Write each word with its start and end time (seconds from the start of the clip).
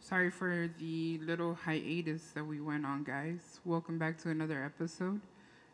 Sorry 0.00 0.30
for 0.30 0.68
the 0.78 1.18
little 1.18 1.54
hiatus 1.54 2.22
that 2.34 2.44
we 2.44 2.60
went 2.60 2.84
on, 2.84 3.02
guys. 3.02 3.60
Welcome 3.64 3.98
back 3.98 4.18
to 4.18 4.28
another 4.28 4.62
episode 4.62 5.22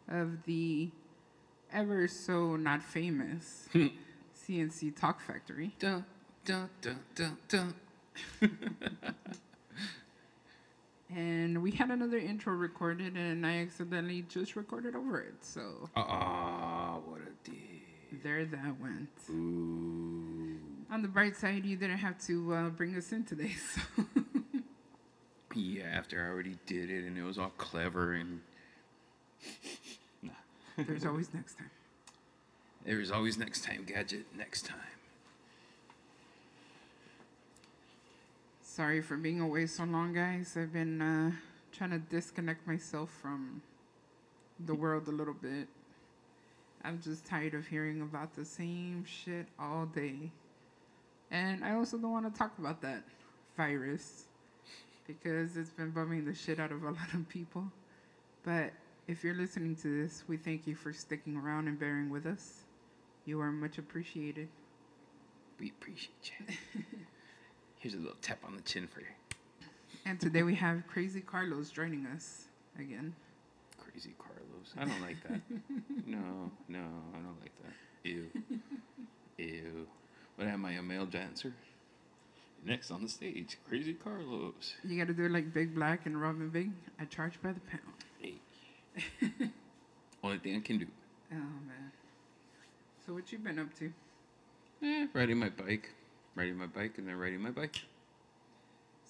of 0.08 0.44
the 0.44 0.90
ever 1.72 2.06
so 2.06 2.54
not 2.54 2.80
famous 2.80 3.68
hmm. 3.72 3.88
CNC 4.46 4.94
Talk 4.94 5.20
Factory. 5.20 5.74
Dun, 5.80 6.04
dun, 6.44 6.70
dun, 6.80 7.00
dun, 7.16 7.36
dun. 7.48 7.74
And 11.14 11.62
we 11.62 11.70
had 11.70 11.90
another 11.90 12.18
intro 12.18 12.54
recorded, 12.54 13.16
and 13.16 13.46
I 13.46 13.58
accidentally 13.58 14.22
just 14.22 14.56
recorded 14.56 14.94
over 14.96 15.20
it. 15.20 15.34
So 15.44 15.88
Ah, 15.96 16.98
what 17.06 17.20
a 17.20 17.48
day. 17.50 17.82
there 18.22 18.44
that 18.46 18.80
went. 18.80 19.08
Ooh. 19.30 20.58
On 20.90 21.02
the 21.02 21.08
bright 21.08 21.36
side, 21.36 21.64
you 21.64 21.76
didn't 21.76 21.98
have 21.98 22.18
to 22.26 22.54
uh, 22.54 22.68
bring 22.70 22.96
us 22.96 23.12
in 23.12 23.24
today. 23.24 23.52
So 25.54 25.60
Yeah, 25.60 25.84
after 25.84 26.20
I 26.24 26.28
already 26.30 26.56
did 26.66 26.90
it 26.90 27.04
and 27.04 27.16
it 27.16 27.22
was 27.22 27.38
all 27.38 27.52
clever 27.58 28.14
and 28.14 28.40
there's 30.76 31.04
always 31.06 31.32
next 31.32 31.56
time. 31.58 31.70
there's 32.84 33.12
always 33.12 33.38
next 33.38 33.62
time, 33.62 33.84
gadget, 33.86 34.26
next 34.36 34.66
time. 34.66 34.78
Sorry 38.74 39.00
for 39.00 39.16
being 39.16 39.40
away 39.40 39.66
so 39.66 39.84
long, 39.84 40.12
guys. 40.14 40.56
I've 40.60 40.72
been 40.72 41.00
uh, 41.00 41.30
trying 41.72 41.90
to 41.90 42.00
disconnect 42.00 42.66
myself 42.66 43.08
from 43.22 43.62
the 44.66 44.74
world 44.74 45.06
a 45.06 45.12
little 45.12 45.32
bit. 45.32 45.68
I'm 46.82 47.00
just 47.00 47.24
tired 47.24 47.54
of 47.54 47.68
hearing 47.68 48.02
about 48.02 48.34
the 48.34 48.44
same 48.44 49.04
shit 49.04 49.46
all 49.60 49.86
day. 49.86 50.32
And 51.30 51.64
I 51.64 51.74
also 51.74 51.98
don't 51.98 52.10
want 52.10 52.34
to 52.34 52.36
talk 52.36 52.58
about 52.58 52.82
that 52.82 53.04
virus 53.56 54.24
because 55.06 55.56
it's 55.56 55.70
been 55.70 55.92
bumming 55.92 56.24
the 56.24 56.34
shit 56.34 56.58
out 56.58 56.72
of 56.72 56.82
a 56.82 56.90
lot 56.90 57.14
of 57.14 57.28
people. 57.28 57.70
But 58.42 58.72
if 59.06 59.22
you're 59.22 59.36
listening 59.36 59.76
to 59.82 60.02
this, 60.02 60.24
we 60.26 60.36
thank 60.36 60.66
you 60.66 60.74
for 60.74 60.92
sticking 60.92 61.36
around 61.36 61.68
and 61.68 61.78
bearing 61.78 62.10
with 62.10 62.26
us. 62.26 62.64
You 63.24 63.40
are 63.40 63.52
much 63.52 63.78
appreciated. 63.78 64.48
We 65.60 65.70
appreciate 65.70 66.32
you. 66.40 66.82
Here's 67.84 67.92
a 67.92 67.98
little 67.98 68.16
tap 68.22 68.38
on 68.46 68.56
the 68.56 68.62
chin 68.62 68.86
for 68.86 69.00
you. 69.00 69.06
And 70.06 70.18
today 70.18 70.42
we 70.42 70.54
have 70.54 70.86
Crazy 70.86 71.20
Carlos 71.20 71.68
joining 71.68 72.06
us 72.06 72.46
again. 72.78 73.14
Crazy 73.76 74.14
Carlos. 74.16 74.72
I 74.78 74.86
don't 74.86 75.02
like 75.02 75.22
that. 75.24 75.42
no, 76.06 76.50
no, 76.66 76.78
I 76.78 77.18
don't 77.18 77.36
like 77.42 77.52
that. 77.62 78.08
Ew. 78.08 78.26
Ew. 79.36 79.86
But 80.38 80.46
am 80.46 80.64
I 80.64 80.72
a 80.72 80.82
male 80.82 81.04
dancer? 81.04 81.52
Next 82.64 82.90
on 82.90 83.02
the 83.02 83.08
stage, 83.10 83.58
Crazy 83.68 83.92
Carlos. 83.92 84.76
You 84.82 84.96
got 84.96 85.08
to 85.08 85.12
do 85.12 85.26
it 85.26 85.30
like 85.30 85.52
Big 85.52 85.74
Black 85.74 86.06
and 86.06 86.18
Robin 86.18 86.48
Big. 86.48 86.70
I 86.98 87.04
charge 87.04 87.34
by 87.42 87.52
the 87.52 87.60
pound. 87.60 87.82
Hey. 88.18 88.40
Only 90.24 90.38
thing 90.38 90.56
I 90.56 90.60
can 90.60 90.78
do. 90.78 90.86
Oh 91.32 91.34
man. 91.34 91.92
So 93.06 93.12
what 93.12 93.30
you 93.30 93.36
been 93.36 93.58
up 93.58 93.74
to? 93.78 93.92
Eh, 94.82 95.06
riding 95.12 95.36
my 95.36 95.50
bike. 95.50 95.90
Riding 96.36 96.56
my 96.56 96.66
bike 96.66 96.98
and 96.98 97.08
then 97.08 97.16
riding 97.16 97.40
my 97.40 97.50
bike. 97.50 97.80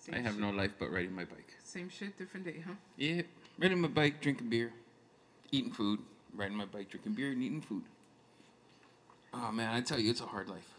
Same 0.01 0.15
I 0.15 0.19
have 0.19 0.35
shit. 0.35 0.43
no 0.43 0.51
life 0.51 0.73
but 0.79 0.91
riding 0.93 1.15
my 1.15 1.25
bike. 1.25 1.55
Same 1.63 1.89
shit, 1.89 2.19
different 2.19 2.45
day, 2.47 2.63
huh? 2.67 2.75
Yeah, 2.99 3.23
riding 3.59 3.81
my 3.81 3.89
bike, 3.89 4.21
drinking 4.21 4.51
beer, 4.51 4.73
eating 5.51 5.73
food, 5.73 6.01
riding 6.35 6.57
my 6.57 6.67
bike, 6.67 6.91
drinking 6.91 7.15
beer, 7.15 7.33
and 7.33 7.43
eating 7.43 7.63
food. 7.63 7.83
Oh 9.33 9.51
man, 9.51 9.75
I 9.75 9.81
tell 9.81 9.99
you, 9.99 10.11
it's 10.11 10.21
a 10.21 10.27
hard 10.27 10.49
life. 10.49 10.75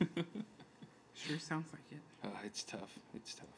Sure 1.14 1.38
sounds 1.40 1.66
like 1.72 1.82
it. 1.90 1.98
Uh, 2.24 2.28
it's 2.44 2.62
tough. 2.62 2.96
It's 3.12 3.34
tough. 3.34 3.48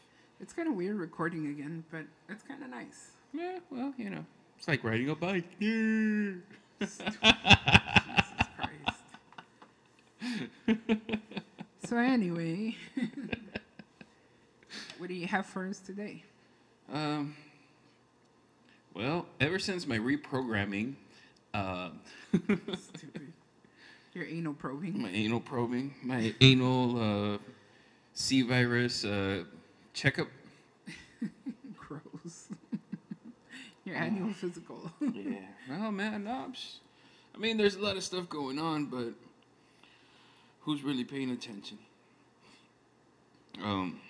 It's 0.41 0.54
kind 0.54 0.66
of 0.66 0.74
weird 0.74 0.97
recording 0.97 1.47
again, 1.48 1.84
but 1.91 2.06
it's 2.30 2.42
kind 2.42 2.62
of 2.62 2.70
nice. 2.70 3.10
Yeah, 3.34 3.58
well, 3.70 3.92
you 3.98 4.08
know, 4.08 4.24
it's 4.58 4.66
like 4.66 4.82
riding 4.82 5.10
a 5.10 5.14
bike. 5.14 5.44
Yeah. 5.60 6.32
Jesus 6.80 7.02
Christ. 8.56 9.02
so 11.90 11.96
anyway, 11.96 12.76
what 14.98 15.08
do 15.08 15.14
you 15.14 15.26
have 15.26 15.44
for 15.44 15.66
us 15.66 15.80
today? 15.80 16.22
Um. 16.92 17.34
Well, 18.94 19.26
ever 19.40 19.58
since 19.58 19.88
my 19.88 19.98
reprogramming, 19.98 20.94
uh, 21.52 21.90
Stupid. 22.32 23.32
Your 24.14 24.24
anal 24.24 24.54
probing. 24.54 25.02
my 25.02 25.10
anal 25.10 25.40
probing, 25.40 25.92
my 26.04 26.32
anal 26.40 27.34
uh, 27.34 27.38
C 28.14 28.42
virus 28.42 29.04
uh, 29.04 29.42
checkup. 29.92 30.28
Gross. 31.76 32.50
Your 33.84 33.96
annual 33.96 34.32
physical. 34.32 34.92
yeah. 35.00 35.40
Well, 35.68 35.90
man, 35.90 36.22
no, 36.22 36.52
I 37.34 37.38
mean, 37.38 37.56
there's 37.56 37.74
a 37.74 37.80
lot 37.82 37.96
of 37.96 38.04
stuff 38.04 38.28
going 38.28 38.60
on, 38.60 38.86
but 38.86 39.12
who's 40.60 40.82
really 40.82 41.04
paying 41.04 41.31
attention? 41.31 41.78
Um, 43.62 44.00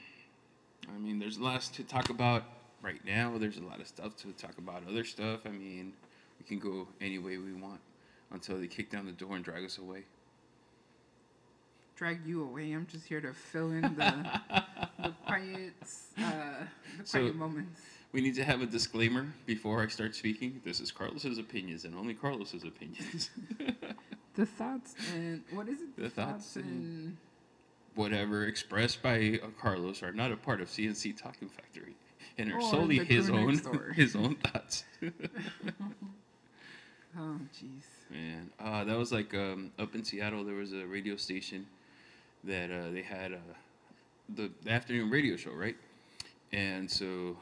I 0.94 0.98
mean, 0.98 1.18
there's 1.18 1.38
lots 1.38 1.68
to 1.70 1.82
talk 1.84 2.10
about 2.10 2.44
right 2.82 3.04
now. 3.04 3.36
There's 3.38 3.56
a 3.58 3.62
lot 3.62 3.80
of 3.80 3.86
stuff 3.86 4.16
to 4.18 4.32
talk 4.32 4.58
about. 4.58 4.82
Other 4.88 5.04
stuff. 5.04 5.40
I 5.46 5.50
mean, 5.50 5.92
we 6.38 6.44
can 6.46 6.58
go 6.58 6.88
any 7.00 7.18
way 7.18 7.38
we 7.38 7.52
want 7.52 7.80
until 8.32 8.58
they 8.58 8.66
kick 8.66 8.90
down 8.90 9.06
the 9.06 9.12
door 9.12 9.36
and 9.36 9.44
drag 9.44 9.64
us 9.64 9.78
away. 9.78 10.04
drag 11.96 12.24
you 12.26 12.42
away. 12.42 12.72
I'm 12.72 12.86
just 12.86 13.06
here 13.06 13.20
to 13.20 13.32
fill 13.34 13.70
in 13.72 13.82
the, 13.82 14.40
the 15.02 15.12
quiet, 15.26 15.72
uh, 16.18 16.30
the 16.98 17.04
So- 17.06 17.18
quiet 17.20 17.36
moments. 17.36 17.80
We 18.12 18.20
need 18.20 18.34
to 18.36 18.44
have 18.44 18.60
a 18.60 18.66
disclaimer 18.66 19.28
before 19.46 19.80
I 19.80 19.86
start 19.86 20.16
speaking. 20.16 20.60
This 20.64 20.80
is 20.80 20.90
Carlos's 20.90 21.38
opinions 21.38 21.84
and 21.84 21.94
only 21.94 22.12
Carlos's 22.12 22.64
opinions. 22.64 23.30
The 24.34 24.46
thoughts 24.46 24.94
and 25.14 25.42
what 25.52 25.68
is 25.68 25.80
it? 25.80 25.96
The 25.96 26.10
thoughts 26.10 26.56
and- 26.56 27.16
Whatever 27.96 28.46
expressed 28.46 29.02
by 29.02 29.40
uh, 29.42 29.48
Carlos 29.60 30.02
are 30.02 30.12
not 30.12 30.30
a 30.30 30.36
part 30.36 30.60
of 30.60 30.68
CNC 30.68 31.20
Talking 31.20 31.48
Factory 31.48 31.96
and 32.38 32.52
are 32.52 32.60
solely 32.60 32.98
his 32.98 33.28
own 33.28 33.60
his 33.94 34.14
own 34.14 34.36
thoughts. 34.36 34.84
oh 37.18 37.38
jeez. 37.52 37.84
Man, 38.10 38.50
uh, 38.58 38.84
that 38.84 38.96
was 38.96 39.12
like 39.12 39.34
um, 39.34 39.72
up 39.78 39.94
in 39.94 40.04
Seattle. 40.04 40.44
There 40.44 40.54
was 40.54 40.72
a 40.72 40.86
radio 40.86 41.16
station 41.16 41.66
that 42.44 42.70
uh, 42.70 42.90
they 42.92 43.02
had 43.02 43.32
uh, 43.32 43.36
the, 44.34 44.50
the 44.62 44.70
afternoon 44.70 45.10
radio 45.10 45.36
show, 45.36 45.52
right? 45.52 45.76
And 46.52 46.90
so 46.90 47.36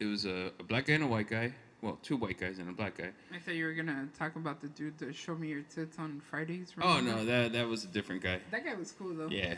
it 0.00 0.06
was 0.06 0.24
a, 0.24 0.50
a 0.58 0.62
black 0.62 0.86
guy 0.86 0.94
and 0.94 1.04
a 1.04 1.06
white 1.06 1.28
guy. 1.28 1.52
Well, 1.84 1.98
two 2.02 2.16
white 2.16 2.40
guys 2.40 2.58
and 2.58 2.70
a 2.70 2.72
black 2.72 2.96
guy. 2.96 3.10
I 3.30 3.38
thought 3.38 3.56
you 3.56 3.66
were 3.66 3.74
gonna 3.74 4.08
talk 4.18 4.36
about 4.36 4.62
the 4.62 4.68
dude 4.68 4.96
that 5.00 5.14
showed 5.14 5.38
me 5.38 5.48
your 5.48 5.60
tits 5.62 5.98
on 5.98 6.22
Fridays. 6.30 6.72
Oh 6.80 6.98
no, 6.98 7.26
that 7.26 7.52
that 7.52 7.68
was 7.68 7.84
a 7.84 7.88
different 7.88 8.22
guy. 8.22 8.40
that 8.50 8.64
guy 8.64 8.72
was 8.72 8.92
cool 8.92 9.12
though. 9.14 9.28
Yeah, 9.28 9.56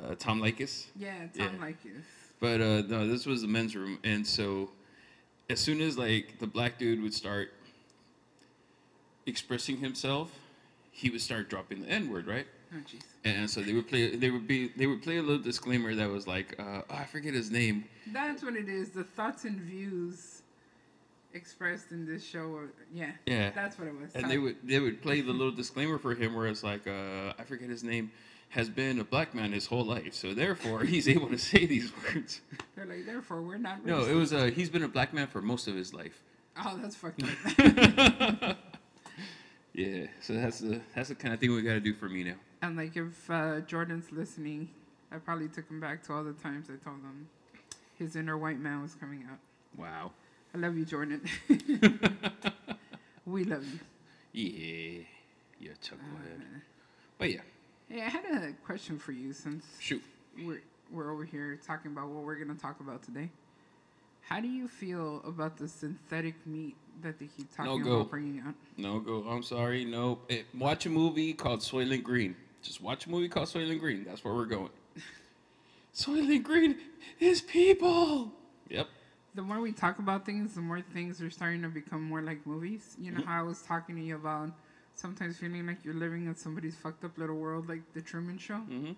uh, 0.00 0.14
Tom 0.14 0.40
Leykis. 0.40 0.86
Yeah, 0.94 1.26
Tom 1.36 1.58
Yeah. 1.60 1.66
Leykis. 1.66 2.04
But 2.38 2.60
uh, 2.60 2.82
no, 2.82 3.08
this 3.08 3.26
was 3.26 3.42
the 3.42 3.48
men's 3.48 3.74
room, 3.74 3.98
and 4.04 4.24
so 4.24 4.70
as 5.50 5.58
soon 5.58 5.80
as 5.80 5.98
like 5.98 6.38
the 6.38 6.46
black 6.46 6.78
dude 6.78 7.02
would 7.02 7.12
start 7.12 7.52
expressing 9.26 9.78
himself, 9.78 10.30
he 10.92 11.10
would 11.10 11.20
start 11.20 11.50
dropping 11.50 11.82
the 11.82 11.88
N 11.88 12.08
word, 12.08 12.28
right? 12.28 12.46
Oh 12.72 12.76
jeez. 12.88 13.02
And 13.24 13.50
so 13.50 13.62
they 13.62 13.72
would 13.72 13.88
play. 13.88 14.14
They 14.14 14.30
would 14.30 14.46
be. 14.46 14.68
They 14.76 14.86
would 14.86 15.02
play 15.02 15.16
a 15.16 15.22
little 15.22 15.42
disclaimer 15.42 15.92
that 15.96 16.08
was 16.08 16.28
like, 16.28 16.54
uh, 16.60 16.82
oh, 16.88 16.94
I 16.94 17.02
forget 17.02 17.34
his 17.34 17.50
name. 17.50 17.84
That's 18.12 18.44
what 18.44 18.54
it 18.54 18.68
is. 18.68 18.90
The 18.90 19.02
thoughts 19.02 19.44
and 19.44 19.58
views 19.60 20.42
expressed 21.34 21.92
in 21.92 22.06
this 22.06 22.24
show. 22.24 22.54
Are, 22.54 22.72
yeah. 22.92 23.12
Yeah. 23.26 23.50
That's 23.50 23.78
what 23.78 23.88
it 23.88 23.94
was. 23.94 24.14
And 24.14 24.22
Sorry. 24.22 24.28
they 24.28 24.38
would 24.38 24.56
they 24.64 24.78
would 24.78 25.02
play 25.02 25.20
the 25.20 25.32
little 25.32 25.52
disclaimer 25.52 25.98
for 25.98 26.14
him 26.14 26.34
where 26.34 26.46
it's 26.46 26.62
like, 26.62 26.86
uh, 26.86 27.32
I 27.38 27.44
forget 27.44 27.68
his 27.68 27.84
name, 27.84 28.10
has 28.50 28.68
been 28.68 28.98
a 28.98 29.04
black 29.04 29.34
man 29.34 29.52
his 29.52 29.66
whole 29.66 29.84
life, 29.84 30.14
so 30.14 30.34
therefore 30.34 30.84
he's 30.84 31.08
able 31.16 31.28
to 31.28 31.38
say 31.38 31.66
these 31.66 31.92
words. 32.02 32.40
They're 32.76 32.86
like, 32.86 33.06
therefore, 33.06 33.42
we're 33.42 33.58
not. 33.58 33.84
No, 33.84 34.04
it 34.04 34.14
was 34.14 34.32
uh, 34.32 34.50
he's 34.54 34.70
been 34.70 34.84
a 34.84 34.88
black 34.88 35.12
man 35.12 35.26
for 35.26 35.42
most 35.42 35.68
of 35.68 35.74
his 35.74 35.92
life. 35.92 36.22
Oh, 36.64 36.78
that's 36.80 36.96
fucked 36.96 37.22
up. 37.22 38.56
Yeah, 39.78 40.06
so 40.20 40.32
that's 40.32 40.58
the 40.58 40.80
that's 40.92 41.08
the 41.08 41.14
kind 41.14 41.32
of 41.32 41.38
thing 41.38 41.54
we 41.54 41.62
got 41.62 41.74
to 41.74 41.80
do 41.80 41.94
for 41.94 42.08
me 42.08 42.24
now. 42.24 42.34
And 42.62 42.76
like 42.76 42.96
if 42.96 43.30
uh, 43.30 43.60
Jordan's 43.60 44.10
listening, 44.10 44.70
I 45.12 45.18
probably 45.18 45.46
took 45.46 45.70
him 45.70 45.78
back 45.78 46.02
to 46.04 46.14
all 46.14 46.24
the 46.24 46.32
times 46.32 46.68
I 46.68 46.82
told 46.82 46.96
him 46.96 47.28
his 47.96 48.16
inner 48.16 48.36
white 48.36 48.58
man 48.58 48.82
was 48.82 48.96
coming 48.96 49.24
out. 49.30 49.38
Wow. 49.76 50.10
I 50.54 50.58
love 50.58 50.76
you, 50.76 50.84
Jordan. 50.84 51.20
we 53.26 53.44
love 53.44 53.64
you. 53.64 53.78
Yeah, 54.32 55.02
yeah, 55.60 55.70
chucklehead. 55.82 56.40
Uh, 56.40 56.58
But 57.18 57.32
yeah, 57.32 57.40
hey, 57.88 58.02
I 58.02 58.08
had 58.08 58.24
a 58.42 58.52
question 58.64 58.98
for 58.98 59.12
you 59.12 59.32
since 59.32 59.64
shoot. 59.78 60.02
we're 60.44 60.62
we're 60.90 61.12
over 61.12 61.24
here 61.24 61.58
talking 61.66 61.92
about 61.92 62.08
what 62.08 62.24
we're 62.24 62.36
gonna 62.36 62.54
talk 62.58 62.80
about 62.80 63.02
today. 63.02 63.30
How 64.22 64.40
do 64.40 64.48
you 64.48 64.68
feel 64.68 65.22
about 65.26 65.56
the 65.56 65.66
synthetic 65.68 66.34
meat 66.46 66.76
that 67.02 67.18
they 67.18 67.26
keep 67.26 67.48
No 67.58 67.64
talking 67.64 67.82
go. 67.84 67.94
about 67.96 68.10
bringing 68.10 68.40
out? 68.46 68.54
No, 68.76 69.00
go. 69.00 69.24
I'm 69.28 69.42
sorry. 69.42 69.84
No. 69.84 70.18
Eh, 70.28 70.42
watch 70.56 70.84
a 70.86 70.90
movie 70.90 71.32
called 71.32 71.60
Soylent 71.60 72.02
Green. 72.02 72.36
Just 72.62 72.82
watch 72.82 73.06
a 73.06 73.10
movie 73.10 73.28
called 73.28 73.48
Soylent 73.48 73.80
Green. 73.80 74.04
That's 74.04 74.22
where 74.24 74.34
we're 74.34 74.44
going. 74.44 74.68
Soylent 75.94 76.42
Green 76.42 76.76
is 77.18 77.40
people. 77.40 78.32
Yep. 78.68 78.86
The 79.38 79.44
more 79.44 79.60
we 79.60 79.70
talk 79.70 80.00
about 80.00 80.26
things, 80.26 80.54
the 80.56 80.60
more 80.60 80.80
things 80.80 81.22
are 81.22 81.30
starting 81.30 81.62
to 81.62 81.68
become 81.68 82.02
more 82.02 82.20
like 82.20 82.44
movies. 82.44 82.96
You 82.98 83.12
know 83.12 83.20
Mhm. 83.20 83.26
how 83.26 83.38
I 83.38 83.44
was 83.44 83.62
talking 83.62 83.94
to 83.94 84.02
you 84.02 84.16
about 84.16 84.50
sometimes 84.96 85.38
feeling 85.38 85.64
like 85.64 85.84
you're 85.84 85.94
living 85.94 86.26
in 86.26 86.34
somebody's 86.34 86.74
fucked 86.74 87.04
up 87.04 87.16
little 87.16 87.36
world, 87.36 87.68
like 87.68 87.84
the 87.92 88.02
Truman 88.02 88.36
Show. 88.38 88.58
hmm 88.58 88.94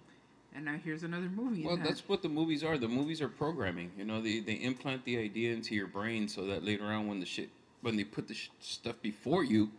And 0.54 0.64
now 0.64 0.78
here's 0.78 1.02
another 1.02 1.28
movie. 1.28 1.62
Well, 1.66 1.76
that- 1.76 1.84
that's 1.84 2.08
what 2.08 2.22
the 2.22 2.30
movies 2.30 2.64
are. 2.64 2.78
The 2.78 2.88
movies 2.88 3.20
are 3.20 3.28
programming. 3.28 3.92
You 3.98 4.06
know, 4.06 4.22
they, 4.22 4.40
they 4.40 4.54
implant 4.54 5.04
the 5.04 5.18
idea 5.18 5.52
into 5.52 5.74
your 5.74 5.86
brain 5.86 6.26
so 6.26 6.46
that 6.46 6.64
later 6.64 6.86
on, 6.86 7.06
when 7.06 7.20
the 7.20 7.26
shit, 7.26 7.50
when 7.82 7.96
they 7.98 8.04
put 8.04 8.26
the 8.26 8.32
sh- 8.34 8.48
stuff 8.60 8.96
before 9.02 9.44
you, 9.44 9.70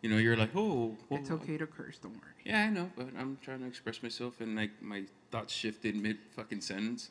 you 0.00 0.08
know, 0.08 0.16
you're 0.16 0.38
like, 0.44 0.56
oh, 0.56 0.96
well, 1.10 1.20
it's 1.20 1.30
okay 1.30 1.58
to 1.58 1.66
curse. 1.66 1.98
Don't 1.98 2.14
worry. 2.14 2.40
Yeah, 2.42 2.64
I 2.64 2.70
know, 2.70 2.90
but 2.96 3.08
I'm 3.18 3.36
trying 3.42 3.60
to 3.60 3.66
express 3.66 4.02
myself, 4.02 4.40
and 4.40 4.56
like 4.56 4.80
my 4.80 5.04
thoughts 5.30 5.52
shifted 5.52 5.94
mid 5.94 6.16
fucking 6.34 6.62
sentence. 6.62 7.10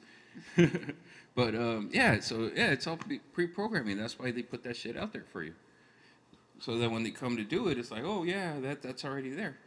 But 1.36 1.56
um, 1.56 1.90
yeah, 1.94 2.20
so 2.20 2.52
yeah, 2.56 2.72
it's 2.72 2.88
all 2.88 2.98
pre- 2.98 3.20
pre-programming. 3.34 3.98
That's 3.98 4.18
why 4.18 4.32
they 4.32 4.42
put 4.42 4.64
that 4.64 4.76
shit 4.76 4.98
out 4.98 5.14
there 5.14 5.26
for 5.32 5.44
you. 5.44 5.54
So 6.60 6.78
that 6.78 6.90
when 6.90 7.04
they 7.04 7.12
come 7.12 7.36
to 7.38 7.44
do 7.44 7.68
it, 7.68 7.78
it's 7.78 7.92
like, 7.92 8.04
oh 8.06 8.24
yeah, 8.24 8.60
that 8.62 8.82
that's 8.82 9.04
already 9.04 9.32
there. 9.32 9.58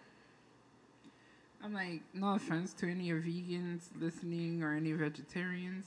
I'm 1.62 1.74
like, 1.74 2.02
no 2.14 2.34
offense 2.34 2.72
to 2.74 2.90
any 2.90 3.10
of 3.10 3.18
vegans 3.18 3.82
listening 4.00 4.62
or 4.62 4.74
any 4.74 4.92
vegetarians, 4.92 5.86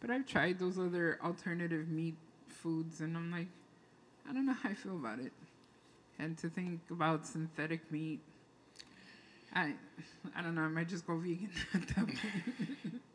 but 0.00 0.10
I've 0.10 0.26
tried 0.26 0.58
those 0.58 0.78
other 0.78 1.18
alternative 1.24 1.88
meat 1.88 2.14
foods, 2.46 3.00
and 3.00 3.16
I'm 3.16 3.30
like, 3.30 3.46
I 4.28 4.32
don't 4.32 4.46
know 4.46 4.52
how 4.52 4.68
I 4.70 4.74
feel 4.74 4.96
about 4.96 5.18
it. 5.18 5.32
And 6.18 6.36
to 6.38 6.48
think 6.48 6.80
about 6.90 7.26
synthetic 7.26 7.90
meat, 7.90 8.20
I, 9.54 9.74
I 10.36 10.42
don't 10.42 10.54
know. 10.54 10.62
I 10.62 10.68
might 10.68 10.88
just 10.88 11.06
go 11.06 11.16
vegan 11.16 11.50
at 11.74 11.88
that 11.88 12.06
point. 12.06 12.18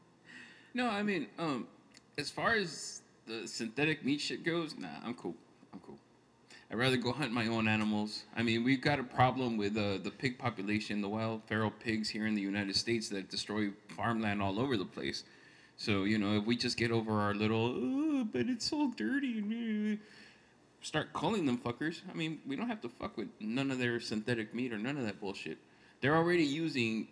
No, 0.73 0.89
I 0.89 1.03
mean, 1.03 1.27
um, 1.37 1.67
as 2.17 2.29
far 2.29 2.53
as 2.53 3.01
the 3.27 3.47
synthetic 3.47 4.03
meat 4.03 4.19
shit 4.19 4.43
goes, 4.43 4.75
nah, 4.77 4.87
I'm 5.05 5.13
cool. 5.13 5.35
I'm 5.71 5.79
cool. 5.85 5.97
I'd 6.71 6.77
rather 6.77 6.97
go 6.97 7.11
hunt 7.11 7.31
my 7.31 7.47
own 7.47 7.67
animals. 7.67 8.23
I 8.35 8.41
mean, 8.41 8.63
we've 8.63 8.81
got 8.81 8.99
a 8.99 9.03
problem 9.03 9.57
with 9.57 9.77
uh, 9.77 9.99
the 10.01 10.09
pig 10.09 10.39
population, 10.39 11.01
the 11.01 11.09
wild 11.09 11.43
feral 11.45 11.69
pigs 11.69 12.09
here 12.09 12.25
in 12.25 12.33
the 12.33 12.41
United 12.41 12.75
States 12.75 13.09
that 13.09 13.29
destroy 13.29 13.69
farmland 13.95 14.41
all 14.41 14.59
over 14.59 14.75
the 14.75 14.85
place. 14.85 15.23
So, 15.77 16.05
you 16.05 16.17
know, 16.17 16.37
if 16.37 16.45
we 16.45 16.55
just 16.55 16.77
get 16.77 16.91
over 16.91 17.19
our 17.19 17.35
little, 17.35 17.75
oh, 17.75 18.23
but 18.23 18.47
it's 18.47 18.69
so 18.69 18.91
dirty, 18.95 19.99
start 20.81 21.13
calling 21.13 21.45
them 21.45 21.57
fuckers, 21.57 22.01
I 22.09 22.13
mean, 22.15 22.39
we 22.47 22.55
don't 22.55 22.67
have 22.67 22.81
to 22.81 22.89
fuck 22.89 23.17
with 23.17 23.27
none 23.39 23.69
of 23.69 23.77
their 23.79 23.99
synthetic 23.99 24.53
meat 24.55 24.73
or 24.73 24.77
none 24.77 24.97
of 24.97 25.05
that 25.05 25.19
bullshit. 25.19 25.57
They're 26.01 26.15
already 26.15 26.43
using 26.43 27.07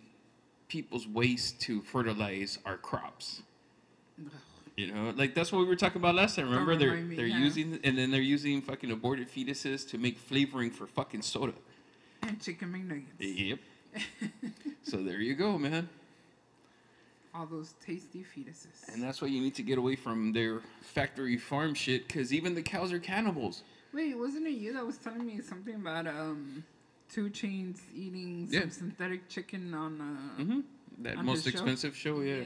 people's 0.68 1.06
waste 1.06 1.60
to 1.62 1.82
fertilize 1.82 2.58
our 2.64 2.76
crops. 2.76 3.42
You 4.76 4.92
know, 4.92 5.12
like 5.16 5.34
that's 5.34 5.52
what 5.52 5.58
we 5.58 5.66
were 5.66 5.76
talking 5.76 6.00
about 6.00 6.14
last 6.14 6.36
time. 6.36 6.48
Remember, 6.48 6.74
they're 6.76 6.96
me, 6.96 7.16
they're 7.16 7.26
yeah. 7.26 7.38
using 7.38 7.78
and 7.84 7.96
then 7.98 8.10
they're 8.10 8.22
using 8.22 8.62
fucking 8.62 8.90
aborted 8.90 9.28
fetuses 9.30 9.86
to 9.90 9.98
make 9.98 10.18
flavoring 10.18 10.70
for 10.70 10.86
fucking 10.86 11.22
soda. 11.22 11.52
and 12.22 12.40
chicken 12.40 12.72
McNuggets. 12.72 13.48
Yep. 13.48 13.58
so 14.82 14.96
there 15.02 15.20
you 15.20 15.34
go, 15.34 15.58
man. 15.58 15.88
All 17.34 17.46
those 17.46 17.74
tasty 17.84 18.24
fetuses. 18.24 18.92
And 18.92 19.02
that's 19.02 19.20
why 19.22 19.28
you 19.28 19.40
need 19.40 19.54
to 19.56 19.62
get 19.62 19.78
away 19.78 19.96
from 19.96 20.32
their 20.32 20.60
factory 20.82 21.36
farm 21.38 21.74
shit, 21.74 22.06
because 22.06 22.32
even 22.32 22.54
the 22.54 22.62
cows 22.62 22.92
are 22.92 22.98
cannibals. 22.98 23.62
Wait, 23.92 24.16
wasn't 24.16 24.46
it 24.46 24.50
you 24.52 24.72
that 24.74 24.86
was 24.86 24.98
telling 24.98 25.24
me 25.26 25.40
something 25.40 25.74
about 25.74 26.06
um, 26.06 26.62
2 27.10 27.30
Chainz 27.30 27.80
eating 27.94 28.46
some 28.50 28.60
Yeah. 28.62 28.68
synthetic 28.68 29.28
chicken 29.28 29.72
on 29.74 30.00
uh, 30.00 30.42
hmm 30.42 30.60
That 30.98 31.18
On 31.18 31.26
most 31.26 31.44
his 31.44 31.52
show? 31.52 31.58
expensive 31.58 31.96
show, 31.96 32.20
yeah. 32.20 32.44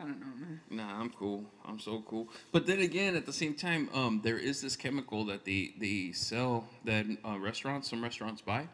I 0.00 0.02
don't 0.04 0.20
know, 0.20 0.26
man. 0.38 0.60
Nah, 0.70 0.98
I'm 1.00 1.10
cool. 1.10 1.44
I'm 1.66 1.78
so 1.78 2.02
cool. 2.08 2.28
But 2.52 2.66
then 2.66 2.80
again, 2.80 3.14
at 3.16 3.26
the 3.26 3.32
same 3.32 3.54
time, 3.54 3.88
um, 3.92 4.20
there 4.24 4.38
is 4.38 4.62
this 4.62 4.76
chemical 4.76 5.24
that 5.26 5.44
they 5.44 5.74
they 5.78 6.12
sell 6.12 6.64
that 6.84 7.04
uh, 7.24 7.38
restaurants, 7.38 7.90
some 7.90 8.02
restaurants 8.02 8.40
buy, 8.40 8.66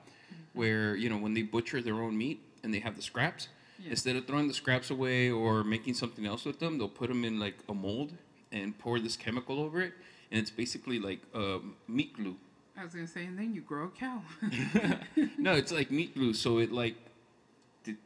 where 0.52 0.94
you 0.94 1.08
know 1.10 1.16
when 1.16 1.34
they 1.34 1.42
butcher 1.42 1.82
their 1.82 1.96
own 2.02 2.16
meat 2.16 2.40
and 2.62 2.72
they 2.72 2.78
have 2.80 2.96
the 2.96 3.02
scraps, 3.02 3.48
Yeah. 3.78 3.90
instead 3.90 4.14
of 4.16 4.26
throwing 4.26 4.48
the 4.48 4.54
scraps 4.54 4.90
away 4.90 5.30
or 5.30 5.64
making 5.64 5.94
something 5.94 6.26
else 6.26 6.44
with 6.44 6.58
them, 6.60 6.78
they'll 6.78 6.88
put 7.02 7.08
them 7.08 7.24
in 7.24 7.38
like 7.40 7.58
a 7.68 7.74
mold 7.74 8.12
and 8.52 8.76
pour 8.78 9.00
this 9.00 9.16
chemical 9.16 9.58
over 9.60 9.80
it, 9.80 9.92
and 10.30 10.40
it's 10.40 10.50
basically 10.50 10.98
like 11.00 11.20
um, 11.34 11.74
meat 11.88 12.14
glue. 12.14 12.36
I 12.78 12.84
was 12.84 12.94
gonna 12.94 13.06
say, 13.08 13.24
and 13.24 13.36
then 13.38 13.52
you 13.54 13.62
grow 13.62 13.84
a 13.86 13.88
cow. 13.88 14.22
no, 15.38 15.52
it's 15.54 15.72
like 15.72 15.90
meat 15.90 16.14
glue, 16.14 16.34
so 16.34 16.58
it 16.58 16.70
like 16.72 16.94
it 17.86 17.96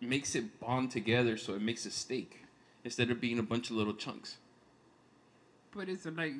makes 0.00 0.34
it 0.34 0.58
bond 0.60 0.90
together, 0.90 1.36
so 1.36 1.54
it 1.54 1.62
makes 1.62 1.86
a 1.86 1.90
steak 1.90 2.40
instead 2.86 3.10
of 3.10 3.20
being 3.20 3.38
a 3.40 3.42
bunch 3.42 3.68
of 3.68 3.76
little 3.76 3.92
chunks. 3.92 4.36
but 5.74 5.88
is 5.88 6.06
it 6.06 6.16
like 6.16 6.34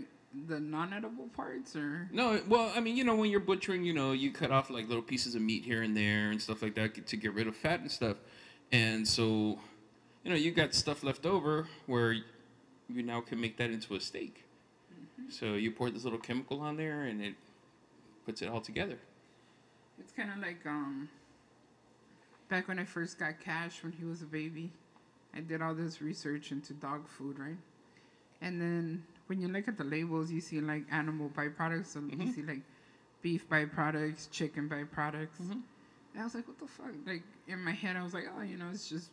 the 0.46 0.60
non-edible 0.60 1.28
parts 1.34 1.74
or? 1.74 2.08
No, 2.12 2.40
well, 2.48 2.72
I 2.74 2.80
mean, 2.80 2.96
you 2.96 3.02
know, 3.02 3.16
when 3.16 3.30
you're 3.30 3.40
butchering, 3.40 3.84
you 3.84 3.92
know, 3.92 4.12
you 4.12 4.30
cut 4.30 4.52
off 4.52 4.70
like 4.70 4.86
little 4.86 5.02
pieces 5.02 5.34
of 5.34 5.42
meat 5.42 5.64
here 5.64 5.82
and 5.82 5.96
there 5.96 6.30
and 6.30 6.40
stuff 6.40 6.62
like 6.62 6.76
that 6.76 7.04
to 7.08 7.16
get 7.16 7.34
rid 7.34 7.48
of 7.48 7.56
fat 7.56 7.80
and 7.80 7.90
stuff. 7.90 8.16
And 8.70 9.06
so, 9.06 9.58
you 10.22 10.30
know, 10.30 10.36
you 10.36 10.52
got 10.52 10.72
stuff 10.72 11.02
left 11.02 11.26
over 11.26 11.66
where 11.86 12.12
you 12.12 13.02
now 13.02 13.20
can 13.20 13.40
make 13.40 13.56
that 13.56 13.70
into 13.70 13.96
a 13.96 14.00
steak. 14.00 14.44
So 15.28 15.54
you 15.54 15.72
pour 15.72 15.90
this 15.90 16.04
little 16.04 16.20
chemical 16.20 16.60
on 16.60 16.76
there 16.76 17.02
and 17.02 17.20
it 17.20 17.34
puts 18.24 18.40
it 18.40 18.48
all 18.48 18.60
together. 18.60 18.98
It's 19.98 20.12
kind 20.12 20.30
of 20.30 20.38
like 20.38 20.64
um. 20.64 21.08
Back 22.48 22.68
when 22.68 22.78
I 22.78 22.84
first 22.84 23.18
got 23.18 23.40
Cash 23.40 23.82
when 23.82 23.90
he 23.92 24.04
was 24.04 24.22
a 24.22 24.26
baby, 24.26 24.70
I 25.36 25.40
did 25.40 25.60
all 25.60 25.74
this 25.74 26.00
research 26.00 26.50
into 26.50 26.72
dog 26.72 27.06
food, 27.08 27.38
right? 27.38 27.58
And 28.40 28.60
then 28.60 29.04
when 29.26 29.40
you 29.40 29.48
look 29.48 29.68
at 29.68 29.76
the 29.76 29.84
labels, 29.84 30.30
you 30.30 30.40
see 30.40 30.60
like 30.60 30.84
animal 30.90 31.30
byproducts. 31.30 31.86
So 31.86 32.00
you 32.00 32.16
Mhm. 32.16 32.34
see 32.34 32.42
like 32.42 32.62
beef 33.22 33.48
byproducts, 33.48 34.30
chicken 34.30 34.68
byproducts. 34.68 35.38
Mhm. 35.40 35.62
And 36.12 36.20
I 36.20 36.24
was 36.24 36.34
like, 36.34 36.48
what 36.48 36.58
the 36.58 36.66
fuck? 36.66 36.92
Like 37.04 37.22
in 37.46 37.62
my 37.62 37.72
head, 37.72 37.96
I 37.96 38.02
was 38.02 38.14
like, 38.14 38.24
oh, 38.34 38.42
you 38.42 38.56
know, 38.56 38.70
it's 38.70 38.88
just 38.88 39.10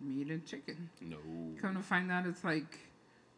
meat 0.00 0.28
and 0.28 0.44
chicken. 0.44 0.90
No. 1.00 1.18
Come 1.58 1.74
to 1.76 1.82
find 1.82 2.10
out, 2.10 2.26
it's 2.26 2.44
like 2.44 2.78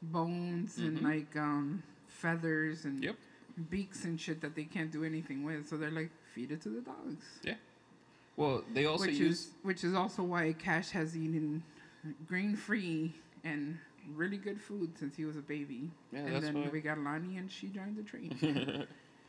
bones 0.03 0.79
and 0.79 0.99
Mhm. 0.99 1.03
like 1.03 1.37
um, 1.37 1.83
feathers 2.09 2.85
and 2.85 3.03
Yep. 3.03 3.17
beaks 3.71 4.05
and 4.05 4.21
shit 4.21 4.41
that 4.41 4.55
they 4.57 4.65
can't 4.65 4.91
do 4.91 5.05
anything 5.05 5.45
with. 5.45 5.69
So 5.69 5.77
they're 5.77 5.91
like, 5.91 6.11
feed 6.35 6.51
it 6.51 6.61
to 6.63 6.69
the 6.71 6.81
dogs. 6.81 7.41
Yeah. 7.43 7.57
Well, 8.37 8.65
they 8.73 8.87
also 8.87 9.07
which 9.07 9.19
use. 9.21 9.47
is 9.47 9.55
which 9.63 9.85
is 9.85 9.95
also 9.95 10.25
why 10.25 10.53
Cash 10.55 10.91
has 10.91 11.17
eaten 11.17 11.63
grain 12.27 12.57
free 12.57 13.15
and 13.45 13.79
really 14.15 14.37
good 14.37 14.61
food 14.61 14.99
since 14.99 15.17
he 15.17 15.25
was 15.25 15.37
a 15.37 15.41
baby. 15.41 15.91
Yeah, 16.13 16.21
and 16.21 16.35
that's 16.35 16.45
then 16.47 16.55
why. 16.55 16.69
we 16.69 16.81
got 16.81 16.99
Lonnie 16.99 17.37
and 17.37 17.51
she 17.51 17.69
joined 17.69 17.97
the 17.97 18.03
train. 18.03 18.87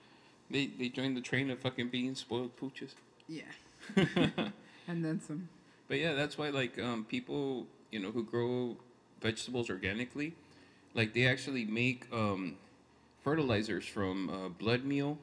they 0.50 0.67
they 0.67 0.89
joined 0.89 1.17
the 1.17 1.22
train 1.22 1.50
of 1.50 1.60
fucking 1.60 1.89
being 1.89 2.15
spoiled 2.15 2.55
pooches. 2.58 2.96
yeah. 3.27 3.41
and 4.88 5.03
then 5.05 5.22
some. 5.22 5.50
But 5.88 6.00
yeah, 6.00 6.13
that's 6.13 6.38
why 6.38 6.50
like 6.50 6.79
um, 6.79 7.05
people 7.05 7.67
you 7.91 8.00
know 8.00 8.12
who 8.12 8.24
grow 8.24 8.77
vegetables 9.22 9.70
organically, 9.70 10.34
like 10.94 11.13
they 11.13 11.27
actually 11.27 11.65
make 11.65 12.08
um, 12.12 12.58
fertilizers 13.24 13.86
from 13.86 14.29
uh, 14.29 14.50
blood 14.50 14.84
meal, 14.84 15.17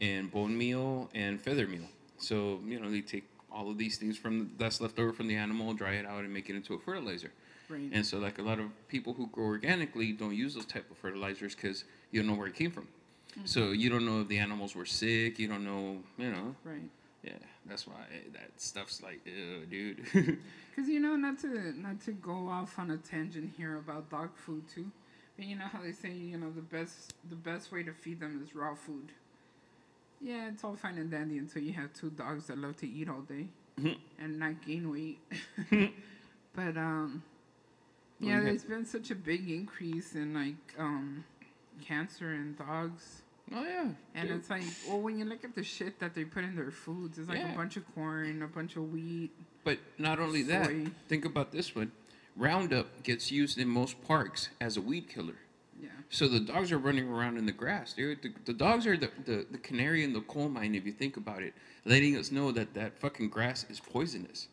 and 0.00 0.30
bone 0.30 0.56
meal 0.56 1.08
and 1.14 1.40
feather 1.40 1.66
meal. 1.66 1.88
So 2.18 2.60
you 2.66 2.80
know 2.80 2.90
they 2.90 3.00
take 3.00 3.24
all 3.56 3.70
of 3.70 3.78
these 3.78 3.96
things 3.96 4.18
from 4.18 4.50
that's 4.58 4.80
left 4.80 4.98
over 4.98 5.12
from 5.12 5.28
the 5.28 5.36
animal, 5.36 5.72
dry 5.72 5.94
it 5.94 6.06
out, 6.06 6.24
and 6.24 6.32
make 6.32 6.50
it 6.50 6.56
into 6.56 6.74
a 6.74 6.78
fertilizer. 6.78 7.32
Right. 7.68 7.90
And 7.92 8.04
so 8.04 8.18
like 8.18 8.38
a 8.38 8.42
lot 8.42 8.60
of 8.60 8.66
people 8.88 9.12
who 9.14 9.26
grow 9.28 9.46
organically 9.46 10.12
don't 10.12 10.34
use 10.34 10.54
those 10.54 10.66
type 10.66 10.88
of 10.90 10.96
fertilizers 10.98 11.54
because 11.54 11.84
you 12.10 12.20
don't 12.20 12.30
know 12.30 12.36
where 12.36 12.46
it 12.46 12.54
came 12.54 12.70
from. 12.70 12.84
Mm-hmm. 12.84 13.46
So 13.46 13.72
you 13.72 13.90
don't 13.90 14.06
know 14.06 14.20
if 14.20 14.28
the 14.28 14.38
animals 14.38 14.76
were 14.76 14.86
sick. 14.86 15.38
You 15.38 15.48
don't 15.48 15.64
know, 15.64 15.98
you 16.18 16.30
know. 16.30 16.54
right. 16.64 16.90
Yeah, 17.24 17.32
that's 17.68 17.88
why 17.88 17.94
eh, 18.14 18.28
that 18.34 18.50
stuff's 18.56 19.02
like, 19.02 19.20
ew, 19.26 19.66
dude. 19.66 20.38
Because 20.76 20.90
you 20.90 21.00
know, 21.00 21.16
not 21.16 21.38
to 21.40 21.72
not 21.80 22.02
to 22.02 22.12
go 22.12 22.48
off 22.48 22.78
on 22.78 22.90
a 22.90 22.98
tangent 22.98 23.50
here 23.56 23.78
about 23.78 24.10
dog 24.10 24.28
food 24.36 24.62
too, 24.68 24.90
but 25.34 25.46
you 25.46 25.56
know 25.56 25.64
how 25.64 25.80
they 25.80 25.92
say 25.92 26.12
you 26.12 26.36
know 26.36 26.50
the 26.50 26.60
best 26.60 27.14
the 27.30 27.34
best 27.34 27.72
way 27.72 27.82
to 27.82 27.94
feed 27.94 28.20
them 28.20 28.42
is 28.44 28.54
raw 28.54 28.74
food. 28.74 29.10
Yeah, 30.20 30.48
it's 30.48 30.64
all 30.64 30.76
fine 30.76 30.98
and 30.98 31.10
dandy 31.10 31.38
until 31.38 31.62
you 31.62 31.72
have 31.74 31.92
two 31.92 32.10
dogs 32.10 32.46
that 32.46 32.58
love 32.58 32.76
to 32.78 32.88
eat 32.88 33.08
all 33.08 33.20
day 33.22 33.48
Mhm. 33.78 33.98
and 34.18 34.38
not 34.38 34.64
gain 34.66 34.90
weight. 34.90 35.18
but 36.54 36.76
um, 36.76 37.22
yeah, 38.18 38.40
there's 38.40 38.64
been 38.64 38.84
such 38.86 39.10
a 39.10 39.14
big 39.14 39.50
increase 39.50 40.14
in 40.14 40.34
like 40.34 40.56
um, 40.78 41.24
cancer 41.84 42.32
in 42.32 42.54
dogs. 42.56 43.22
oh 43.52 43.62
yeah. 43.62 43.88
And 44.14 44.28
dude. 44.28 44.38
it's 44.38 44.50
like, 44.50 44.64
well, 44.88 45.00
when 45.00 45.18
you 45.18 45.24
look 45.26 45.44
at 45.44 45.54
the 45.54 45.62
shit 45.62 45.98
that 46.00 46.14
they 46.14 46.24
put 46.24 46.44
in 46.44 46.56
their 46.56 46.70
foods, 46.70 47.18
it's 47.18 47.28
like 47.28 47.38
Yeah. 47.38 47.52
a 47.52 47.56
bunch 47.56 47.76
of 47.76 47.84
corn, 47.94 48.42
a 48.42 48.46
bunch 48.48 48.76
of 48.76 48.90
wheat, 48.92 49.30
But 49.64 49.78
not 49.98 50.18
only 50.18 50.42
that, 50.44 50.70
think 51.08 51.24
about 51.24 51.52
this 51.52 51.74
one. 51.74 51.92
Roundup 52.36 53.02
gets 53.02 53.30
used 53.30 53.58
in 53.58 53.68
most 53.68 54.02
parks 54.04 54.48
as 54.60 54.76
a 54.76 54.80
weed 54.80 55.08
killer. 55.08 55.36
Yeah. 55.80 55.88
So 56.08 56.28
the 56.28 56.40
dogs 56.40 56.72
are 56.72 56.78
running 56.78 57.08
around 57.08 57.36
in 57.36 57.46
the 57.46 57.52
grass, 57.52 57.92
dude. 57.92 58.22
The, 58.22 58.32
the 58.44 58.52
dogs 58.52 58.86
are 58.86 58.96
the, 58.96 59.10
the, 59.24 59.46
the 59.50 59.58
canary 59.58 60.04
in 60.04 60.12
the 60.12 60.20
coal 60.22 60.48
mine, 60.48 60.74
if 60.74 60.86
you 60.86 60.92
think 60.92 61.16
about 61.16 61.42
it, 61.42 61.54
letting 61.84 62.16
us 62.16 62.30
know 62.30 62.52
that 62.52 62.74
that 62.74 62.98
fucking 62.98 63.28
grass 63.28 63.66
is 63.68 63.80
poisonous. 63.80 64.48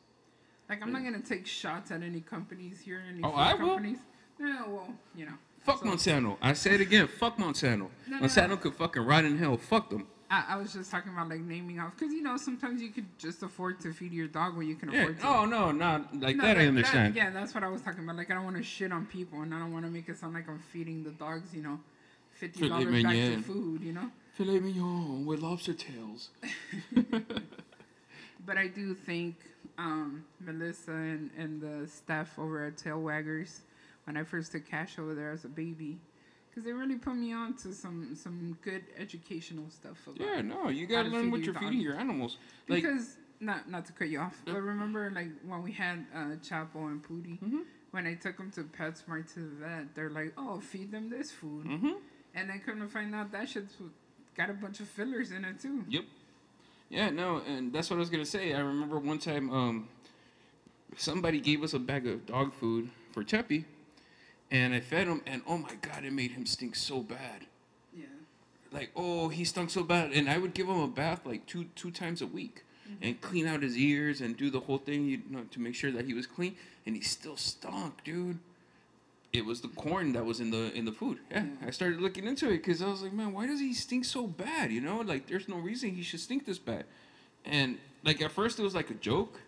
Like 0.69 0.81
I'm 0.81 0.91
not 0.91 1.03
gonna 1.03 1.19
take 1.19 1.45
shots 1.45 1.91
at 1.91 2.01
any 2.01 2.21
companies 2.21 2.79
here, 2.81 2.99
in 3.01 3.15
any 3.15 3.23
Oh, 3.23 3.31
I 3.31 3.53
will. 3.53 3.69
companies. 3.75 3.99
No, 4.39 4.65
well, 4.69 4.93
you 5.15 5.25
know. 5.25 5.33
Fuck 5.61 5.79
so- 5.79 5.85
Monsanto. 5.85 6.37
I 6.41 6.53
say 6.53 6.73
it 6.75 6.81
again. 6.81 7.07
Fuck 7.07 7.37
Monsanto. 7.37 7.77
No, 7.79 7.89
no, 8.09 8.19
Monsanto 8.21 8.49
no. 8.49 8.57
could 8.57 8.75
fucking 8.75 9.03
rot 9.05 9.23
in 9.25 9.37
hell. 9.37 9.57
Fuck 9.57 9.89
them. 9.89 10.07
I, 10.33 10.53
I 10.53 10.55
was 10.57 10.73
just 10.73 10.89
talking 10.89 11.11
about 11.13 11.29
like 11.29 11.41
naming 11.41 11.79
off 11.79 11.91
because 11.97 12.11
you 12.13 12.23
know 12.23 12.37
sometimes 12.37 12.81
you 12.81 12.89
could 12.89 13.05
just 13.19 13.43
afford 13.43 13.79
to 13.81 13.93
feed 13.93 14.13
your 14.13 14.27
dog 14.27 14.55
what 14.57 14.65
you 14.65 14.75
can 14.75 14.91
Yeah. 14.91 15.01
afford 15.01 15.19
to. 15.19 15.27
Oh 15.27 15.45
no, 15.45 15.71
not 15.71 15.99
like 16.19 16.35
No, 16.37 16.43
that. 16.43 16.57
I 16.57 16.65
understand. 16.67 17.15
yeah, 17.15 17.29
that's 17.29 17.53
what 17.53 17.63
I 17.63 17.69
was 17.69 17.81
talking 17.81 18.03
about. 18.03 18.15
Like 18.15 18.31
I 18.31 18.33
don't 18.35 18.43
want 18.45 18.57
to 18.57 18.63
shit 18.63 18.91
on 18.91 19.05
people, 19.05 19.41
and 19.41 19.53
I 19.53 19.59
don't 19.59 19.71
want 19.71 19.85
to 19.85 19.91
make 19.91 20.09
it 20.09 20.17
sound 20.17 20.33
like 20.33 20.47
I'm 20.49 20.59
feeding 20.71 21.03
the 21.03 21.11
dogs, 21.11 21.53
you 21.53 21.61
know, 21.61 21.79
fifty 22.31 22.67
dollars 22.67 23.03
back 23.03 23.13
to 23.13 23.41
food, 23.43 23.81
you 23.83 23.93
know. 23.93 24.09
Filet 24.33 24.59
mignon 24.59 25.25
with 25.27 25.39
lobster 25.41 25.73
tails. 25.75 26.29
But 28.45 28.57
I 28.57 28.67
do 28.67 28.93
think 28.93 29.35
um, 29.77 30.25
Melissa 30.41 30.91
and, 30.91 31.29
and 31.37 31.61
the 31.61 31.87
staff 31.87 32.37
over 32.37 32.65
at 32.65 32.77
Tail 32.77 33.01
Waggers, 33.01 33.59
when 34.05 34.17
I 34.17 34.23
first 34.23 34.51
took 34.51 34.67
Cash 34.69 34.99
over 34.99 35.15
there 35.15 35.31
as 35.31 35.45
a 35.45 35.47
baby, 35.47 35.97
because 36.53 36.65
they 36.65 36.71
really 36.71 36.95
put 36.95 37.15
me 37.15 37.33
on 37.33 37.55
to 37.55 37.73
some 37.73 38.15
some 38.15 38.57
good 38.61 38.83
educational 38.97 39.69
stuff. 39.69 39.97
About 40.05 40.19
Yeah, 40.19 40.41
no, 40.41 40.69
you 40.69 40.85
gotta 40.85 41.09
learn 41.09 41.31
what 41.31 41.41
you're 41.41 41.55
feeding 41.55 41.79
your 41.79 41.95
animals. 41.95 42.37
Like, 42.67 42.83
because 42.83 43.17
not 43.39 43.69
not 43.69 43.85
to 43.87 43.93
cut 43.93 44.09
you 44.09 44.19
off, 44.19 44.39
Yeah. 44.45 44.53
but 44.53 44.61
remember 44.61 45.09
like 45.09 45.29
when 45.45 45.63
we 45.63 45.71
had 45.71 46.05
uh, 46.13 46.35
Chapo 46.41 46.87
and 46.91 47.03
Pootie, 47.03 47.39
Mhm. 47.39 47.63
when 47.91 48.05
I 48.05 48.13
took 48.13 48.37
them 48.37 48.51
to 48.51 48.63
PetSmart 48.63 49.33
to 49.33 49.39
the 49.39 49.55
vet, 49.55 49.95
they're 49.95 50.11
like, 50.11 50.33
"Oh, 50.37 50.59
feed 50.59 50.91
them 50.91 51.09
this 51.09 51.31
food," 51.31 51.65
mm-hmm. 51.65 51.93
and 52.35 52.49
then 52.49 52.59
come 52.59 52.79
to 52.81 52.87
find 52.87 53.15
out 53.15 53.31
that 53.31 53.49
shit's 53.49 53.75
got 54.35 54.49
a 54.49 54.53
bunch 54.53 54.79
of 54.79 54.87
fillers 54.87 55.31
in 55.31 55.45
it 55.45 55.59
too. 55.59 55.83
Yep. 55.89 56.05
Yeah, 56.89 57.09
no, 57.09 57.37
and 57.37 57.73
that's 57.73 57.89
what 57.89 57.95
I 57.95 57.99
was 57.99 58.11
gonna 58.11 58.25
say. 58.25 58.53
I 58.53 58.59
remember 58.59 58.99
one 58.99 59.17
time, 59.17 59.49
um, 59.49 59.89
somebody 60.97 61.39
gave 61.39 61.63
us 61.63 61.73
a 61.73 61.79
bag 61.79 62.05
of 62.05 62.27
dog 62.27 62.53
food 62.53 62.91
for 63.11 63.23
Cheppy, 63.23 63.65
and 64.51 64.73
I 64.73 64.79
fed 64.79 65.07
him, 65.07 65.21
and 65.25 65.41
oh 65.47 65.57
my 65.57 65.75
god, 65.81 66.05
it 66.05 66.13
made 66.13 66.31
him 66.31 66.45
stink 66.45 66.75
so 66.75 67.01
bad. 67.01 67.45
Yeah. 67.95 68.05
Like, 68.71 68.91
oh, 68.95 69.29
he 69.29 69.43
stunk 69.43 69.69
so 69.69 69.83
bad, 69.83 70.11
and 70.11 70.29
I 70.29 70.37
would 70.37 70.53
give 70.53 70.67
him 70.67 70.79
a 70.79 70.87
bath 70.87 71.25
like 71.25 71.45
two 71.45 71.65
two 71.75 71.91
times 71.91 72.21
a 72.21 72.27
week, 72.27 72.63
mm-hmm. 72.87 73.03
and 73.03 73.21
clean 73.21 73.47
out 73.47 73.63
his 73.63 73.77
ears 73.77 74.21
and 74.21 74.37
do 74.37 74.49
the 74.49 74.61
whole 74.61 74.77
thing, 74.77 75.05
you 75.05 75.21
know, 75.29 75.43
to 75.51 75.59
make 75.59 75.75
sure 75.75 75.91
that 75.91 76.05
he 76.05 76.13
was 76.13 76.27
clean, 76.27 76.55
and 76.85 76.95
he 76.95 77.01
still 77.01 77.37
stunk, 77.37 78.03
dude. 78.03 78.39
It 79.31 79.45
was 79.45 79.61
the 79.61 79.67
corn 79.69 80.13
that 80.13 80.25
was 80.25 80.39
in 80.39 80.51
the 80.51 80.71
in 80.73 80.85
the 80.85 80.91
food. 80.91 81.17
Yeah, 81.31 81.43
Yeah. 81.43 81.67
I 81.67 81.71
started 81.71 81.99
looking 81.99 82.25
into 82.25 82.49
it 82.49 82.57
because 82.57 82.83
I 82.83 82.87
was 82.87 83.01
like, 83.01 83.13
man, 83.13 83.33
why 83.33 83.47
does 83.47 83.59
he 83.59 83.73
stink 83.73 84.05
so 84.05 84.27
bad? 84.27 84.71
You 84.71 84.81
know, 84.81 85.01
like 85.01 85.25
there's 85.27 85.49
no 85.49 85.57
reason 85.57 85.89
he 85.95 86.03
should 86.03 86.19
stink 86.19 86.45
this 86.45 86.59
bad. 86.59 86.85
And 87.43 87.79
like 88.03 88.21
at 88.21 88.31
first 88.31 88.59
it 88.59 88.63
was 88.63 88.75
like 88.75 88.91
a 88.91 88.95
joke, 88.95 89.39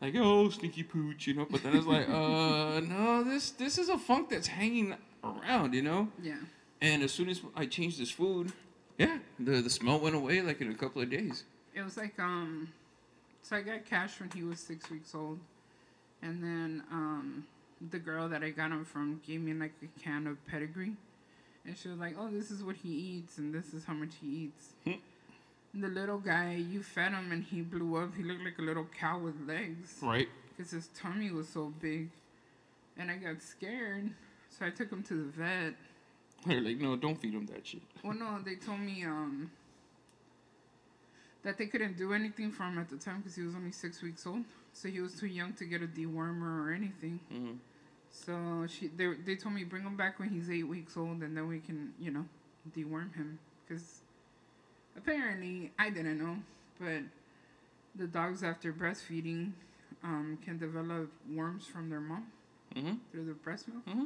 like 0.00 0.14
oh 0.16 0.48
stinky 0.50 0.82
pooch, 0.82 1.26
you 1.26 1.34
know. 1.34 1.46
But 1.50 1.62
then 1.62 1.72
I 1.72 1.76
was 1.76 1.86
like, 1.86 2.08
uh, 2.08 2.80
no, 2.88 3.24
this 3.24 3.50
this 3.52 3.78
is 3.78 3.88
a 3.88 3.98
funk 3.98 4.30
that's 4.30 4.46
hanging 4.46 4.94
around, 5.22 5.74
you 5.74 5.82
know. 5.82 6.08
Yeah. 6.22 6.36
And 6.80 7.02
as 7.02 7.12
soon 7.12 7.28
as 7.28 7.42
I 7.54 7.66
changed 7.66 7.98
his 7.98 8.10
food, 8.10 8.52
yeah, 8.98 9.18
the 9.38 9.60
the 9.60 9.70
smell 9.70 10.00
went 10.00 10.16
away 10.16 10.40
like 10.40 10.60
in 10.60 10.70
a 10.70 10.74
couple 10.74 11.02
of 11.02 11.10
days. 11.10 11.44
It 11.74 11.82
was 11.82 11.96
like 11.96 12.18
um, 12.18 12.68
so 13.42 13.56
I 13.56 13.62
got 13.62 13.84
Cash 13.84 14.20
when 14.20 14.30
he 14.30 14.42
was 14.42 14.60
six 14.60 14.90
weeks 14.90 15.14
old, 15.14 15.38
and 16.22 16.42
then 16.42 16.82
um, 16.90 17.46
the 17.90 17.98
girl 17.98 18.28
that 18.28 18.42
I 18.42 18.50
got 18.50 18.70
him 18.70 18.84
from 18.84 19.20
gave 19.26 19.40
me 19.40 19.52
like 19.52 19.72
a 19.82 20.00
can 20.00 20.26
of 20.26 20.44
pedigree, 20.46 20.92
and 21.66 21.76
she 21.76 21.88
was 21.88 21.98
like, 21.98 22.16
"Oh, 22.18 22.28
this 22.30 22.50
is 22.50 22.62
what 22.62 22.76
he 22.76 22.88
eats, 22.90 23.38
and 23.38 23.54
this 23.54 23.74
is 23.74 23.84
how 23.84 23.94
much 23.94 24.14
he 24.20 24.26
eats." 24.26 24.98
The 25.72 25.88
little 25.88 26.18
guy, 26.18 26.54
you 26.56 26.82
fed 26.82 27.12
him, 27.12 27.30
and 27.30 27.44
he 27.44 27.60
blew 27.62 27.96
up. 27.96 28.14
He 28.16 28.22
looked 28.24 28.42
like 28.42 28.58
a 28.58 28.62
little 28.62 28.86
cow 28.98 29.18
with 29.20 29.40
legs, 29.46 29.98
Right. 30.02 30.28
because 30.48 30.72
his 30.72 30.88
tummy 30.88 31.30
was 31.30 31.48
so 31.48 31.72
big, 31.80 32.10
and 32.96 33.10
I 33.10 33.16
got 33.16 33.40
scared, 33.40 34.10
so 34.48 34.66
I 34.66 34.70
took 34.70 34.90
him 34.90 35.02
to 35.04 35.14
the 35.14 35.30
vet. 35.30 35.74
They're 36.44 36.60
like, 36.60 36.78
no, 36.78 36.96
don't 36.96 37.20
feed 37.20 37.34
him 37.34 37.46
that 37.46 37.66
shit. 37.66 37.82
Well, 38.02 38.14
no, 38.16 38.40
they 38.44 38.56
told 38.56 38.80
me 38.80 39.04
um 39.04 39.50
that 41.42 41.56
they 41.56 41.66
couldn't 41.66 41.96
do 41.96 42.12
anything 42.12 42.50
for 42.50 42.64
him 42.64 42.78
at 42.78 42.88
the 42.90 42.96
time 42.96 43.18
because 43.18 43.36
he 43.36 43.42
was 43.42 43.54
only 43.54 43.70
six 43.72 44.02
weeks 44.02 44.26
old, 44.26 44.44
so 44.72 44.88
he 44.88 45.00
was 45.00 45.14
too 45.14 45.26
young 45.26 45.52
to 45.54 45.64
get 45.66 45.82
a 45.82 45.86
dewormer 45.86 46.66
or 46.66 46.72
anything. 46.72 47.20
hmm 47.30 47.52
So 48.10 48.66
she 48.66 48.88
they 48.88 49.14
they 49.24 49.36
told 49.36 49.54
me 49.54 49.62
bring 49.64 49.82
him 49.84 49.96
back 49.96 50.18
when 50.18 50.30
he's 50.30 50.50
eight 50.50 50.66
weeks 50.66 50.96
old, 50.96 51.22
and 51.22 51.36
then 51.36 51.46
we 51.46 51.60
can 51.60 51.92
you 52.00 52.10
know 52.10 52.24
deworm 52.76 53.14
him 53.14 53.38
because 53.68 54.00
apparently 54.96 55.72
I 55.78 55.90
didn't 55.90 56.18
know, 56.18 56.36
but 56.78 57.02
the 57.94 58.06
dogs 58.06 58.42
after 58.42 58.72
breastfeeding 58.72 59.52
um, 60.04 60.38
can 60.44 60.58
develop 60.58 61.10
worms 61.32 61.66
from 61.66 61.90
their 61.90 62.00
mom 62.00 62.26
hmm 62.74 62.92
through 63.10 63.24
the 63.26 63.34
breast 63.34 63.66
milk. 63.68 63.82
hmm 63.88 64.04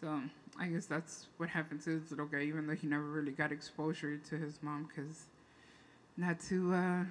So 0.00 0.20
I 0.58 0.66
guess 0.66 0.86
that's 0.86 1.26
what 1.36 1.48
happened 1.50 1.82
to 1.82 1.98
this 2.00 2.10
little 2.10 2.26
guy, 2.26 2.42
even 2.42 2.66
though 2.66 2.74
he 2.74 2.86
never 2.86 3.04
really 3.04 3.32
got 3.32 3.52
exposure 3.52 4.16
to 4.16 4.36
his 4.36 4.58
mom, 4.62 4.88
because 4.88 5.26
not 6.16 6.40
to 6.48 6.72
uh, 6.74 7.04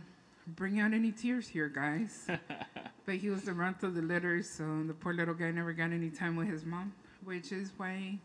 bring 0.47 0.79
out 0.79 0.93
any 0.93 1.11
tears 1.11 1.47
here, 1.47 1.67
guys. 1.69 2.27
but 3.05 3.15
he 3.15 3.29
was 3.29 3.43
the 3.43 3.53
runt 3.53 3.83
of 3.83 3.93
the 3.95 4.01
litter, 4.01 4.41
so 4.43 4.83
the 4.85 4.93
poor 4.93 5.13
little 5.13 5.33
guy 5.33 5.51
never 5.51 5.73
got 5.73 5.91
any 5.91 6.09
time 6.09 6.35
with 6.35 6.47
his 6.47 6.65
mom, 6.65 6.93
which 7.23 7.51
is 7.51 7.71
why 7.77 8.17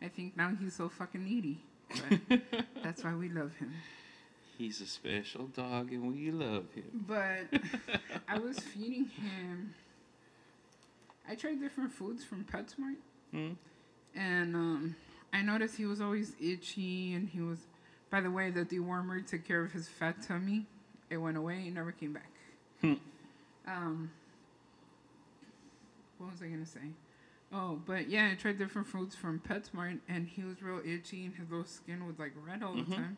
I 0.00 0.08
think 0.08 0.36
now 0.36 0.52
he's 0.58 0.74
so 0.74 0.88
fucking 0.88 1.24
needy. 1.24 1.60
But 2.28 2.40
that's 2.82 3.04
why 3.04 3.14
we 3.14 3.28
love 3.28 3.52
him. 3.56 3.72
He's 4.62 4.80
a 4.80 4.86
special 4.86 5.48
dog, 5.48 5.90
and 5.90 6.14
we 6.14 6.30
love 6.30 6.66
him. 6.72 7.04
But 7.08 7.48
I 8.28 8.38
was 8.38 8.60
feeding 8.60 9.06
him. 9.06 9.74
I 11.28 11.34
tried 11.34 11.60
different 11.60 11.90
foods 11.90 12.22
from 12.22 12.44
PetSmart. 12.44 12.94
Mm. 13.34 13.56
And 14.14 14.54
um, 14.54 14.96
I 15.32 15.42
noticed 15.42 15.78
he 15.78 15.84
was 15.84 16.00
always 16.00 16.36
itchy, 16.40 17.12
and 17.12 17.28
he 17.28 17.40
was. 17.40 17.58
By 18.08 18.20
the 18.20 18.30
way, 18.30 18.50
the 18.50 18.64
dewormer 18.64 19.26
took 19.26 19.44
care 19.44 19.64
of 19.64 19.72
his 19.72 19.88
fat 19.88 20.22
tummy. 20.22 20.66
It 21.10 21.16
went 21.16 21.36
away. 21.36 21.64
It 21.66 21.74
never 21.74 21.90
came 21.90 22.12
back. 22.12 22.30
Hmm. 22.82 22.94
Um, 23.66 24.12
what 26.18 26.30
was 26.30 26.40
I 26.40 26.46
gonna 26.46 26.64
say? 26.64 26.92
Oh, 27.52 27.80
but 27.84 28.08
yeah, 28.08 28.30
I 28.30 28.36
tried 28.36 28.58
different 28.58 28.86
foods 28.86 29.16
from 29.16 29.40
PetSmart, 29.40 29.98
and 30.08 30.28
he 30.28 30.44
was 30.44 30.62
real 30.62 30.80
itchy, 30.86 31.24
and 31.24 31.34
his 31.34 31.50
little 31.50 31.66
skin 31.66 32.06
was 32.06 32.20
like 32.20 32.32
red 32.46 32.62
all 32.62 32.74
the 32.74 32.84
time. 32.84 33.16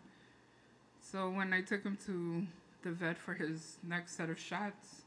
So 1.11 1.31
when 1.31 1.53
I 1.53 1.61
took 1.61 1.83
him 1.85 1.99
to 2.07 2.47
the 2.83 2.91
vet 2.93 3.19
for 3.19 3.35
his 3.35 3.77
next 3.83 4.17
set 4.17 4.31
of 4.31 4.39
shots, 4.39 5.03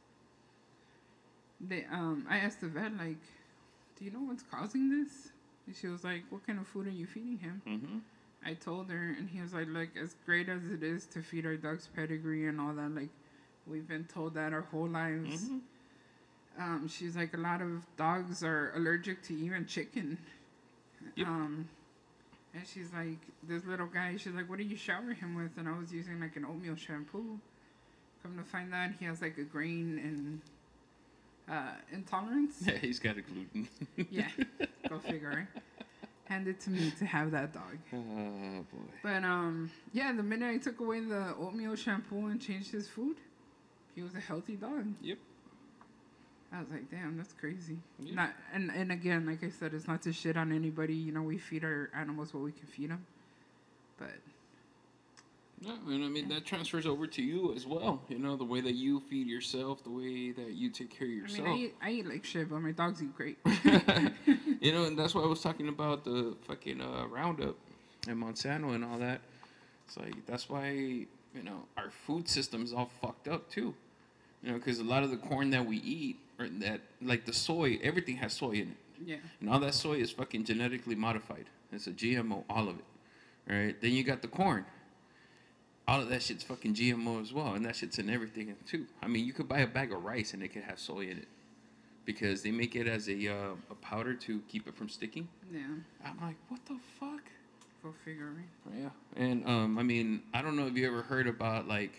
they 1.59 1.85
um, 1.91 2.25
I 2.29 2.37
asked 2.37 2.61
the 2.61 2.67
vet 2.67 2.95
like, 2.97 3.17
"Do 3.97 4.05
you 4.05 4.11
know 4.11 4.21
what's 4.21 4.43
causing 4.43 4.89
this?" 4.89 5.29
And 5.65 5.75
she 5.75 5.87
was 5.87 6.03
like, 6.03 6.23
"What 6.29 6.45
kind 6.45 6.59
of 6.59 6.67
food 6.67 6.87
are 6.87 6.91
you 6.91 7.07
feeding 7.07 7.39
him?" 7.39 7.61
hmm 7.65 7.97
I 8.45 8.53
told 8.53 8.89
her, 8.91 9.15
and 9.17 9.27
he 9.27 9.41
was 9.41 9.53
like, 9.53 9.67
"Look, 9.67 9.89
as 9.97 10.15
great 10.25 10.47
as 10.47 10.61
it 10.71 10.83
is 10.83 11.05
to 11.07 11.21
feed 11.21 11.45
our 11.45 11.57
dogs 11.57 11.89
pedigree 11.95 12.47
and 12.47 12.61
all 12.61 12.73
that, 12.73 12.93
like, 12.93 13.09
we've 13.65 13.87
been 13.87 14.05
told 14.05 14.35
that 14.35 14.53
our 14.53 14.61
whole 14.61 14.87
lives." 14.87 15.47
hmm 15.47 15.57
Um, 16.59 16.87
she's 16.87 17.15
like, 17.15 17.33
a 17.35 17.37
lot 17.37 17.61
of 17.61 17.85
dogs 17.97 18.43
are 18.43 18.71
allergic 18.75 19.21
to 19.23 19.33
even 19.35 19.65
chicken. 19.67 20.17
Yep. 21.15 21.27
Um, 21.27 21.69
and 22.57 22.67
she's 22.67 22.91
like, 22.93 23.19
this 23.43 23.63
little 23.65 23.85
guy, 23.85 24.15
she's 24.17 24.33
like, 24.33 24.49
what 24.49 24.57
do 24.57 24.63
you 24.63 24.75
shower 24.75 25.13
him 25.13 25.35
with? 25.35 25.57
And 25.57 25.69
I 25.69 25.77
was 25.77 25.93
using 25.93 26.19
like 26.19 26.35
an 26.35 26.45
oatmeal 26.45 26.75
shampoo. 26.75 27.39
Come 28.23 28.37
to 28.37 28.43
find 28.43 28.73
out, 28.73 28.91
he 28.99 29.05
has 29.05 29.21
like 29.21 29.37
a 29.37 29.43
grain 29.43 29.99
and 30.03 30.41
uh, 31.55 31.73
intolerance. 31.91 32.63
Yeah, 32.65 32.77
he's 32.77 32.99
got 32.99 33.17
a 33.17 33.21
gluten. 33.21 33.67
yeah, 34.09 34.29
go 34.89 34.97
figure. 34.99 35.47
Right? 35.55 35.63
Hand 36.25 36.47
it 36.47 36.59
to 36.61 36.71
me 36.71 36.91
to 36.97 37.05
have 37.05 37.31
that 37.31 37.53
dog. 37.53 37.77
Oh 37.93 38.65
boy. 38.73 38.91
But 39.03 39.23
um, 39.23 39.69
yeah, 39.93 40.11
the 40.13 40.23
minute 40.23 40.49
I 40.49 40.57
took 40.57 40.79
away 40.79 40.99
the 41.01 41.35
oatmeal 41.39 41.75
shampoo 41.75 42.27
and 42.27 42.41
changed 42.41 42.71
his 42.71 42.87
food, 42.87 43.17
he 43.95 44.01
was 44.01 44.15
a 44.15 44.19
healthy 44.19 44.55
dog. 44.55 44.87
Yep. 45.01 45.17
I 46.53 46.59
was 46.59 46.69
like, 46.71 46.89
damn, 46.89 47.17
that's 47.17 47.33
crazy. 47.33 47.77
Yeah. 47.99 48.15
Not 48.15 48.33
and 48.53 48.71
and 48.71 48.91
again, 48.91 49.25
like 49.25 49.43
I 49.43 49.49
said, 49.49 49.73
it's 49.73 49.87
not 49.87 50.01
to 50.03 50.13
shit 50.13 50.37
on 50.37 50.51
anybody. 50.51 50.93
You 50.93 51.11
know, 51.11 51.21
we 51.21 51.37
feed 51.37 51.63
our 51.63 51.89
animals 51.95 52.33
what 52.33 52.43
we 52.43 52.51
can 52.51 52.67
feed 52.67 52.89
them. 52.89 53.05
But 53.97 54.11
Yeah, 55.61 55.73
and 55.87 56.05
I 56.05 56.07
mean 56.07 56.29
that 56.29 56.45
transfers 56.45 56.85
over 56.85 57.05
to 57.07 57.21
you 57.21 57.53
as 57.53 57.67
well. 57.67 58.01
You 58.07 58.19
know 58.19 58.37
the 58.37 58.45
way 58.45 58.61
that 58.61 58.75
you 58.75 59.01
feed 59.09 59.27
yourself, 59.27 59.83
the 59.83 59.89
way 59.89 60.31
that 60.31 60.53
you 60.53 60.69
take 60.69 60.89
care 60.89 61.07
of 61.07 61.13
I 61.13 61.17
yourself. 61.17 61.47
mean, 61.47 61.55
I 61.57 61.59
eat, 61.59 61.75
I 61.81 61.91
eat 61.91 62.07
like 62.07 62.23
shit, 62.25 62.49
but 62.49 62.59
my 62.61 62.71
dogs 62.71 63.03
eat 63.03 63.13
great. 63.15 63.37
you 64.61 64.71
know, 64.71 64.85
and 64.85 64.97
that's 64.97 65.13
why 65.13 65.21
I 65.23 65.27
was 65.27 65.41
talking 65.41 65.67
about 65.67 66.05
the 66.05 66.35
fucking 66.47 66.79
uh, 66.81 67.07
Roundup 67.07 67.55
and 68.07 68.21
Monsanto 68.23 68.73
and 68.73 68.85
all 68.85 68.99
that. 68.99 69.19
It's 69.85 69.97
like 69.97 70.25
that's 70.25 70.49
why 70.49 70.69
you 70.69 71.43
know 71.43 71.65
our 71.75 71.89
food 71.89 72.29
system's 72.29 72.71
all 72.71 72.89
fucked 73.01 73.27
up 73.27 73.49
too. 73.49 73.73
You 74.43 74.51
know, 74.51 74.57
because 74.59 74.79
a 74.79 74.83
lot 74.83 75.03
of 75.03 75.11
the 75.11 75.17
corn 75.17 75.49
that 75.49 75.65
we 75.65 75.77
eat 75.77 76.19
or 76.39 76.47
that 76.49 76.81
like 77.01 77.25
the 77.25 77.33
soy, 77.33 77.79
everything 77.83 78.17
has 78.17 78.33
soy 78.33 78.51
in 78.51 78.69
it, 78.71 78.77
Yeah. 79.05 79.15
and 79.41 79.49
all 79.49 79.59
that 79.59 79.73
soy 79.73 79.95
is 79.95 80.11
fucking 80.11 80.45
genetically 80.45 80.95
modified. 80.95 81.45
It's 81.71 81.87
a 81.87 81.91
GMO, 81.91 82.43
all 82.49 82.69
of 82.69 82.77
it. 82.79 82.85
Right? 83.53 83.81
Then 83.81 83.91
you 83.91 84.03
got 84.03 84.21
the 84.21 84.27
corn. 84.27 84.65
All 85.87 86.01
of 86.01 86.09
that 86.09 86.21
shit's 86.21 86.43
fucking 86.43 86.73
GMO 86.75 87.21
as 87.21 87.31
well, 87.31 87.53
and 87.53 87.65
that 87.65 87.75
shit's 87.77 87.97
in 87.97 88.09
everything 88.09 88.53
too. 88.65 88.85
I 89.01 89.07
mean, 89.07 89.25
you 89.25 89.31
could 89.33 89.47
buy 89.47 89.59
a 89.59 89.67
bag 89.67 89.93
of 89.93 90.03
rice 90.03 90.33
and 90.33 90.43
it 90.43 90.49
could 90.49 90.63
have 90.63 90.79
soy 90.79 91.01
in 91.03 91.17
it, 91.17 91.27
because 92.05 92.41
they 92.43 92.51
make 92.51 92.75
it 92.75 92.87
as 92.87 93.07
a 93.07 93.27
uh, 93.29 93.51
a 93.71 93.75
powder 93.75 94.13
to 94.13 94.41
keep 94.49 94.67
it 94.67 94.75
from 94.75 94.89
sticking. 94.89 95.27
Yeah. 95.51 95.61
I'm 96.05 96.19
like, 96.21 96.35
what 96.49 96.59
the 96.65 96.77
fuck? 96.99 97.21
Go 97.83 97.93
figure. 98.03 98.33
Right? 98.35 98.75
Yeah, 98.81 98.89
and 99.15 99.45
um, 99.47 99.77
I 99.77 99.83
mean, 99.83 100.23
I 100.33 100.41
don't 100.41 100.55
know 100.57 100.67
if 100.67 100.75
you 100.75 100.85
ever 100.87 101.03
heard 101.03 101.27
about 101.27 101.67
like 101.69 101.93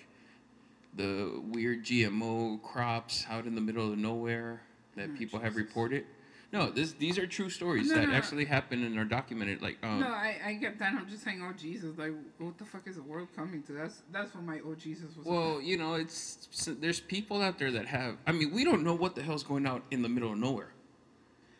the 0.94 1.40
weird 1.44 1.84
GMO 1.84 2.60
crops 2.62 3.24
out 3.30 3.46
in 3.46 3.54
the 3.54 3.60
middle 3.60 3.92
of 3.92 3.98
nowhere 3.98 4.62
that 4.96 5.10
Oh, 5.14 5.16
people 5.18 5.38
have 5.40 5.56
reported. 5.56 6.04
No, 6.50 6.70
this 6.70 6.92
these 6.92 7.18
are 7.18 7.26
true 7.26 7.50
stories 7.50 7.88
No, 7.88 7.96
that 7.96 8.04
no, 8.06 8.10
no. 8.10 8.16
actually 8.16 8.46
happened 8.46 8.82
and 8.82 8.98
are 8.98 9.04
documented. 9.04 9.60
Like, 9.60 9.76
um, 9.82 10.00
no, 10.00 10.06
I, 10.08 10.36
I 10.46 10.52
get 10.54 10.78
that. 10.78 10.94
I'm 10.94 11.06
just 11.08 11.22
saying, 11.22 11.42
oh 11.46 11.52
Jesus, 11.52 11.98
like, 11.98 12.12
what 12.38 12.56
the 12.56 12.64
fuck 12.64 12.88
is 12.88 12.96
the 12.96 13.02
world 13.02 13.28
coming 13.36 13.62
to? 13.64 13.72
That's 13.72 14.02
that's 14.10 14.34
what 14.34 14.44
my 14.44 14.60
oh 14.64 14.74
Jesus 14.74 15.14
was. 15.14 15.26
well, 15.26 15.60
you 15.60 15.76
know, 15.76 15.94
it's 15.94 16.48
s- 16.50 16.70
there's 16.80 17.00
people 17.00 17.42
out 17.42 17.58
there 17.58 17.70
that 17.72 17.84
have. 17.86 18.16
I 18.26 18.32
mean, 18.32 18.54
we 18.54 18.64
don't 18.64 18.82
know 18.82 18.94
what 18.94 19.14
the 19.14 19.22
hell's 19.22 19.42
going 19.42 19.66
out 19.66 19.82
in 19.90 20.00
the 20.00 20.08
middle 20.08 20.32
of 20.32 20.38
nowhere. 20.38 20.70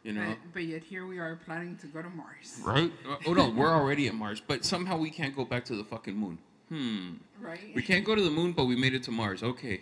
You 0.05 0.15
know, 0.15 0.25
But, 0.27 0.53
but 0.55 0.63
yet 0.65 0.83
here 0.85 1.07
we 1.07 1.19
are 1.19 1.37
planning 1.45 1.77
to 1.79 1.87
go 1.89 2.01
to 2.01 2.09
Mars. 2.09 2.59
right? 2.65 2.91
Oh 3.27 3.35
no, 3.35 3.51
we're 3.51 3.69
already 3.75 4.09
at 4.09 4.15
Mars, 4.15 4.41
but 4.41 4.65
somehow 4.65 4.97
we 4.97 5.11
can't 5.11 5.37
go 5.37 5.45
back 5.45 5.67
to 5.67 5.77
the 5.77 5.85
fucking 5.85 6.17
moon. 6.17 6.39
Hmm. 6.69 7.15
Right. 7.41 7.73
We 7.75 7.83
can't 7.83 8.05
go 8.05 8.15
to 8.15 8.23
the 8.23 8.31
moon, 8.31 8.53
but 8.53 8.65
we 8.67 8.77
made 8.77 8.95
it 8.95 9.03
to 9.05 9.11
Mars. 9.11 9.43
Okay. 9.43 9.81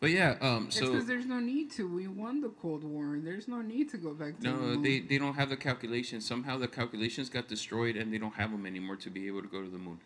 But 0.00 0.10
yeah, 0.10 0.34
um, 0.40 0.68
so 0.70 0.86
because 0.90 1.06
there's 1.06 1.26
no 1.26 1.38
need 1.38 1.70
to. 1.72 1.86
We 1.86 2.08
won 2.08 2.40
the 2.40 2.48
Cold 2.48 2.82
War. 2.82 3.14
and 3.14 3.24
There's 3.24 3.46
no 3.46 3.60
need 3.62 3.88
to 3.90 3.96
go 3.96 4.12
back 4.14 4.36
to 4.38 4.42
the 4.42 4.50
no, 4.50 4.56
moon. 4.56 4.82
they 4.82 4.98
they 4.98 5.16
don't 5.18 5.34
have 5.34 5.48
the 5.48 5.56
calculations. 5.56 6.26
Somehow 6.26 6.58
the 6.58 6.66
calculations 6.66 7.28
got 7.28 7.46
destroyed, 7.46 7.96
and 7.96 8.12
they 8.12 8.18
don't 8.18 8.34
have 8.34 8.50
them 8.50 8.66
anymore 8.66 8.96
to 8.96 9.10
be 9.10 9.28
able 9.28 9.42
to 9.42 9.48
go 9.48 9.62
to 9.62 9.68
the 9.68 9.78
moon. 9.78 10.00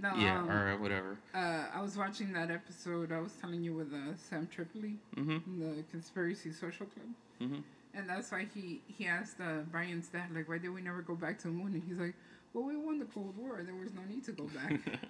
No, 0.00 0.14
yeah, 0.14 0.38
um, 0.38 0.48
or 0.50 0.76
whatever. 0.78 1.18
Uh, 1.34 1.64
I 1.74 1.82
was 1.82 1.96
watching 1.96 2.32
that 2.34 2.50
episode. 2.50 3.10
I 3.10 3.18
was 3.20 3.32
telling 3.40 3.62
you 3.64 3.74
with 3.74 3.92
uh, 3.92 4.14
Sam 4.16 4.46
Tripoli, 4.46 4.98
Mhm. 5.16 5.42
from 5.42 5.58
the 5.58 5.82
Conspiracy 5.90 6.52
Social 6.52 6.86
Club, 6.86 7.08
mm-hmm. 7.42 7.60
and 7.94 8.08
that's 8.08 8.30
why 8.30 8.46
he 8.54 8.80
he 8.86 9.06
asked 9.06 9.40
uh, 9.40 9.62
Brian's 9.72 10.06
dad 10.08 10.28
like, 10.32 10.48
why 10.48 10.58
did 10.58 10.70
we 10.70 10.80
never 10.80 11.02
go 11.02 11.16
back 11.16 11.38
to 11.38 11.48
the 11.48 11.52
moon? 11.54 11.74
And 11.74 11.82
he's 11.88 11.98
like, 11.98 12.14
well, 12.54 12.64
we 12.64 12.76
won 12.76 13.00
the 13.00 13.04
Cold 13.06 13.36
War. 13.36 13.62
There 13.64 13.74
was 13.74 13.92
no 13.92 14.02
need 14.08 14.22
to 14.26 14.32
go 14.32 14.44
back. 14.44 14.78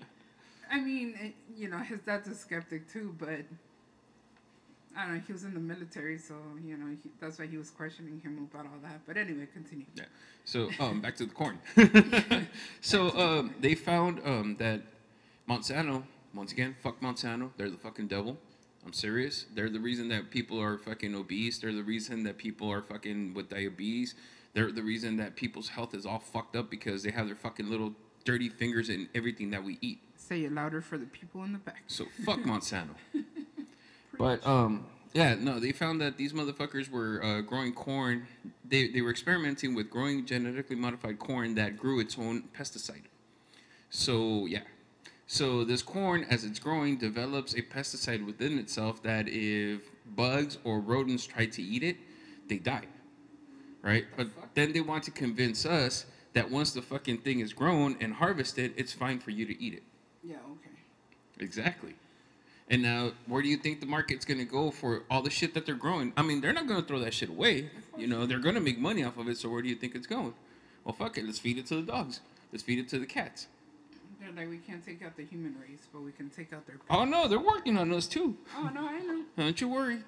I 0.71 0.81
mean, 0.81 1.15
it, 1.21 1.35
you 1.57 1.69
know, 1.69 1.79
his 1.79 2.01
dad's 2.01 2.29
a 2.29 2.35
skeptic 2.35 2.91
too, 2.91 3.15
but 3.19 3.41
I 4.97 5.05
don't 5.05 5.15
know. 5.15 5.21
He 5.27 5.33
was 5.33 5.45
in 5.45 5.55
the 5.55 5.61
military, 5.61 6.19
so 6.19 6.35
you 6.65 6.77
know 6.77 6.87
he, 7.03 7.11
that's 7.21 7.39
why 7.39 7.47
he 7.47 7.57
was 7.57 7.71
questioning 7.71 8.21
him 8.21 8.49
about 8.53 8.67
all 8.67 8.79
that. 8.83 9.01
But 9.07 9.17
anyway, 9.17 9.47
continue. 9.53 9.87
Yeah. 9.95 10.05
So 10.45 10.69
um, 10.79 11.01
back 11.01 11.17
to 11.17 11.27
the 11.27 11.33
corn. 11.33 11.59
so 12.81 13.11
um, 13.19 13.55
they 13.61 13.75
found 13.75 14.21
um, 14.25 14.57
that 14.59 14.83
Monsanto, 15.49 16.03
once 16.35 16.53
again, 16.53 16.77
fuck 16.83 17.01
Monsanto. 17.01 17.51
They're 17.57 17.71
the 17.71 17.77
fucking 17.77 18.09
devil. 18.09 18.37
I'm 18.85 18.93
serious. 18.93 19.47
They're 19.55 19.69
the 19.69 19.81
reason 19.81 20.09
that 20.09 20.31
people 20.31 20.61
are 20.61 20.79
fucking 20.79 21.15
obese. 21.15 21.59
They're 21.59 21.75
the 21.75 21.83
reason 21.83 22.23
that 22.25 22.39
people 22.39 22.71
are 22.71 22.81
fucking 22.81 23.35
with 23.35 23.49
diabetes. 23.51 24.15
They're 24.55 24.73
the 24.73 24.83
reason 24.83 25.17
that 25.19 25.37
people's 25.37 25.69
health 25.69 25.95
is 25.95 26.07
all 26.07 26.19
fucked 26.19 26.57
up 26.57 26.71
because 26.71 27.03
they 27.03 27.11
have 27.11 27.27
their 27.27 27.37
fucking 27.37 27.69
little 27.69 27.93
dirty 28.25 28.49
fingers 28.49 28.89
in 28.89 29.09
everything 29.15 29.51
that 29.51 29.63
we 29.63 29.79
eat. 29.81 30.01
Say 30.31 30.45
it 30.45 30.53
louder 30.53 30.81
for 30.81 30.97
the 30.97 31.07
people 31.07 31.43
in 31.43 31.53
the 31.53 31.59
back. 31.59 31.83
So 31.89 32.05
fuck 32.25 32.39
Monsanto. 32.41 32.95
But 34.17 34.47
um, 34.47 34.85
yeah, 35.13 35.35
no, 35.35 35.59
they 35.59 35.73
found 35.73 36.01
that 36.03 36.19
these 36.19 36.35
motherfuckers 36.35 36.89
were 36.89 37.25
uh, 37.25 37.41
growing 37.41 37.73
corn. 37.73 38.29
They 38.65 38.89
they 38.89 39.01
were 39.01 39.11
experimenting 39.11 39.75
with 39.75 39.91
growing 39.91 40.25
genetically 40.27 40.77
modified 40.77 41.19
corn 41.19 41.57
that 41.57 41.77
grew 41.77 41.99
its 41.99 42.17
own 42.17 42.45
pesticide. 42.57 43.07
So 43.89 44.47
yeah, 44.47 44.61
so 45.27 45.65
this 45.65 45.83
corn, 45.83 46.25
as 46.31 46.45
it's 46.45 46.61
growing, 46.61 46.97
develops 46.97 47.55
a 47.55 47.63
pesticide 47.63 48.25
within 48.25 48.57
itself 48.57 49.03
that 49.03 49.27
if 49.27 49.81
bugs 50.15 50.59
or 50.63 50.79
rodents 50.79 51.27
try 51.27 51.47
to 51.47 51.63
eat 51.63 51.83
it, 51.83 51.97
they 52.47 52.59
die. 52.59 52.87
Right? 53.83 54.05
But 54.17 54.29
then 54.55 54.73
they 54.73 54.81
want 54.81 55.03
to 55.05 55.11
convince 55.11 55.67
us 55.67 56.07
that 56.35 56.49
once 56.49 56.73
the 56.73 56.83
fucking 56.83 57.19
thing 57.19 57.41
is 57.41 57.53
grown 57.53 57.97
and 58.01 58.15
harvested, 58.15 58.75
it's 58.77 58.93
fine 58.93 59.19
for 59.19 59.33
you 59.33 59.45
to 59.47 59.61
eat 59.61 59.75
it. 59.75 59.83
Yeah. 60.23 60.37
Okay. 60.37 60.77
Exactly. 61.39 61.95
And 62.69 62.83
now, 62.83 63.13
where 63.27 63.43
do 63.43 63.49
you 63.49 63.57
think 63.57 63.81
the 63.81 63.87
market's 63.87 64.25
gonna 64.25 64.45
go 64.45 64.71
for 64.71 65.03
all 65.11 65.23
the 65.23 65.31
shit 65.31 65.55
that 65.55 65.67
they're 65.67 65.75
growing? 65.75 66.13
I 66.17 66.23
mean, 66.23 66.41
they're 66.41 66.53
not 66.53 66.67
gonna 66.69 66.83
throw 66.83 67.01
that 67.01 67.15
shit 67.15 67.29
away. 67.29 67.71
You 67.99 68.07
know, 68.07 68.27
they're 68.27 68.39
gonna 68.39 68.61
make 68.61 68.79
money 68.79 69.03
off 69.03 69.19
of 69.19 69.29
it. 69.29 69.39
So 69.39 69.49
where 69.49 69.61
do 69.63 69.69
you 69.69 69.75
think 69.75 69.95
it's 69.95 70.07
going? 70.07 70.35
Well, 70.85 70.95
fuck 70.95 71.19
it. 71.19 71.25
Let's 71.25 71.39
feed 71.39 71.59
it 71.59 71.67
to 71.67 71.77
the 71.77 71.83
dogs. 71.83 72.21
Let's 72.53 72.63
feed 72.63 72.79
it 72.79 72.89
to 72.91 72.99
the 72.99 73.07
cats. 73.07 73.49
They're 74.21 74.31
like, 74.33 74.51
we 74.51 74.59
can't 74.59 74.85
take 74.85 75.03
out 75.03 75.17
the 75.17 75.25
human 75.25 75.57
race, 75.61 75.87
but 75.93 76.03
we 76.03 76.13
can 76.13 76.29
take 76.31 76.53
out 76.53 76.67
their. 76.67 76.77
Oh 76.91 77.05
no, 77.05 77.27
they're 77.27 77.41
working 77.41 77.77
on 77.79 77.93
us 77.93 78.07
too. 78.07 78.37
Oh 78.57 78.71
no, 78.73 78.87
I 78.87 79.01
know. 79.01 79.23
Don't 79.37 79.61
you 79.61 79.69
worry. 79.69 79.99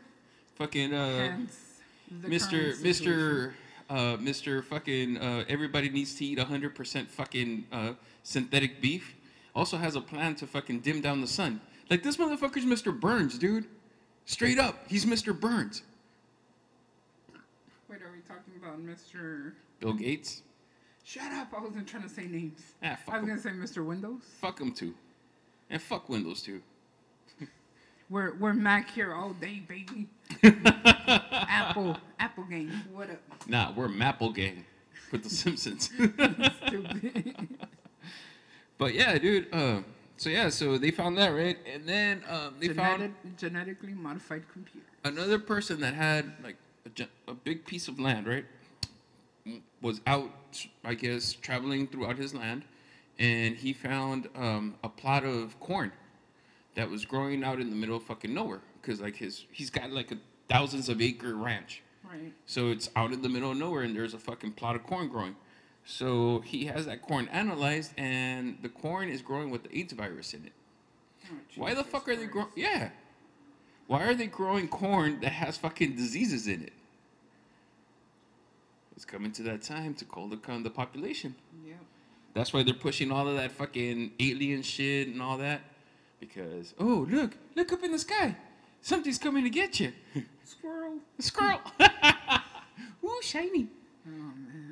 Fucking 0.57 0.92
uh, 0.94 1.37
Mr. 2.20 2.77
Mr. 2.81 3.53
Uh, 3.88 4.16
Mr. 4.18 4.62
Fucking 4.64 5.16
uh, 5.16 5.44
everybody 5.48 5.88
needs 5.88 6.14
to 6.16 6.25
eat 6.25 6.38
hundred 6.38 6.75
percent 6.75 7.11
fucking 7.11 7.64
uh, 7.72 7.92
synthetic 8.22 8.81
beef. 8.81 9.16
Also 9.55 9.77
has 9.77 9.97
a 9.97 10.01
plan 10.01 10.35
to 10.37 10.47
fucking 10.47 10.81
dim 10.81 11.01
down 11.01 11.21
the 11.21 11.27
sun. 11.27 11.61
Like 11.91 12.03
this 12.03 12.17
motherfucker's 12.17 12.65
Mr. 12.65 12.99
Burns, 12.99 13.38
dude. 13.38 13.67
Straight 14.25 14.59
up, 14.59 14.85
he's 14.88 15.05
Mr. 15.05 15.38
Burns. 15.38 15.83
Wait, 17.91 18.01
are 18.01 18.12
we 18.12 18.21
talking 18.27 18.55
about 18.62 18.81
Mr. 18.81 19.53
Bill 19.81 19.93
Gates. 19.93 20.43
Shut 21.05 21.33
up! 21.33 21.53
I 21.57 21.61
wasn't 21.61 21.87
trying 21.88 22.05
to 22.05 22.09
say 22.09 22.27
names. 22.27 22.61
Ah, 22.83 22.97
I 23.09 23.15
was 23.15 23.23
him. 23.23 23.29
gonna 23.29 23.41
say 23.41 23.51
Mr. 23.51 23.85
Windows. 23.85 24.23
Fuck 24.41 24.61
him 24.61 24.73
too. 24.73 24.95
And 25.69 25.83
fuck 25.83 26.09
Windows 26.09 26.43
too. 26.43 26.62
We're 28.09 28.35
we're 28.35 28.53
Mac 28.53 28.88
here 28.91 29.12
all 29.12 29.33
day, 29.33 29.62
baby. 29.67 30.07
Apple 30.73 31.97
Apple 32.21 32.45
game. 32.45 32.71
What 32.93 33.11
up? 33.11 33.21
Nah, 33.49 33.73
we're 33.75 33.88
Maple 33.88 34.31
Gang 34.31 34.65
with 35.11 35.25
the 35.25 35.31
Simpsons. 35.31 35.87
Stupid. 36.67 37.49
But 38.83 38.95
yeah, 38.95 39.16
dude. 39.18 39.47
Uh, 39.55 39.83
so 40.16 40.29
yeah, 40.29 40.49
so 40.49 40.77
they 40.79 40.90
found 40.90 41.16
that 41.18 41.29
right, 41.29 41.57
and 41.73 41.88
then 41.88 42.23
um, 42.29 42.55
they 42.61 42.68
found 42.68 43.14
genetically 43.37 43.95
modified 43.95 44.42
computer. 44.53 44.87
another 45.05 45.38
person 45.38 45.81
that 45.81 45.95
had 45.95 46.33
like 46.42 46.57
a, 46.99 47.07
a 47.31 47.35
big 47.35 47.64
piece 47.64 47.87
of 47.88 47.99
land, 48.01 48.27
right? 48.27 48.45
Was 49.81 50.01
out, 50.07 50.31
I 50.85 50.95
guess, 50.95 51.33
traveling 51.33 51.88
throughout 51.88 52.16
his 52.18 52.35
land, 52.35 52.62
and 53.18 53.57
he 53.57 53.73
found 53.73 54.29
um, 54.37 54.77
a 54.85 54.88
plot 54.88 55.25
of 55.25 55.59
corn 55.61 55.90
that 56.77 56.88
was 56.88 57.05
growing 57.05 57.42
out 57.42 57.61
in 57.61 57.68
the 57.71 57.77
middle 57.77 57.97
of 57.97 58.03
fucking 58.05 58.33
nowhere. 58.33 58.61
Cause 58.83 59.01
like 59.01 59.16
his, 59.16 59.45
he's 59.53 59.71
got 59.71 59.90
like 59.92 60.11
a 60.12 60.18
thousands 60.49 60.88
of 60.88 61.01
acre 61.01 61.35
ranch, 61.35 61.83
Right. 62.09 62.33
so 62.47 62.68
it's 62.71 62.90
out 62.97 63.12
in 63.12 63.23
the 63.23 63.29
middle 63.29 63.51
of 63.53 63.57
nowhere, 63.57 63.83
and 63.83 63.95
there's 63.97 64.14
a 64.14 64.18
fucking 64.18 64.53
plot 64.53 64.75
of 64.77 64.83
corn 64.85 65.09
growing. 65.09 65.35
So 65.85 66.40
he 66.40 66.66
has 66.66 66.87
that 66.87 67.03
corn 67.03 67.29
analyzed, 67.29 67.92
and 67.97 68.59
the 68.62 68.68
corn 68.68 69.09
is 69.09 69.21
growing 69.21 69.51
with 69.51 69.64
the 69.64 69.79
AIDS 69.79 69.92
virus 69.92 70.33
in 70.35 70.45
it. 70.47 70.53
Oh, 71.31 71.37
Why 71.57 71.75
the 71.75 71.85
fuck 71.85 72.09
are 72.09 72.16
they 72.16 72.27
growing? 72.27 72.49
Yeah. 72.55 72.90
Why 73.88 74.05
are 74.05 74.14
they 74.14 74.27
growing 74.27 74.68
corn 74.68 75.21
that 75.21 75.33
has 75.33 75.57
fucking 75.59 75.97
diseases 75.97 76.47
in 76.47 76.62
it? 76.62 76.73
It's 78.95 79.05
coming 79.05 79.33
to 79.33 79.42
that 79.45 79.62
time 79.62 79.95
to 79.95 80.05
call 80.05 80.29
the 80.29 80.37
con 80.37 80.62
the 80.62 80.71
population. 80.71 81.35
Yeah. 81.66 81.75
That's 82.35 82.53
why 82.53 82.62
they're 82.62 82.75
pushing 82.75 83.11
all 83.11 83.29
of 83.29 83.37
that 83.37 83.53
fucking 83.53 84.12
alien 84.21 84.62
shit 84.62 85.09
and 85.09 85.21
all 85.21 85.38
that. 85.38 85.61
Because 86.21 86.73
oh 86.79 87.07
look, 87.11 87.37
look 87.57 87.73
up 87.73 87.83
in 87.83 87.90
the 87.90 87.99
sky, 87.99 88.37
something's 88.81 89.18
coming 89.18 89.42
to 89.45 89.51
get 89.51 89.81
you. 89.81 89.92
Squirrel. 90.45 90.99
Squirrel. 91.18 91.61
Ooh, 93.05 93.18
shiny. 93.23 93.66
Oh 94.07 94.11
man, 94.11 94.72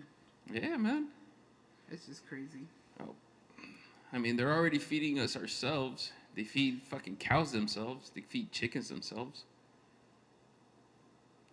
Yeah, 0.52 0.76
man. 0.76 1.08
it's 1.90 2.06
just 2.06 2.26
crazy. 2.28 2.66
Oh. 3.00 3.14
I 4.12 4.18
mean, 4.18 4.36
they're 4.36 4.52
already 4.52 4.78
feeding 4.78 5.18
us 5.18 5.36
ourselves. 5.36 6.12
They 6.36 6.44
feed 6.44 6.82
fucking 6.82 7.16
cows 7.16 7.52
themselves. 7.52 8.10
They 8.14 8.20
feed 8.22 8.52
chickens 8.52 8.88
themselves. 8.88 9.44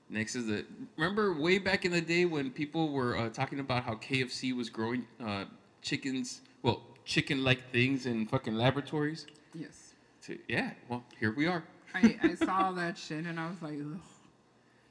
Next 0.10 0.36
is 0.36 0.48
the 0.48 0.66
remember 0.96 1.34
way 1.34 1.58
back 1.58 1.84
in 1.84 1.92
the 1.92 2.02
day 2.02 2.26
when 2.26 2.50
people 2.50 2.92
were 2.92 3.18
uh, 3.18 3.30
talking 3.30 3.60
about 3.60 3.84
how 3.84 3.96
KFC 3.96 4.56
was 4.56 4.70
growing 4.70 5.06
uh, 5.24 5.46
chickens, 5.82 6.42
well, 6.64 6.82
chicken-like 7.04 7.72
things 7.72 8.06
in 8.06 8.26
fucking 8.26 8.56
laboratories. 8.56 9.26
Yes. 9.54 9.94
To, 10.24 10.38
yeah, 10.48 10.72
well, 10.88 11.04
here 11.20 11.34
we 11.36 11.46
are. 11.48 11.64
I, 11.94 12.18
I 12.24 12.36
saw 12.46 12.72
that 12.72 12.98
shit 12.98 13.26
and 13.26 13.40
I 13.40 13.50
was 13.50 13.62
like, 13.62 13.74
Ugh. 13.80 14.00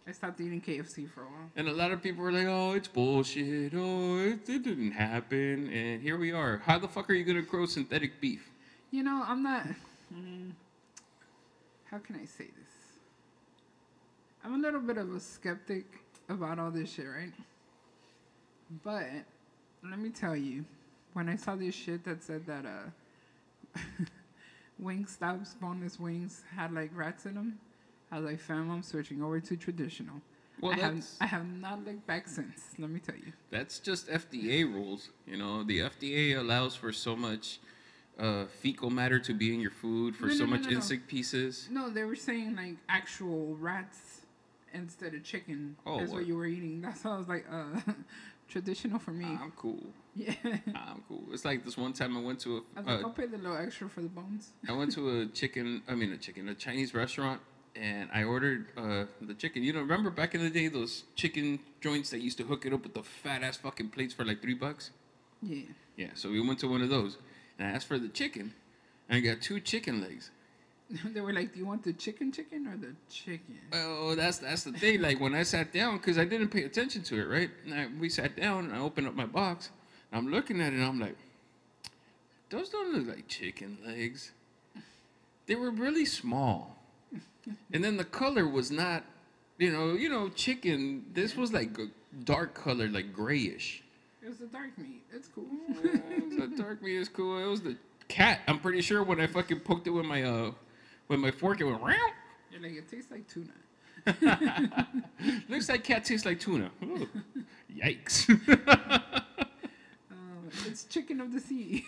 I 0.09 0.13
stopped 0.13 0.41
eating 0.41 0.61
KFC 0.61 1.11
for 1.11 1.23
a 1.23 1.25
while. 1.25 1.51
And 1.57 1.69
a 1.69 1.73
lot 1.73 1.91
of 1.91 2.01
people 2.01 2.23
were 2.23 2.31
like, 2.31 2.47
"Oh, 2.47 2.73
it's 2.73 2.87
bullshit. 2.87 3.73
Oh, 3.75 4.19
it, 4.19 4.49
it 4.49 4.63
didn't 4.63 4.93
happen." 4.93 5.69
And 5.73 6.01
here 6.01 6.17
we 6.17 6.31
are. 6.31 6.59
How 6.59 6.79
the 6.79 6.87
fuck 6.87 7.11
are 7.11 7.15
you 7.15 7.25
gonna 7.25 7.43
grow 7.43 7.67
synthetic 7.67 8.21
beef? 8.21 8.49
You 8.93 9.03
know, 9.03 9.25
I'm 9.27 9.43
not. 9.43 9.67
Mm, 10.15 10.53
how 11.91 11.99
can 11.99 12.17
I 12.17 12.25
say 12.25 12.45
this? 12.45 12.77
I'm 14.45 14.55
a 14.55 14.59
little 14.59 14.81
bit 14.81 14.97
of 14.97 15.13
a 15.13 15.19
skeptic 15.19 15.87
about 16.29 16.61
all 16.61 16.71
this 16.71 16.93
shit, 16.93 17.07
right? 17.07 17.33
But 18.85 19.25
let 19.83 19.99
me 19.99 20.11
tell 20.11 20.37
you, 20.37 20.65
when 21.15 21.29
I 21.29 21.35
saw 21.35 21.57
this 21.57 21.75
shit 21.75 22.05
that 22.05 22.23
said 22.23 22.47
that 22.47 22.65
uh, 22.65 23.81
Wingstop's 24.83 25.55
boneless 25.55 25.99
wings 25.99 26.43
had 26.55 26.73
like 26.73 26.91
rats 26.95 27.27
in 27.27 27.35
them, 27.35 27.59
I 28.11 28.19
was 28.19 28.25
like, 28.31 28.41
fam, 28.41 28.71
I'm 28.71 28.83
switching 28.83 29.23
over 29.23 29.41
to 29.41 29.57
traditional. 29.57 30.21
Well, 30.61 30.73
I 30.73 30.77
have 30.77 31.05
I 31.21 31.27
have 31.27 31.47
not 31.47 31.85
looked 31.85 32.07
back 32.07 32.29
since. 32.29 32.63
Let 32.79 32.89
me 32.91 33.01
tell 33.01 33.17
you. 33.17 33.33
that's 33.51 33.79
just 33.79 34.09
FDA 34.09 34.65
rules. 34.65 35.11
You 35.27 35.37
know, 35.37 35.63
the 35.65 35.81
FDA 35.81 36.39
allows 36.39 36.75
for 36.75 36.93
so 36.93 37.15
much 37.15 37.61
uh, 38.19 38.47
fecal 38.47 38.89
matter 38.89 39.19
to 39.19 39.35
be 39.35 39.53
in 39.53 39.61
your 39.61 39.71
food, 39.71 40.17
for 40.17 40.27
No, 40.27 40.33
so 40.33 40.39
no, 40.41 40.45
no, 40.47 40.51
much 40.57 40.65
no, 40.65 40.71
no. 40.71 40.77
insect 40.77 41.09
pieces. 41.09 41.69
No, 41.71 41.91
they 41.91 42.05
were 42.05 42.17
saying 42.17 42.57
like 42.57 42.77
actual 42.89 43.55
rats 43.57 44.23
instead 44.73 45.13
of 45.15 45.25
chicken. 45.25 45.77
Oh, 45.85 45.99
That's 45.99 46.11
what 46.11 46.19
what? 46.21 46.27
you 46.27 46.37
were 46.37 46.47
eating. 46.47 46.81
That's 46.81 47.05
why 47.05 47.11
I 47.13 47.19
was 47.19 47.29
like, 47.29 47.45
uh, 47.53 47.81
traditional 48.49 48.99
for 48.99 49.11
me. 49.11 49.27
I'm 49.27 49.53
cool. 49.57 49.83
yeah. 50.15 50.33
I'm 50.75 51.03
cool. 51.07 51.25
It's 51.33 51.45
like 51.45 51.67
this 51.67 51.77
one 51.77 51.93
time 51.93 52.17
I 52.17 52.21
went 52.21 52.41
to 52.41 52.65
I 52.77 52.81
was 52.81 52.87
a, 52.89 52.91
like, 52.93 53.05
uh, 53.05 53.09
I'll 53.09 53.13
pay 53.13 53.27
the 53.27 53.37
little 53.37 53.57
extra 53.59 53.91
for 53.91 54.01
the 54.01 54.09
bones. 54.09 54.53
I 54.67 54.73
went 54.73 54.93
to 54.93 55.21
a 55.21 55.27
chicken. 55.41 55.83
I 55.87 55.95
mean, 55.95 56.13
a 56.13 56.17
chicken, 56.17 56.49
a 56.49 56.55
Chinese 56.55 56.95
restaurant, 56.95 57.43
and 57.81 58.09
I 58.13 58.25
ordered 58.25 58.67
uh, 58.77 59.05
the 59.21 59.35
chicken. 59.35 59.63
You 59.63 59.73
know, 59.73 59.81
remember 59.81 60.11
back 60.11 60.35
in 60.35 60.43
the 60.43 60.51
day 60.51 60.69
those 60.69 61.05
chicken 61.15 61.61
joints 61.81 62.11
that 62.11 62.21
used 62.21 62.39
to 62.39 62.45
hook 62.45 62.67
it 62.67 62.73
up 62.73 62.83
with 62.83 62.95
the 62.95 63.03
fat 63.03 63.43
ass 63.43 63.57
fucking 63.57 63.91
plates 63.91 64.15
for 64.15 64.25
like 64.25 64.43
three 64.43 64.55
bucks? 64.55 64.91
Yeah. 65.43 65.63
Yeah. 65.97 66.11
So 66.15 66.31
we 66.31 66.41
went 66.41 66.59
to 66.61 66.69
one 66.69 66.83
of 66.83 66.89
those, 66.89 67.19
and 67.59 67.69
I 67.69 67.71
asked 67.73 67.87
for 67.87 67.99
the 67.99 68.09
chicken, 68.09 68.55
and 69.09 69.17
I 69.17 69.21
got 69.21 69.43
two 69.43 69.61
chicken 69.61 70.01
legs. 70.01 70.31
they 71.05 71.21
were 71.21 71.33
like, 71.33 71.53
"Do 71.53 71.59
you 71.59 71.67
want 71.67 71.83
the 71.83 71.93
chicken, 71.93 72.31
chicken, 72.31 72.69
or 72.69 72.77
the 72.77 72.95
chicken?" 73.11 73.59
Oh, 73.73 74.15
that's 74.15 74.39
that's 74.39 74.65
the 74.65 74.73
thing. 74.73 75.03
Like 75.03 75.21
when 75.21 75.35
I 75.35 75.43
sat 75.43 75.73
down, 75.73 75.97
because 75.97 76.19
I 76.19 76.25
didn't 76.25 76.49
pay 76.49 76.63
attention 76.63 77.03
to 77.05 77.21
it, 77.21 77.25
right? 77.25 77.51
And 77.65 77.75
I, 77.75 77.89
we 78.01 78.09
sat 78.09 78.37
down, 78.37 78.67
and 78.67 78.75
I 78.75 78.79
opened 78.79 79.09
up 79.09 79.15
my 79.15 79.27
box. 79.27 79.71
And 80.13 80.19
I'm 80.19 80.31
looking 80.31 80.61
at 80.61 80.73
it, 80.73 80.77
and 80.77 80.85
I'm 80.85 81.01
like, 81.01 81.17
those 82.51 82.69
don't 82.69 82.95
look 82.95 83.17
like 83.17 83.27
chicken 83.27 83.79
legs. 83.85 84.31
They 85.47 85.55
were 85.55 85.71
really 85.71 86.05
small, 86.05 86.76
and 87.73 87.85
then 87.85 87.97
the 87.97 88.05
color 88.05 88.47
was 88.49 88.71
not, 88.71 89.05
you 89.59 89.73
know, 89.73 89.95
you 89.95 90.09
know, 90.09 90.29
chicken. 90.31 91.05
This 91.13 91.37
was 91.37 91.53
like 91.53 91.79
a 91.79 91.89
dark 92.25 92.55
color, 92.55 92.89
like 92.89 93.13
grayish. 93.13 93.83
It 94.23 94.29
was 94.29 94.39
the 94.39 94.47
dark 94.47 94.77
meat. 94.79 95.03
It's 95.13 95.29
cool. 95.29 95.47
the 95.83 96.53
dark 96.57 96.83
meat 96.83 96.97
is 96.97 97.09
cool. 97.09 97.39
It 97.39 97.47
was 97.47 97.63
the 97.63 97.77
cat. 98.09 98.41
I'm 98.49 98.59
pretty 98.59 98.83
sure 98.83 99.03
when 99.03 99.21
I 99.21 99.27
fucking 99.27 99.61
poked 99.61 99.87
it 99.87 99.91
with 99.91 100.07
my 100.07 100.23
uh, 100.23 100.51
with 101.09 101.21
my 101.21 101.31
fork, 101.31 101.61
it 101.61 101.65
went 101.65 101.81
round. 101.83 102.13
You're 102.51 102.63
like, 102.63 102.73
it 102.73 102.89
tastes 102.89 103.11
like 103.11 103.27
tuna. 103.29 103.53
Looks 105.49 105.69
like 105.69 105.85
cat 105.85 106.05
tastes 106.05 106.27
like 106.27 106.41
tuna. 106.41 106.71
Ooh, 106.83 107.09
Yikes. 107.77 108.27
Um, 110.11 110.49
it's 110.67 110.85
chicken 110.85 111.21
of 111.21 111.33
the 111.33 111.41
sea. 111.41 111.85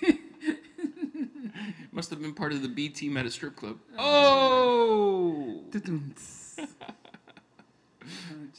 Must 1.92 2.10
have 2.10 2.20
been 2.20 2.34
part 2.34 2.52
of 2.52 2.62
the 2.62 2.68
B 2.68 2.88
team 2.88 3.16
at 3.16 3.26
a 3.26 3.30
strip 3.30 3.56
club. 3.56 3.78
Oh! 3.98 5.62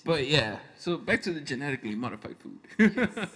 But 0.05 0.27
yeah, 0.27 0.57
so 0.77 0.97
back 0.97 1.21
to 1.23 1.31
the 1.31 1.41
genetically 1.41 1.95
modified 1.95 2.35
food. 2.37 2.59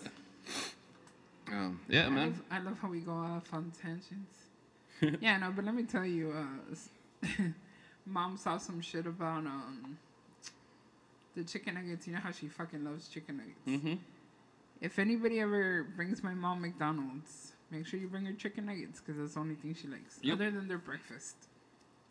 um, 1.51 1.79
yeah, 1.89 2.05
I 2.05 2.09
man. 2.09 2.27
love, 2.27 2.41
I 2.51 2.59
love 2.59 2.79
how 2.79 2.87
we 2.89 2.99
go 2.99 3.11
off 3.11 3.51
on 3.53 3.71
tangents. 3.81 5.17
yeah, 5.21 5.37
no, 5.37 5.51
but 5.51 5.65
let 5.65 5.75
me 5.75 5.83
tell 5.83 6.05
you, 6.05 6.31
uh, 6.33 7.43
mom 8.05 8.37
saw 8.37 8.57
some 8.57 8.79
shit 8.81 9.05
about 9.05 9.39
um 9.45 9.97
the 11.35 11.43
chicken 11.43 11.75
nuggets. 11.75 12.07
You 12.07 12.13
know 12.13 12.19
how 12.19 12.31
she 12.31 12.47
fucking 12.47 12.83
loves 12.83 13.07
chicken 13.07 13.37
nuggets. 13.37 13.83
hmm 13.83 13.95
If 14.81 14.99
anybody 14.99 15.39
ever 15.39 15.83
brings 15.95 16.23
my 16.23 16.33
mom 16.33 16.61
McDonald's, 16.61 17.52
make 17.73 17.85
sure 17.87 17.99
you 17.99 18.07
bring 18.07 18.25
her 18.25 18.33
chicken 18.33 18.65
nuggets 18.65 18.99
because 19.01 19.19
that's 19.19 19.33
the 19.33 19.39
only 19.39 19.55
thing 19.55 19.75
she 19.75 19.87
likes, 19.87 20.19
Yep. 20.21 20.35
other 20.35 20.51
than 20.51 20.67
their 20.67 20.77
breakfast. 20.77 21.35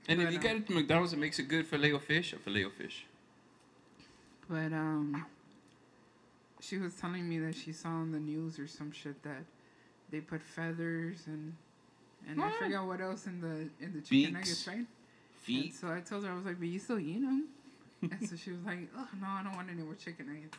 And 0.09 0.21
if 0.21 0.33
you 0.33 0.39
uh, 0.39 0.43
got 0.43 0.57
it 0.57 0.67
to 0.67 0.73
McDonald's, 0.75 1.13
it 1.13 1.19
makes 1.19 1.39
it 1.39 1.45
good 1.49 1.67
filet 1.67 1.93
o 1.93 1.99
fish 1.99 2.33
or 2.35 2.39
filet 2.39 2.65
o 2.65 2.71
fish. 2.71 3.07
But 4.49 4.73
um, 4.73 5.25
she 6.61 6.79
was 6.79 6.95
telling 6.95 7.29
me 7.29 7.39
that 7.39 7.55
she 7.55 7.73
saw 7.73 7.89
on 7.89 8.11
the 8.13 8.19
news 8.19 8.59
or 8.59 8.67
some 8.67 8.91
shit 8.93 9.23
that 9.23 9.45
they 10.11 10.21
put 10.21 10.43
feathers 10.43 11.25
and 11.27 11.55
and 12.29 12.41
I 12.41 12.51
forgot 12.51 12.87
what 12.87 13.01
else 13.01 13.27
in 13.27 13.41
the 13.41 13.69
in 13.85 13.93
the 13.95 14.01
chicken 14.01 14.33
Beaks, 14.33 14.33
nuggets, 14.33 14.67
right? 14.69 14.77
And 14.77 14.87
Feet. 15.43 15.75
so 15.75 15.93
I 15.93 16.01
told 16.01 16.25
her 16.25 16.31
I 16.31 16.35
was 16.35 16.45
like, 16.45 16.59
but 16.59 16.69
you 16.69 16.79
still 16.79 17.01
eat 17.01 17.21
them? 17.21 17.49
and 18.03 18.29
so 18.29 18.37
she 18.37 18.51
was 18.51 18.61
like, 18.65 18.89
oh 18.97 19.09
no, 19.21 19.27
I 19.27 19.43
don't 19.43 19.57
want 19.57 19.71
any 19.71 19.83
more 19.83 19.95
chicken 19.95 20.27
nuggets. 20.27 20.57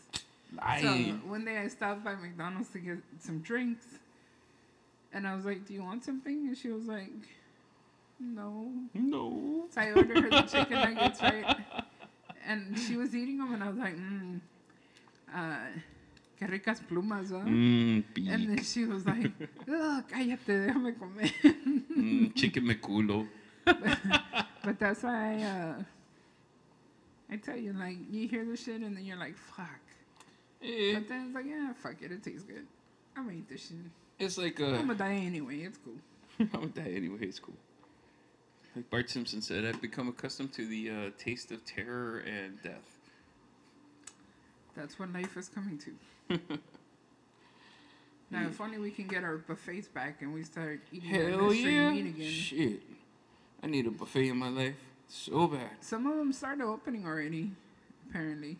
So 0.82 1.28
one 1.30 1.46
day 1.46 1.58
I 1.58 1.68
stopped 1.68 2.04
by 2.04 2.16
McDonald's 2.16 2.70
to 2.70 2.80
get 2.80 2.98
some 3.20 3.40
drinks, 3.40 3.86
and 5.14 5.28
I 5.28 5.36
was 5.36 5.46
like, 5.46 5.66
"Do 5.66 5.74
you 5.74 5.84
want 5.84 6.04
something?" 6.04 6.48
And 6.48 6.58
she 6.58 6.70
was 6.70 6.86
like, 6.86 7.14
"No." 8.20 8.72
no. 8.94 9.66
So 9.72 9.82
I 9.82 9.92
ordered 9.92 10.18
her 10.24 10.30
the 10.30 10.48
chicken 10.48 10.80
nuggets, 10.82 11.22
right? 11.22 11.56
And 12.46 12.78
she 12.78 12.98
was 12.98 13.16
eating 13.16 13.38
them, 13.38 13.54
and 13.54 13.64
I 13.64 13.70
was 13.70 13.78
like, 13.78 13.96
"Mmm, 13.96 14.40
uh, 15.34 15.68
qué 16.40 16.50
ricas 16.50 16.82
plumas, 16.88 17.30
huh?" 17.32 17.40
Mmm, 17.46 18.04
And 18.30 18.50
then 18.50 18.64
she 18.64 18.86
was 18.86 19.06
like, 19.06 19.32
"Ugh, 19.68 20.04
cállate, 20.10 20.46
déjame 20.46 20.98
comer." 21.00 21.30
Mm, 21.94 22.36
chicken 22.36 22.68
me 22.68 22.76
culo. 22.76 23.28
but 23.66 24.80
that's 24.80 25.04
why 25.04 25.40
I, 25.40 25.44
uh, 25.44 25.84
I 27.32 27.38
tell 27.38 27.56
you, 27.58 27.74
like, 27.74 27.98
you 28.10 28.28
hear 28.28 28.44
the 28.46 28.58
shit, 28.58 28.82
and 28.82 28.98
then 28.98 29.06
you're 29.06 29.18
like, 29.18 29.38
"Fuck." 29.38 29.80
Eh, 30.62 30.94
But 30.94 31.08
then 31.08 31.26
it's 31.28 31.36
like, 31.36 31.46
yeah, 31.46 31.74
fuck 31.74 32.02
it, 32.02 32.12
it 32.12 32.24
tastes 32.24 32.44
good. 32.44 32.66
I'm 33.16 33.26
gonna 33.26 33.38
eat 33.38 33.48
this 33.50 33.68
shit. 33.68 33.78
It's 34.20 34.38
like 34.38 34.60
I'm 34.60 34.74
uh, 34.74 34.78
gonna 34.78 34.96
die 34.96 35.16
anyway. 35.16 35.62
It's 35.62 35.78
cool. 35.84 35.94
I'm 36.40 36.48
gonna 36.48 36.68
die 36.68 36.94
anyway. 36.96 37.20
It's 37.22 37.40
cool. 37.40 37.56
Like 38.76 38.90
Bart 38.90 39.10
Simpson 39.10 39.42
said, 39.42 39.66
I've 39.66 39.82
become 39.82 40.08
accustomed 40.08 40.54
to 40.54 40.66
the 40.66 40.90
uh, 40.90 41.10
taste 41.18 41.52
of 41.52 41.64
terror 41.64 42.24
and 42.26 42.62
death. 42.64 42.98
That's 44.76 44.98
what 44.98 45.14
life 45.14 45.38
is 45.38 45.48
coming 45.48 45.78
to. 45.80 46.40
now, 48.32 48.48
if 48.48 48.60
only 48.60 48.80
we 48.80 48.90
can 48.90 49.08
get 49.08 49.24
our 49.24 49.38
buffets 49.38 49.88
back 49.88 50.24
and 50.24 50.34
we 50.34 50.42
start 50.44 50.82
eating 50.92 51.10
Hell 51.10 51.54
yeah! 51.54 51.92
meat 51.92 52.08
again. 52.08 52.32
Shit, 52.32 52.82
I 53.62 53.68
need 53.68 53.86
a 53.86 53.92
buffet 53.92 54.30
in 54.30 54.38
my 54.38 54.50
life 54.50 54.76
so 55.08 55.48
bad, 55.48 55.70
Some 55.80 56.08
of 56.08 56.18
them 56.18 56.34
started 56.34 56.64
opening 56.64 57.06
already, 57.06 57.52
apparently. 58.10 58.58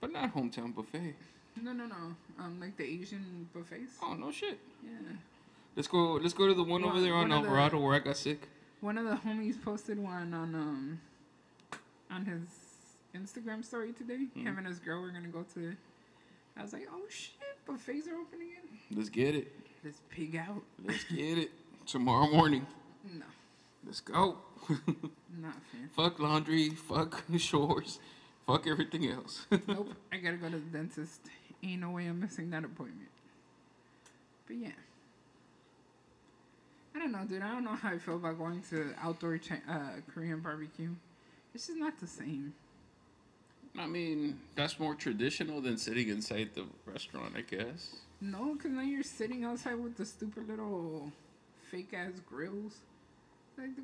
but 0.00 0.12
not 0.12 0.32
hometown 0.32 0.74
buffet. 0.74 1.14
No, 1.62 1.72
no, 1.72 1.86
no. 1.86 2.14
Um, 2.38 2.58
like 2.60 2.76
the 2.76 2.84
Asian 2.84 3.48
buffets. 3.54 3.94
Oh 4.02 4.14
no 4.14 4.30
shit. 4.30 4.58
Yeah. 4.84 4.90
Let's 5.76 5.88
go. 5.88 6.14
Let's 6.14 6.34
go 6.34 6.46
to 6.48 6.54
the 6.54 6.62
one 6.62 6.84
over 6.84 7.00
there 7.00 7.14
on 7.14 7.28
one 7.28 7.32
of 7.32 7.42
the- 7.42 7.48
Alvarado 7.48 7.78
where 7.80 7.94
I 7.94 7.98
got 8.00 8.16
sick. 8.16 8.48
One 8.80 8.96
of 8.98 9.04
the 9.04 9.16
homies 9.16 9.60
posted 9.62 9.98
one 9.98 10.32
on 10.34 10.54
um 10.54 11.00
on 12.10 12.24
his 12.24 12.40
Instagram 13.14 13.64
story 13.64 13.92
today. 13.92 14.26
Mhm. 14.36 14.42
Him 14.42 14.58
and 14.58 14.66
his 14.66 14.78
girl 14.78 15.02
were 15.02 15.10
gonna 15.10 15.28
go 15.28 15.44
to. 15.54 15.76
I 16.56 16.62
was 16.62 16.72
like, 16.72 16.88
oh 16.90 17.02
shit, 17.08 17.34
buffets 17.66 18.08
are 18.08 18.16
opening 18.16 18.48
again. 18.52 18.78
Let's 18.96 19.08
get 19.10 19.34
it. 19.34 19.52
Let's 19.84 20.00
pig 20.10 20.36
out. 20.36 20.62
Let's 20.84 21.04
get 21.14 21.38
it. 21.38 21.50
Tomorrow 21.86 22.30
morning. 22.30 22.66
No, 23.18 23.24
Let's 23.86 24.00
go. 24.00 24.36
not 25.40 25.54
fan. 25.72 25.88
fuck 25.92 26.18
laundry. 26.18 26.70
Fuck 26.70 27.22
chores. 27.38 27.98
Fuck 28.46 28.66
everything 28.66 29.06
else. 29.10 29.46
nope, 29.68 29.94
I 30.12 30.16
gotta 30.18 30.36
go 30.36 30.48
to 30.50 30.56
the 30.58 30.78
dentist. 30.78 31.20
Ain't 31.62 31.80
no 31.80 31.90
way 31.90 32.06
I'm 32.06 32.20
missing 32.20 32.50
that 32.50 32.64
appointment. 32.64 33.10
But 34.46 34.56
yeah. 34.56 34.70
I 36.94 36.98
don't 36.98 37.12
know, 37.12 37.24
dude. 37.28 37.42
I 37.42 37.52
don't 37.52 37.64
know 37.64 37.74
how 37.74 37.90
I 37.90 37.98
feel 37.98 38.16
about 38.16 38.38
going 38.38 38.62
to 38.70 38.92
outdoor 39.00 39.38
Chi- 39.38 39.60
uh, 39.68 40.00
Korean 40.12 40.40
barbecue. 40.40 40.90
It's 41.54 41.66
just 41.66 41.78
not 41.78 41.98
the 42.00 42.06
same. 42.06 42.54
I 43.78 43.86
mean, 43.86 44.40
that's 44.56 44.80
more 44.80 44.94
traditional 44.94 45.60
than 45.60 45.76
sitting 45.76 46.08
inside 46.08 46.50
the 46.54 46.64
restaurant, 46.86 47.34
I 47.36 47.42
guess. 47.42 47.96
No, 48.20 48.54
because 48.54 48.72
now 48.72 48.82
you're 48.82 49.04
sitting 49.04 49.44
outside 49.44 49.78
with 49.78 49.96
the 49.96 50.04
stupid 50.04 50.48
little 50.48 51.12
fake 51.70 51.94
ass 51.94 52.20
grills. 52.28 52.78
Like, 53.56 53.76
the, 53.76 53.82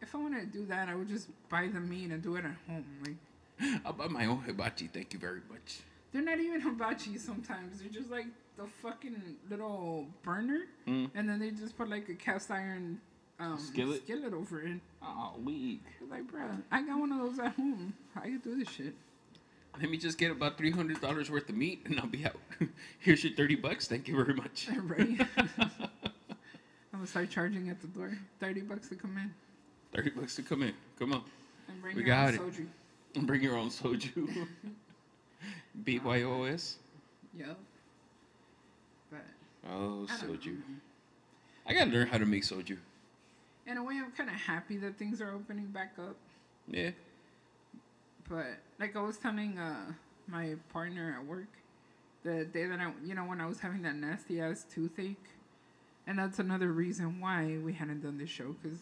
if 0.00 0.14
I 0.14 0.18
want 0.18 0.40
to 0.40 0.46
do 0.46 0.64
that, 0.66 0.88
I 0.88 0.94
would 0.94 1.08
just 1.08 1.28
buy 1.48 1.68
the 1.68 1.80
meat 1.80 2.10
and 2.10 2.22
do 2.22 2.36
it 2.36 2.44
at 2.44 2.56
home. 2.66 2.84
Like, 3.04 3.80
I'll 3.84 3.92
buy 3.92 4.08
my 4.08 4.24
own 4.26 4.42
hibachi. 4.42 4.88
Thank 4.88 5.12
you 5.12 5.18
very 5.18 5.40
much. 5.50 5.80
They're 6.12 6.22
not 6.22 6.38
even 6.40 6.60
hibachi 6.66 7.16
sometimes. 7.18 7.80
They're 7.80 7.88
just 7.90 8.10
like 8.10 8.26
the 8.56 8.66
fucking 8.82 9.36
little 9.48 10.06
burner, 10.22 10.60
Mm. 10.86 11.10
and 11.14 11.28
then 11.28 11.38
they 11.38 11.50
just 11.50 11.76
put 11.76 11.88
like 11.88 12.08
a 12.08 12.14
cast 12.14 12.50
iron 12.50 13.00
um, 13.38 13.58
Skillet? 13.58 14.02
skillet 14.04 14.34
over 14.34 14.60
it. 14.60 14.80
Oh, 15.02 15.32
weak. 15.42 15.82
Like, 16.10 16.24
bruh, 16.30 16.60
I 16.70 16.82
got 16.82 16.98
one 16.98 17.10
of 17.12 17.18
those 17.18 17.38
at 17.38 17.54
home. 17.54 17.94
How 18.14 18.24
you 18.24 18.38
do 18.38 18.58
this 18.58 18.68
shit? 18.68 18.94
Let 19.80 19.88
me 19.88 19.96
just 19.96 20.18
get 20.18 20.30
about 20.30 20.58
three 20.58 20.72
hundred 20.72 21.00
dollars 21.00 21.30
worth 21.30 21.48
of 21.48 21.54
meat, 21.56 21.80
and 21.86 21.98
I'll 22.00 22.06
be 22.06 22.26
out. 22.26 22.36
Here's 22.98 23.22
your 23.24 23.32
thirty 23.32 23.54
bucks. 23.54 23.86
Thank 23.86 24.08
you 24.08 24.16
very 24.16 24.34
much. 24.34 24.68
right? 24.82 25.26
I'm 25.56 25.98
gonna 26.92 27.06
start 27.06 27.30
charging 27.30 27.68
at 27.70 27.80
the 27.80 27.86
door. 27.86 28.12
Thirty 28.40 28.60
bucks 28.60 28.88
to 28.88 28.94
come 28.96 29.16
in 29.16 29.32
Thirty 29.94 30.10
bucks 30.10 30.34
to 30.36 30.42
come 30.42 30.62
in. 30.64 30.74
Come 30.98 31.12
on. 31.14 31.22
and 31.68 31.80
bring 31.80 31.96
We 31.96 32.04
your 32.04 32.14
own 32.14 32.24
got 32.26 32.34
it. 32.34 32.40
soju. 32.40 33.26
Bring 33.26 33.42
your 33.42 33.56
own 33.56 33.70
soju. 33.70 34.46
BYOS. 35.84 36.74
Yep. 37.38 37.56
But 39.10 39.20
Oh, 39.70 40.06
I 40.08 40.16
don't 40.26 40.40
soju. 40.40 40.46
know. 40.46 40.62
I 41.66 41.74
gotta 41.74 41.90
learn 41.90 42.06
how 42.08 42.18
to 42.18 42.26
make 42.26 42.42
soju. 42.42 42.76
In 43.66 43.76
a 43.76 43.84
way, 43.84 43.94
I'm 44.02 44.10
kind 44.12 44.28
of 44.30 44.34
happy 44.36 44.76
that 44.78 44.96
things 44.98 45.20
are 45.20 45.30
opening 45.32 45.66
back 45.66 45.92
up. 45.98 46.16
Yeah. 46.68 46.90
But 48.28 48.58
like 48.78 48.96
I 48.96 49.00
was 49.02 49.16
telling 49.18 49.58
uh 49.58 49.92
my 50.26 50.54
partner 50.72 51.16
at 51.18 51.26
work, 51.26 51.48
the 52.22 52.44
day 52.44 52.66
that 52.66 52.80
I, 52.80 52.92
you 53.04 53.14
know, 53.14 53.24
when 53.24 53.40
I 53.40 53.46
was 53.46 53.60
having 53.60 53.82
that 53.82 53.96
nasty 53.96 54.40
ass 54.40 54.64
toothache, 54.72 55.16
and 56.06 56.18
that's 56.18 56.38
another 56.38 56.72
reason 56.72 57.20
why 57.20 57.58
we 57.64 57.72
hadn't 57.72 58.02
done 58.02 58.18
this 58.18 58.30
show 58.30 58.54
because 58.62 58.78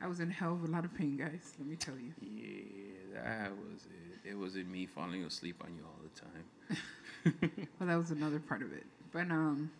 I 0.00 0.06
was 0.06 0.20
in 0.20 0.30
hell 0.30 0.52
of 0.54 0.64
a 0.64 0.66
lot 0.66 0.84
of 0.84 0.94
pain, 0.94 1.16
guys. 1.16 1.52
Let 1.58 1.68
me 1.68 1.76
tell 1.76 1.94
you. 1.96 2.12
Yeah, 2.20 3.22
that 3.22 3.50
was 3.52 3.84
it. 3.84 4.13
It 4.24 4.38
wasn't 4.38 4.68
me 4.68 4.86
falling 4.86 5.22
asleep 5.24 5.62
on 5.62 5.74
you 5.76 5.84
all 5.84 6.00
the 6.02 6.20
time. 6.20 6.44
Well, 7.80 7.88
that 7.88 7.96
was 7.96 8.10
another 8.10 8.38
part 8.38 8.60
of 8.62 8.72
it. 8.72 8.84
But 9.12 9.30
um, 9.30 9.70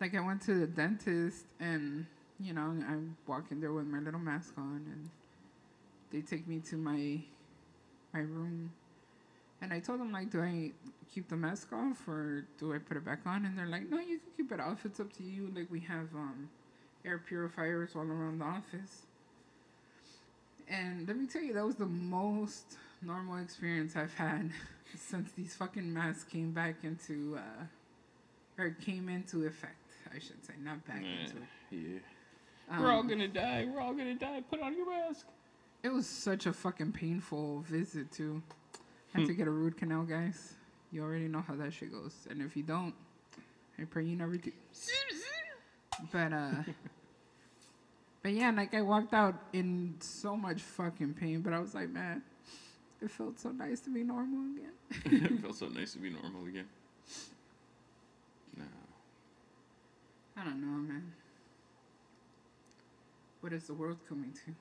like 0.00 0.14
I 0.14 0.20
went 0.20 0.42
to 0.42 0.54
the 0.54 0.66
dentist, 0.66 1.46
and 1.58 2.06
you 2.38 2.52
know, 2.52 2.76
I 2.88 2.96
walk 3.28 3.46
in 3.50 3.60
there 3.60 3.72
with 3.72 3.86
my 3.86 3.98
little 3.98 4.20
mask 4.20 4.54
on, 4.56 4.84
and 4.86 5.10
they 6.12 6.20
take 6.20 6.46
me 6.46 6.60
to 6.70 6.76
my 6.76 7.20
my 8.12 8.20
room, 8.20 8.70
and 9.60 9.72
I 9.72 9.80
told 9.80 10.00
them 10.00 10.12
like, 10.12 10.30
do 10.30 10.42
I 10.42 10.72
keep 11.14 11.28
the 11.28 11.36
mask 11.36 11.72
off 11.72 12.06
or 12.08 12.44
do 12.58 12.74
I 12.74 12.78
put 12.78 12.96
it 12.96 13.04
back 13.04 13.20
on? 13.26 13.44
And 13.46 13.56
they're 13.56 13.66
like, 13.66 13.88
no, 13.88 13.98
you 13.98 14.18
can 14.18 14.30
keep 14.36 14.52
it 14.52 14.60
off. 14.60 14.84
It's 14.84 14.98
up 15.00 15.12
to 15.14 15.22
you. 15.22 15.52
Like 15.54 15.70
we 15.70 15.80
have 15.80 16.08
um, 16.14 16.48
air 17.04 17.18
purifiers 17.18 17.90
all 17.94 18.02
around 18.02 18.40
the 18.40 18.44
office. 18.44 19.06
And 20.68 21.06
let 21.06 21.16
me 21.16 21.26
tell 21.26 21.42
you, 21.42 21.52
that 21.54 21.64
was 21.66 21.76
the 21.76 21.86
most 21.86 22.76
normal 23.02 23.36
experience 23.38 23.96
I've 23.96 24.14
had 24.14 24.50
since 24.96 25.30
these 25.32 25.54
fucking 25.54 25.92
masks 25.92 26.24
came 26.24 26.52
back 26.52 26.76
into, 26.84 27.38
uh, 27.38 28.60
or 28.62 28.70
came 28.84 29.08
into 29.08 29.46
effect, 29.46 29.76
I 30.14 30.18
should 30.18 30.44
say, 30.44 30.54
not 30.62 30.84
back 30.86 31.02
Nah, 31.02 31.08
into. 31.22 31.36
yeah. 31.70 31.98
We're 32.80 32.90
all 32.90 33.00
Um, 33.00 33.08
gonna 33.08 33.28
die. 33.28 33.68
We're 33.70 33.80
all 33.80 33.92
gonna 33.92 34.14
die. 34.14 34.42
Put 34.48 34.60
on 34.60 34.74
your 34.76 34.88
mask. 34.88 35.26
It 35.82 35.90
was 35.92 36.06
such 36.06 36.46
a 36.46 36.52
fucking 36.52 36.92
painful 36.92 37.60
visit 37.62 38.10
too. 38.12 38.42
I 39.14 39.18
had 39.18 39.26
to 39.26 39.34
get 39.34 39.46
a 39.46 39.50
root 39.50 39.76
canal, 39.76 40.04
guys. 40.04 40.54
You 40.90 41.02
already 41.02 41.28
know 41.28 41.40
how 41.42 41.54
that 41.56 41.72
shit 41.72 41.90
goes, 41.92 42.26
and 42.30 42.40
if 42.40 42.56
you 42.56 42.62
don't, 42.62 42.94
I 43.78 43.84
pray 43.84 44.04
you 44.04 44.16
never 44.16 44.36
do. 44.36 44.52
But 46.12 46.32
uh, 46.32 46.50
but 48.22 48.32
yeah, 48.32 48.50
like 48.52 48.74
I 48.74 48.82
walked 48.82 49.12
out 49.12 49.34
in 49.52 49.96
so 50.00 50.36
much 50.36 50.62
fucking 50.62 51.14
pain, 51.14 51.40
but 51.42 51.52
I 51.52 51.58
was 51.58 51.74
like, 51.74 51.90
man, 51.90 52.22
it 53.02 53.10
felt 53.10 53.38
so 53.40 53.50
nice 53.50 53.80
to 53.80 53.90
be 53.90 54.02
normal 54.02 54.40
again. 54.56 54.72
it 55.34 55.40
felt 55.40 55.56
so 55.56 55.66
nice 55.68 55.92
to 55.92 55.98
be 55.98 56.10
normal 56.10 56.44
again. 56.46 56.66
Nah. 58.56 58.64
I 60.36 60.44
don't 60.44 60.60
know, 60.60 60.78
man. 60.92 61.12
What 63.40 63.52
is 63.52 63.64
the 63.64 63.74
world 63.74 63.98
coming 64.08 64.32
to? 64.44 64.54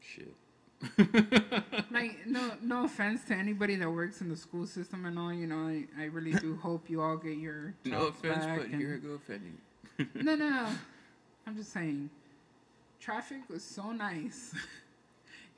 Shit. 0.00 0.34
like 1.90 2.24
no 2.26 2.52
no 2.62 2.84
offense 2.84 3.24
to 3.24 3.34
anybody 3.34 3.74
that 3.76 3.90
works 3.90 4.20
in 4.20 4.28
the 4.28 4.36
school 4.36 4.64
system 4.64 5.06
and 5.06 5.18
all 5.18 5.32
you 5.32 5.44
know 5.44 5.66
i, 5.66 5.84
I 6.00 6.04
really 6.04 6.30
do 6.34 6.54
hope 6.62 6.88
you 6.88 7.02
all 7.02 7.16
get 7.16 7.36
your 7.36 7.74
No 7.84 8.06
offense, 8.06 8.44
back 8.44 8.58
but 8.58 8.66
and- 8.68 8.80
here 8.80 8.94
I 8.94 9.04
go 9.04 9.14
offending. 9.14 9.58
no 10.14 10.36
no 10.36 10.48
no 10.48 10.68
i'm 11.48 11.56
just 11.56 11.72
saying 11.72 12.10
traffic 13.00 13.38
was 13.50 13.64
so 13.64 13.90
nice 13.90 14.54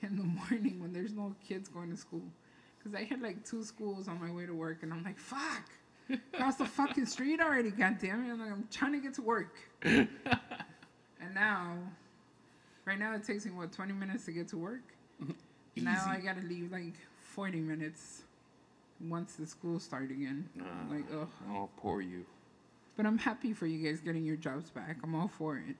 in 0.02 0.16
the 0.16 0.22
morning 0.50 0.80
when 0.80 0.92
there's 0.92 1.12
no 1.12 1.34
kids 1.46 1.68
going 1.68 1.90
to 1.90 1.96
school 1.96 2.22
because 2.78 2.94
i 2.94 3.04
had 3.04 3.20
like 3.20 3.44
two 3.44 3.62
schools 3.62 4.08
on 4.08 4.20
my 4.20 4.30
way 4.30 4.46
to 4.46 4.52
work 4.54 4.82
and 4.82 4.92
i'm 4.92 5.02
like 5.04 5.18
fuck 5.18 5.64
across 6.34 6.56
the 6.56 6.64
fucking 6.64 7.06
street 7.06 7.40
already 7.40 7.70
god 7.70 7.96
damn 8.00 8.24
it 8.24 8.32
i'm 8.32 8.40
like 8.40 8.50
i'm 8.50 8.66
trying 8.70 8.92
to 8.92 8.98
get 9.00 9.14
to 9.14 9.22
work 9.22 9.56
and 9.82 10.08
now 11.34 11.76
right 12.84 12.98
now 12.98 13.14
it 13.14 13.22
takes 13.24 13.44
me 13.44 13.52
what 13.52 13.72
20 13.72 13.92
minutes 13.92 14.24
to 14.24 14.32
get 14.32 14.48
to 14.48 14.56
work 14.56 14.82
now 15.76 16.04
I 16.08 16.18
gotta 16.18 16.40
leave 16.46 16.72
like 16.72 16.94
40 17.34 17.60
minutes 17.60 18.22
once 19.06 19.34
the 19.34 19.46
school 19.46 19.78
start 19.78 20.10
again. 20.10 20.48
Ah. 20.60 20.64
like, 20.90 21.04
ugh. 21.12 21.28
Oh, 21.50 21.68
poor 21.76 22.00
you. 22.00 22.24
But 22.96 23.06
I'm 23.06 23.18
happy 23.18 23.52
for 23.52 23.66
you 23.66 23.86
guys 23.86 24.00
getting 24.00 24.24
your 24.24 24.36
jobs 24.36 24.70
back. 24.70 24.96
I'm 25.02 25.14
all 25.14 25.28
for 25.28 25.56
it. 25.58 25.76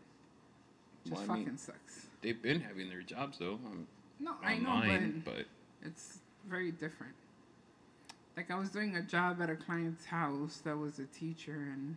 Just 1.05 1.17
Well, 1.17 1.27
fucking 1.27 1.45
mean- 1.47 1.59
sucks. 1.59 2.07
They've 2.23 2.41
been 2.41 2.61
having 2.61 2.89
their 2.89 3.03
jobs 3.03 3.39
though. 3.39 3.55
Um, 3.67 3.87
No, 4.21 4.33
I 4.43 4.59
know, 4.59 4.83
but 4.87 5.25
but 5.25 5.47
it's 5.83 6.19
very 6.49 6.71
different. 6.71 7.15
Like 8.37 8.51
I 8.51 8.59
was 8.59 8.71
doing 8.71 8.97
a 8.97 9.03
job 9.03 9.41
at 9.43 9.51
a 9.51 9.57
client's 9.57 10.05
house 10.07 10.59
that 10.65 10.77
was 10.77 10.99
a 10.99 11.07
teacher, 11.07 11.53
and 11.73 11.97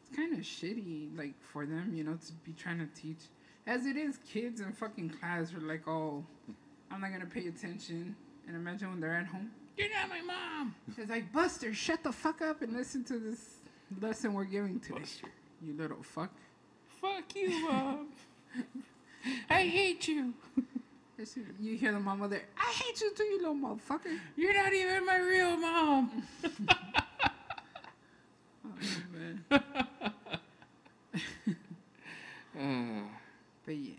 it's 0.00 0.14
kind 0.16 0.32
of 0.32 0.40
shitty, 0.40 1.16
like 1.16 1.34
for 1.52 1.66
them, 1.66 1.92
you 1.94 2.04
know, 2.04 2.14
to 2.26 2.32
be 2.44 2.52
trying 2.52 2.78
to 2.78 2.86
teach. 3.00 3.18
As 3.66 3.84
it 3.86 3.96
is, 3.96 4.18
kids 4.30 4.60
in 4.60 4.72
fucking 4.72 5.10
class 5.10 5.52
are 5.54 5.60
like, 5.60 5.86
"Oh, 5.88 6.24
I'm 6.90 7.00
not 7.00 7.10
gonna 7.12 7.26
pay 7.26 7.46
attention." 7.48 8.14
And 8.46 8.54
imagine 8.56 8.90
when 8.90 9.00
they're 9.00 9.14
at 9.14 9.26
home. 9.26 9.50
you're 9.76 9.90
not 9.90 10.08
my 10.08 10.20
mom. 10.22 10.74
She's 10.94 11.08
like, 11.08 11.32
Buster, 11.32 11.74
shut 11.74 12.02
the 12.04 12.12
fuck 12.12 12.40
up 12.40 12.62
and 12.62 12.72
listen 12.72 13.02
to 13.04 13.18
this 13.18 13.56
lesson 14.00 14.32
we're 14.34 14.44
giving 14.44 14.78
today. 14.80 15.00
Buster. 15.00 15.26
You 15.60 15.74
little 15.74 16.02
fuck. 16.02 16.30
Fuck 17.00 17.34
you, 17.34 17.68
mom. 17.68 18.08
I 19.50 19.62
hate 19.64 20.06
you. 20.08 20.32
You 21.60 21.76
hear 21.76 21.92
the 21.92 22.00
mama 22.00 22.28
there, 22.28 22.42
I 22.58 22.72
hate 22.72 23.00
you 23.00 23.12
too, 23.14 23.24
you 23.24 23.38
little 23.38 23.54
motherfucker. 23.54 24.18
You're 24.36 24.54
not 24.54 24.72
even 24.74 25.06
my 25.06 25.16
real 25.16 25.56
mom. 25.56 26.22
Oh, 28.68 28.72
man. 29.12 29.44
Uh, 29.50 29.58
But 33.66 33.76
yeah. 33.76 33.94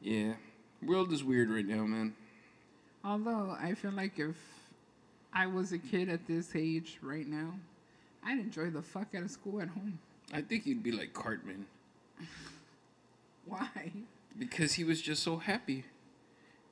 yeah, 0.00 0.32
world 0.82 1.12
is 1.12 1.22
weird 1.22 1.50
right 1.50 1.66
now, 1.66 1.84
man. 1.84 2.14
Although 3.04 3.54
I 3.60 3.74
feel 3.74 3.90
like 3.90 4.18
if 4.18 4.36
I 5.34 5.46
was 5.46 5.72
a 5.72 5.78
kid 5.78 6.08
at 6.08 6.26
this 6.26 6.56
age 6.56 6.98
right 7.02 7.26
now, 7.26 7.52
I'd 8.24 8.38
enjoy 8.38 8.70
the 8.70 8.80
fuck 8.80 9.08
out 9.14 9.22
of 9.22 9.30
school 9.30 9.60
at 9.60 9.68
home. 9.68 9.98
I 10.32 10.40
think 10.40 10.64
you'd 10.64 10.82
be 10.82 10.92
like 10.92 11.12
Cartman 11.12 11.66
Why? 13.44 13.92
Because 14.40 14.72
he 14.72 14.82
was 14.82 15.00
just 15.00 15.22
so 15.22 15.36
happy. 15.36 15.84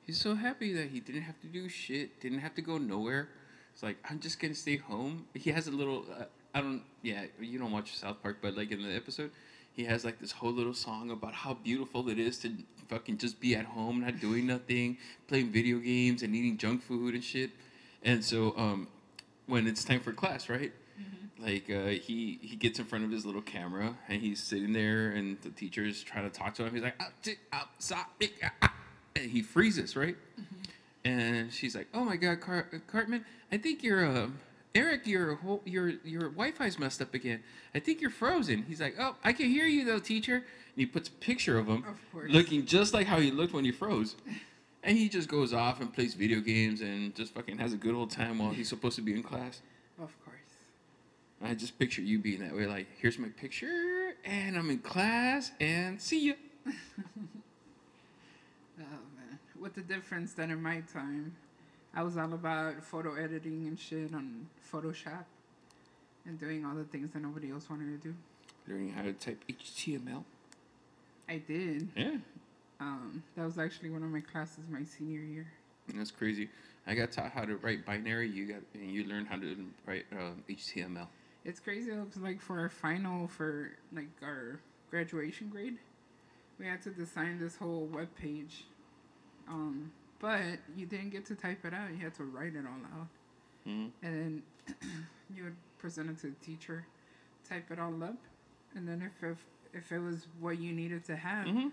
He's 0.05 0.19
so 0.19 0.33
happy 0.33 0.73
that 0.73 0.89
he 0.89 0.99
didn't 0.99 1.21
have 1.21 1.39
to 1.41 1.47
do 1.47 1.69
shit, 1.69 2.19
didn't 2.19 2.39
have 2.39 2.55
to 2.55 2.61
go 2.61 2.79
nowhere. 2.79 3.29
It's 3.71 3.83
like 3.83 3.97
I'm 4.09 4.19
just 4.19 4.41
gonna 4.41 4.55
stay 4.55 4.77
home. 4.77 5.27
He 5.35 5.51
has 5.51 5.67
a 5.67 5.71
little. 5.71 6.03
Uh, 6.11 6.25
I 6.53 6.61
don't. 6.61 6.81
Yeah, 7.03 7.25
you 7.39 7.59
don't 7.59 7.71
watch 7.71 7.95
South 7.95 8.21
Park, 8.21 8.39
but 8.41 8.57
like 8.57 8.71
in 8.71 8.81
the 8.81 8.93
episode, 8.93 9.29
he 9.71 9.85
has 9.85 10.03
like 10.03 10.19
this 10.19 10.31
whole 10.31 10.51
little 10.51 10.73
song 10.73 11.11
about 11.11 11.33
how 11.33 11.53
beautiful 11.53 12.09
it 12.09 12.17
is 12.17 12.39
to 12.39 12.51
fucking 12.87 13.19
just 13.19 13.39
be 13.39 13.55
at 13.55 13.65
home, 13.65 14.01
not 14.01 14.19
doing 14.19 14.47
nothing, 14.47 14.97
playing 15.27 15.51
video 15.51 15.77
games 15.77 16.23
and 16.23 16.35
eating 16.35 16.57
junk 16.57 16.81
food 16.81 17.13
and 17.13 17.23
shit. 17.23 17.51
And 18.03 18.25
so, 18.25 18.57
um, 18.57 18.87
when 19.45 19.67
it's 19.67 19.83
time 19.83 19.99
for 19.99 20.11
class, 20.11 20.49
right? 20.49 20.71
Like 21.41 21.69
uh, 21.69 21.87
he 21.87 22.37
he 22.41 22.55
gets 22.57 22.79
in 22.79 22.85
front 22.85 23.05
of 23.05 23.11
his 23.11 23.25
little 23.25 23.41
camera 23.41 23.95
and 24.09 24.21
he's 24.21 24.41
sitting 24.41 24.73
there, 24.73 25.11
and 25.11 25.37
the 25.41 25.49
teacher's 25.49 26.03
trying 26.03 26.29
to 26.29 26.37
talk 26.37 26.53
to 26.55 26.65
him. 26.65 26.73
He's 26.73 26.83
like, 26.83 26.95
"Ah, 26.99 27.09
t- 27.23 27.35
ah, 27.53 27.69
sa- 27.79 28.05
ik, 28.19 28.33
ah, 28.43 28.51
ah," 28.61 28.73
and 29.15 29.31
he 29.31 29.41
freezes, 29.41 29.95
right? 29.95 30.17
And 31.05 31.51
she's 31.51 31.75
like, 31.75 31.87
"Oh 31.93 32.03
my 32.03 32.17
God, 32.17 32.41
Car- 32.41 32.67
Cartman, 32.87 33.23
I 33.51 33.57
think 33.57 33.83
you're 33.83 34.05
uh, 34.05 34.27
Eric, 34.75 35.07
your 35.07 35.35
whole 35.35 35.61
your 35.65 35.89
your 36.03 36.23
Wi-Fi's 36.29 36.77
messed 36.77 37.01
up 37.01 37.13
again. 37.13 37.41
I 37.73 37.79
think 37.79 38.01
you're 38.01 38.09
frozen." 38.11 38.63
He's 38.67 38.81
like, 38.81 38.95
"Oh, 38.99 39.15
I 39.23 39.31
can 39.31 39.49
hear 39.49 39.65
you 39.65 39.85
though, 39.85 39.99
teacher." 39.99 40.35
And 40.35 40.75
he 40.75 40.85
puts 40.85 41.07
a 41.07 41.13
picture 41.13 41.57
of 41.57 41.67
him, 41.67 41.85
Of 41.87 42.31
looking 42.31 42.65
just 42.65 42.93
like 42.93 43.07
how 43.07 43.19
he 43.19 43.31
looked 43.31 43.53
when 43.53 43.63
he 43.65 43.71
froze. 43.71 44.15
And 44.83 44.97
he 44.97 45.09
just 45.09 45.27
goes 45.27 45.53
off 45.53 45.81
and 45.81 45.93
plays 45.93 46.13
video 46.13 46.39
games 46.39 46.79
and 46.81 47.13
just 47.13 47.33
fucking 47.33 47.57
has 47.57 47.73
a 47.73 47.77
good 47.77 47.93
old 47.95 48.11
time 48.11 48.39
while 48.39 48.51
he's 48.51 48.69
supposed 48.69 48.95
to 48.95 49.01
be 49.01 49.13
in 49.13 49.23
class. 49.23 49.61
I 51.43 51.53
just 51.53 51.79
picture 51.79 52.01
you 52.01 52.19
being 52.19 52.41
that 52.41 52.53
way, 52.55 52.65
like, 52.67 52.87
here's 53.01 53.17
my 53.17 53.29
picture, 53.29 54.13
and 54.25 54.57
I'm 54.57 54.69
in 54.69 54.79
class, 54.79 55.51
and 55.59 55.99
see 56.01 56.27
ya. 56.29 56.33
Oh 58.79 58.83
man. 59.17 59.39
With 59.59 59.75
the 59.75 59.81
difference 59.81 60.33
that 60.33 60.49
in 60.49 60.61
my 60.61 60.81
time, 60.81 61.35
I 61.93 62.03
was 62.03 62.17
all 62.17 62.33
about 62.33 62.81
photo 62.83 63.15
editing 63.15 63.67
and 63.67 63.77
shit 63.77 64.13
on 64.13 64.47
Photoshop 64.71 65.25
and 66.25 66.39
doing 66.39 66.65
all 66.65 66.75
the 66.75 66.83
things 66.85 67.11
that 67.13 67.21
nobody 67.21 67.51
else 67.51 67.69
wanted 67.69 68.01
to 68.01 68.07
do. 68.09 68.15
Learning 68.67 68.91
how 68.93 69.01
to 69.01 69.13
type 69.13 69.43
HTML. 69.49 70.23
I 71.27 71.37
did. 71.39 71.89
Yeah, 71.95 72.17
Um, 72.79 73.23
that 73.35 73.45
was 73.45 73.57
actually 73.57 73.89
one 73.89 74.03
of 74.03 74.09
my 74.09 74.21
classes 74.21 74.63
my 74.69 74.83
senior 74.83 75.21
year. 75.21 75.47
that's 75.93 76.11
crazy. 76.11 76.49
I 76.87 76.95
got 76.95 77.11
taught 77.11 77.31
how 77.31 77.45
to 77.45 77.57
write 77.57 77.85
binary. 77.85 78.29
You 78.29 78.45
got, 78.47 78.61
and 78.73 78.91
you 78.91 79.03
learned 79.05 79.27
how 79.27 79.37
to 79.37 79.55
write 79.85 80.05
um, 80.13 80.43
HTML. 80.49 81.07
It's 81.45 81.59
crazy. 81.59 81.91
It 81.91 81.97
looks 81.99 82.17
like 82.17 82.41
for 82.41 82.59
our 82.59 82.69
final 82.69 83.27
for 83.27 83.71
like 83.93 84.09
our 84.21 84.59
graduation 84.91 85.49
grade, 85.49 85.77
we 86.59 86.65
had 86.65 86.81
to 86.83 86.89
design 86.89 87.39
this 87.39 87.55
whole 87.55 87.85
web 87.91 88.09
page, 88.15 88.65
um, 89.47 89.91
But 90.19 90.41
you 90.75 90.85
didn't 90.85 91.11
get 91.11 91.25
to 91.27 91.35
type 91.35 91.63
it 91.63 91.73
out. 91.73 91.91
You 91.91 91.97
had 91.97 92.13
to 92.15 92.23
write 92.25 92.53
it 92.55 92.65
all 92.65 92.99
out. 92.99 93.07
Mhm. 93.65 93.91
And 94.03 94.43
then 94.67 94.77
you 95.35 95.43
would 95.45 95.55
present 95.77 96.09
it 96.09 96.17
to 96.19 96.27
the 96.27 96.45
teacher, 96.45 96.85
type 97.47 97.71
it 97.71 97.79
all 97.79 98.03
up. 98.03 98.17
And 98.75 98.85
then 98.87 99.01
if, 99.01 99.23
if, 99.23 99.37
if 99.73 99.91
it 99.93 99.99
was 99.99 100.27
what 100.41 100.59
you 100.59 100.73
needed 100.73 101.05
to 101.05 101.15
have, 101.15 101.47
Mhm. 101.47 101.71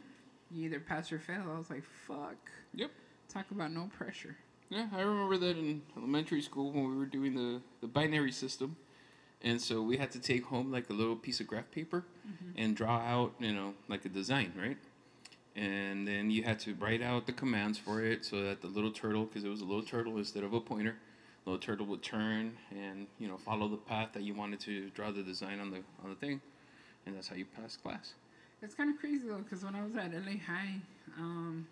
you 0.52 0.66
either 0.66 0.78
pass 0.78 1.10
or 1.10 1.18
fail. 1.18 1.50
I 1.52 1.58
was 1.58 1.68
like, 1.70 1.82
fuck. 2.06 2.36
Yep. 2.74 2.90
Talk 3.28 3.50
about 3.50 3.72
no 3.72 3.90
pressure. 3.98 4.36
Yeah, 4.70 4.88
I 4.92 5.00
remember 5.00 5.36
that 5.38 5.56
in 5.56 5.82
elementary 5.96 6.40
school 6.42 6.70
when 6.72 6.88
we 6.88 6.96
were 6.96 7.06
doing 7.06 7.34
the, 7.34 7.60
the 7.80 7.88
binary 7.88 8.32
system. 8.32 8.76
And 9.42 9.60
so 9.60 9.82
we 9.82 9.96
had 9.96 10.10
to 10.12 10.18
take 10.18 10.44
home 10.46 10.72
like 10.72 10.90
a 10.90 10.92
little 10.92 11.16
piece 11.16 11.40
of 11.40 11.46
graph 11.46 11.70
paper 11.70 12.04
and 12.56 12.74
draw 12.76 12.98
out, 12.98 13.34
you 13.38 13.52
know, 13.52 13.74
like 13.88 14.04
a 14.04 14.08
design, 14.08 14.52
right? 14.58 14.78
And 15.54 16.06
then 16.06 16.30
you 16.30 16.42
had 16.42 16.58
to 16.60 16.74
write 16.74 17.02
out 17.02 17.26
the 17.26 17.32
commands 17.32 17.78
for 17.78 18.02
it 18.02 18.24
so 18.24 18.42
that 18.42 18.60
the 18.60 18.66
little 18.68 18.90
turtle, 18.90 19.24
because 19.24 19.44
it 19.44 19.48
was 19.48 19.60
a 19.60 19.64
little 19.64 19.82
turtle 19.82 20.16
instead 20.18 20.42
of 20.42 20.52
a 20.52 20.60
pointer, 20.60 20.96
little 21.44 21.60
turtle 21.60 21.86
would 21.86 22.02
turn 22.02 22.56
and, 22.70 23.06
you 23.18 23.28
know, 23.28 23.36
follow 23.36 23.68
the 23.68 23.76
path 23.76 24.10
that 24.14 24.22
you 24.22 24.34
wanted 24.34 24.60
to 24.60 24.90
draw 24.90 25.10
the 25.10 25.22
design 25.22 25.60
on 25.60 25.70
the 25.70 25.78
on 26.02 26.10
the 26.10 26.16
thing. 26.16 26.40
And 27.06 27.14
that's 27.14 27.28
how 27.28 27.36
you 27.36 27.44
pass 27.44 27.76
class. 27.76 28.14
It's 28.62 28.74
kind 28.74 28.90
of 28.90 28.98
crazy 28.98 29.28
though, 29.28 29.38
because 29.38 29.64
when 29.64 29.74
I 29.74 29.82
was 29.82 29.94
at 29.96 30.12
LA 30.12 30.38
High, 30.44 30.80
um, 31.18 31.66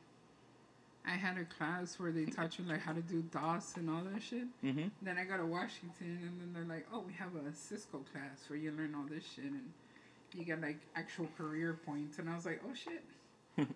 I 1.07 1.13
had 1.13 1.37
a 1.37 1.45
class 1.45 1.99
where 1.99 2.11
they 2.11 2.25
taught 2.25 2.59
you 2.59 2.65
like 2.65 2.81
how 2.81 2.93
to 2.93 3.03
do 3.03 3.23
DOS 3.23 3.77
and 3.77 3.91
all 3.91 4.03
that 4.11 4.23
shit. 4.23 4.47
Mm-hmm. 4.65 4.89
Then 5.03 5.19
I 5.19 5.25
go 5.25 5.37
to 5.37 5.45
Washington, 5.45 6.19
and 6.23 6.41
then 6.41 6.53
they're 6.55 6.77
like, 6.77 6.87
"Oh, 6.93 7.01
we 7.07 7.13
have 7.15 7.35
a 7.37 7.55
Cisco 7.55 8.03
class 8.13 8.49
where 8.49 8.59
you 8.59 8.73
learn 8.73 8.95
all 8.95 9.05
this 9.09 9.25
shit, 9.35 9.45
and 9.45 9.71
you 10.35 10.45
get 10.45 10.63
like 10.63 10.79
actual 10.97 11.29
career 11.37 11.79
points." 11.85 12.19
And 12.19 12.31
I 12.31 12.35
was 12.35 12.47
like, 12.47 12.63
"Oh 12.67 12.75
shit!" 12.75 13.05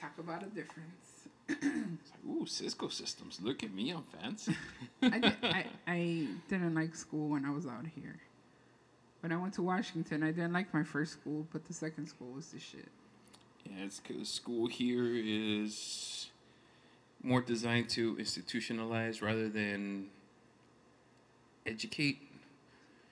Talk 0.00 0.18
about 0.18 0.42
a 0.42 0.46
difference. 0.46 1.28
It's 1.48 1.62
like, 1.62 2.36
ooh, 2.36 2.46
Cisco 2.46 2.88
systems. 2.88 3.38
Look 3.40 3.62
at 3.62 3.72
me, 3.72 3.90
I'm 3.90 4.02
fancy. 4.20 4.56
I, 5.02 5.18
did, 5.20 5.34
I 5.42 5.66
I 5.86 6.26
didn't 6.48 6.74
like 6.74 6.96
school 6.96 7.28
when 7.28 7.44
I 7.44 7.50
was 7.50 7.66
out 7.66 7.86
here. 7.94 8.18
When 9.20 9.32
I 9.32 9.36
went 9.36 9.54
to 9.54 9.62
Washington, 9.62 10.22
I 10.22 10.32
didn't 10.32 10.52
like 10.52 10.74
my 10.74 10.82
first 10.82 11.12
school, 11.12 11.46
but 11.52 11.64
the 11.64 11.72
second 11.72 12.08
school 12.08 12.32
was 12.32 12.48
the 12.48 12.58
shit. 12.58 12.88
Yeah, 13.64 13.84
it's 13.84 14.00
because 14.00 14.28
school 14.28 14.66
here 14.66 15.14
is 15.14 16.30
more 17.26 17.40
designed 17.40 17.88
to 17.90 18.14
institutionalize 18.16 19.20
rather 19.20 19.48
than 19.48 20.06
educate. 21.66 22.18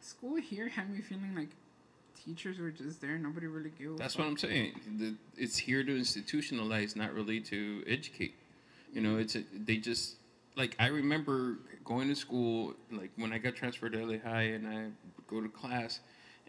School 0.01 0.37
here 0.37 0.69
had 0.69 0.89
me 0.89 1.01
feeling 1.01 1.35
like 1.35 1.49
teachers 2.25 2.59
were 2.59 2.71
just 2.71 3.01
there. 3.01 3.19
Nobody 3.19 3.49
really 3.49 3.73
gave 3.77 3.99
That's 3.99 4.17
what 4.17 4.27
I'm 4.29 4.39
saying. 4.39 4.81
The, 4.99 5.15
it's 5.37 5.59
here 5.59 5.83
to 5.83 5.91
institutionalize, 5.91 6.95
not 6.95 7.13
really 7.13 7.41
to 7.41 7.83
educate. 7.87 8.35
You 8.93 9.01
know, 9.01 9.17
it's 9.17 9.35
a, 9.35 9.43
they 9.53 9.79
just 9.79 10.15
like 10.57 10.77
I 10.79 10.87
remember 10.87 11.59
going 11.85 12.09
to 12.09 12.15
school 12.15 12.75
like 12.93 13.11
when 13.17 13.33
I 13.33 13.39
got 13.39 13.57
transferred 13.57 13.93
to 13.95 14.07
LA 14.07 14.19
High 14.19 14.43
and 14.43 14.69
I 14.69 14.87
go 15.29 15.41
to 15.41 15.49
class, 15.49 15.99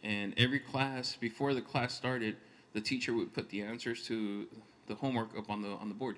and 0.03 0.35
every 0.37 0.59
class 0.59 1.15
before 1.15 1.55
the 1.55 1.61
class 1.61 1.95
started, 1.95 2.35
the 2.73 2.81
teacher 2.81 3.13
would 3.15 3.33
put 3.33 3.49
the 3.49 3.63
answers 3.63 4.05
to 4.07 4.45
the 4.87 4.93
homework 4.93 5.35
up 5.35 5.49
on 5.49 5.63
the 5.63 5.69
on 5.69 5.89
the 5.89 5.95
board. 5.95 6.17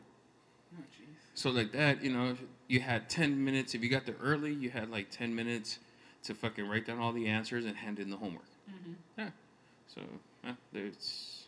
Oh. 0.78 0.84
So 1.38 1.52
like 1.52 1.72
that, 1.74 2.04
you 2.04 2.12
know, 2.12 2.36
you 2.68 2.80
had 2.80 3.12
ten 3.12 3.44
minutes. 3.46 3.76
If 3.76 3.84
you 3.84 3.90
got 3.92 4.08
there 4.08 4.16
early, 4.20 4.52
you 4.52 4.72
had 4.72 4.90
like 4.90 5.12
ten 5.12 5.36
minutes 5.36 5.78
to 6.24 6.34
fucking 6.34 6.68
write 6.68 6.88
down 6.88 6.98
all 6.98 7.12
the 7.14 7.28
answers 7.28 7.64
and 7.66 7.76
hand 7.78 8.00
in 8.00 8.10
the 8.10 8.18
homework. 8.18 8.50
Mhm. 8.68 8.96
Yeah. 9.20 9.30
So 9.94 10.02
yeah, 10.44 10.54
there's, 10.74 11.44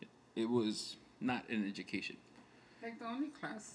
it, 0.00 0.08
it 0.36 0.48
was 0.48 0.96
not 1.20 1.46
an 1.50 1.68
education. 1.68 2.16
Like 2.82 2.98
the 2.98 3.06
only 3.06 3.28
class 3.28 3.74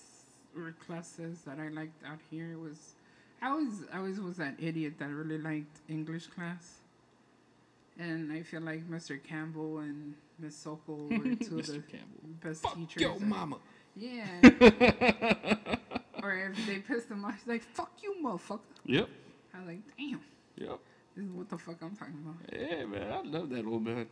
or 0.57 0.73
classes 0.87 1.41
that 1.45 1.59
I 1.59 1.67
liked 1.67 2.03
out 2.07 2.17
here 2.31 2.57
was, 2.57 2.95
I 3.39 3.49
always 3.49 3.83
I 3.93 3.97
always 3.97 4.19
was 4.19 4.37
that 4.37 4.55
idiot 4.59 4.93
that 4.97 5.09
really 5.09 5.37
liked 5.37 5.77
English 5.87 6.25
class. 6.25 6.77
And 7.99 8.33
I 8.33 8.41
feel 8.41 8.61
like 8.61 8.89
Mr. 8.89 9.21
Campbell 9.23 9.77
and 9.79 10.15
Miss 10.39 10.55
Sokol 10.55 11.07
were 11.07 11.35
two 11.35 11.59
of 11.59 11.67
the 11.67 11.83
Campbell. 11.87 12.29
best 12.43 12.63
Fuck 12.63 12.73
teachers. 12.77 13.03
yo, 13.03 13.13
that- 13.19 13.21
mama. 13.27 13.57
Yeah. 13.95 14.25
or 16.23 16.33
if 16.33 16.65
they 16.65 16.77
pissed 16.79 17.09
him 17.09 17.25
off, 17.25 17.35
he's 17.39 17.47
like, 17.47 17.63
"Fuck 17.63 17.91
you, 18.01 18.15
motherfucker." 18.23 18.59
Yep. 18.85 19.09
I 19.53 19.57
was 19.59 19.67
like, 19.67 19.97
"Damn, 19.97 20.21
Yep. 20.57 20.79
this 21.15 21.25
is 21.25 21.31
what 21.31 21.49
the 21.49 21.57
fuck 21.57 21.75
I'm 21.81 21.95
talking 21.95 22.15
about." 22.25 22.35
Yeah, 22.59 22.85
man, 22.85 23.11
I 23.11 23.21
love 23.21 23.49
that 23.49 23.65
old 23.65 23.83
man. 23.83 24.07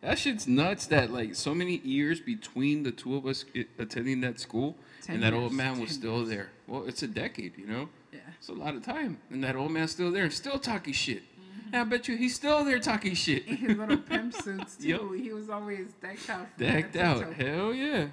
That 0.00 0.18
shit's 0.18 0.46
nuts. 0.48 0.86
That 0.86 1.12
like 1.12 1.34
so 1.34 1.54
many 1.54 1.78
years 1.78 2.20
between 2.20 2.82
the 2.82 2.90
two 2.92 3.16
of 3.16 3.26
us 3.26 3.44
attending 3.78 4.20
that 4.22 4.40
school, 4.40 4.76
Ten 5.02 5.14
and 5.16 5.24
that 5.24 5.32
old 5.32 5.52
years, 5.52 5.52
man 5.52 5.80
was 5.80 5.90
still 5.92 6.18
years. 6.18 6.28
there. 6.28 6.50
Well, 6.66 6.84
it's 6.86 7.02
a 7.02 7.08
decade, 7.08 7.56
you 7.56 7.66
know. 7.66 7.88
Yeah. 8.12 8.18
It's 8.38 8.48
a 8.48 8.52
lot 8.52 8.74
of 8.74 8.84
time, 8.84 9.18
and 9.30 9.42
that 9.44 9.54
old 9.56 9.70
man's 9.70 9.92
still 9.92 10.10
there 10.10 10.24
and 10.24 10.32
still 10.32 10.58
talking 10.58 10.92
shit. 10.92 11.22
Mm-hmm. 11.22 11.76
I 11.76 11.84
bet 11.84 12.08
you 12.08 12.16
he's 12.16 12.34
still 12.34 12.64
there 12.64 12.80
talking 12.80 13.14
shit. 13.14 13.46
In 13.46 13.56
his 13.56 13.78
little 13.78 13.96
pimp 13.96 14.34
suits 14.42 14.76
too. 14.76 14.88
Yep. 14.88 15.22
He 15.22 15.32
was 15.32 15.48
always 15.48 15.92
decked 16.02 16.28
out. 16.28 16.58
Decked 16.58 16.96
out. 16.96 17.32
Hell 17.34 17.72
yeah. 17.72 18.08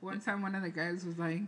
One 0.00 0.20
time, 0.20 0.42
one 0.42 0.54
of 0.54 0.62
the 0.62 0.70
guys 0.70 1.04
was 1.04 1.18
like, 1.18 1.40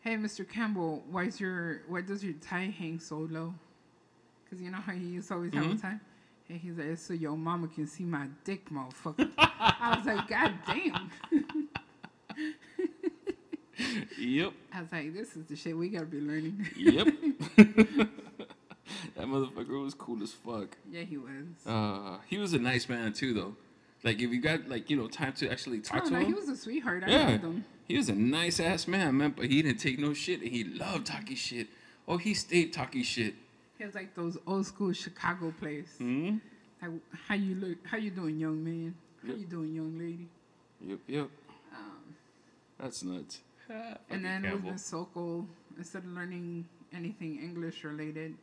"Hey, 0.00 0.16
Mr. 0.16 0.48
Campbell, 0.48 1.02
why's 1.10 1.38
your 1.40 1.82
why 1.88 2.00
does 2.00 2.24
your 2.24 2.34
tie 2.34 2.72
hang 2.76 2.98
so 2.98 3.18
low? 3.30 3.54
Cause 4.50 4.60
you 4.60 4.70
know 4.70 4.78
how 4.78 4.92
he 4.92 5.06
used 5.06 5.28
to 5.28 5.34
always 5.34 5.52
have 5.54 5.64
a 5.64 5.68
Mhm. 5.68 5.80
tie." 5.82 6.00
And 6.48 6.60
he's 6.60 6.76
like, 6.76 6.96
"So 6.98 7.14
your 7.14 7.36
mama 7.36 7.68
can 7.68 7.86
see 7.86 8.04
my 8.04 8.26
dick, 8.44 8.68
motherfucker." 8.70 9.30
I 9.38 9.96
was 9.96 10.06
like, 10.06 10.28
"God 10.28 10.54
damn!" 10.66 11.10
Yep. 14.18 14.52
I 14.72 14.80
was 14.82 14.92
like, 14.92 15.12
"This 15.14 15.36
is 15.36 15.46
the 15.46 15.56
shit 15.56 15.76
we 15.76 15.88
gotta 15.88 16.04
be 16.06 16.20
learning." 16.20 16.66
Yep. 16.76 17.06
that 17.56 18.08
motherfucker 19.26 19.82
was 19.82 19.94
cool 19.94 20.22
as 20.22 20.32
fuck. 20.32 20.76
yeah, 20.90 21.02
he 21.02 21.16
was. 21.16 21.66
Uh, 21.66 22.18
he 22.26 22.38
was 22.38 22.52
a 22.54 22.58
nice 22.58 22.88
man 22.88 23.12
too, 23.12 23.34
though. 23.34 23.56
Like 24.04 24.20
if 24.20 24.30
you 24.30 24.40
got 24.40 24.68
like 24.68 24.90
you 24.90 24.96
know 24.96 25.08
time 25.08 25.32
to 25.34 25.50
actually 25.50 25.80
talk 25.80 26.02
oh 26.04 26.08
to 26.08 26.12
no, 26.12 26.18
him, 26.20 26.26
he 26.26 26.34
was 26.34 26.48
a 26.48 26.56
sweetheart. 26.56 27.02
I 27.06 27.10
Yeah. 27.10 27.38
him. 27.38 27.64
he 27.88 27.96
was 27.96 28.08
a 28.10 28.14
nice 28.14 28.60
ass 28.60 28.86
man, 28.86 29.16
man. 29.16 29.34
But 29.36 29.46
he 29.46 29.62
didn't 29.62 29.80
take 29.80 29.98
no 29.98 30.12
shit, 30.14 30.40
and 30.42 30.50
he 30.50 30.62
loved 30.64 31.06
talking 31.06 31.34
shit. 31.36 31.68
Oh, 32.06 32.18
he 32.18 32.34
stayed 32.34 32.72
talking 32.72 33.02
shit. 33.02 33.34
He 33.78 33.84
was 33.84 33.94
like 33.94 34.14
those 34.14 34.36
old 34.46 34.66
school 34.66 34.92
Chicago 34.92 35.52
plays. 35.58 35.88
Hmm. 35.98 36.36
Like, 36.82 36.90
how 37.28 37.34
you 37.34 37.54
look? 37.54 37.78
How 37.86 37.96
you 37.96 38.10
doing, 38.10 38.38
young 38.38 38.62
man? 38.62 38.94
How 39.22 39.28
Yep. 39.30 39.38
you 39.38 39.46
doing, 39.46 39.74
young 39.74 39.98
lady? 39.98 40.28
Yep. 40.86 40.98
Yep. 41.06 41.28
Um, 41.74 42.14
That's 42.78 43.02
nuts. 43.02 43.40
Ah, 43.70 43.72
And 43.72 43.96
fucking 44.08 44.22
then 44.22 44.42
with 44.42 44.50
Campbell. 44.52 44.72
Miss 44.72 44.84
Sokol, 44.84 45.46
instead 45.78 46.04
of 46.04 46.10
learning 46.10 46.66
anything 46.92 47.38
English 47.42 47.84
related, 47.84 48.34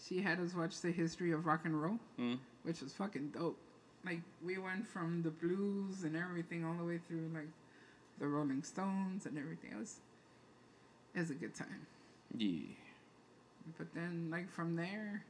she 0.00 0.20
had 0.22 0.38
us 0.38 0.54
watch 0.54 0.80
the 0.80 0.92
history 0.92 1.32
of 1.32 1.46
rock 1.46 1.62
and 1.64 1.82
roll, 1.82 1.98
Hmm. 2.16 2.34
which 2.62 2.80
was 2.80 2.92
fucking 2.94 3.30
dope. 3.30 3.58
Like 4.04 4.20
we 4.44 4.58
went 4.58 4.86
from 4.86 5.22
the 5.22 5.30
blues 5.30 6.04
and 6.04 6.16
everything 6.16 6.64
all 6.64 6.74
the 6.74 6.84
way 6.84 7.00
through 7.06 7.30
like 7.34 7.48
the 8.18 8.26
Rolling 8.26 8.62
Stones 8.62 9.26
and 9.26 9.36
everything. 9.38 9.72
It 9.72 9.78
was 9.78 9.96
it 11.14 11.20
was 11.20 11.30
a 11.30 11.34
good 11.34 11.54
time. 11.54 11.86
Yeah. 12.36 12.74
But 13.76 13.88
then 13.94 14.28
like 14.30 14.50
from 14.50 14.76
there, 14.76 15.24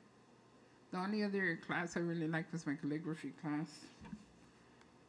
the 0.92 0.98
only 0.98 1.24
other 1.24 1.59
class 1.66 1.96
I 1.96 2.00
really 2.00 2.28
liked 2.28 2.52
was 2.52 2.66
my 2.66 2.74
calligraphy 2.74 3.33
class. 3.40 3.68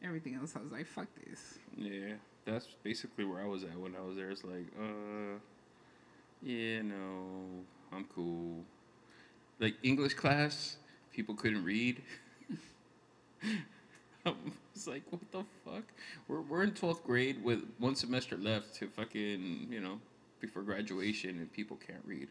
Everything 0.04 0.34
else 0.34 0.54
I 0.56 0.60
was 0.60 0.72
like, 0.72 0.86
fuck 0.86 1.06
this. 1.24 1.58
Yeah. 1.76 2.14
That's 2.44 2.66
basically 2.82 3.24
where 3.24 3.40
I 3.40 3.46
was 3.46 3.62
at 3.62 3.76
when 3.78 3.94
I 3.94 4.04
was 4.04 4.16
there. 4.16 4.30
It's 4.30 4.42
like, 4.42 4.66
uh, 4.76 5.38
yeah, 6.42 6.82
no, 6.82 7.64
I'm 7.92 8.04
cool. 8.14 8.64
Like 9.60 9.76
English 9.84 10.14
class, 10.14 10.76
people 11.12 11.34
couldn't 11.36 11.64
read. 11.64 12.02
it's 14.74 14.86
like, 14.86 15.02
what 15.10 15.20
the 15.32 15.44
fuck? 15.64 15.84
We're 16.28 16.40
we're 16.42 16.62
in 16.62 16.72
twelfth 16.72 17.04
grade 17.04 17.42
with 17.42 17.64
one 17.78 17.94
semester 17.94 18.36
left 18.36 18.74
to 18.76 18.88
fucking 18.88 19.68
you 19.70 19.80
know 19.80 20.00
before 20.40 20.62
graduation, 20.62 21.38
and 21.38 21.52
people 21.52 21.78
can't 21.86 22.02
read. 22.04 22.28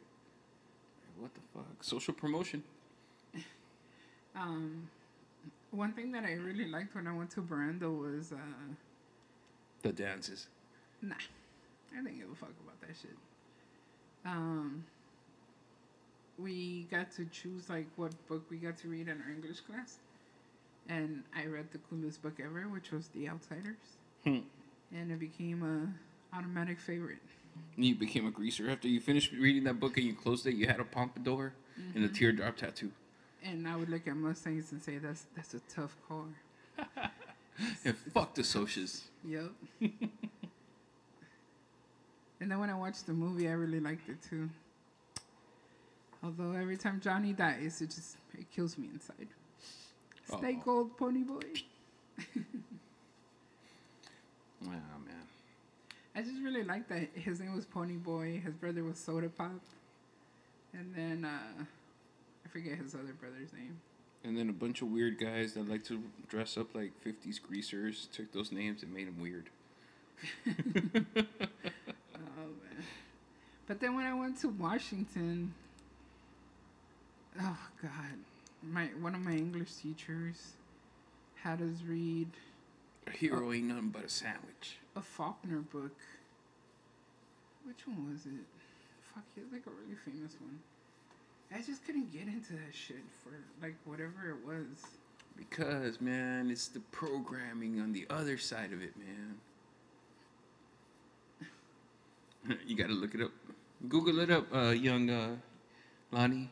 What 1.19 1.33
the 1.33 1.41
fuck? 1.53 1.83
Social 1.83 2.13
promotion. 2.13 2.63
Um, 4.33 4.87
one 5.71 5.91
thing 5.91 6.13
that 6.13 6.23
I 6.23 6.33
really 6.33 6.69
liked 6.69 6.95
when 6.95 7.05
I 7.05 7.13
went 7.13 7.31
to 7.31 7.41
Brando 7.41 7.99
was 7.99 8.31
uh, 8.31 8.37
The 9.81 9.91
dances. 9.91 10.47
Nah, 11.01 11.15
I 11.91 12.01
didn't 12.01 12.17
give 12.17 12.31
a 12.31 12.35
fuck 12.35 12.53
about 12.63 12.79
that 12.81 12.95
shit. 13.01 13.17
Um, 14.25 14.85
we 16.37 16.87
got 16.91 17.11
to 17.13 17.25
choose 17.25 17.69
like 17.69 17.87
what 17.95 18.11
book 18.27 18.43
we 18.49 18.57
got 18.57 18.77
to 18.77 18.87
read 18.87 19.07
in 19.07 19.21
our 19.21 19.31
English 19.33 19.61
class, 19.61 19.97
and 20.91 21.23
I 21.35 21.45
read 21.45 21.71
the 21.71 21.77
coolest 21.89 22.21
book 22.21 22.39
ever, 22.43 22.67
which 22.67 22.91
was 22.91 23.07
The 23.09 23.29
Outsiders, 23.29 23.77
Hmm. 24.25 24.39
and 24.93 25.11
it 25.11 25.19
became 25.19 25.63
a 25.63 26.35
automatic 26.35 26.79
favorite. 26.79 27.21
You 27.77 27.95
became 27.95 28.27
a 28.27 28.31
greaser 28.31 28.69
after 28.69 28.87
you 28.87 28.99
finished 28.99 29.31
reading 29.31 29.63
that 29.65 29.79
book 29.79 29.97
and 29.97 30.05
you 30.05 30.13
closed 30.13 30.45
it. 30.47 30.55
You 30.55 30.67
had 30.67 30.79
a 30.79 30.83
pompadour 30.85 31.53
and 31.95 32.03
a 32.03 32.09
teardrop 32.09 32.57
tattoo. 32.57 32.91
And 33.43 33.67
I 33.67 33.75
would 33.75 33.89
look 33.89 34.07
at 34.07 34.15
Mustangs 34.15 34.71
and 34.71 34.81
say, 34.81 34.97
"That's 34.99 35.25
that's 35.35 35.53
a 35.53 35.59
tough 35.61 35.95
car." 36.07 36.25
And 37.85 37.95
fuck 38.13 38.33
the 38.33 38.41
socias. 38.43 39.03
Yep. 39.23 39.51
And 42.39 42.49
then 42.49 42.59
when 42.59 42.71
I 42.71 42.73
watched 42.75 43.05
the 43.05 43.13
movie, 43.13 43.47
I 43.47 43.51
really 43.51 43.79
liked 43.79 44.09
it 44.09 44.17
too. 44.27 44.49
Although 46.23 46.53
every 46.53 46.75
time 46.77 46.99
Johnny 46.99 47.33
dies, 47.33 47.81
it 47.81 47.91
just 47.91 48.17
it 48.33 48.49
kills 48.51 48.77
me 48.79 48.89
inside. 48.93 49.27
Stay 50.37 50.55
Aw. 50.59 50.63
gold, 50.63 50.97
Ponyboy. 50.97 51.63
Oh 54.63 54.67
man. 54.69 55.25
I 56.15 56.21
just 56.21 56.39
really 56.43 56.63
liked 56.63 56.87
that 56.89 57.09
his 57.15 57.39
name 57.39 57.55
was 57.55 57.65
Ponyboy, 57.65 58.43
his 58.43 58.53
brother 58.53 58.83
was 58.83 58.95
Sodapop, 58.97 59.59
and 60.73 60.93
then 60.95 61.25
uh, 61.25 61.63
I 62.45 62.49
forget 62.49 62.77
his 62.77 62.93
other 62.93 63.13
brother's 63.19 63.51
name. 63.53 63.79
And 64.23 64.37
then 64.37 64.49
a 64.49 64.53
bunch 64.53 64.83
of 64.83 64.91
weird 64.91 65.17
guys 65.19 65.53
that 65.53 65.67
like 65.67 65.83
to 65.85 66.03
dress 66.29 66.57
up 66.57 66.75
like 66.75 66.91
50s 67.03 67.41
greasers 67.41 68.07
took 68.13 68.31
those 68.33 68.51
names 68.51 68.83
and 68.83 68.93
made 68.93 69.07
them 69.07 69.19
weird. 69.19 69.49
Oh 72.23 72.45
man! 72.45 72.83
But 73.67 73.79
then 73.79 73.95
when 73.95 74.05
I 74.05 74.13
went 74.13 74.39
to 74.41 74.49
Washington, 74.49 75.53
oh 77.41 77.57
god, 77.81 78.19
my 78.63 78.85
one 78.99 79.15
of 79.15 79.21
my 79.21 79.33
English 79.33 79.73
teachers 79.73 80.53
had 81.35 81.61
us 81.61 81.81
read 81.87 82.27
A 83.07 83.11
hero 83.11 83.51
ain't 83.51 83.65
nothing 83.65 83.89
but 83.89 84.05
a 84.05 84.09
sandwich. 84.09 84.77
a 84.95 85.01
Faulkner 85.01 85.59
book. 85.59 85.95
Which 87.65 87.87
one 87.87 88.11
was 88.11 88.25
it? 88.25 88.45
Fuck, 89.13 89.23
was 89.35 89.51
like 89.51 89.65
a 89.67 89.69
really 89.69 89.95
famous 90.05 90.35
one. 90.39 90.59
I 91.53 91.61
just 91.61 91.85
couldn't 91.85 92.11
get 92.11 92.27
into 92.27 92.53
that 92.53 92.73
shit 92.73 93.03
for 93.23 93.31
like 93.61 93.75
whatever 93.85 94.29
it 94.29 94.45
was. 94.45 94.85
Because, 95.37 95.99
man, 96.01 96.49
it's 96.51 96.67
the 96.67 96.79
programming 96.91 97.79
on 97.79 97.93
the 97.93 98.05
other 98.09 98.37
side 98.37 98.71
of 98.73 98.81
it, 98.81 98.93
man. 98.97 99.37
you 102.67 102.75
gotta 102.75 102.93
look 102.93 103.15
it 103.15 103.21
up. 103.21 103.31
Google 103.89 104.19
it 104.19 104.29
up, 104.29 104.53
uh, 104.53 104.69
young 104.69 105.09
uh, 105.09 105.35
Lonnie. 106.11 106.49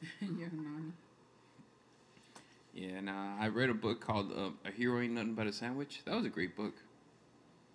yeah, 0.20 0.46
no. 0.52 0.92
Yeah, 2.74 3.00
nah, 3.00 3.36
I 3.40 3.48
read 3.48 3.70
a 3.70 3.74
book 3.74 4.00
called 4.00 4.32
uh, 4.36 4.50
A 4.64 4.70
Hero 4.70 5.00
Ain't 5.00 5.14
Nothing 5.14 5.34
But 5.34 5.46
a 5.46 5.52
Sandwich. 5.52 6.02
That 6.04 6.14
was 6.14 6.24
a 6.24 6.28
great 6.28 6.56
book. 6.56 6.74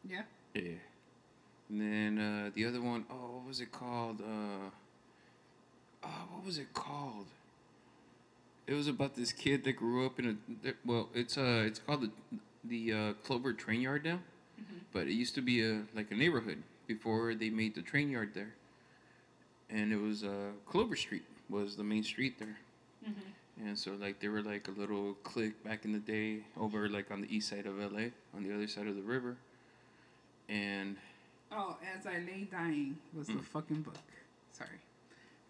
Yeah. 0.09 0.21
Yeah. 0.53 0.79
And 1.69 1.81
then 1.81 2.19
uh, 2.19 2.51
the 2.53 2.65
other 2.65 2.81
one, 2.81 3.05
oh, 3.09 3.37
what 3.37 3.47
was 3.47 3.59
it 3.59 3.71
called? 3.71 4.21
Uh, 4.21 4.69
oh, 6.03 6.27
what 6.31 6.45
was 6.45 6.57
it 6.57 6.73
called? 6.73 7.25
It 8.65 8.73
was 8.73 8.87
about 8.87 9.15
this 9.15 9.33
kid 9.33 9.65
that 9.65 9.73
grew 9.73 10.05
up 10.05 10.19
in 10.19 10.39
a. 10.65 10.73
Well, 10.85 11.09
it's 11.13 11.37
uh, 11.37 11.63
it's 11.65 11.79
called 11.79 12.03
the 12.03 12.37
the 12.63 12.93
uh, 12.93 13.13
Clover 13.25 13.51
Train 13.51 13.81
Yard 13.81 14.05
now, 14.05 14.19
but 14.93 15.07
it 15.07 15.13
used 15.13 15.35
to 15.35 15.41
be 15.41 15.61
a 15.65 15.81
like 15.93 16.11
a 16.11 16.15
neighborhood 16.15 16.63
before 16.87 17.35
they 17.35 17.49
made 17.49 17.75
the 17.75 17.81
train 17.81 18.09
yard 18.09 18.31
there. 18.33 18.53
And 19.69 19.91
it 19.91 19.99
was 19.99 20.23
uh, 20.23 20.51
Clover 20.65 20.95
Street 20.95 21.23
was 21.49 21.75
the 21.75 21.83
main 21.83 22.03
street 22.03 22.39
there. 22.39 22.57
And 23.63 23.77
so 23.77 23.91
like 23.99 24.19
they 24.19 24.29
were 24.29 24.41
like 24.41 24.67
a 24.67 24.71
little 24.71 25.13
clique 25.23 25.63
back 25.63 25.85
in 25.85 25.91
the 25.93 25.99
day 25.99 26.39
over 26.59 26.89
like 26.89 27.11
on 27.11 27.21
the 27.21 27.33
east 27.35 27.49
side 27.49 27.65
of 27.67 27.77
LA, 27.77 28.07
on 28.35 28.43
the 28.43 28.53
other 28.53 28.67
side 28.67 28.87
of 28.87 28.95
the 28.95 29.01
river. 29.01 29.35
And 30.49 30.97
Oh, 31.51 31.77
as 31.95 32.07
I 32.07 32.13
lay 32.19 32.47
dying 32.51 32.97
was 33.13 33.27
the 33.27 33.33
Mm. 33.33 33.43
fucking 33.43 33.81
book. 33.83 33.97
Sorry, 34.53 34.69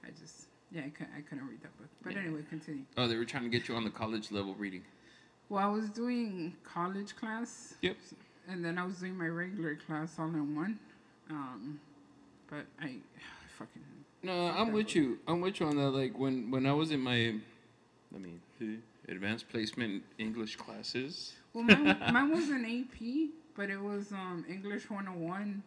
I 0.04 0.08
just 0.20 0.48
yeah, 0.72 0.82
I 0.82 0.90
couldn't, 0.90 1.14
I 1.16 1.22
couldn't 1.22 1.48
read 1.48 1.62
that 1.62 1.78
book. 1.78 1.88
But 2.04 2.14
Yeah. 2.14 2.20
anyway, 2.20 2.42
continue. 2.50 2.84
oh, 2.98 3.08
they 3.08 3.16
were 3.16 3.26
trying 3.26 3.44
to 3.44 3.50
get 3.50 3.68
you 3.70 3.76
on 3.76 3.84
the 3.86 3.90
college 3.92 4.32
level 4.32 4.54
reading. 4.56 4.84
Well, 5.50 5.64
I 5.64 5.72
was 5.72 5.90
doing 5.90 6.56
college 6.64 7.16
class. 7.16 7.76
Yep. 7.82 7.96
And 8.50 8.66
then 8.66 8.78
I 8.78 8.84
was 8.84 8.98
doing 9.00 9.16
my 9.18 9.28
regular 9.28 9.76
class 9.76 10.18
all 10.20 10.28
in 10.28 10.56
one. 10.56 10.80
Um, 11.30 11.80
but 12.50 12.66
I, 12.82 12.86
I 12.86 13.00
fucking 13.58 13.82
No, 14.24 14.48
I'm 14.48 14.72
with 14.72 14.96
you. 14.96 15.20
I'm 15.28 15.42
with 15.42 15.60
you 15.60 15.66
on 15.68 15.76
that. 15.78 15.90
Like 15.90 16.18
when 16.18 16.50
when 16.50 16.66
I 16.66 16.74
was 16.74 16.92
in 16.92 17.02
my, 17.02 17.34
I 18.16 18.18
mean, 18.18 18.40
advanced 19.10 19.50
placement 19.50 20.04
English 20.18 20.56
classes. 20.56 21.34
well, 21.54 21.64
mine, 21.66 21.98
mine 22.12 22.32
was 22.32 22.50
an 22.50 22.66
AP, 22.66 23.30
but 23.56 23.70
it 23.70 23.80
was 23.82 24.12
um 24.14 24.46
English 24.50 24.90
101 24.90 25.62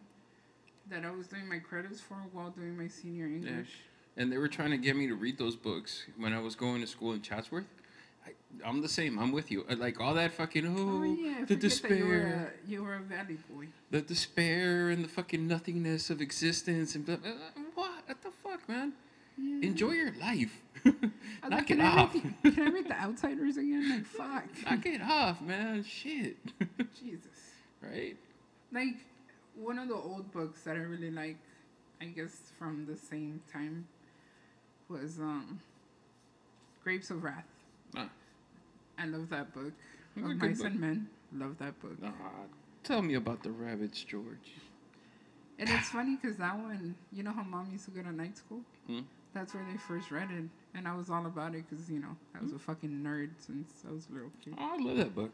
that 0.89 1.05
I 1.05 1.11
was 1.11 1.27
doing 1.27 1.47
my 1.47 1.59
credits 1.59 1.99
for 2.01 2.15
while 2.33 2.49
doing 2.49 2.75
my 2.77 2.87
senior 2.87 3.25
English. 3.27 3.69
and 4.15 4.31
they 4.31 4.37
were 4.37 4.47
trying 4.47 4.71
to 4.71 4.77
get 4.77 4.95
me 4.95 5.05
to 5.07 5.15
read 5.15 5.37
those 5.37 5.55
books 5.55 6.05
when 6.17 6.33
I 6.33 6.39
was 6.39 6.55
going 6.55 6.81
to 6.81 6.87
school 6.87 7.13
in 7.13 7.21
Chatsworth. 7.21 7.67
I, 8.25 8.31
I'm 8.65 8.81
the 8.81 8.89
same. 8.89 9.19
I'm 9.19 9.31
with 9.31 9.51
you. 9.51 9.65
Like 9.69 9.99
all 10.01 10.13
that 10.15 10.33
fucking 10.33 10.65
oh, 10.65 10.73
Oh, 10.77 11.03
yeah, 11.03 11.45
the 11.45 11.45
that 11.45 11.49
you 11.51 11.55
were, 11.55 11.59
despair, 11.59 12.53
a, 12.65 12.69
you 12.71 12.83
were 12.83 12.95
a 12.95 12.99
valley 13.01 13.37
boy. 13.53 13.67
the 13.91 14.01
despair, 14.01 14.89
and 14.89 15.03
the 15.03 15.07
fucking 15.09 15.45
nothingness 15.47 16.09
of 16.09 16.21
existence, 16.21 16.95
and 16.95 17.05
blah, 17.05 17.15
uh, 17.15 17.17
what? 17.75 17.91
What 18.07 18.21
the 18.23 18.31
fuck, 18.43 18.46
man? 18.67 18.93
Yeah. 19.37 19.67
Enjoy 19.67 19.91
your 19.91 20.11
life. 20.19 20.61
Knock 21.47 21.69
it 21.69 21.79
off. 21.79 22.13
the- 22.13 22.51
can 22.51 22.67
I 22.67 22.71
read 22.71 22.87
The 22.87 22.99
Outsiders 22.99 23.57
again? 23.57 23.89
Like, 23.89 24.05
fuck. 24.05 24.43
Knock 24.69 24.85
it 24.85 25.01
off, 25.01 25.41
man. 25.41 25.83
Shit. 25.83 26.37
Jesus. 26.99 27.27
right? 27.81 28.15
Like, 28.71 28.95
one 29.55 29.77
of 29.79 29.87
the 29.89 29.95
old 29.95 30.31
books 30.31 30.61
that 30.63 30.75
I 30.75 30.79
really 30.79 31.11
like, 31.11 31.37
I 32.01 32.05
guess 32.05 32.51
from 32.57 32.85
the 32.85 32.95
same 32.95 33.41
time, 33.51 33.87
was 34.89 35.19
um, 35.19 35.59
Grapes 36.83 37.09
of 37.11 37.23
Wrath. 37.23 37.45
Ah. 37.95 38.09
I 38.97 39.05
love 39.05 39.29
that 39.29 39.53
book. 39.53 39.73
Of 40.15 40.23
Mice 40.23 40.57
book. 40.57 40.67
and 40.67 40.79
Men. 40.79 41.07
Love 41.33 41.57
that 41.59 41.79
book. 41.81 41.97
Ah, 42.03 42.09
tell 42.83 43.01
me 43.01 43.15
about 43.15 43.43
the 43.43 43.51
rabbits, 43.51 44.03
George. 44.03 44.53
And 45.59 45.69
it's 45.69 45.89
funny 45.89 46.17
because 46.21 46.37
that 46.37 46.57
one, 46.57 46.95
you 47.11 47.23
know 47.23 47.31
how 47.31 47.43
mom 47.43 47.69
used 47.71 47.85
to 47.85 47.91
go 47.91 48.01
to 48.03 48.11
night 48.11 48.37
school? 48.37 48.61
Hmm? 48.85 48.99
That's 49.33 49.53
where 49.53 49.65
they 49.71 49.77
first 49.77 50.11
read 50.11 50.29
it. 50.31 50.45
And 50.75 50.87
I 50.87 50.95
was 50.95 51.09
all 51.09 51.25
about 51.25 51.55
it 51.55 51.65
because, 51.69 51.89
you 51.89 51.99
know, 51.99 52.15
I 52.39 52.43
was 52.43 52.53
a 52.53 52.59
fucking 52.59 52.89
nerd 52.89 53.29
since 53.39 53.83
I 53.87 53.91
was 53.91 54.07
a 54.09 54.13
little 54.13 54.31
kid. 54.43 54.53
Oh, 54.57 54.77
I 54.79 54.83
love 54.83 54.97
that 54.97 55.15
book. 55.15 55.31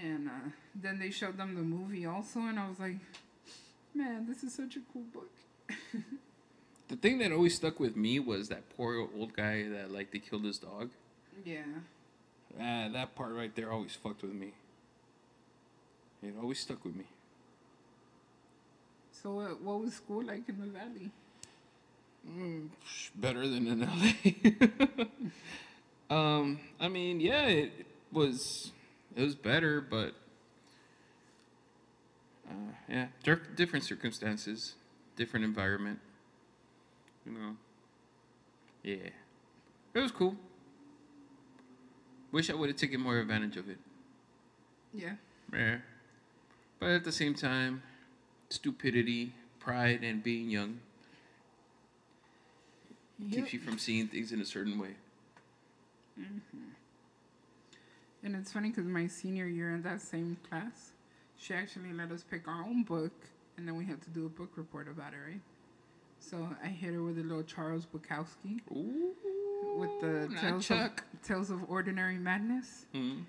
And 0.00 0.28
uh, 0.28 0.50
then 0.74 0.98
they 0.98 1.10
showed 1.10 1.38
them 1.38 1.54
the 1.54 1.62
movie 1.62 2.04
also, 2.04 2.40
and 2.40 2.58
I 2.58 2.68
was 2.68 2.78
like, 2.78 2.96
man, 3.94 4.26
this 4.26 4.44
is 4.44 4.54
such 4.54 4.76
a 4.76 4.80
cool 4.92 5.04
book. 5.14 5.30
The 6.88 6.96
thing 6.96 7.18
that 7.18 7.32
always 7.32 7.56
stuck 7.56 7.80
with 7.80 7.96
me 7.96 8.20
was 8.20 8.48
that 8.48 8.62
poor 8.76 9.08
old 9.16 9.34
guy 9.34 9.68
that 9.68 9.90
like 9.90 10.12
they 10.12 10.20
killed 10.20 10.44
his 10.44 10.58
dog. 10.58 10.90
Yeah. 11.44 11.64
Ah, 12.60 12.88
that 12.92 13.16
part 13.16 13.32
right 13.32 13.54
there 13.54 13.72
always 13.72 13.94
fucked 13.94 14.22
with 14.22 14.32
me. 14.32 14.52
It 16.22 16.34
always 16.40 16.60
stuck 16.60 16.84
with 16.84 16.94
me. 16.94 17.04
So, 19.22 19.40
uh, 19.40 19.48
what 19.62 19.80
was 19.80 19.94
school 19.94 20.24
like 20.24 20.48
in 20.48 20.60
the 20.60 20.66
valley? 20.66 21.10
Mm, 22.28 22.68
better 23.14 23.46
than 23.48 23.66
in 23.66 23.80
LA. 26.10 26.14
um, 26.14 26.60
I 26.80 26.88
mean, 26.88 27.20
yeah, 27.20 27.46
it 27.46 27.86
was 28.12 28.72
it 29.14 29.22
was 29.22 29.34
better, 29.34 29.80
but 29.80 30.14
uh, 32.48 32.72
yeah, 32.88 33.06
different 33.54 33.84
circumstances, 33.84 34.74
different 35.16 35.44
environment. 35.44 35.98
You 37.24 37.32
know. 37.32 37.56
Yeah, 38.82 39.10
it 39.94 39.98
was 39.98 40.12
cool. 40.12 40.36
Wish 42.32 42.50
I 42.50 42.54
would 42.54 42.68
have 42.68 42.76
taken 42.76 43.00
more 43.00 43.18
advantage 43.18 43.56
of 43.56 43.68
it. 43.68 43.78
Yeah. 44.92 45.14
Yeah. 45.52 45.78
But 46.78 46.90
at 46.90 47.04
the 47.04 47.12
same 47.12 47.34
time, 47.34 47.82
stupidity, 48.48 49.32
pride, 49.58 50.02
and 50.02 50.22
being 50.22 50.50
young 50.50 50.80
keeps 53.30 53.52
you 53.52 53.58
from 53.58 53.78
seeing 53.78 54.08
things 54.08 54.32
in 54.32 54.40
a 54.40 54.44
certain 54.44 54.78
way. 54.78 54.94
Mm-hmm. 56.20 56.58
And 58.22 58.36
it's 58.36 58.52
funny 58.52 58.70
because 58.70 58.86
my 58.86 59.06
senior 59.06 59.46
year 59.46 59.74
in 59.74 59.82
that 59.82 60.00
same 60.00 60.36
class, 60.48 60.92
she 61.38 61.54
actually 61.54 61.92
let 61.92 62.10
us 62.10 62.24
pick 62.28 62.48
our 62.48 62.62
own 62.64 62.82
book, 62.82 63.12
and 63.56 63.66
then 63.66 63.76
we 63.76 63.84
had 63.84 64.02
to 64.02 64.10
do 64.10 64.26
a 64.26 64.28
book 64.28 64.50
report 64.56 64.88
about 64.88 65.12
it, 65.12 65.18
right? 65.30 65.40
So 66.18 66.48
I 66.62 66.68
hit 66.68 66.94
her 66.94 67.02
with 67.02 67.18
a 67.18 67.22
little 67.22 67.42
Charles 67.42 67.86
Bukowski 67.86 68.60
Ooh, 68.72 69.12
with 69.78 70.00
the 70.00 70.34
Tales 70.40 70.70
of, 70.70 70.90
Tales 71.22 71.50
of 71.50 71.60
Ordinary 71.68 72.18
Madness. 72.18 72.86
Mm-hmm. 72.94 73.20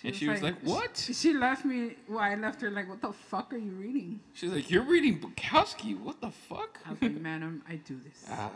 Hmm. 0.00 0.06
And 0.08 0.16
she 0.16 0.28
was 0.28 0.42
like, 0.42 0.60
"What?" 0.62 0.96
She 1.12 1.32
left 1.34 1.64
me. 1.64 1.96
Well, 2.08 2.20
I 2.20 2.34
left 2.34 2.60
her 2.60 2.70
like, 2.70 2.88
"What 2.88 3.00
the 3.00 3.12
fuck 3.12 3.52
are 3.52 3.58
you 3.58 3.72
reading?" 3.72 4.20
She's 4.34 4.50
like, 4.50 4.70
"You're 4.70 4.84
reading 4.84 5.20
Bukowski? 5.20 5.98
What 5.98 6.20
the 6.20 6.30
fuck?" 6.30 6.78
I 6.86 6.90
was 6.90 7.02
like, 7.02 7.20
"Madam, 7.20 7.62
I 7.68 7.76
do 7.76 7.98
this." 8.04 8.24
Ah. 8.30 8.50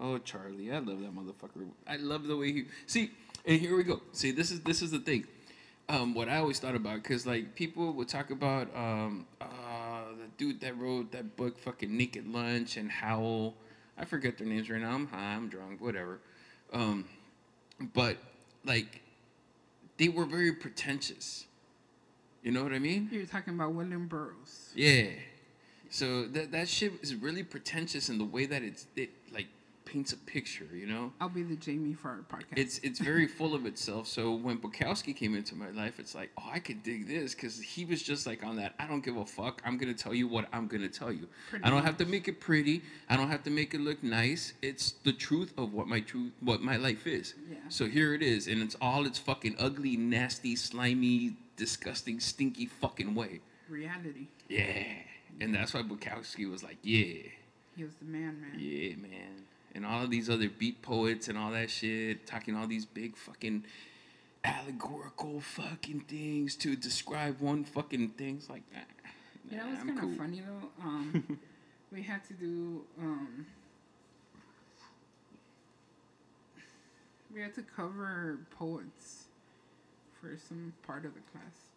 Oh, 0.00 0.18
Charlie, 0.18 0.70
I 0.72 0.78
love 0.78 1.00
that 1.00 1.14
motherfucker. 1.14 1.66
I 1.86 1.96
love 1.96 2.26
the 2.26 2.36
way 2.36 2.52
he 2.52 2.64
see. 2.86 3.10
And 3.44 3.60
here 3.60 3.76
we 3.76 3.82
go. 3.82 4.00
See, 4.12 4.30
this 4.30 4.50
is 4.50 4.60
this 4.60 4.82
is 4.82 4.90
the 4.90 5.00
thing. 5.00 5.26
Um, 5.88 6.14
what 6.14 6.28
I 6.28 6.36
always 6.36 6.58
thought 6.58 6.74
about, 6.74 7.02
cause 7.02 7.26
like 7.26 7.54
people 7.54 7.92
would 7.94 8.08
talk 8.08 8.30
about 8.30 8.68
um, 8.76 9.26
uh, 9.40 9.46
the 10.18 10.28
dude 10.36 10.60
that 10.60 10.78
wrote 10.78 11.10
that 11.12 11.36
book, 11.36 11.58
fucking 11.58 11.96
Naked 11.96 12.28
Lunch, 12.28 12.76
and 12.76 12.90
Howl. 12.90 13.54
I 13.96 14.04
forget 14.04 14.38
their 14.38 14.46
names 14.46 14.70
right 14.70 14.80
now. 14.80 14.94
I'm 14.94 15.06
high. 15.08 15.34
I'm 15.34 15.48
drunk. 15.48 15.80
Whatever. 15.80 16.20
Um, 16.72 17.06
but 17.94 18.18
like, 18.64 19.00
they 19.98 20.08
were 20.08 20.24
very 20.24 20.52
pretentious. 20.52 21.46
You 22.42 22.52
know 22.52 22.62
what 22.62 22.72
I 22.72 22.78
mean? 22.78 23.08
You're 23.12 23.26
talking 23.26 23.54
about 23.54 23.74
William 23.74 24.06
Burroughs. 24.06 24.72
Yeah. 24.74 25.08
So 25.90 26.26
that 26.28 26.52
that 26.52 26.68
shit 26.68 26.92
is 27.02 27.14
really 27.14 27.42
pretentious 27.42 28.08
in 28.08 28.18
the 28.18 28.24
way 28.24 28.46
that 28.46 28.62
it's 28.62 28.86
it 28.96 29.10
paints 29.90 30.12
a 30.12 30.16
picture, 30.16 30.66
you 30.74 30.86
know. 30.86 31.12
I'll 31.20 31.28
be 31.28 31.42
the 31.42 31.56
Jamie 31.56 31.94
for 31.94 32.08
our 32.08 32.24
podcast. 32.30 32.56
It's 32.56 32.78
it's 32.78 32.98
very 33.12 33.26
full 33.26 33.54
of 33.54 33.66
itself. 33.66 34.06
So 34.06 34.34
when 34.34 34.58
Bukowski 34.58 35.16
came 35.16 35.34
into 35.34 35.54
my 35.54 35.70
life, 35.70 35.98
it's 35.98 36.14
like, 36.14 36.30
oh, 36.38 36.48
I 36.52 36.58
could 36.58 36.82
dig 36.82 37.08
this 37.08 37.34
because 37.34 37.60
he 37.60 37.84
was 37.84 38.02
just 38.02 38.26
like 38.26 38.44
on 38.44 38.56
that. 38.56 38.74
I 38.78 38.86
don't 38.86 39.04
give 39.04 39.16
a 39.16 39.24
fuck. 39.26 39.62
I'm 39.64 39.78
gonna 39.78 39.94
tell 39.94 40.14
you 40.14 40.28
what 40.28 40.46
I'm 40.52 40.66
gonna 40.66 40.88
tell 40.88 41.12
you. 41.12 41.26
Pretty 41.50 41.64
I 41.64 41.70
don't 41.70 41.84
have 41.84 41.96
to 41.98 42.04
make 42.06 42.28
it 42.28 42.40
pretty. 42.40 42.82
I 43.08 43.16
don't 43.16 43.30
have 43.30 43.42
to 43.44 43.50
make 43.50 43.74
it 43.74 43.80
look 43.80 44.02
nice. 44.02 44.52
It's 44.62 44.92
the 45.04 45.12
truth 45.12 45.52
of 45.56 45.72
what 45.72 45.86
my 45.88 46.00
truth, 46.00 46.32
what 46.40 46.60
my 46.62 46.76
life 46.76 47.06
is. 47.06 47.34
Yeah. 47.50 47.56
So 47.68 47.86
here 47.86 48.14
it 48.14 48.22
is, 48.22 48.46
and 48.46 48.62
it's 48.62 48.76
all 48.80 49.06
its 49.06 49.18
fucking 49.18 49.56
ugly, 49.58 49.96
nasty, 49.96 50.54
slimy, 50.56 51.36
disgusting, 51.56 52.20
stinky 52.20 52.66
fucking 52.66 53.14
way. 53.14 53.40
reality. 53.68 54.28
Yeah. 54.48 54.84
And 55.40 55.54
that's 55.54 55.72
why 55.74 55.82
Bukowski 55.82 56.50
was 56.50 56.62
like, 56.64 56.78
yeah. 56.82 57.22
He 57.76 57.84
was 57.84 57.94
the 57.96 58.06
man, 58.06 58.40
man. 58.40 58.56
Yeah, 58.58 58.96
man. 58.96 59.44
And 59.74 59.84
all 59.86 60.02
of 60.02 60.10
these 60.10 60.28
other 60.28 60.48
beat 60.48 60.82
poets 60.82 61.28
and 61.28 61.38
all 61.38 61.50
that 61.52 61.70
shit, 61.70 62.26
talking 62.26 62.56
all 62.56 62.66
these 62.66 62.86
big 62.86 63.16
fucking 63.16 63.64
allegorical 64.44 65.40
fucking 65.40 66.00
things 66.00 66.56
to 66.56 66.76
describe 66.76 67.40
one 67.40 67.64
fucking 67.64 68.10
thing's 68.10 68.48
like 68.48 68.62
that. 68.72 68.88
You 69.50 69.58
know, 69.58 69.64
it's 69.72 69.82
kind 69.82 69.98
of 69.98 70.16
funny 70.16 70.40
though. 70.40 70.68
Um, 70.82 71.38
we 71.92 72.02
had 72.02 72.24
to 72.28 72.34
do. 72.34 72.82
Um, 73.00 73.46
we 77.34 77.40
had 77.40 77.54
to 77.54 77.62
cover 77.62 78.38
poets 78.58 79.24
for 80.20 80.36
some 80.48 80.72
part 80.86 81.04
of 81.04 81.14
the 81.14 81.20
class. 81.32 81.68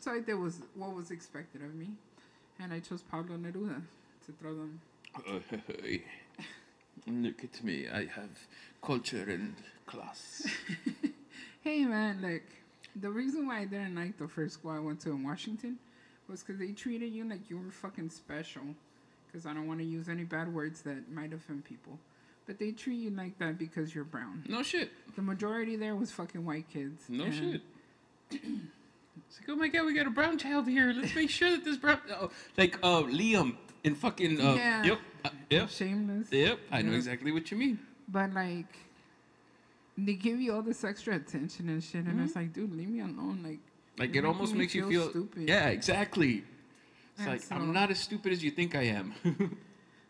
So 0.00 0.12
I 0.12 0.20
did 0.20 0.34
was 0.34 0.60
what 0.74 0.94
was 0.94 1.10
expected 1.10 1.62
of 1.62 1.74
me, 1.74 1.88
and 2.60 2.72
I 2.72 2.80
chose 2.80 3.02
Pablo 3.02 3.36
Neruda 3.36 3.82
to 4.26 4.32
throw 4.40 4.54
them. 4.54 4.80
Look 7.06 7.44
at 7.44 7.62
me. 7.62 7.86
I 7.88 8.06
have 8.06 8.46
culture 8.82 9.24
and 9.28 9.54
class. 9.86 10.46
Hey 11.62 11.84
man, 11.84 12.22
like 12.22 12.44
the 12.94 13.10
reason 13.10 13.48
why 13.48 13.58
I 13.58 13.64
didn't 13.64 13.96
like 13.96 14.16
the 14.18 14.28
first 14.28 14.54
school 14.54 14.70
I 14.70 14.78
went 14.78 15.00
to 15.00 15.10
in 15.10 15.24
Washington 15.24 15.78
was 16.28 16.44
because 16.44 16.60
they 16.60 16.70
treated 16.70 17.12
you 17.12 17.24
like 17.28 17.50
you 17.50 17.58
were 17.58 17.72
fucking 17.72 18.10
special. 18.10 18.62
Because 19.26 19.46
I 19.46 19.52
don't 19.52 19.66
want 19.66 19.80
to 19.80 19.84
use 19.84 20.08
any 20.08 20.22
bad 20.22 20.54
words 20.54 20.82
that 20.82 21.10
might 21.10 21.32
offend 21.32 21.64
people, 21.64 21.98
but 22.46 22.60
they 22.60 22.70
treat 22.70 22.98
you 22.98 23.10
like 23.10 23.36
that 23.40 23.58
because 23.58 23.96
you're 23.96 24.04
brown. 24.04 24.44
No 24.48 24.62
shit. 24.62 24.92
The 25.16 25.22
majority 25.22 25.74
there 25.74 25.96
was 25.96 26.12
fucking 26.12 26.46
white 26.46 26.68
kids. 26.72 27.02
No 27.08 27.32
shit. 27.32 27.62
It's 29.28 29.40
like, 29.40 29.48
oh 29.48 29.56
my 29.56 29.68
god, 29.68 29.86
we 29.86 29.94
got 29.94 30.06
a 30.06 30.10
brown 30.10 30.38
child 30.38 30.66
here. 30.68 30.92
Let's 30.92 31.14
make 31.14 31.30
sure 31.30 31.50
that 31.50 31.64
this 31.64 31.76
brown, 31.76 32.00
oh, 32.20 32.30
like, 32.56 32.76
uh, 32.82 33.02
Liam 33.02 33.56
in 33.84 33.94
fucking, 33.94 34.40
uh, 34.40 34.54
Yeah. 34.54 34.84
yep, 34.84 34.98
uh, 35.24 35.30
yep, 35.50 35.70
Shameless. 35.70 36.30
yep. 36.32 36.58
I 36.70 36.82
know 36.82 36.92
exactly 36.92 37.32
what 37.32 37.50
you 37.50 37.56
mean. 37.56 37.78
But 38.08 38.32
like, 38.34 38.76
they 39.96 40.14
give 40.14 40.40
you 40.40 40.52
all 40.54 40.62
this 40.62 40.84
extra 40.84 41.14
attention 41.16 41.68
and 41.68 41.82
shit, 41.82 42.04
and 42.04 42.20
it's 42.20 42.32
Mm-hmm. 42.32 42.38
like, 42.40 42.52
dude, 42.52 42.72
leave 42.76 42.88
me 42.88 43.00
alone. 43.00 43.40
Like, 43.42 43.60
Like 43.98 44.14
it 44.14 44.24
almost 44.24 44.54
makes 44.54 44.74
you 44.74 44.82
feel 44.90 44.90
feel 44.90 45.10
stupid. 45.10 45.48
Yeah, 45.48 45.68
exactly. 45.68 46.44
It's 47.12 47.20
And 47.20 47.28
like 47.28 47.42
so- 47.42 47.54
I'm 47.54 47.72
not 47.72 47.90
as 47.90 47.98
stupid 47.98 48.32
as 48.32 48.44
you 48.44 48.50
think 48.50 48.74
I 48.74 48.82
am. 48.84 49.14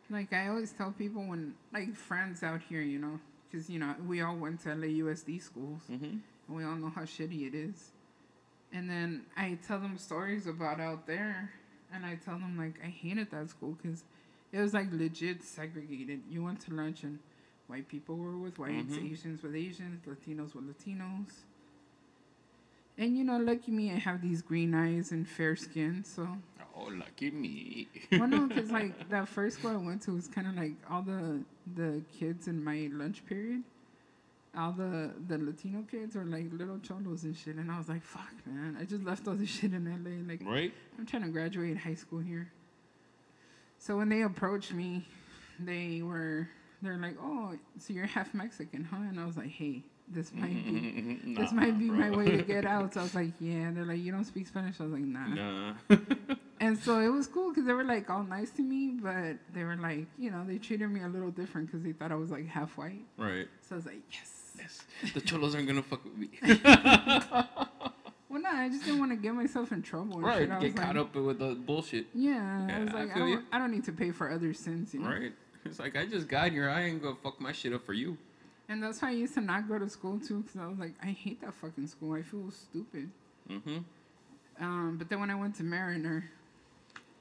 Like 0.08 0.32
I 0.32 0.46
always 0.46 0.70
tell 0.70 0.92
people 0.92 1.22
when 1.26 1.54
like 1.72 1.92
friends 1.96 2.44
out 2.44 2.60
here, 2.68 2.80
you 2.80 3.00
know, 3.00 3.18
because 3.50 3.68
you 3.68 3.80
know 3.80 3.92
we 4.06 4.20
all 4.20 4.36
went 4.36 4.60
to 4.60 4.68
LAUSD 4.68 5.42
schools, 5.42 5.82
hmm 5.88 6.18
and 6.46 6.56
we 6.56 6.62
all 6.62 6.76
know 6.76 6.90
how 6.94 7.02
shitty 7.02 7.48
it 7.48 7.56
is. 7.56 7.90
And 8.76 8.90
then 8.90 9.24
I 9.36 9.58
tell 9.66 9.78
them 9.80 9.96
stories 9.96 10.46
about 10.46 10.80
out 10.80 11.06
there, 11.06 11.50
and 11.92 12.04
I 12.04 12.16
tell 12.16 12.38
them 12.38 12.58
like 12.58 12.74
I 12.84 12.88
hated 12.88 13.30
that 13.30 13.48
school 13.48 13.72
because 13.80 14.04
it 14.52 14.60
was 14.60 14.74
like 14.74 14.88
legit 14.92 15.42
segregated. 15.42 16.20
You 16.28 16.44
went 16.44 16.60
to 16.66 16.74
lunch 16.74 17.02
and 17.02 17.18
white 17.68 17.88
people 17.88 18.16
were 18.16 18.36
with 18.36 18.58
whites, 18.58 18.96
Mhm. 18.98 19.10
Asians 19.12 19.42
with 19.42 19.54
Asians, 19.56 20.04
Latinos 20.06 20.54
with 20.54 20.66
Latinos. 20.70 21.32
And 22.98 23.16
you 23.16 23.24
know, 23.24 23.38
lucky 23.38 23.72
me, 23.72 23.90
I 23.92 23.98
have 23.98 24.20
these 24.20 24.42
green 24.42 24.74
eyes 24.74 25.10
and 25.12 25.26
fair 25.26 25.56
skin, 25.56 26.04
so 26.04 26.28
Oh, 26.74 26.90
lucky 26.94 27.30
me. 27.30 27.88
well, 28.12 28.28
no, 28.28 28.46
because 28.46 28.70
like 28.80 29.08
that 29.08 29.26
first 29.28 29.58
school 29.58 29.70
I 29.70 29.76
went 29.76 30.02
to 30.02 30.12
was 30.12 30.28
kind 30.28 30.46
of 30.46 30.54
like 30.54 30.74
all 30.90 31.02
the 31.02 31.42
the 31.74 32.02
kids 32.18 32.46
in 32.46 32.62
my 32.62 32.88
lunch 32.92 33.24
period, 33.24 33.62
all 34.56 34.72
the 34.72 35.12
the 35.26 35.38
Latino 35.38 35.82
kids 35.90 36.16
are 36.16 36.24
like 36.24 36.46
little 36.52 36.78
cholos 36.78 37.24
and 37.24 37.36
shit, 37.36 37.56
and 37.56 37.70
I 37.70 37.78
was 37.78 37.88
like, 37.88 38.02
fuck, 38.02 38.32
man, 38.46 38.76
I 38.80 38.84
just 38.84 39.04
left 39.04 39.26
all 39.28 39.34
this 39.34 39.48
shit 39.48 39.72
in 39.72 39.84
LA. 39.84 40.32
Like, 40.32 40.42
right? 40.44 40.72
I'm 40.98 41.06
trying 41.06 41.22
to 41.22 41.28
graduate 41.28 41.76
high 41.76 41.94
school 41.94 42.20
here. 42.20 42.50
So 43.78 43.96
when 43.96 44.08
they 44.08 44.22
approached 44.22 44.72
me, 44.72 45.06
they 45.60 46.02
were 46.02 46.48
they're 46.82 46.98
like, 46.98 47.16
oh, 47.20 47.54
so 47.78 47.92
you're 47.92 48.06
half 48.06 48.34
Mexican, 48.34 48.84
huh? 48.84 48.96
And 49.08 49.18
I 49.18 49.26
was 49.26 49.36
like, 49.36 49.50
hey, 49.50 49.82
this 50.08 50.32
might 50.32 50.64
be. 50.64 51.34
This 51.36 51.52
might 51.52 51.78
be 51.78 51.90
my 51.90 52.10
way 52.10 52.36
to 52.36 52.42
get 52.42 52.64
out. 52.64 52.94
So 52.94 53.00
I 53.00 53.02
was 53.02 53.14
like, 53.14 53.32
yeah. 53.40 53.68
And 53.68 53.76
they're 53.76 53.84
like, 53.84 54.00
you 54.00 54.12
don't 54.12 54.24
speak 54.24 54.46
Spanish. 54.46 54.80
I 54.80 54.84
was 54.84 54.92
like, 54.92 55.02
nah. 55.02 55.26
Nah. 55.26 55.74
And 56.58 56.78
so 56.78 57.00
it 57.00 57.08
was 57.08 57.26
cool 57.26 57.50
because 57.50 57.66
they 57.66 57.74
were 57.74 57.84
like 57.84 58.08
all 58.08 58.22
nice 58.22 58.50
to 58.52 58.62
me, 58.62 58.92
but 59.02 59.36
they 59.52 59.62
were 59.62 59.76
like, 59.76 60.06
you 60.18 60.30
know, 60.30 60.42
they 60.46 60.56
treated 60.56 60.88
me 60.88 61.02
a 61.02 61.06
little 61.08 61.30
different 61.30 61.66
because 61.66 61.82
they 61.82 61.92
thought 61.92 62.10
I 62.10 62.14
was 62.14 62.30
like 62.30 62.46
half 62.46 62.78
white. 62.78 63.04
right. 63.18 63.46
So 63.60 63.74
I 63.74 63.76
was 63.76 63.84
like, 63.86 64.00
yes. 64.10 64.35
Yes. 64.58 64.82
The 65.14 65.20
cholos 65.20 65.54
aren't 65.54 65.68
gonna 65.68 65.82
fuck 65.82 66.04
with 66.04 66.16
me. 66.16 66.30
Well, 68.28 68.42
no, 68.42 68.50
I 68.50 68.68
just 68.68 68.84
didn't 68.84 68.98
want 68.98 69.12
to 69.12 69.16
get 69.16 69.32
myself 69.34 69.72
in 69.72 69.80
trouble. 69.80 70.20
Right. 70.20 70.50
I 70.50 70.58
Get 70.58 70.74
was 70.74 70.74
caught 70.74 70.96
like, 70.96 71.06
up 71.06 71.14
with 71.14 71.38
the 71.38 71.54
bullshit. 71.54 72.04
Yeah, 72.14 72.68
I 72.70 72.80
was 72.80 72.92
like, 72.92 73.10
I, 73.12 73.14
feel 73.14 73.26
don't. 73.26 73.44
I 73.50 73.58
don't 73.58 73.70
need 73.70 73.84
to 73.84 73.92
pay 73.92 74.10
for 74.10 74.30
other 74.30 74.52
sins, 74.52 74.92
you 74.92 75.00
know. 75.00 75.08
Right. 75.08 75.32
It's 75.64 75.78
like 75.78 75.96
I 75.96 76.04
just 76.04 76.28
got 76.28 76.50
here. 76.50 76.68
I 76.68 76.82
ain't 76.82 77.02
gonna 77.02 77.16
fuck 77.22 77.40
my 77.40 77.52
shit 77.52 77.72
up 77.72 77.86
for 77.86 77.94
you. 77.94 78.18
And 78.68 78.82
that's 78.82 79.00
why 79.00 79.08
I 79.08 79.12
used 79.12 79.32
to 79.34 79.40
not 79.40 79.68
go 79.68 79.78
to 79.78 79.88
school 79.88 80.18
too, 80.18 80.42
because 80.42 80.60
I 80.60 80.66
was 80.66 80.78
like, 80.78 80.92
I 81.02 81.06
hate 81.06 81.40
that 81.40 81.54
fucking 81.54 81.86
school. 81.86 82.12
I 82.12 82.22
feel 82.22 82.50
stupid. 82.50 83.10
Mm-hmm. 83.48 83.78
Um, 84.60 84.96
but 84.98 85.08
then 85.08 85.20
when 85.20 85.30
I 85.30 85.34
went 85.34 85.54
to 85.56 85.62
Mariner, 85.62 86.30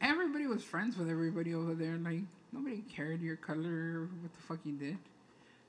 everybody 0.01 0.47
was 0.47 0.63
friends 0.63 0.97
with 0.97 1.09
everybody 1.09 1.53
over 1.53 1.75
there. 1.75 1.95
Like 1.95 2.23
nobody 2.51 2.83
cared 2.93 3.21
your 3.21 3.37
color, 3.37 4.01
or 4.01 4.09
what 4.21 4.33
the 4.33 4.41
fuck 4.47 4.59
you 4.65 4.73
did. 4.73 4.97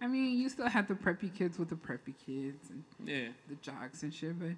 I 0.01 0.07
mean, 0.07 0.39
you 0.39 0.49
still 0.49 0.69
had 0.69 0.89
the 0.89 0.95
preppy 0.95 1.35
kids 1.35 1.59
with 1.59 1.71
the 1.71 1.75
preppy 1.77 2.15
kids 2.27 2.71
and 2.71 2.85
Yeah. 3.05 3.29
the 3.49 3.55
jocks 3.57 4.03
and 4.03 4.13
shit, 4.13 4.39
but 4.39 4.51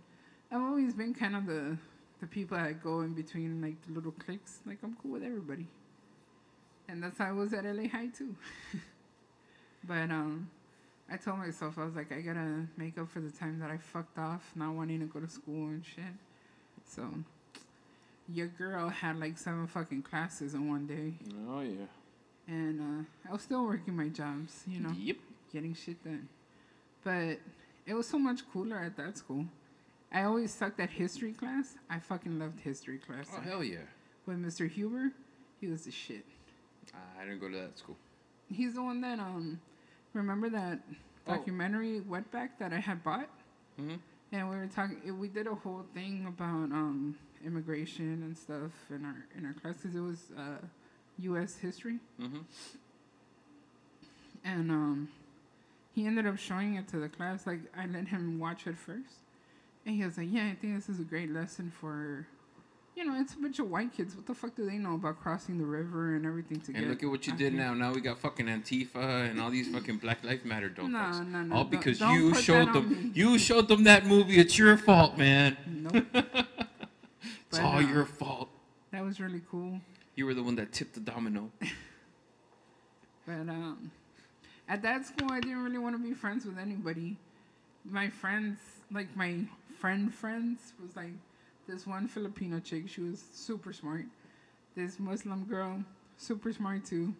I've 0.51 0.62
always 0.62 0.95
been 0.95 1.14
kind 1.14 1.36
of 1.36 1.47
the 1.47 1.76
the 2.20 2.26
people 2.26 2.57
that 2.59 2.82
go 2.82 3.03
in 3.03 3.14
between 3.14 3.61
like 3.62 3.76
the 3.86 3.93
little 3.93 4.11
cliques. 4.12 4.59
Like 4.66 4.78
I'm 4.82 4.97
cool 5.01 5.12
with 5.12 5.22
everybody, 5.22 5.66
and 6.89 7.03
that's 7.03 7.18
how 7.18 7.26
I 7.26 7.32
was 7.32 7.53
at 7.53 7.64
LA 7.64 7.89
High 7.89 8.09
too. 8.09 8.34
but 9.86 10.11
um, 10.11 10.51
I 11.11 11.16
told 11.16 11.39
myself 11.39 11.78
I 11.78 11.84
was 11.84 11.95
like 11.95 12.11
I 12.12 12.20
gotta 12.20 12.66
make 12.76 12.99
up 12.99 13.09
for 13.09 13.20
the 13.20 13.30
time 13.30 13.61
that 13.61 13.70
I 13.70 13.76
fucked 13.78 14.18
off 14.18 14.51
not 14.57 14.74
wanting 14.74 14.99
to 15.01 15.07
go 15.07 15.20
to 15.20 15.28
school 15.28 15.68
and 15.68 15.84
shit. 15.84 16.05
So 16.84 17.09
your 18.28 18.49
girl 18.49 18.89
had 18.89 19.18
like 19.20 19.39
seven 19.39 19.66
fucking 19.68 20.03
classes 20.03 20.55
in 20.55 20.68
one 20.68 20.86
day, 20.86 21.14
Oh 21.49 21.61
yeah. 21.61 21.86
and 22.49 22.80
uh, 22.80 23.28
I 23.28 23.32
was 23.32 23.43
still 23.43 23.64
working 23.64 23.95
my 23.97 24.09
jobs, 24.09 24.64
you 24.66 24.80
know 24.80 24.93
Yep. 24.99 25.16
Getting 25.53 25.75
shit 25.75 26.03
done. 26.05 26.29
But 27.05 27.39
it 27.87 27.95
was 27.95 28.07
so 28.09 28.19
much 28.19 28.41
cooler 28.53 28.77
at 28.79 28.97
that 28.97 29.17
school. 29.19 29.47
I 30.13 30.23
always 30.25 30.53
sucked 30.53 30.81
at 30.81 30.91
history 30.91 31.33
class. 31.33 31.75
I 31.91 31.99
fucking 31.99 32.39
loved 32.39 32.61
history 32.61 32.99
class. 32.99 33.29
Oh 33.37 33.41
hell 33.41 33.63
yeah. 33.65 33.79
With 34.27 34.39
Mr. 34.45 34.69
Huber, 34.71 35.13
he 35.61 35.67
was 35.67 35.85
the 35.85 35.91
shit. 35.91 36.25
I 37.21 37.25
didn't 37.25 37.41
go 37.41 37.49
to 37.51 37.57
that 37.57 37.79
school. 37.79 37.97
He's 38.51 38.75
the 38.75 38.83
one 38.83 39.01
that 39.03 39.19
um 39.19 39.61
remember 40.15 40.49
that 40.51 40.81
Oh. 41.27 41.35
documentary 41.37 42.01
Wetback 42.01 42.51
that 42.59 42.73
I 42.73 42.79
had 42.81 43.05
bought? 43.05 43.29
Mm-hmm. 43.79 43.97
And 44.33 44.49
we 44.51 44.57
were 44.57 44.67
talking 44.67 45.19
we 45.19 45.29
did 45.29 45.47
a 45.47 45.55
whole 45.55 45.85
thing 45.95 46.25
about 46.27 46.73
um 46.73 47.17
immigration 47.45 48.23
and 48.23 48.37
stuff 48.37 48.73
in 48.91 49.05
our 49.05 49.27
in 49.37 49.45
our 49.45 49.53
class 49.53 49.83
'cause 49.83 49.95
it 49.95 50.01
was 50.01 50.31
uh 50.39 50.57
US 51.19 51.57
history. 51.57 51.99
Mm-hmm. 52.21 52.39
and 54.45 54.71
um, 54.71 55.09
he 55.99 56.07
ended 56.07 56.27
up 56.27 56.39
showing 56.39 56.75
it 56.77 56.87
to 56.89 56.99
the 56.99 57.09
class. 57.09 57.45
Like 57.47 57.61
I 57.77 57.87
let 57.87 58.07
him 58.09 58.39
watch 58.39 58.67
it 58.69 58.77
first, 58.79 59.15
and 59.85 59.97
he 59.97 60.05
was 60.05 60.17
like, 60.17 60.29
"Yeah, 60.31 60.47
I 60.47 60.55
think 60.55 60.77
this 60.77 60.89
is 60.89 61.01
a 61.01 61.03
great 61.03 61.31
lesson 61.33 61.73
for, 61.81 62.27
you 62.95 63.05
know, 63.05 63.19
it's 63.21 63.35
a 63.35 63.39
bunch 63.39 63.59
of 63.59 63.69
white 63.69 63.93
kids. 63.97 64.15
What 64.15 64.27
the 64.27 64.35
fuck 64.35 64.55
do 64.55 64.65
they 64.65 64.79
know 64.79 64.95
about 64.95 65.21
crossing 65.21 65.59
the 65.59 65.65
river 65.67 66.15
and 66.15 66.25
everything 66.25 66.61
to 66.61 66.67
And 66.73 66.83
get?" 66.85 66.89
look 66.89 67.03
at 67.03 67.09
what 67.11 67.27
you 67.27 67.33
out 67.33 67.39
did 67.39 67.53
here?" 67.55 67.63
now. 67.63 67.75
Now 67.75 67.93
we 67.93 68.01
got 68.01 68.19
fucking 68.19 68.47
Antifa 68.47 69.29
and 69.31 69.41
all 69.41 69.51
these 69.51 69.69
fucking 69.69 69.99
Black 69.99 70.23
Lives 70.25 70.45
Matter 70.45 70.69
don't 70.69 70.93
No, 70.93 70.99
fucks. 70.99 71.27
no, 71.27 71.43
no, 71.43 71.55
All 71.57 71.63
don't- 71.65 71.71
because 71.73 71.99
don't 71.99 72.15
you 72.15 72.35
showed 72.37 72.73
them. 72.73 73.11
You 73.15 73.37
showed 73.39 73.67
them 73.69 73.83
that 73.85 74.07
movie. 74.07 74.39
It's 74.39 74.57
your 74.57 74.77
fault, 74.77 75.19
man. 75.19 75.57
Nope. 75.67 76.07
It's 77.51 77.57
But, 77.59 77.65
all 77.67 77.77
uh, 77.79 77.81
your 77.81 78.05
fault. 78.05 78.51
that 78.93 79.03
was 79.03 79.19
really 79.21 79.41
cool. 79.51 79.81
You 80.15 80.27
were 80.27 80.35
the 80.35 80.43
one 80.43 80.55
that 80.57 80.71
tipped 80.71 80.95
the 80.95 81.01
domino. 81.01 81.51
But 83.27 83.49
um, 83.49 83.91
at 84.69 84.83
that 84.83 85.07
school, 85.07 85.31
I 85.33 85.41
didn't 85.41 85.62
really 85.64 85.79
want 85.79 85.97
to 85.97 86.03
be 86.03 86.14
friends 86.14 86.45
with 86.45 86.59
anybody. 86.59 87.16
My 87.85 88.09
friends, 88.11 88.59
like 88.93 89.14
my 89.16 89.45
friend 89.79 90.12
friends, 90.12 90.73
was 90.83 90.95
like 90.97 91.12
this 91.66 91.87
one 91.87 92.07
Filipino 92.09 92.61
chick. 92.61 92.89
She 92.89 93.01
was 93.01 93.23
super 93.33 93.73
smart. 93.73 94.05
this 94.75 94.99
Muslim 95.01 95.45
girl, 95.45 95.83
super 96.16 96.53
smart 96.53 96.85
too, 96.85 97.14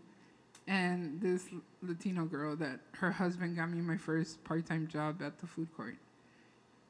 and 0.67 1.21
this 1.21 1.49
Latino 1.83 2.25
girl 2.25 2.55
that 2.57 2.79
her 2.93 3.11
husband 3.11 3.57
got 3.57 3.71
me 3.71 3.81
my 3.81 3.97
first 3.97 4.43
part-time 4.45 4.87
job 4.87 5.21
at 5.23 5.39
the 5.39 5.47
food 5.47 5.69
court. 5.77 5.97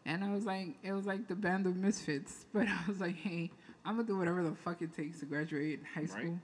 And 0.04 0.22
I 0.24 0.30
was 0.32 0.44
like, 0.44 0.68
it 0.82 0.92
was 0.92 1.06
like 1.06 1.28
the 1.28 1.34
band 1.34 1.66
of 1.66 1.76
misfits, 1.76 2.46
but 2.52 2.66
I 2.68 2.78
was 2.86 3.00
like, 3.00 3.16
hey, 3.16 3.50
I'm 3.84 3.96
gonna 3.96 4.06
do 4.08 4.18
whatever 4.18 4.42
the 4.42 4.54
fuck 4.54 4.82
it 4.82 4.94
takes 4.96 5.20
to 5.20 5.26
graduate 5.26 5.80
high 5.94 6.00
Right. 6.02 6.10
school 6.10 6.38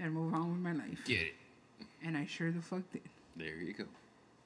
and 0.00 0.12
move 0.12 0.34
on 0.34 0.50
with 0.52 0.60
my 0.60 0.72
life. 0.72 1.00
Get 1.06 1.20
it. 1.20 1.34
And 2.04 2.16
I 2.16 2.26
sure 2.26 2.50
the 2.52 2.60
fuck 2.62 2.82
did. 2.92 3.02
There 3.36 3.56
you 3.56 3.72
go. 3.72 3.84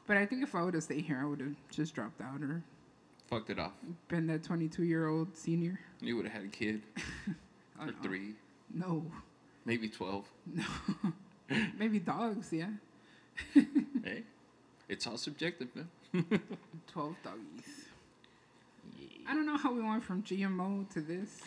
But 0.07 0.17
I 0.17 0.27
think 0.27 0.43
if 0.43 0.55
I 0.55 0.63
would 0.63 0.75
have 0.75 0.83
stayed 0.83 1.05
here, 1.05 1.19
I 1.23 1.25
would 1.27 1.41
have 1.41 1.55
just 1.71 1.95
dropped 1.95 2.21
out 2.21 2.43
or 2.43 2.63
Fucked 3.29 3.51
it 3.51 3.59
off. 3.61 3.73
been 4.09 4.27
that 4.27 4.43
22 4.43 4.83
year 4.83 5.07
old 5.07 5.37
senior. 5.37 5.79
You 6.01 6.17
would 6.17 6.25
have 6.27 6.35
had 6.35 6.45
a 6.45 6.49
kid 6.49 6.83
or 7.81 7.87
no. 7.87 7.93
three, 8.03 8.35
No, 8.75 9.05
maybe 9.65 9.89
twelve. 9.89 10.25
no. 10.53 10.65
Maybe 11.79 11.99
dogs, 11.99 12.53
yeah. 12.53 12.69
hey, 13.55 14.23
it's 14.89 15.05
all 15.09 15.17
subjective, 15.17 15.67
man. 15.75 15.89
12 16.93 17.17
doggies. 17.25 17.87
I 19.29 19.35
don't 19.35 19.47
know 19.47 19.57
how 19.57 19.73
we 19.73 19.83
went 19.83 20.05
from 20.05 20.23
GMO 20.23 20.89
to 20.93 21.01
this. 21.01 21.41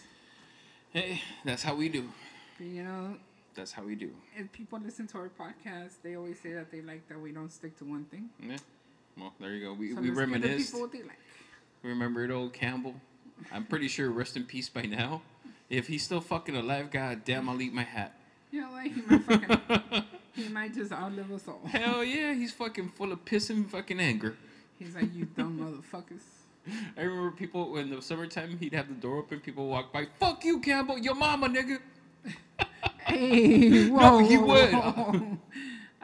Hey, 0.92 1.22
that's 1.46 1.64
how 1.64 1.76
we 1.76 1.88
do. 1.88 2.10
But, 2.58 2.68
you 2.68 2.84
know, 2.84 3.16
That's 3.56 3.72
how 3.72 3.84
we 3.84 3.96
do. 3.96 4.12
if 4.36 4.52
people 4.52 4.80
listen 4.84 5.08
to 5.08 5.18
our 5.20 5.30
podcast, 5.30 5.94
they 6.04 6.16
always 6.16 6.40
say 6.40 6.54
that 6.54 6.72
they 6.72 6.82
like 6.82 7.08
that 7.10 7.20
we 7.20 7.32
don't 7.32 7.52
stick 7.52 7.78
to 7.80 7.86
one 7.86 8.06
thing. 8.06 8.30
Yeah. 8.42 8.58
Well, 9.18 9.34
there 9.40 9.52
you 9.52 9.66
go. 9.66 9.74
We, 9.74 9.94
So 9.94 10.02
we 10.02 10.08
let's 10.08 10.08
give 10.08 10.16
the 10.16 10.22
reminisced. 10.22 10.68
people 10.68 10.82
what 10.82 10.92
they 10.92 11.04
like. 11.04 11.20
Remember 11.84 12.24
it, 12.24 12.32
old 12.32 12.54
Campbell? 12.54 12.96
I'm 13.52 13.66
pretty 13.66 13.88
sure 13.88 14.10
rest 14.10 14.36
in 14.38 14.46
peace 14.46 14.70
by 14.70 14.84
now. 14.84 15.22
If 15.70 15.88
he's 15.88 16.04
still 16.04 16.22
fucking 16.22 16.56
alive, 16.56 16.90
god 16.92 17.24
damn, 17.26 17.48
I'll 17.50 17.62
eat 17.62 17.74
my 17.74 17.84
hat. 17.84 18.18
You 18.52 18.62
know, 18.62 18.72
like 18.72 18.94
he 18.94 19.02
might 19.02 19.24
fucking, 19.24 20.04
he 20.34 20.48
might 20.50 20.74
just 20.74 20.92
outlive 20.92 21.32
us 21.32 21.48
all. 21.48 21.62
Hell 21.68 22.04
yeah, 22.04 22.34
he's 22.34 22.54
fucking 22.54 22.90
full 22.90 23.12
of 23.12 23.24
piss 23.26 23.50
and 23.50 23.70
fucking 23.70 24.00
anger. 24.00 24.36
He's 24.80 24.96
like, 24.96 25.14
you 25.14 25.26
dumb 25.26 25.60
motherfuckers. 25.60 26.22
I 26.98 27.02
remember 27.02 27.32
people 27.32 27.76
in 27.78 27.90
the 27.90 28.02
summertime, 28.02 28.58
he'd 28.60 28.74
have 28.74 28.88
the 28.88 28.94
door 28.94 29.18
open, 29.18 29.40
people 29.42 29.68
walk 29.68 29.92
by, 29.92 30.08
fuck 30.20 30.46
you, 30.46 30.60
Campbell, 30.60 30.98
your 30.98 31.16
mama, 31.16 31.50
nigga. 31.50 31.80
Hey, 33.34 33.90
whoa. 33.90 34.20
he 34.20 34.38
would. 34.38 35.38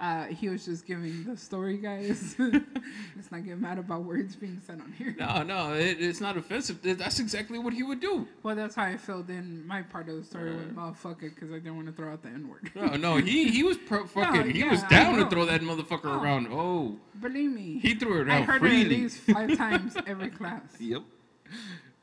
Uh, 0.01 0.27
he 0.27 0.47
was 0.47 0.63
just 0.63 0.85
giving 0.87 1.25
the 1.25 1.35
story, 1.35 1.75
guys. 1.75 2.33
Let's 2.39 3.31
not 3.33 3.43
get 3.43 3.59
mad 3.59 3.77
about 3.79 4.05
words 4.05 4.33
being 4.33 4.61
said 4.65 4.79
on 4.79 4.93
here. 4.93 5.13
No, 5.19 5.43
no, 5.43 5.73
it, 5.73 5.97
it's 5.99 6.21
not 6.21 6.37
offensive. 6.37 6.79
That's 6.81 7.19
exactly 7.19 7.59
what 7.59 7.73
he 7.73 7.83
would 7.83 7.99
do. 7.99 8.25
Well, 8.41 8.55
that's 8.55 8.75
how 8.75 8.83
I 8.85 8.95
filled 8.95 9.29
in 9.29 9.67
my 9.67 9.81
part 9.81 10.07
of 10.07 10.15
the 10.15 10.23
story 10.23 10.55
with 10.55 10.69
Uh. 10.69 10.79
motherfucker 10.79 11.35
because 11.35 11.49
I 11.51 11.55
didn't 11.55 11.75
want 11.75 11.87
to 11.87 11.91
throw 11.91 12.13
out 12.13 12.21
the 12.23 12.29
N 12.29 12.47
word. 12.47 12.71
No, 12.75 12.95
no, 12.95 13.17
he 13.17 13.49
he 13.49 13.61
was 13.61 13.75
pro 13.75 14.07
fucking. 14.07 14.51
he 14.51 14.59
yeah, 14.61 14.71
was 14.71 14.83
down 14.83 15.17
to 15.17 15.29
throw 15.29 15.43
that 15.43 15.59
motherfucker 15.59 16.05
Oh. 16.17 16.23
around. 16.23 16.47
Oh, 16.49 16.95
Believe 17.19 17.51
me, 17.51 17.79
he 17.81 17.93
threw 17.95 18.21
it 18.21 18.29
I 18.29 18.35
around 18.37 18.43
heard 18.45 18.55
it 18.55 18.59
freely. 18.69 18.81
at 18.83 19.01
least 19.01 19.17
five 19.23 19.57
times 19.57 19.97
every 20.07 20.29
class. 20.29 20.61
Yep. 20.79 21.01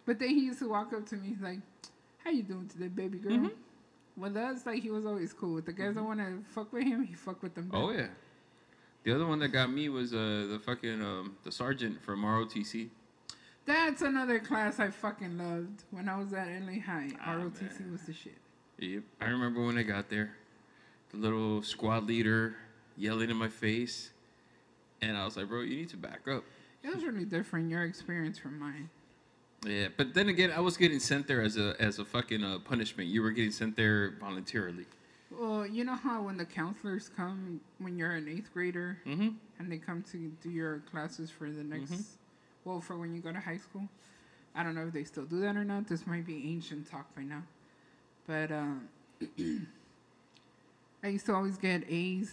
But 0.04 0.18
then 0.18 0.28
he 0.28 0.40
used 0.44 0.58
to 0.58 0.68
walk 0.68 0.92
up 0.92 1.06
to 1.08 1.16
me, 1.16 1.28
he's 1.28 1.40
like, 1.40 1.60
"How 2.22 2.30
you 2.30 2.42
doing 2.42 2.68
today, 2.68 2.88
baby 2.88 3.16
girl?" 3.16 3.32
Mhm. 3.38 3.52
With 4.16 4.36
us, 4.36 4.64
like 4.64 4.82
he 4.82 4.90
was 4.90 5.04
always 5.04 5.32
cool. 5.32 5.54
With 5.54 5.66
the 5.66 5.72
guys 5.72 5.94
that 5.94 6.02
want 6.02 6.20
to 6.20 6.38
fuck 6.48 6.72
with 6.72 6.84
him, 6.84 7.04
he 7.04 7.14
fuck 7.14 7.42
with 7.42 7.54
them. 7.54 7.70
Oh 7.72 7.90
yeah. 7.90 8.08
The 9.04 9.14
other 9.14 9.26
one 9.26 9.38
that 9.40 9.48
got 9.48 9.70
me 9.70 9.88
was 9.88 10.12
uh 10.14 10.46
the 10.50 10.60
fucking 10.64 11.02
um 11.02 11.36
the 11.44 11.52
sergeant 11.52 12.02
from 12.02 12.22
ROTC. 12.22 12.88
That's 13.66 14.00
another 14.02 14.38
class 14.38 14.78
I 14.78 14.90
fucking 14.90 15.38
loved 15.38 15.82
when 15.90 16.08
I 16.08 16.18
was 16.18 16.32
at 16.32 16.48
LA 16.48 16.80
High. 16.80 17.10
Ah, 17.20 17.34
ROTC 17.34 17.80
man. 17.80 17.92
was 17.92 18.02
the 18.02 18.12
shit. 18.12 18.38
Yep. 18.78 19.02
I 19.20 19.26
remember 19.26 19.64
when 19.64 19.76
I 19.76 19.82
got 19.82 20.08
there, 20.08 20.36
the 21.10 21.16
little 21.16 21.62
squad 21.62 22.04
leader 22.06 22.56
yelling 22.96 23.30
in 23.30 23.36
my 23.36 23.48
face, 23.48 24.10
and 25.02 25.16
I 25.16 25.24
was 25.24 25.36
like, 25.36 25.48
bro, 25.48 25.62
you 25.62 25.76
need 25.76 25.88
to 25.90 25.96
back 25.96 26.28
up. 26.28 26.44
It 26.82 26.94
was 26.94 27.04
really 27.04 27.24
different 27.24 27.70
your 27.70 27.82
experience 27.82 28.38
from 28.38 28.58
mine. 28.58 28.88
Yeah, 29.66 29.88
but 29.96 30.14
then 30.14 30.28
again, 30.28 30.52
I 30.52 30.60
was 30.60 30.76
getting 30.76 31.00
sent 31.00 31.26
there 31.26 31.42
as 31.42 31.56
a 31.56 31.74
as 31.80 31.98
a 31.98 32.04
fucking 32.04 32.42
uh, 32.44 32.58
punishment. 32.60 33.08
You 33.08 33.22
were 33.22 33.32
getting 33.32 33.50
sent 33.50 33.76
there 33.76 34.14
voluntarily. 34.20 34.86
Well, 35.30 35.66
you 35.66 35.82
know 35.84 35.96
how 35.96 36.22
when 36.22 36.36
the 36.36 36.44
counselors 36.44 37.10
come 37.16 37.60
when 37.78 37.96
you're 37.98 38.12
an 38.12 38.28
eighth 38.28 38.52
grader 38.54 38.98
Mm-hmm. 39.06 39.28
and 39.58 39.72
they 39.72 39.78
come 39.78 40.02
to 40.12 40.30
do 40.42 40.50
your 40.50 40.78
classes 40.90 41.30
for 41.30 41.50
the 41.50 41.64
next, 41.64 41.90
Mhm. 41.92 42.04
well, 42.64 42.80
for 42.80 42.96
when 42.96 43.12
you 43.14 43.20
go 43.20 43.32
to 43.32 43.40
high 43.40 43.56
school. 43.58 43.88
I 44.54 44.62
don't 44.62 44.74
know 44.74 44.86
if 44.86 44.92
they 44.94 45.04
still 45.04 45.24
do 45.24 45.40
that 45.40 45.56
or 45.56 45.64
not. 45.64 45.86
This 45.88 46.06
might 46.06 46.24
be 46.26 46.48
ancient 46.48 46.88
talk 46.88 47.14
by 47.14 47.22
now, 47.24 47.42
but 48.26 48.50
um, 48.52 48.88
I 51.02 51.08
used 51.08 51.26
to 51.26 51.34
always 51.34 51.56
get 51.58 51.84
A's 51.90 52.32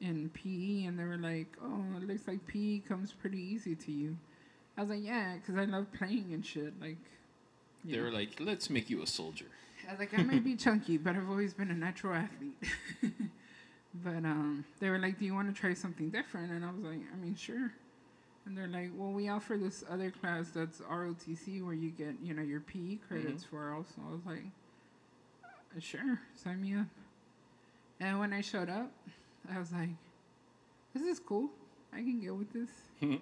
in 0.00 0.30
PE, 0.30 0.84
and 0.86 0.98
they 0.98 1.04
were 1.04 1.16
like, 1.18 1.46
"Oh, 1.62 1.84
it 1.96 2.06
looks 2.06 2.26
like 2.26 2.44
PE 2.46 2.78
comes 2.80 3.12
pretty 3.12 3.38
easy 3.38 3.74
to 3.76 3.92
you." 3.92 4.16
I 4.80 4.82
was 4.82 4.88
like, 4.90 5.04
"Yeah, 5.04 5.34
because 5.34 5.56
I 5.56 5.66
love 5.66 5.92
playing 5.92 6.30
and 6.32 6.44
shit." 6.44 6.72
Like, 6.80 6.96
They 7.84 7.98
know. 7.98 8.04
were 8.04 8.10
like, 8.10 8.40
let's 8.40 8.70
make 8.70 8.88
you 8.88 9.02
a 9.02 9.06
soldier. 9.06 9.44
I 9.86 9.90
was 9.92 10.00
like, 10.00 10.18
I 10.18 10.22
may 10.22 10.38
be 10.38 10.56
chunky, 10.64 10.96
but 10.96 11.14
I've 11.16 11.28
always 11.28 11.52
been 11.52 11.70
a 11.70 11.74
natural 11.74 12.14
athlete. 12.14 12.56
but 13.94 14.24
um, 14.24 14.64
they 14.78 14.88
were 14.88 14.98
like, 14.98 15.18
Do 15.18 15.26
you 15.26 15.34
want 15.34 15.54
to 15.54 15.60
try 15.60 15.74
something 15.74 16.08
different? 16.08 16.50
And 16.50 16.64
I 16.64 16.70
was 16.70 16.82
like, 16.82 17.00
I 17.12 17.16
mean, 17.22 17.34
sure. 17.36 17.72
And 18.46 18.56
they're 18.56 18.68
like, 18.68 18.90
Well, 18.96 19.10
we 19.12 19.28
offer 19.28 19.58
this 19.58 19.84
other 19.90 20.10
class 20.10 20.48
that's 20.48 20.78
ROTC 20.80 21.62
where 21.62 21.74
you 21.74 21.90
get, 21.90 22.14
you 22.22 22.32
know, 22.32 22.42
your 22.42 22.60
PE 22.60 22.96
credits 23.06 23.44
for 23.44 23.74
also. 23.74 24.00
I 24.08 24.12
was 24.12 24.24
like, 24.24 24.44
"Uh, 25.76 25.80
Sure, 25.80 26.20
sign 26.36 26.62
me 26.62 26.74
up. 26.74 26.86
And 28.00 28.18
when 28.18 28.32
I 28.32 28.40
showed 28.40 28.70
up, 28.70 28.90
I 29.54 29.58
was 29.58 29.72
like, 29.72 29.90
This 30.94 31.02
is 31.02 31.18
cool. 31.18 31.50
I 31.92 31.96
can 31.98 32.18
get 32.20 32.34
with 32.34 32.50
this. 32.54 32.70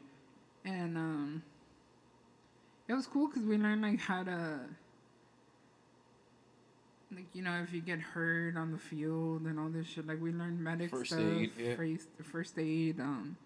and 0.65 0.97
um, 0.97 1.43
it 2.89 2.95
was 2.95 3.07
cool 3.07 3.29
because 3.29 3.43
we 3.45 3.57
learned 3.57 3.83
like 3.83 4.01
how 4.01 4.23
to 4.23 4.61
like 7.15 7.25
you 7.35 7.43
know 7.43 7.61
if 7.63 7.73
you 7.73 7.81
get 7.81 7.99
hurt 8.01 8.57
on 8.57 8.71
the 8.73 8.79
field 8.79 9.43
and 9.43 9.59
all 9.59 9.69
this 9.69 9.87
shit 9.87 10.07
like 10.07 10.21
we 10.21 10.31
learned 10.33 10.61
medic 10.61 10.91
First 10.91 11.07
stuff 11.13 11.21
aid, 11.21 11.51
yeah. 11.59 11.75
first, 11.75 12.09
first 12.23 12.59
aid 12.59 13.01
um 13.01 13.37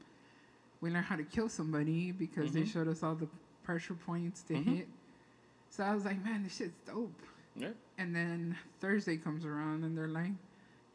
we 0.80 0.90
learned 0.90 1.04
how 1.06 1.14
to 1.16 1.22
kill 1.22 1.48
somebody 1.48 2.10
because 2.10 2.52
they 2.52 2.62
Mhm. 2.62 2.72
showed 2.72 2.88
us 2.88 3.04
all 3.04 3.14
the 3.14 3.28
pressure 3.62 3.94
points 3.94 4.42
to 4.42 4.54
Mhm. 4.54 4.64
hit 4.64 4.88
so 5.70 5.84
i 5.84 5.94
was 5.94 6.04
like 6.04 6.22
man 6.24 6.42
this 6.42 6.56
shit's 6.56 6.74
dope 6.86 7.22
Yeah. 7.54 7.70
and 7.98 8.14
then 8.16 8.56
thursday 8.80 9.16
comes 9.16 9.44
around 9.44 9.84
and 9.84 9.96
they're 9.96 10.08
like 10.08 10.32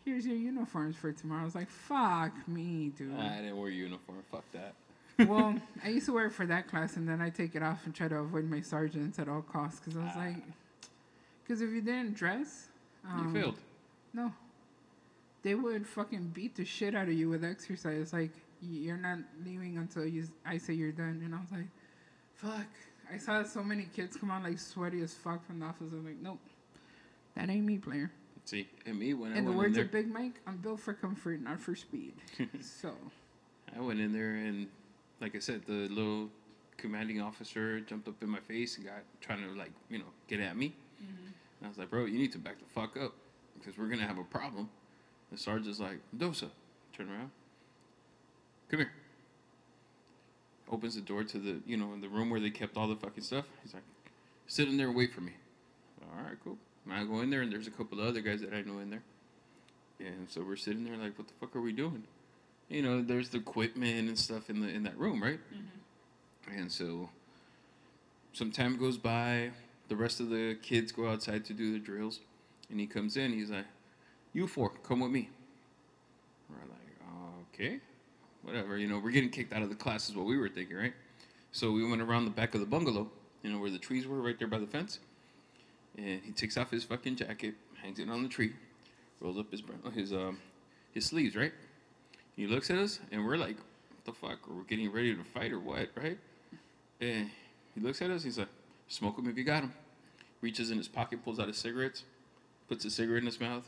here's 0.03 0.25
your 0.25 0.35
uniforms 0.35 0.97
for 0.97 1.13
tomorrow 1.13 1.41
i 1.43 1.45
was 1.45 1.55
like 1.55 1.69
fuck 1.69 2.33
me 2.49 2.89
dude 2.97 3.15
I 3.17 3.37
didn't 3.41 3.57
wear 3.57 3.69
uniform. 3.69 4.23
Fuck 4.29 4.43
that. 4.51 4.73
Well, 5.19 5.55
I 5.83 5.89
used 5.89 6.05
to 6.07 6.13
wear 6.13 6.25
it 6.27 6.33
for 6.33 6.45
that 6.45 6.67
class, 6.67 6.95
and 6.97 7.07
then 7.07 7.21
I 7.21 7.29
take 7.29 7.55
it 7.55 7.63
off 7.63 7.85
and 7.85 7.93
try 7.95 8.07
to 8.07 8.17
avoid 8.17 8.49
my 8.49 8.61
sergeants 8.61 9.19
at 9.19 9.27
all 9.27 9.41
costs 9.41 9.79
because 9.79 9.97
I 9.97 10.03
was 10.03 10.13
Ah. 10.15 10.19
like, 10.19 10.43
because 11.43 11.61
if 11.61 11.71
you 11.71 11.81
didn't 11.81 12.13
dress, 12.15 12.67
um, 13.07 13.27
you 13.27 13.33
failed. 13.41 13.59
No, 14.13 14.33
they 15.43 15.55
would 15.55 15.87
fucking 15.87 16.29
beat 16.33 16.55
the 16.55 16.65
shit 16.65 16.93
out 16.95 17.07
of 17.07 17.13
you 17.13 17.29
with 17.29 17.43
exercise. 17.43 18.13
Like 18.13 18.31
you're 18.61 18.97
not 18.97 19.19
leaving 19.45 19.77
until 19.77 20.05
you 20.05 20.27
I 20.45 20.57
say 20.57 20.73
you're 20.73 20.91
done, 20.91 21.21
and 21.23 21.33
I 21.33 21.39
was 21.39 21.51
like, 21.51 21.67
fuck. 22.35 22.67
I 23.11 23.17
saw 23.17 23.41
so 23.43 23.63
many 23.63 23.87
kids 23.95 24.17
come 24.17 24.29
out 24.31 24.43
like 24.43 24.59
sweaty 24.59 25.01
as 25.01 25.13
fuck 25.13 25.45
from 25.47 25.59
the 25.59 25.65
office. 25.65 25.91
I 25.93 25.95
was 25.95 26.03
like, 26.05 26.21
nope, 26.21 26.39
that 27.35 27.49
ain't 27.49 27.65
me, 27.65 27.77
player. 27.77 28.11
See, 28.43 28.67
and 28.85 28.97
me 28.99 29.13
when 29.13 29.31
I 29.33 29.37
In 29.37 29.45
the 29.45 29.51
went 29.51 29.53
in 29.53 29.57
words 29.57 29.75
there, 29.75 29.85
of 29.85 29.91
Big 29.91 30.11
Mike, 30.11 30.39
I'm 30.45 30.57
built 30.57 30.79
for 30.81 30.93
comfort, 30.93 31.41
not 31.41 31.59
for 31.61 31.75
speed. 31.75 32.13
so. 32.61 32.93
I 33.75 33.79
went 33.81 33.99
in 33.99 34.11
there 34.13 34.35
and, 34.35 34.67
like 35.21 35.35
I 35.35 35.39
said, 35.39 35.63
the 35.65 35.87
little 35.89 36.29
commanding 36.77 37.19
officer 37.21 37.79
jumped 37.81 38.07
up 38.07 38.21
in 38.21 38.29
my 38.29 38.39
face 38.39 38.77
and 38.77 38.85
got 38.85 39.01
trying 39.21 39.43
to 39.43 39.57
like 39.57 39.71
you 39.89 39.99
know 39.99 40.05
get 40.27 40.39
at 40.39 40.55
me. 40.55 40.75
Mm-hmm. 41.01 41.25
And 41.25 41.65
I 41.65 41.67
was 41.67 41.77
like, 41.77 41.89
bro, 41.89 42.05
you 42.05 42.17
need 42.17 42.31
to 42.33 42.37
back 42.37 42.59
the 42.59 42.65
fuck 42.65 42.97
up 42.97 43.13
because 43.57 43.77
we're 43.77 43.87
gonna 43.87 44.07
have 44.07 44.17
a 44.17 44.23
problem. 44.23 44.69
The 45.31 45.37
sergeant's 45.37 45.79
like, 45.79 45.99
Dosa, 46.15 46.49
turn 46.95 47.09
around, 47.09 47.31
come 48.69 48.79
here. 48.79 48.91
Opens 50.71 50.95
the 50.95 51.01
door 51.01 51.23
to 51.23 51.37
the 51.37 51.61
you 51.65 51.77
know 51.77 51.93
in 51.93 52.01
the 52.01 52.09
room 52.09 52.29
where 52.29 52.39
they 52.39 52.49
kept 52.49 52.77
all 52.77 52.87
the 52.87 52.95
fucking 52.95 53.23
stuff. 53.23 53.45
He's 53.63 53.73
like, 53.73 53.83
sit 54.47 54.67
in 54.67 54.77
there 54.77 54.87
and 54.87 54.95
wait 54.95 55.13
for 55.13 55.21
me. 55.21 55.33
All 56.01 56.23
right, 56.23 56.37
cool. 56.43 56.57
And 56.85 56.93
I 56.93 57.03
go 57.03 57.21
in 57.21 57.29
there 57.29 57.41
and 57.41 57.51
there's 57.51 57.67
a 57.67 57.71
couple 57.71 57.99
of 57.99 58.07
other 58.07 58.21
guys 58.21 58.41
that 58.41 58.53
I 58.53 58.61
know 58.61 58.79
in 58.79 58.89
there. 58.89 59.03
And 59.99 60.29
so 60.29 60.41
we're 60.41 60.55
sitting 60.55 60.85
there 60.85 60.95
like, 60.95 61.17
what 61.17 61.27
the 61.27 61.33
fuck 61.39 61.55
are 61.55 61.61
we 61.61 61.73
doing? 61.73 62.03
You 62.69 62.81
know, 62.81 63.01
there's 63.01 63.29
the 63.29 63.37
equipment 63.37 64.09
and 64.09 64.19
stuff 64.19 64.49
in 64.49 64.59
the 64.61 64.67
in 64.67 64.83
that 64.83 64.97
room, 64.97 65.23
right? 65.23 65.39
And 66.55 66.71
so 66.71 67.09
some 68.33 68.51
time 68.51 68.77
goes 68.77 68.97
by, 68.97 69.51
the 69.87 69.95
rest 69.95 70.19
of 70.19 70.29
the 70.29 70.57
kids 70.61 70.91
go 70.91 71.09
outside 71.09 71.45
to 71.45 71.53
do 71.53 71.73
the 71.73 71.79
drills, 71.79 72.19
and 72.69 72.79
he 72.79 72.87
comes 72.87 73.17
in, 73.17 73.31
he's 73.31 73.49
like, 73.49 73.65
You 74.33 74.47
four, 74.47 74.69
come 74.83 74.99
with 74.99 75.11
me. 75.11 75.29
We're 76.49 76.57
like, 76.57 77.53
okay, 77.53 77.79
whatever, 78.43 78.77
you 78.77 78.87
know, 78.87 78.99
we're 78.99 79.11
getting 79.11 79.29
kicked 79.29 79.53
out 79.53 79.61
of 79.61 79.69
the 79.69 79.75
class 79.75 80.09
is 80.09 80.15
what 80.15 80.25
we 80.25 80.37
were 80.37 80.49
thinking, 80.49 80.77
right? 80.77 80.93
So 81.51 81.71
we 81.71 81.87
went 81.87 82.01
around 82.01 82.25
the 82.25 82.31
back 82.31 82.53
of 82.53 82.59
the 82.59 82.65
bungalow, 82.65 83.09
you 83.43 83.51
know, 83.51 83.59
where 83.59 83.71
the 83.71 83.79
trees 83.79 84.05
were 84.05 84.21
right 84.21 84.37
there 84.37 84.47
by 84.47 84.59
the 84.59 84.67
fence. 84.67 84.99
And 85.97 86.21
he 86.23 86.31
takes 86.31 86.57
off 86.57 86.69
his 86.69 86.83
fucking 86.83 87.15
jacket, 87.15 87.55
hangs 87.81 87.99
it 87.99 88.09
on 88.09 88.21
the 88.23 88.29
tree, 88.29 88.53
rolls 89.19 89.37
up 89.39 89.49
his 89.51 89.63
his 89.95 90.13
um 90.13 90.37
his 90.93 91.05
sleeves, 91.05 91.35
right? 91.35 91.53
He 92.37 92.47
looks 92.47 92.69
at 92.69 92.77
us, 92.77 92.99
and 93.11 93.25
we're 93.25 93.35
like, 93.35 93.57
"What 93.57 94.05
the 94.05 94.13
fuck? 94.13 94.47
We're 94.47 94.63
getting 94.63 94.91
ready 94.91 95.13
to 95.13 95.23
fight 95.23 95.51
or 95.51 95.59
what, 95.59 95.89
right?" 96.01 96.17
And 97.01 97.29
he 97.75 97.81
looks 97.81 98.01
at 98.01 98.09
us. 98.09 98.23
He's 98.23 98.37
like, 98.37 98.47
"Smoke 98.87 99.17
them 99.17 99.27
if 99.27 99.37
you 99.37 99.43
got 99.43 99.61
them." 99.61 99.73
Reaches 100.39 100.71
in 100.71 100.77
his 100.77 100.87
pocket, 100.87 101.23
pulls 101.23 101.39
out 101.39 101.47
his 101.47 101.57
cigarettes, 101.57 102.03
puts 102.69 102.85
a 102.85 102.91
cigarette 102.91 103.23
in 103.23 103.25
his 103.25 103.39
mouth. 103.39 103.67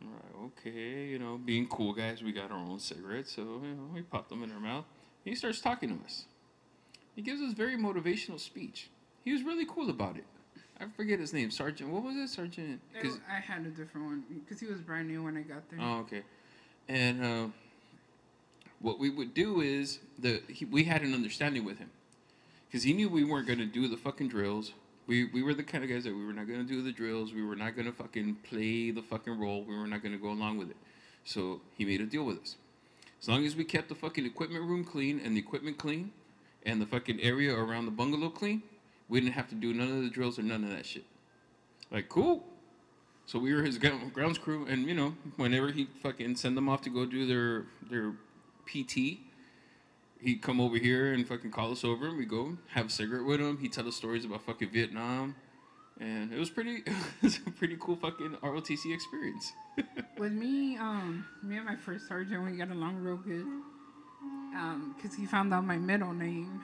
I'm 0.00 0.12
like, 0.12 0.52
okay, 0.58 1.06
you 1.06 1.18
know, 1.18 1.38
being 1.38 1.66
cool 1.66 1.92
guys, 1.92 2.22
we 2.22 2.30
got 2.30 2.52
our 2.52 2.58
own 2.58 2.78
cigarettes, 2.78 3.34
so 3.34 3.42
you 3.42 3.74
know, 3.74 3.88
we 3.92 4.02
pop 4.02 4.28
them 4.28 4.42
in 4.44 4.52
our 4.52 4.60
mouth. 4.60 4.84
He 5.24 5.34
starts 5.34 5.60
talking 5.60 5.98
to 5.98 6.04
us. 6.04 6.26
He 7.16 7.22
gives 7.22 7.40
us 7.40 7.52
very 7.52 7.76
motivational 7.76 8.38
speech. 8.38 8.90
He 9.24 9.32
was 9.32 9.42
really 9.42 9.66
cool 9.66 9.90
about 9.90 10.16
it. 10.16 10.24
I 10.80 10.84
forget 10.96 11.18
his 11.18 11.32
name, 11.32 11.50
Sergeant. 11.50 11.90
What 11.90 12.04
was 12.04 12.14
it, 12.16 12.28
Sergeant? 12.28 12.80
I 13.28 13.40
had 13.40 13.66
a 13.66 13.70
different 13.70 14.06
one 14.06 14.24
because 14.28 14.60
he 14.60 14.66
was 14.66 14.80
brand 14.80 15.08
new 15.08 15.24
when 15.24 15.36
I 15.36 15.42
got 15.42 15.68
there. 15.68 15.80
Oh, 15.82 15.98
okay. 16.00 16.22
And 16.88 17.24
uh, 17.24 17.46
what 18.80 18.98
we 18.98 19.10
would 19.10 19.34
do 19.34 19.60
is 19.60 19.98
the 20.18 20.42
he, 20.48 20.64
we 20.64 20.84
had 20.84 21.02
an 21.02 21.14
understanding 21.14 21.64
with 21.64 21.78
him 21.78 21.90
because 22.66 22.82
he 22.82 22.92
knew 22.92 23.08
we 23.08 23.24
weren't 23.24 23.46
going 23.46 23.58
to 23.58 23.66
do 23.66 23.88
the 23.88 23.96
fucking 23.96 24.28
drills. 24.28 24.72
We 25.06 25.24
we 25.24 25.42
were 25.42 25.54
the 25.54 25.62
kind 25.62 25.84
of 25.84 25.90
guys 25.90 26.04
that 26.04 26.14
we 26.14 26.24
were 26.24 26.32
not 26.32 26.46
going 26.46 26.60
to 26.60 26.66
do 26.66 26.82
the 26.82 26.92
drills. 26.92 27.32
We 27.32 27.44
were 27.44 27.56
not 27.56 27.74
going 27.74 27.86
to 27.86 27.92
fucking 27.92 28.36
play 28.48 28.90
the 28.90 29.02
fucking 29.02 29.38
role. 29.38 29.64
We 29.64 29.76
were 29.76 29.86
not 29.86 30.02
going 30.02 30.12
to 30.12 30.18
go 30.18 30.30
along 30.30 30.58
with 30.58 30.70
it. 30.70 30.76
So 31.24 31.60
he 31.76 31.84
made 31.84 32.00
a 32.00 32.06
deal 32.06 32.24
with 32.24 32.40
us. 32.40 32.56
As 33.20 33.28
long 33.28 33.44
as 33.44 33.56
we 33.56 33.64
kept 33.64 33.88
the 33.88 33.94
fucking 33.94 34.24
equipment 34.24 34.64
room 34.64 34.84
clean 34.84 35.20
and 35.24 35.34
the 35.34 35.40
equipment 35.40 35.76
clean, 35.76 36.12
and 36.64 36.80
the 36.80 36.86
fucking 36.86 37.20
area 37.20 37.54
around 37.54 37.86
the 37.86 37.90
bungalow 37.90 38.28
clean, 38.28 38.62
we 39.08 39.20
didn't 39.20 39.34
have 39.34 39.48
to 39.48 39.54
do 39.54 39.72
none 39.72 39.88
of 39.88 40.02
the 40.02 40.10
drills 40.10 40.38
or 40.38 40.42
none 40.42 40.62
of 40.64 40.70
that 40.70 40.86
shit. 40.86 41.04
Like 41.90 42.08
cool. 42.08 42.44
So 43.26 43.38
we 43.38 43.54
were 43.54 43.62
his 43.62 43.78
gro- 43.78 43.98
grounds 44.12 44.38
crew, 44.38 44.66
and 44.66 44.86
you 44.86 44.94
know, 44.94 45.14
whenever 45.36 45.70
he 45.70 45.88
fucking 46.02 46.36
send 46.36 46.56
them 46.56 46.68
off 46.68 46.82
to 46.82 46.90
go 46.90 47.06
do 47.06 47.26
their 47.26 47.64
their 47.90 48.12
PT, 48.68 49.18
he'd 50.20 50.42
come 50.42 50.60
over 50.60 50.76
here 50.76 51.12
and 51.12 51.26
fucking 51.26 51.50
call 51.50 51.72
us 51.72 51.84
over, 51.84 52.08
and 52.08 52.18
we 52.18 52.24
go 52.24 52.56
have 52.68 52.86
a 52.86 52.90
cigarette 52.90 53.24
with 53.24 53.40
him. 53.40 53.58
He'd 53.58 53.72
tell 53.72 53.88
us 53.88 53.96
stories 53.96 54.24
about 54.24 54.42
fucking 54.42 54.70
Vietnam, 54.70 55.34
and 56.00 56.32
it 56.32 56.38
was 56.38 56.50
pretty, 56.50 56.82
it 56.86 56.94
was 57.22 57.38
a 57.46 57.50
pretty 57.50 57.76
cool 57.80 57.96
fucking 57.96 58.36
ROTC 58.42 58.94
experience. 58.94 59.52
With 60.18 60.32
me, 60.32 60.76
um, 60.76 61.24
me 61.42 61.56
and 61.56 61.66
my 61.66 61.76
first 61.76 62.08
sergeant, 62.08 62.44
we 62.44 62.56
got 62.56 62.70
along 62.70 62.96
real 62.96 63.16
good. 63.16 63.46
Um, 64.54 64.96
cause 65.00 65.14
he 65.14 65.26
found 65.26 65.54
out 65.54 65.64
my 65.64 65.76
middle 65.76 66.12
name, 66.12 66.60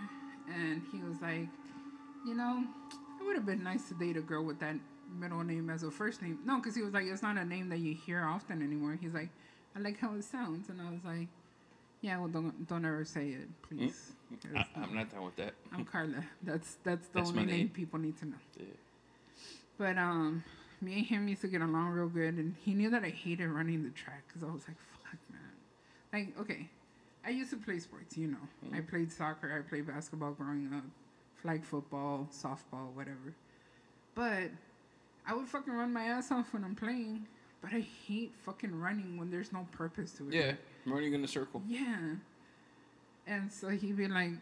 and 0.52 0.82
he 0.90 0.98
was 0.98 1.20
like, 1.20 1.48
you 2.26 2.34
know, 2.34 2.64
it 3.20 3.24
would 3.24 3.36
have 3.36 3.46
been 3.46 3.62
nice 3.62 3.88
to 3.88 3.94
date 3.94 4.16
a 4.16 4.20
girl 4.20 4.44
with 4.44 4.59
that 4.61 4.74
middle 5.16 5.44
name 5.44 5.70
as 5.70 5.84
a 5.84 5.90
first 5.90 6.20
name. 6.22 6.38
No, 6.44 6.61
cause 6.61 6.74
he 6.74 6.82
was 6.82 6.92
like, 6.92 7.05
it's 7.07 7.22
not 7.22 7.36
a 7.36 7.44
name 7.44 7.68
that 7.68 7.78
you 7.78 7.94
hear 7.94 8.24
often 8.24 8.62
anymore. 8.62 8.98
He's 9.00 9.14
like, 9.14 9.28
I 9.76 9.80
like 9.80 9.98
how 10.00 10.14
it 10.14 10.24
sounds, 10.24 10.68
and 10.68 10.80
I 10.80 10.90
was 10.90 11.05
like, 11.05 11.28
yeah, 12.05 12.18
well, 12.18 12.28
don't 12.28 12.68
don't 12.68 12.84
ever 12.84 13.02
say 13.05 13.28
it, 13.30 13.48
please. 13.62 14.12
'Cause 14.42 14.52
I, 14.55 14.66
I'm 14.82 14.94
not 14.94 15.11
down 15.11 15.24
with 15.24 15.36
that. 15.36 15.55
I'm 15.72 15.84
Carla. 15.86 16.22
That's 16.42 16.76
that's 16.84 17.07
the 17.09 17.20
That's 17.20 17.30
only 17.30 17.44
name 17.46 17.57
name. 17.57 17.68
people 17.70 17.98
need 17.98 18.18
to 18.18 18.26
know. 18.26 18.36
Yeah. 18.59 18.66
But 19.78 19.96
um, 19.96 20.44
me 20.82 20.98
and 20.98 21.07
him 21.07 21.28
used 21.28 21.40
to 21.42 21.48
get 21.48 21.62
along 21.62 21.88
real 21.88 22.09
good, 22.09 22.34
and 22.34 22.55
he 22.62 22.74
knew 22.74 22.90
that 22.90 23.05
I 23.05 23.09
hated 23.09 23.48
running 23.48 23.82
the 23.84 23.90
track 23.90 24.22
because 24.26 24.42
I 24.42 24.52
was 24.52 24.68
like, 24.68 24.76
"Fuck, 25.02 25.18
man!" 25.32 25.40
Like, 26.12 26.38
okay, 26.40 26.68
I 27.26 27.30
used 27.30 27.50
to 27.50 27.57
play 27.57 27.78
sports, 27.78 28.18
you 28.18 28.26
know. 28.28 28.44
I 28.76 28.80
played 28.82 29.11
soccer, 29.11 29.57
I 29.57 29.66
played 29.66 29.86
basketball 29.86 30.32
growing 30.32 30.70
up, 30.74 30.84
flag 31.36 31.64
football, 31.64 32.28
softball, 32.32 32.92
whatever. 32.94 33.32
But 34.14 34.50
I 35.26 35.34
would 35.34 35.46
fucking 35.48 35.72
run 35.72 35.92
my 35.92 36.05
ass 36.05 36.30
off 36.30 36.52
when 36.52 36.64
I'm 36.64 36.74
playing. 36.74 37.26
But 37.65 37.73
I 37.73 37.87
hate 38.07 38.35
fucking 38.45 38.79
running 38.79 39.17
when 39.17 39.31
there's 39.31 39.51
no 39.51 39.67
purpose 39.73 40.12
to 40.12 40.29
it. 40.29 40.35
Yeah, 40.35 40.53
running 40.85 41.15
in 41.15 41.25
a 41.25 41.29
circle. 41.29 41.62
Yeah. 41.67 41.97
And 43.27 43.51
so 43.51 43.69
he'd 43.69 43.97
be 43.97 44.07
like, 44.07 44.33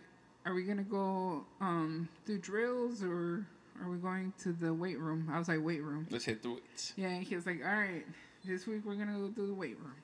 Are 0.44 0.52
we 0.54 0.64
gonna 0.64 0.82
go 0.82 1.44
um 1.60 2.08
do 2.26 2.36
drills 2.36 3.04
or 3.04 3.46
are 3.80 3.88
we 3.88 3.98
going 3.98 4.32
to 4.42 4.52
the 4.52 4.74
weight 4.74 4.98
room? 4.98 5.28
I 5.32 5.38
was 5.38 5.46
like, 5.46 5.62
Weight 5.64 5.84
room. 5.84 6.08
Let's 6.10 6.24
hit 6.24 6.42
the 6.42 6.50
weights. 6.50 6.94
Yeah, 6.96 7.10
and 7.10 7.22
he 7.22 7.36
was 7.36 7.46
like, 7.46 7.60
All 7.64 7.72
right, 7.72 8.04
this 8.44 8.66
week 8.66 8.80
we're 8.84 8.96
gonna 8.96 9.16
go 9.16 9.28
do 9.28 9.46
the 9.46 9.54
weight 9.54 9.78
room. 9.78 9.94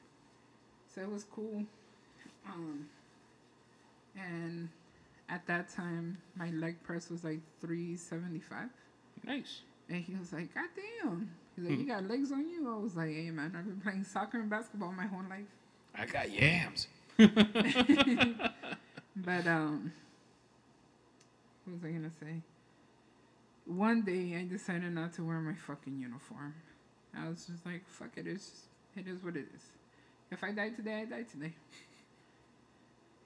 So 0.95 1.01
it 1.01 1.11
was 1.11 1.25
cool. 1.25 1.65
Um 2.47 2.89
and 4.17 4.69
at 5.29 5.45
that 5.49 5.71
time 5.71 6.19
my 6.37 6.51
leg 6.51 6.81
press 6.85 7.11
was 7.11 7.25
like 7.25 7.41
three 7.61 7.97
seventy 7.97 8.39
five. 8.39 8.69
Nice. 9.25 9.63
And 9.89 10.05
he 10.05 10.15
was 10.15 10.33
like, 10.33 10.55
God 10.55 10.69
damn. 11.03 11.31
He's 11.59 11.69
like, 11.69 11.79
You 11.79 11.87
got 11.87 12.09
legs 12.09 12.33
on 12.33 12.49
you? 12.49 12.73
I 12.73 12.83
was 12.83 12.97
like, 12.97 13.11
Hey 13.11 13.31
man, 13.31 13.55
I've 13.57 13.65
been 13.65 13.81
playing 13.81 14.05
soccer 14.05 14.41
and 14.41 14.49
basketball 14.51 14.93
my 14.93 15.07
whole 15.07 15.25
life. 15.29 15.47
I 15.95 16.07
got 16.07 16.31
yams. 16.31 16.87
But 19.25 19.49
um, 19.49 19.93
what 21.65 21.75
was 21.75 21.85
I 21.85 21.89
gonna 21.89 22.11
say? 22.21 22.41
One 23.67 24.03
day 24.03 24.37
I 24.39 24.45
decided 24.45 24.95
not 24.95 25.13
to 25.15 25.25
wear 25.25 25.41
my 25.41 25.55
fucking 25.55 25.99
uniform. 25.99 26.55
I 27.17 27.29
was 27.29 27.47
just 27.47 27.67
like, 27.67 27.83
fuck 27.89 28.11
it, 28.17 28.29
it's 28.29 28.49
just, 28.49 28.63
it 28.97 29.09
is 29.09 29.25
what 29.25 29.37
it 29.37 29.47
is. 29.55 29.63
If 30.31 30.45
I 30.45 30.53
die 30.53 30.69
today, 30.71 31.01
I 31.01 31.05
die 31.07 31.25
today. 31.25 31.53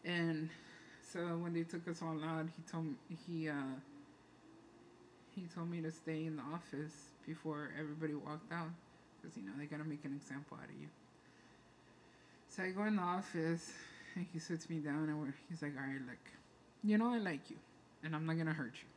And 0.04 0.48
so 1.12 1.20
when 1.20 1.52
they 1.52 1.64
took 1.64 1.86
us 1.88 2.00
all 2.00 2.18
out, 2.24 2.46
he 2.56 2.62
told 2.70 2.86
me 2.86 2.94
he 3.26 3.48
uh 3.50 3.76
he 5.34 5.42
told 5.54 5.70
me 5.70 5.82
to 5.82 5.90
stay 5.92 6.24
in 6.24 6.36
the 6.36 6.42
office 6.42 7.11
before 7.26 7.70
everybody 7.78 8.14
walked 8.14 8.52
out 8.52 8.70
because 9.20 9.36
you 9.36 9.44
know 9.44 9.52
they 9.58 9.66
gotta 9.66 9.84
make 9.84 10.04
an 10.04 10.12
example 10.14 10.58
out 10.60 10.68
of 10.68 10.80
you. 10.80 10.88
So 12.48 12.62
I 12.62 12.70
go 12.70 12.84
in 12.84 12.96
the 12.96 13.02
office 13.02 13.72
and 14.14 14.26
he 14.32 14.38
sits 14.38 14.68
me 14.68 14.76
down 14.76 15.08
and 15.08 15.32
he's 15.48 15.62
like, 15.62 15.72
all 15.76 15.86
right, 15.86 16.00
look, 16.06 16.18
you 16.84 16.98
know 16.98 17.12
I 17.12 17.18
like 17.18 17.50
you 17.50 17.56
and 18.04 18.14
I'm 18.14 18.26
not 18.26 18.36
to 18.46 18.52
hurt 18.52 18.74
you. 18.74 18.88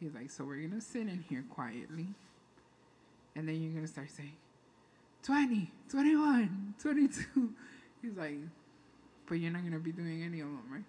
He's 0.00 0.14
like, 0.14 0.30
so 0.30 0.44
we're 0.44 0.56
to 0.68 0.80
sit 0.80 1.02
in 1.02 1.24
here 1.28 1.44
quietly 1.50 2.06
and 3.36 3.48
then 3.48 3.62
you're 3.62 3.72
to 3.86 3.92
start 3.92 4.10
saying, 4.10 4.32
20, 5.22 5.70
21, 5.90 6.74
22. 6.80 7.52
He's 8.02 8.16
like, 8.16 8.38
but 9.28 9.36
you're 9.36 9.52
not 9.52 9.62
going 9.62 9.72
to 9.72 9.78
be 9.78 9.92
doing 9.92 10.22
any 10.22 10.40
of 10.40 10.46
them, 10.46 10.62
right? 10.70 10.84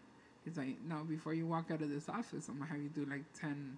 He's 0.46 0.58
like, 0.58 0.78
no, 0.88 1.04
before 1.04 1.34
you 1.34 1.46
walk 1.46 1.72
out 1.72 1.82
of 1.82 1.90
this 1.90 2.08
office, 2.08 2.48
I'm 2.48 2.58
going 2.58 2.68
to 2.68 2.74
have 2.74 2.82
you 2.82 2.90
do 2.90 3.06
like 3.06 3.24
10 3.40 3.78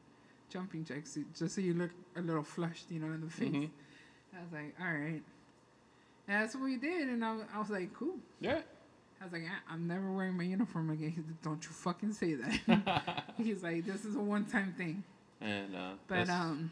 jumping 0.52 0.84
jacks 0.86 1.18
just 1.38 1.56
so 1.56 1.62
you 1.62 1.74
look 1.74 1.90
a 2.16 2.22
little 2.22 2.44
flushed, 2.44 2.92
you 2.92 3.00
know, 3.00 3.08
in 3.14 3.22
the 3.22 3.30
face. 3.30 3.50
Mhm. 3.50 3.70
I 4.38 4.42
was 4.44 4.52
like, 4.52 4.76
all 4.80 4.94
right. 4.94 5.22
And 6.28 6.44
that's 6.44 6.54
what 6.56 6.64
we 6.66 6.78
did. 6.78 7.08
And 7.10 7.24
I, 7.26 7.38
I 7.54 7.60
was 7.60 7.70
like, 7.70 7.94
cool. 7.94 8.16
Yeah. 8.40 8.62
I 9.20 9.24
was 9.26 9.34
like, 9.34 9.44
I- 9.44 9.74
I'm 9.74 9.88
never 9.88 10.12
wearing 10.12 10.36
my 10.38 10.44
uniform 10.44 10.90
again. 10.90 11.10
He 11.12 11.16
said, 11.22 11.42
Don't 11.44 11.64
you 11.64 11.70
fucking 11.72 12.14
say 12.14 12.36
that. 12.36 13.24
He's 13.38 13.64
like, 13.64 13.86
this 13.86 14.06
is 14.06 14.16
a 14.16 14.20
one 14.20 14.46
time 14.46 14.74
thing. 14.78 15.04
And 15.42 15.76
uh, 15.76 15.92
But 16.08 16.30
um, 16.30 16.72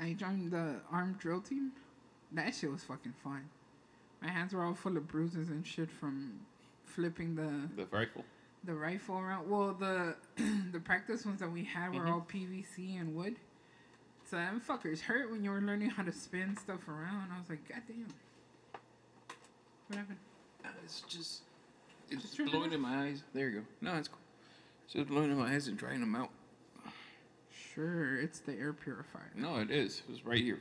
I 0.00 0.12
joined 0.14 0.50
the 0.50 0.76
armed 0.90 1.18
drill 1.18 1.40
team. 1.40 1.72
That 2.32 2.54
shit 2.54 2.70
was 2.70 2.82
fucking 2.84 3.14
fun. 3.22 3.48
My 4.22 4.28
hands 4.30 4.52
were 4.52 4.64
all 4.64 4.74
full 4.74 4.96
of 4.96 5.06
bruises 5.08 5.48
and 5.50 5.66
shit 5.66 5.90
from 5.90 6.40
flipping 6.84 7.34
the 7.36 7.68
the 7.76 7.86
rifle. 7.90 8.24
The 8.64 8.74
rifle 8.74 9.18
around. 9.18 9.48
Well, 9.48 9.74
the 9.74 10.16
the 10.72 10.80
practice 10.80 11.24
ones 11.24 11.40
that 11.40 11.50
we 11.50 11.64
had 11.64 11.94
were 11.94 12.02
Mhm. 12.04 12.12
all 12.12 12.20
PVC 12.22 12.96
and 12.98 13.14
wood. 13.14 13.36
So 14.28 14.36
them 14.36 14.60
fuckers 14.60 15.00
hurt 15.02 15.30
when 15.30 15.44
you 15.44 15.50
were 15.50 15.60
learning 15.60 15.90
how 15.90 16.02
to 16.02 16.10
spin 16.12 16.56
stuff 16.56 16.88
around. 16.88 17.30
I 17.32 17.38
was 17.38 17.48
like, 17.48 17.66
God 17.68 17.82
damn. 17.86 18.08
What 19.88 19.98
happened? 19.98 20.18
Uh, 20.64 20.68
It's 20.84 21.02
just 21.02 21.42
it's 22.10 22.22
Just 22.22 22.36
turn 22.36 22.48
it 22.48 22.52
blowing 22.52 22.72
in 22.72 22.80
my 22.80 23.04
eyes. 23.06 23.22
There 23.34 23.48
you 23.48 23.60
go. 23.60 23.66
No, 23.80 23.94
it's 23.96 24.08
cool. 24.08 24.18
It's 24.84 24.94
just 24.94 25.08
blowing 25.08 25.30
in 25.30 25.36
my 25.38 25.52
eyes 25.54 25.68
and 25.68 25.76
drying 25.78 26.00
them 26.00 26.14
out. 26.16 26.30
Sure, 27.74 28.16
it's 28.18 28.38
the 28.40 28.54
air 28.54 28.72
purifier. 28.72 29.30
No, 29.34 29.56
it 29.58 29.70
is. 29.70 30.02
It 30.08 30.10
was 30.10 30.24
right 30.24 30.40
here. 30.42 30.58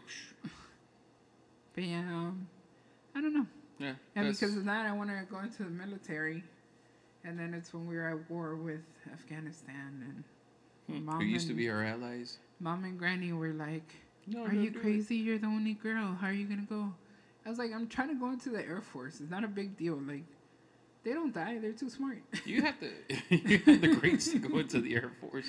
Bam. 1.75 2.13
um, 2.13 2.47
I 3.15 3.21
don't 3.21 3.33
know. 3.33 3.47
Yeah. 3.79 3.93
And 4.15 4.27
because 4.31 4.55
of 4.57 4.65
that, 4.65 4.85
I 4.85 4.91
want 4.91 5.09
to 5.09 5.25
go 5.29 5.39
into 5.39 5.63
the 5.63 5.69
military. 5.69 6.43
And 7.27 7.39
then 7.39 7.53
it's 7.53 7.73
when 7.73 7.87
we 7.87 7.95
were 7.95 8.07
at 8.07 8.29
war 8.29 8.55
with 8.55 8.81
Afghanistan, 9.11 10.03
and 10.07 10.23
hmm, 10.99 11.05
Mom 11.05 11.19
who 11.19 11.25
used 11.25 11.47
to 11.47 11.51
and- 11.53 11.57
be 11.57 11.69
our 11.69 11.83
allies. 11.83 12.37
mom 12.59 12.83
and 12.83 12.97
granny 12.99 13.33
were 13.33 13.53
like, 13.53 13.89
No, 14.27 14.43
Are 14.45 14.53
you 14.53 14.69
do 14.69 14.77
it. 14.79 14.81
crazy? 14.81 15.15
You're 15.15 15.39
the 15.39 15.47
only 15.47 15.73
girl. 15.73 16.15
How 16.19 16.27
are 16.27 16.33
you 16.33 16.45
going 16.45 16.61
to 16.61 16.65
go? 16.71 16.93
I 17.45 17.49
was 17.49 17.57
like, 17.59 17.71
I'm 17.73 17.87
trying 17.87 18.09
to 18.09 18.15
go 18.15 18.29
into 18.31 18.49
the 18.49 18.59
Air 18.65 18.81
Force. 18.81 19.19
It's 19.21 19.29
not 19.29 19.43
a 19.43 19.47
big 19.47 19.75
deal. 19.77 19.95
Like, 20.07 20.23
they 21.03 21.13
don't 21.13 21.33
die, 21.33 21.59
they're 21.59 21.73
too 21.73 21.89
smart. 21.89 22.19
You 22.45 22.61
have 22.63 22.75
to. 22.79 22.89
you 23.29 23.57
have 23.59 23.81
the 23.81 23.95
grades 23.95 24.31
to 24.31 24.39
go 24.39 24.57
into 24.59 24.81
the 24.81 24.93
Air 24.95 25.11
Force. 25.21 25.47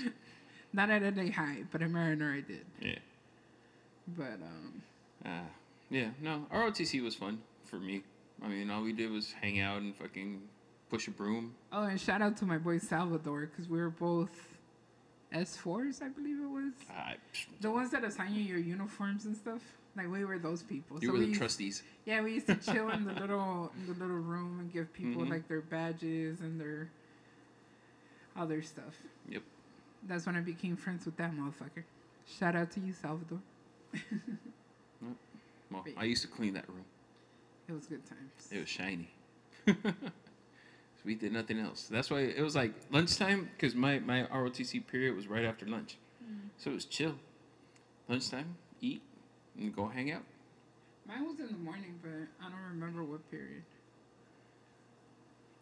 not 0.72 0.90
at 0.90 1.16
LA 1.16 1.30
High, 1.30 1.64
but 1.70 1.82
at 1.82 1.90
Mariner 1.90 2.32
I 2.32 2.40
did. 2.40 2.64
Yeah. 2.80 2.98
But, 4.16 4.38
um, 4.42 4.82
Uh, 5.24 5.48
yeah. 5.90 6.10
No, 6.22 6.46
ROTC 6.52 7.02
was 7.02 7.14
fun 7.14 7.40
for 7.64 7.76
me. 7.78 8.02
I 8.42 8.48
mean, 8.48 8.70
all 8.70 8.82
we 8.82 8.92
did 8.92 9.10
was 9.10 9.32
hang 9.40 9.60
out 9.60 9.80
and 9.82 9.94
fucking 9.96 10.42
push 10.90 11.08
a 11.08 11.10
broom. 11.10 11.54
oh, 11.72 11.84
and 11.84 12.00
shout 12.00 12.22
out 12.22 12.36
to 12.38 12.44
my 12.46 12.58
boy 12.58 12.78
Salvador, 12.78 13.46
because 13.46 13.68
we 13.68 13.78
were 13.78 13.90
both 13.90 14.30
S4s, 15.32 16.02
I 16.02 16.08
believe 16.08 16.38
it 16.40 16.46
was. 16.48 16.72
I, 16.90 17.16
The 17.60 17.70
ones 17.70 17.90
that 17.90 18.04
assign 18.04 18.34
you 18.34 18.42
your 18.42 18.58
uniforms 18.58 19.24
and 19.26 19.36
stuff. 19.36 19.60
Like 19.96 20.10
we 20.10 20.24
were 20.24 20.38
those 20.38 20.62
people. 20.62 20.98
you 21.00 21.08
so 21.08 21.12
were 21.14 21.18
we 21.20 21.26
the 21.32 21.36
trustees. 21.38 21.82
Yeah, 22.04 22.20
we 22.22 22.34
used 22.34 22.46
to 22.48 22.54
chill 22.56 22.90
in 22.90 23.04
the 23.06 23.12
little 23.20 23.72
in 23.78 23.86
the 23.86 23.98
little 23.98 24.18
room 24.18 24.60
and 24.60 24.70
give 24.72 24.92
people 24.92 25.22
Mhm. 25.22 25.30
like 25.30 25.48
their 25.48 25.62
badges 25.62 26.40
and 26.40 26.60
their 26.60 26.90
other 28.36 28.60
stuff. 28.62 28.94
Yep. 29.28 29.42
That's 30.06 30.26
when 30.26 30.36
I 30.36 30.40
became 30.40 30.76
friends 30.76 31.06
with 31.06 31.16
that 31.16 31.32
motherfucker. 31.34 31.82
Shout 32.38 32.54
out 32.54 32.70
to 32.72 32.80
you, 32.80 32.92
Salvador. 32.92 33.40
Well, 35.68 35.84
I 35.96 36.04
used 36.04 36.22
to 36.22 36.28
clean 36.28 36.54
that 36.54 36.68
room. 36.68 36.84
It 37.68 37.72
was 37.72 37.86
good 37.86 38.06
times. 38.06 38.48
It 38.52 38.60
was 38.60 38.68
shiny. 38.68 39.10
we 41.06 41.14
did 41.14 41.32
nothing 41.32 41.58
else. 41.58 41.86
That's 41.88 42.10
why 42.10 42.20
it 42.20 42.42
was 42.42 42.56
like 42.56 42.72
lunchtime 42.90 43.48
because 43.56 43.74
my, 43.74 44.00
my 44.00 44.24
ROTC 44.24 44.86
period 44.88 45.14
was 45.14 45.28
right 45.28 45.44
after 45.44 45.64
lunch. 45.64 45.96
So 46.58 46.70
it 46.70 46.74
was 46.74 46.84
chill. 46.84 47.14
Lunchtime, 48.08 48.56
eat, 48.80 49.02
and 49.58 49.74
go 49.74 49.86
hang 49.86 50.10
out. 50.10 50.22
Mine 51.06 51.26
was 51.26 51.38
in 51.38 51.46
the 51.46 51.52
morning, 51.58 51.94
but 52.02 52.44
I 52.44 52.50
don't 52.50 52.60
remember 52.70 53.04
what 53.04 53.30
period. 53.30 53.62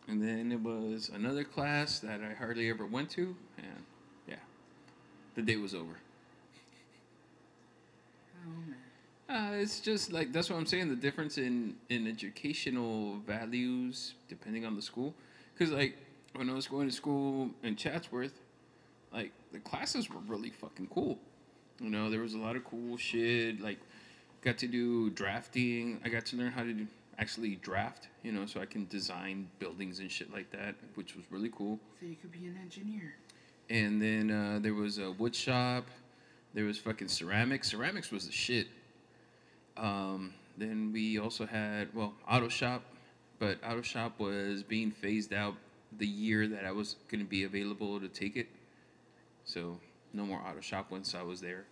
And 0.09 0.23
then 0.23 0.53
it 0.53 0.61
was 0.61 1.11
another 1.13 1.45
class 1.45 1.99
that 2.01 2.21
I 2.23 2.35
hardly 2.35 2.71
ever 2.71 2.87
went 2.87 3.11
to. 3.11 3.37
And 3.59 3.85
yeah, 4.29 4.37
the 5.35 5.43
day 5.43 5.57
was 5.57 5.75
over. 5.75 5.99
Oh 8.47 8.51
man. 8.67 8.77
Uh, 9.29 9.57
it's 9.57 9.81
just 9.81 10.13
like 10.13 10.33
that's 10.33 10.51
what 10.51 10.57
I'm 10.57 10.67
saying. 10.67 10.89
The 10.91 10.97
difference 10.97 11.39
in 11.39 11.77
in 11.89 12.07
educational 12.07 13.19
values 13.27 14.15
depending 14.29 14.67
on 14.67 14.77
the 14.77 14.83
school, 14.83 15.15
because 15.57 15.73
like 15.73 15.97
when 16.35 16.51
I 16.51 16.55
was 16.55 16.67
going 16.67 16.89
to 16.89 16.95
school 16.95 17.51
in 17.63 17.77
Chatsworth, 17.77 18.41
like 19.13 19.33
the 19.53 19.61
classes 19.61 20.11
were 20.11 20.21
really 20.27 20.51
fucking 20.51 20.89
cool. 20.89 21.19
You 21.81 21.91
know, 21.91 22.11
there 22.11 22.21
was 22.21 22.35
a 22.35 22.39
lot 22.39 22.57
of 22.57 22.65
cool 22.65 22.97
shit. 22.97 23.61
Like, 23.61 23.79
got 24.43 24.59
to 24.59 24.67
do 24.67 25.11
drafting. 25.11 26.01
I 26.05 26.09
got 26.09 26.27
to 26.27 26.37
learn 26.37 26.53
how 26.53 26.63
to 26.63 26.73
do, 26.73 26.87
actually 27.19 27.57
draft. 27.57 28.09
You 28.23 28.33
know, 28.33 28.47
so 28.47 28.61
I 28.61 28.67
can 28.67 28.87
design 28.89 29.49
buildings 29.59 29.99
and 29.99 30.11
shit 30.11 30.33
like 30.33 30.51
that, 30.51 30.75
which 30.95 31.17
was 31.17 31.25
really 31.31 31.51
cool. 31.55 31.79
So 32.01 32.07
you 32.07 32.17
could 32.17 32.33
be 32.33 32.47
an 32.47 32.59
engineer. 32.61 33.15
And 33.71 34.01
then 34.01 34.31
uh, 34.31 34.59
there 34.61 34.75
was 34.75 34.99
a 34.99 35.13
wood 35.13 35.35
shop. 35.35 35.87
There 36.53 36.65
was 36.65 36.79
fucking 36.79 37.09
ceramics. 37.09 37.71
Ceramics 37.71 38.11
was 38.11 38.27
the 38.27 38.33
shit. 38.33 38.69
Um, 39.77 40.35
then 40.57 40.93
we 40.93 41.19
also 41.19 41.47
had 41.47 41.93
well 41.95 42.15
auto 42.31 42.49
shop, 42.49 42.83
but 43.39 43.59
auto 43.67 43.83
shop 43.83 44.19
was 44.19 44.63
being 44.63 44.91
phased 44.91 45.33
out 45.33 45.55
the 45.99 46.07
year 46.07 46.47
that 46.49 46.65
I 46.65 46.73
was 46.73 46.97
going 47.09 47.23
to 47.23 47.29
be 47.29 47.45
available 47.45 48.01
to 48.01 48.09
take 48.09 48.37
it. 48.37 48.49
So 49.45 49.79
no 50.13 50.25
more 50.25 50.41
auto 50.41 50.61
shop 50.61 50.91
once 50.91 51.15
I 51.15 51.23
was 51.23 51.41
there, 51.41 51.65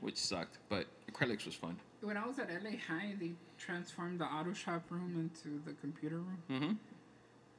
which 0.00 0.16
sucked. 0.16 0.58
But 0.68 0.86
acrylics 1.10 1.46
was 1.46 1.54
fun. 1.54 1.76
When 2.00 2.16
I 2.16 2.26
was 2.26 2.38
at 2.38 2.50
LA 2.50 2.70
High, 2.88 3.14
they 3.18 3.32
transformed 3.58 4.20
the 4.20 4.24
auto 4.26 4.52
shop 4.52 4.82
room 4.90 5.14
into 5.18 5.60
the 5.64 5.72
computer 5.80 6.16
room, 6.16 6.42
Mm-hmm. 6.50 6.72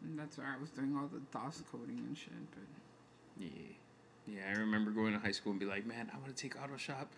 and 0.06 0.20
that's 0.20 0.38
where 0.38 0.48
I 0.48 0.62
was 0.62 0.70
doing 0.70 0.96
all 0.96 1.08
the 1.12 1.20
DOS 1.32 1.64
coding 1.72 1.98
and 2.08 2.16
shit. 2.18 2.34
But 2.52 3.44
Yeah. 3.44 3.50
Yeah, 4.28 4.42
I 4.50 4.60
remember 4.60 4.90
going 4.92 5.14
to 5.14 5.20
high 5.20 5.32
school 5.32 5.52
and 5.52 5.60
be 5.60 5.68
like, 5.68 5.86
man, 5.86 6.10
I 6.14 6.18
want 6.18 6.36
to 6.36 6.42
take 6.42 6.60
auto 6.62 6.78
shop. 6.78 7.12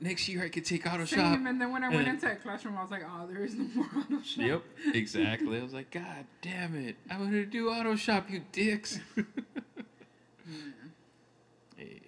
Next 0.00 0.28
year 0.28 0.44
I 0.44 0.48
could 0.48 0.64
take 0.64 0.86
auto 0.86 1.04
shop. 1.04 1.38
And 1.44 1.60
then 1.60 1.72
when 1.72 1.82
I 1.82 1.88
went 1.88 2.06
into 2.06 2.26
that 2.26 2.42
classroom, 2.42 2.76
I 2.78 2.82
was 2.82 2.90
like, 2.90 3.02
oh, 3.04 3.26
there 3.26 3.44
is 3.44 3.54
no 3.54 3.64
more 3.74 3.86
auto 3.96 4.22
shop. 4.22 4.44
Yep, 4.44 4.62
exactly. 4.94 5.58
I 5.58 5.62
was 5.62 5.74
like, 5.74 5.90
God 5.90 6.24
damn 6.40 6.76
it. 6.76 6.96
I 7.10 7.18
wanted 7.18 7.44
to 7.44 7.46
do 7.46 7.68
auto 7.70 7.96
shop, 7.96 8.30
you 8.30 8.42
dicks. 8.52 9.00
Yeah. 10.50 11.84
hey. 11.84 12.00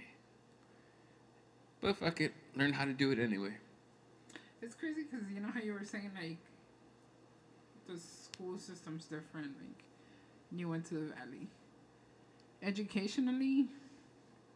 But 1.83 1.97
fuck 1.99 2.21
it. 2.23 2.33
Learn 2.57 2.73
how 2.73 2.87
to 2.87 2.93
do 2.95 3.11
it 3.11 3.19
anyway. 3.19 3.53
It's 4.63 4.75
crazy 4.75 5.03
because 5.03 5.27
you 5.31 5.41
know 5.41 5.51
how 5.53 5.61
you 5.61 5.75
were 5.75 5.85
saying 5.85 6.11
like 6.19 6.39
the 7.87 7.99
school 7.99 8.57
system's 8.59 9.05
different. 9.05 9.49
Like 9.59 9.85
you 10.53 10.69
went 10.69 10.87
to 10.87 10.95
the 10.95 11.15
valley. 11.15 11.49
Educationally, 12.63 13.67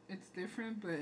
it's 0.09 0.29
different, 0.31 0.81
but 0.81 1.01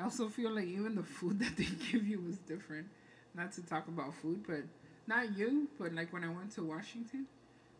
I 0.00 0.04
also 0.04 0.28
feel 0.28 0.50
like 0.54 0.66
even 0.66 0.94
the 0.94 1.02
food 1.02 1.38
that 1.40 1.56
they 1.56 1.66
give 1.92 2.06
you 2.06 2.20
was 2.20 2.38
different. 2.38 2.86
Not 3.34 3.52
to 3.52 3.62
talk 3.62 3.86
about 3.86 4.14
food, 4.14 4.44
but 4.46 4.62
not 5.06 5.36
you, 5.36 5.68
but 5.78 5.92
like 5.94 6.12
when 6.12 6.24
I 6.24 6.28
went 6.28 6.52
to 6.52 6.62
Washington, 6.64 7.26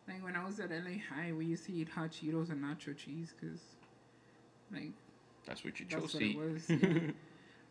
like 0.07 0.23
when 0.23 0.35
I 0.35 0.45
was 0.45 0.59
at 0.59 0.69
LA 0.69 0.97
High, 1.13 1.33
we 1.33 1.45
used 1.45 1.65
to 1.65 1.73
eat 1.73 1.89
hot 1.89 2.11
Cheetos 2.11 2.51
and 2.51 2.63
nacho 2.63 2.95
cheese 2.95 3.33
because, 3.39 3.59
like, 4.71 4.91
That's 5.45 5.63
what 5.63 5.79
you 5.79 5.85
that's 5.89 6.01
chose 6.01 6.13
what 6.13 6.19
to 6.21 6.25
it 6.25 6.29
eat. 6.29 6.37
was. 6.37 6.69
yeah. 6.69 7.11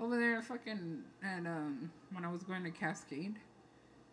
Over 0.00 0.18
there, 0.18 0.42
fucking, 0.42 1.02
and 1.22 1.46
um, 1.46 1.92
when 2.12 2.24
I 2.24 2.32
was 2.32 2.42
going 2.42 2.64
to 2.64 2.70
Cascade, 2.70 3.36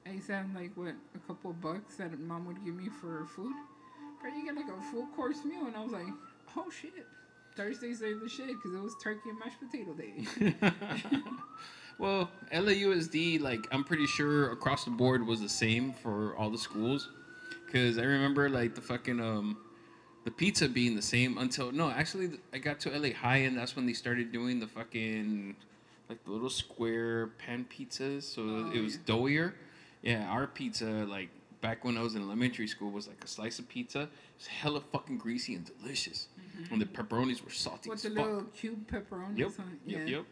I 0.05 0.11
used 0.11 0.27
to 0.27 0.35
have 0.35 0.53
like 0.53 0.71
what 0.75 0.95
a 1.15 1.19
couple 1.27 1.53
bucks 1.53 1.95
that 1.95 2.17
mom 2.19 2.45
would 2.45 2.63
give 2.63 2.75
me 2.75 2.89
for 2.89 3.25
food. 3.25 3.53
But 4.21 4.35
you 4.35 4.45
get 4.45 4.55
like 4.55 4.65
a 4.67 4.81
full 4.91 5.07
course 5.15 5.43
meal, 5.45 5.65
and 5.67 5.75
I 5.75 5.83
was 5.83 5.91
like, 5.91 6.07
oh 6.55 6.69
shit. 6.69 6.93
Thursdays 7.57 8.01
are 8.03 8.17
the 8.17 8.29
shit 8.29 8.47
because 8.47 8.73
it 8.75 8.81
was 8.81 8.95
turkey 9.03 9.29
and 9.29 9.39
mashed 9.39 9.59
potato 9.59 9.93
day. 9.93 10.61
well, 11.99 12.29
LAUSD, 12.53 13.41
like, 13.41 13.67
I'm 13.71 13.83
pretty 13.83 14.05
sure 14.05 14.51
across 14.51 14.85
the 14.85 14.91
board 14.91 15.25
was 15.25 15.41
the 15.41 15.49
same 15.49 15.91
for 15.93 16.35
all 16.37 16.49
the 16.51 16.57
schools. 16.57 17.09
Because 17.65 17.97
I 17.97 18.03
remember, 18.03 18.47
like, 18.49 18.75
the 18.75 18.81
fucking, 18.81 19.19
um, 19.19 19.57
the 20.23 20.31
pizza 20.31 20.69
being 20.69 20.95
the 20.95 21.01
same 21.01 21.37
until, 21.37 21.71
no, 21.71 21.89
actually, 21.89 22.29
I 22.53 22.59
got 22.59 22.79
to 22.81 22.97
LA 22.97 23.09
High, 23.13 23.37
and 23.37 23.57
that's 23.57 23.75
when 23.75 23.85
they 23.85 23.93
started 23.93 24.31
doing 24.31 24.59
the 24.59 24.67
fucking, 24.67 25.55
like, 26.09 26.23
the 26.23 26.31
little 26.31 26.49
square 26.49 27.27
pan 27.39 27.65
pizzas. 27.69 28.23
So 28.23 28.41
Oh, 28.43 28.71
it 28.73 28.81
was 28.81 28.95
yeah. 28.95 29.01
doughier. 29.15 29.53
Yeah, 30.03 30.27
our 30.29 30.47
pizza, 30.47 30.85
like, 30.85 31.29
back 31.59 31.83
when 31.83 31.97
I 31.97 32.01
was 32.01 32.15
in 32.15 32.21
elementary 32.21 32.67
school, 32.67 32.91
was 32.91 33.07
like 33.07 33.23
a 33.23 33.27
slice 33.27 33.57
of 33.59 33.67
pizza. 33.67 34.07
It's 34.37 34.47
hella 34.47 34.79
fucking 34.79 35.17
greasy 35.17 35.55
and 35.55 35.65
delicious. 35.79 36.27
And 36.71 36.81
the 36.81 36.85
pepperonis 36.85 37.43
were 37.43 37.51
salty 37.51 37.89
With 37.89 37.97
as 37.97 38.03
the 38.03 38.09
fuck. 38.09 38.25
little 38.25 38.43
cube 38.45 38.89
pepperonis. 38.91 39.37
Yep. 39.37 39.51
on- 39.59 39.79
Yep. 39.85 39.99
yeah. 40.07 40.15
Yep. 40.17 40.25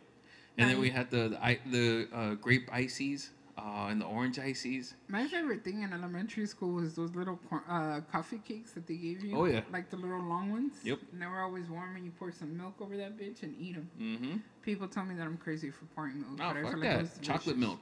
And 0.57 0.69
then 0.69 0.79
we 0.79 0.89
had 0.89 1.09
the 1.11 1.29
the, 1.29 1.59
the 1.69 2.17
uh, 2.17 2.33
grape 2.35 2.69
ices 2.71 3.31
uh, 3.57 3.87
and 3.89 3.99
the 4.01 4.05
orange 4.05 4.37
ices. 4.39 4.95
My 5.07 5.27
favorite 5.27 5.63
thing 5.63 5.81
in 5.83 5.91
elementary 5.93 6.45
school 6.45 6.73
was 6.73 6.95
those 6.95 7.13
little 7.15 7.37
cor- 7.49 7.63
uh, 7.69 8.01
coffee 8.11 8.39
cakes 8.45 8.71
that 8.71 8.85
they 8.87 8.95
gave 8.95 9.23
you. 9.23 9.37
Oh, 9.37 9.45
yeah. 9.45 9.61
Like 9.71 9.89
the 9.89 9.97
little 9.97 10.21
long 10.23 10.51
ones. 10.51 10.73
Yep. 10.83 10.99
And 11.13 11.21
they 11.21 11.25
were 11.25 11.41
always 11.41 11.67
warm, 11.69 11.95
and 11.95 12.05
you 12.05 12.11
pour 12.11 12.31
some 12.31 12.57
milk 12.57 12.75
over 12.81 12.95
that 12.97 13.17
bitch 13.17 13.43
and 13.43 13.55
eat 13.59 13.75
them. 13.75 13.89
Mm-hmm. 13.99 14.37
People 14.61 14.87
tell 14.87 15.05
me 15.05 15.15
that 15.15 15.23
I'm 15.23 15.37
crazy 15.37 15.69
for 15.71 15.85
pouring 15.95 16.19
milk. 16.21 16.33
Oh, 16.33 16.37
but 16.53 16.57
I 16.57 16.61
fuck 16.63 16.71
feel 16.71 16.79
like 16.81 17.13
that. 17.13 17.21
chocolate 17.21 17.57
milk. 17.57 17.79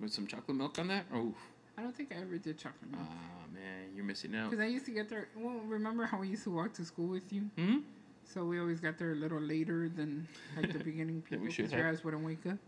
With 0.00 0.12
some 0.12 0.26
chocolate 0.26 0.56
milk 0.56 0.78
on 0.78 0.88
that? 0.88 1.06
Oh, 1.14 1.32
I 1.78 1.82
don't 1.82 1.94
think 1.94 2.12
I 2.12 2.20
ever 2.20 2.38
did 2.38 2.58
chocolate 2.58 2.90
milk. 2.90 3.02
ah, 3.06 3.44
man, 3.52 3.90
you're 3.94 4.04
missing 4.04 4.34
out. 4.34 4.50
Because 4.50 4.64
I 4.64 4.68
used 4.68 4.86
to 4.86 4.92
get 4.92 5.08
there. 5.08 5.28
Well, 5.36 5.60
remember 5.66 6.04
how 6.06 6.18
we 6.18 6.28
used 6.28 6.44
to 6.44 6.50
walk 6.50 6.72
to 6.74 6.84
school 6.84 7.06
with 7.08 7.30
you? 7.32 7.42
Hmm? 7.58 7.78
So 8.24 8.44
we 8.44 8.58
always 8.58 8.80
got 8.80 8.98
there 8.98 9.12
a 9.12 9.14
little 9.14 9.40
later 9.40 9.88
than 9.88 10.26
like 10.56 10.72
the 10.72 10.78
beginning 10.90 11.22
people 11.22 11.46
because 11.46 11.72
your 11.72 11.86
ass 11.86 12.02
wouldn't 12.02 12.24
wake 12.24 12.44
up. 12.46 12.58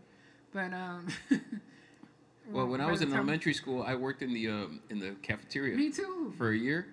But 0.53 0.73
um. 0.73 1.07
Well, 2.51 2.65
when 2.65 2.81
I 2.81 2.89
was 2.89 3.01
in 3.03 3.13
elementary 3.13 3.53
school, 3.53 3.83
I 3.83 3.93
worked 3.93 4.23
in 4.23 4.33
the 4.33 4.47
um, 4.49 4.81
in 4.89 4.97
the 4.97 5.11
cafeteria 5.21 5.77
Me 5.77 5.91
too. 5.91 6.33
for 6.35 6.49
a 6.49 6.57
year, 6.57 6.87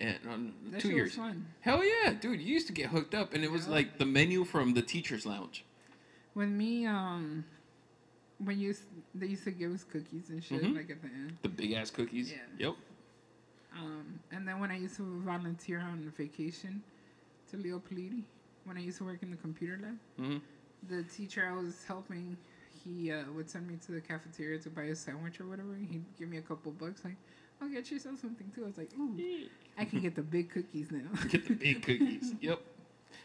and 0.00 0.18
um, 0.28 0.54
that 0.72 0.80
two 0.80 0.88
years. 0.90 1.10
Was 1.10 1.16
fun. 1.18 1.46
Hell 1.60 1.84
yeah, 1.84 2.14
dude! 2.14 2.40
You 2.40 2.52
used 2.52 2.66
to 2.66 2.72
get 2.72 2.86
hooked 2.86 3.14
up, 3.14 3.32
and 3.32 3.44
it 3.44 3.52
was 3.52 3.66
Yeah. 3.66 3.74
like 3.74 3.98
the 3.98 4.06
menu 4.06 4.44
from 4.44 4.74
the 4.74 4.82
teachers' 4.82 5.24
lounge. 5.24 5.64
When 6.34 6.58
me 6.58 6.84
um. 6.86 7.44
When 8.44 8.58
you 8.60 8.74
they 9.14 9.26
used 9.26 9.44
to 9.44 9.50
give 9.50 9.72
us 9.74 9.82
cookies 9.84 10.30
and 10.30 10.42
shit 10.42 10.62
Mhm. 10.62 10.76
like 10.76 10.90
at 10.90 11.02
the 11.02 11.08
end. 11.08 11.38
The 11.42 11.48
big 11.48 11.72
ass 11.72 11.90
cookies. 11.90 12.30
Yeah. 12.30 12.38
Yep. 12.58 12.76
Um, 13.76 14.20
and 14.30 14.46
then 14.46 14.60
when 14.60 14.70
I 14.70 14.76
used 14.78 14.96
to 14.96 15.20
volunteer 15.22 15.80
on 15.80 16.10
vacation 16.16 16.82
to 17.50 17.56
Leo 17.56 17.78
Politi, 17.80 18.22
when 18.64 18.76
I 18.76 18.80
used 18.80 18.98
to 18.98 19.04
work 19.04 19.22
in 19.22 19.30
the 19.30 19.36
computer 19.36 19.78
lab, 19.82 19.98
Mm-hmm. 20.18 20.38
the 20.88 21.02
teacher 21.04 21.46
I 21.48 21.52
was 21.60 21.84
helping, 21.84 22.36
he 22.84 23.10
uh, 23.12 23.24
would 23.34 23.50
send 23.50 23.66
me 23.68 23.76
to 23.86 23.92
the 23.92 24.00
cafeteria 24.00 24.58
to 24.60 24.70
buy 24.70 24.84
a 24.84 24.94
sandwich 24.94 25.40
or 25.40 25.46
whatever. 25.46 25.74
He'd 25.74 26.04
give 26.16 26.28
me 26.28 26.36
a 26.38 26.42
couple 26.42 26.70
bucks, 26.72 27.04
like, 27.04 27.16
"I'll 27.60 27.68
get 27.68 27.90
yourself 27.90 28.20
something 28.20 28.50
too." 28.54 28.64
I 28.64 28.66
was 28.68 28.78
like, 28.78 28.92
"Ooh, 28.96 29.20
I 29.76 29.84
can 29.84 30.00
get 30.00 30.14
the 30.14 30.22
big 30.22 30.50
cookies 30.50 30.90
now." 30.92 31.10
Get 31.28 31.46
the 31.48 31.54
big 31.54 31.82
cookies. 31.82 32.34
Yep. 32.40 32.60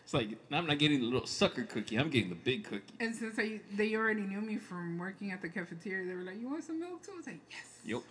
It's 0.04 0.14
like 0.14 0.30
I'm 0.52 0.68
not 0.68 0.78
getting 0.80 1.00
the 1.00 1.06
little 1.06 1.26
sucker 1.28 1.64
cookie. 1.64 1.98
I'm 1.98 2.10
getting 2.10 2.30
the 2.30 2.36
big 2.36 2.66
cookie. 2.66 2.94
and 3.00 3.16
since 3.16 3.40
I 3.40 3.62
they 3.76 3.96
already 3.96 4.22
knew 4.22 4.42
me 4.42 4.58
from 4.58 4.98
working 4.98 5.32
at 5.32 5.42
the 5.42 5.50
cafeteria, 5.50 6.06
they 6.08 6.16
were 6.16 6.24
like, 6.24 6.40
"You 6.40 6.50
want 6.50 6.64
some 6.64 6.80
milk 6.80 7.04
too?" 7.04 7.12
I 7.14 7.18
was 7.18 7.28
like, 7.28 7.40
"Yes." 7.50 7.66
Yep. 7.86 8.02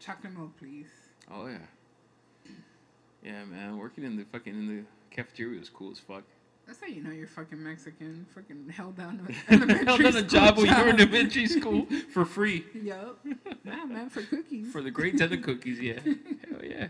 Chocolate 0.00 0.36
milk, 0.36 0.56
please. 0.58 0.88
Oh 1.30 1.46
yeah. 1.46 1.58
Yeah, 3.22 3.44
man. 3.44 3.76
Working 3.78 4.04
in 4.04 4.16
the 4.16 4.24
fucking 4.24 4.54
in 4.54 4.66
the 4.68 4.82
cafeteria 5.14 5.58
was 5.58 5.68
cool 5.68 5.90
as 5.92 5.98
fuck. 5.98 6.22
That's 6.66 6.80
how 6.80 6.86
you 6.86 7.02
know 7.02 7.10
you're 7.10 7.26
fucking 7.26 7.62
Mexican. 7.62 8.26
Fucking 8.34 8.68
held 8.68 8.96
down 8.96 9.26
elementary 9.48 9.84
Held 9.86 10.04
on 10.04 10.16
a 10.16 10.22
job 10.22 10.58
when 10.58 10.66
you 10.66 10.74
were 10.76 10.88
in 10.90 11.00
elementary 11.00 11.46
school 11.58 11.86
for 12.12 12.24
free 12.24 12.64
Yup. 12.74 13.18
Nah, 13.64 13.86
man, 13.86 14.10
for 14.10 14.22
cookies. 14.22 14.70
for 14.70 14.82
the 14.82 14.90
grades 14.90 15.20
and 15.20 15.32
the 15.32 15.38
cookies. 15.38 15.80
Yeah. 15.80 16.00
Hell 16.04 16.62
yeah. 16.64 16.88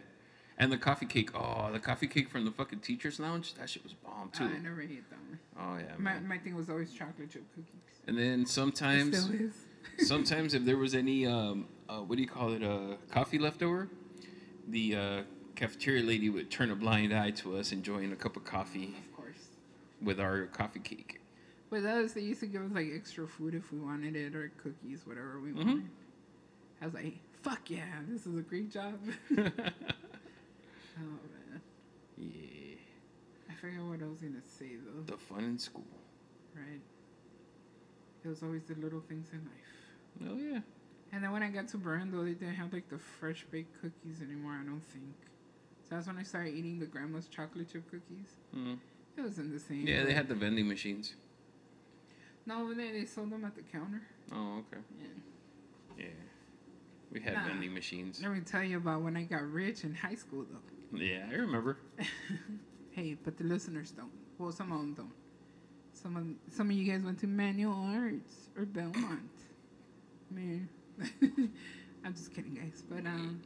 And 0.61 0.73
the 0.73 0.77
coffee 0.79 1.07
cake. 1.07 1.31
Oh, 1.37 1.71
the 1.73 1.79
coffee 1.79 2.09
cake 2.09 2.29
from 2.29 2.45
the 2.45 2.51
fucking 2.51 2.81
teachers' 2.81 3.21
lounge. 3.21 3.55
That 3.55 3.71
shit 3.71 3.85
was 3.85 3.93
bomb 3.95 4.31
too. 4.31 4.45
I 4.45 4.59
never 4.59 4.83
ate 4.83 5.09
them. 5.09 5.39
oh 5.59 5.77
yeah, 5.79 5.93
My 5.99 6.15
man. 6.15 6.27
my 6.27 6.39
thing 6.39 6.57
was 6.57 6.69
always 6.69 6.93
chocolate 6.93 7.31
chip 7.31 7.45
cookies. 7.55 7.81
And 8.09 8.19
then 8.19 8.45
sometimes, 8.45 9.31
sometimes 9.99 10.55
if 10.55 10.65
there 10.65 10.77
was 10.77 10.95
any, 10.95 11.27
um, 11.27 11.67
uh, 11.89 11.99
what 12.01 12.17
do 12.17 12.23
you 12.23 12.29
call 12.29 12.53
it, 12.55 12.65
uh, 12.65 12.97
coffee 13.11 13.39
leftover, 13.39 13.89
the 14.67 14.97
uh, 14.97 15.23
cafeteria 15.55 16.03
lady 16.03 16.29
would 16.29 16.51
turn 16.51 16.71
a 16.71 16.75
blind 16.77 17.13
eye 17.15 17.31
to 17.33 17.57
us 17.57 17.71
enjoying 17.71 18.11
a 18.13 18.17
cup 18.17 18.37
of 18.37 18.45
coffee 18.45 18.97
Of 18.99 19.17
course. 19.17 19.49
with 20.03 20.19
our 20.19 20.47
coffee 20.47 20.81
cake. 20.81 21.21
With 21.71 21.85
us, 21.85 22.15
they 22.15 22.23
used 22.23 22.41
to 22.41 22.47
give 22.47 22.63
us 22.63 22.71
like 22.73 22.89
extra 22.97 23.29
food 23.29 23.55
if 23.55 23.71
we 23.71 23.79
wanted 23.79 24.17
it 24.17 24.35
or 24.35 24.51
cookies, 24.63 25.07
whatever 25.07 25.39
we 25.39 25.51
Mhm. 25.51 25.57
wanted. 25.67 25.89
I 26.81 26.85
was 26.87 26.95
like, 26.95 27.19
fuck 27.43 27.71
yeah, 27.71 27.85
this 28.09 28.27
is 28.27 28.37
a 28.39 28.43
great 28.43 28.73
job. 28.73 28.99
oh 30.99 31.19
man. 31.51 31.61
Yeah, 32.17 32.77
I 33.51 33.55
forget 33.61 33.81
what 33.81 34.03
I 34.03 34.07
was 34.09 34.21
gonna 34.21 34.43
say 34.59 34.77
though. 34.85 35.03
the 35.13 35.19
fun 35.19 35.45
in 35.45 35.59
school. 35.59 35.87
Right. 36.55 36.81
It 38.25 38.29
was 38.29 38.43
always 38.43 38.65
the 38.65 38.75
little 38.75 39.01
things 39.01 39.29
in 39.33 39.39
life. 39.41 40.31
Oh 40.33 40.37
yeah. 40.37 40.61
And 41.13 41.25
then 41.25 41.33
when 41.33 41.43
I 41.43 41.49
got 41.51 41.69
to 41.69 41.79
Brando, 41.79 42.25
they 42.25 42.33
didn't 42.33 42.57
have 42.57 42.73
like 42.73 42.89
the 42.91 42.99
fresh 42.99 43.47
baked 43.51 43.81
cookies 43.81 44.21
anymore, 44.23 44.53
I 44.61 44.65
don't 44.65 44.83
think. 44.83 45.15
So 45.89 45.95
that's 45.95 46.07
when 46.07 46.19
I 46.19 46.23
started 46.23 46.55
eating 46.55 46.79
the 46.81 46.87
grandma's 46.87 47.29
chocolate 47.29 47.71
chip 47.73 47.85
cookies. 47.91 48.37
Mm. 48.55 48.79
It 49.17 49.23
wasn't 49.23 49.53
the 49.53 49.59
same. 49.61 49.87
Yeah, 49.87 50.05
they 50.05 50.13
had 50.13 50.29
the 50.29 50.35
vending 50.35 50.69
machines. 50.69 51.15
No, 52.45 52.75
they, 52.75 52.93
they 52.93 53.05
sold 53.05 53.31
them 53.31 53.45
at 53.45 53.55
the 53.55 53.63
counter. 53.63 54.03
Oh 54.33 54.59
okay. 54.71 54.83
Yeah. 55.01 56.05
Yeah, 56.05 56.07
we 57.13 57.21
had 57.21 57.35
Nah. 57.35 57.47
vending 57.47 57.73
machines. 57.75 58.21
Let 58.23 58.33
me 58.33 58.41
tell 58.41 58.63
you 58.63 58.77
about 58.77 59.03
when 59.03 59.17
I 59.17 59.23
got 59.25 59.43
rich 59.51 59.85
in 59.85 59.95
high 59.95 60.15
school, 60.15 60.45
though. 60.51 60.59
Yeah, 60.93 61.27
I 61.31 61.35
remember. 61.35 61.79
Hey, 62.99 63.17
but 63.23 63.37
the 63.37 63.45
listeners 63.45 63.93
don't. 63.93 64.11
Well, 64.39 64.51
some 64.51 64.73
of 64.73 64.81
them 64.81 64.93
don't. 64.93 65.13
Some 65.93 66.17
of 66.17 66.53
some 66.53 66.69
of 66.69 66.77
you 66.77 66.91
guys 66.91 67.05
went 67.05 67.21
to 67.21 67.29
Manual 67.29 67.73
Arts 67.95 68.49
or 68.57 68.65
Belmont. 68.65 69.31
Man, 70.33 70.69
I'm 72.05 72.15
just 72.15 72.35
kidding, 72.35 72.55
guys. 72.55 72.83
But 72.91 73.07
um, 73.07 73.41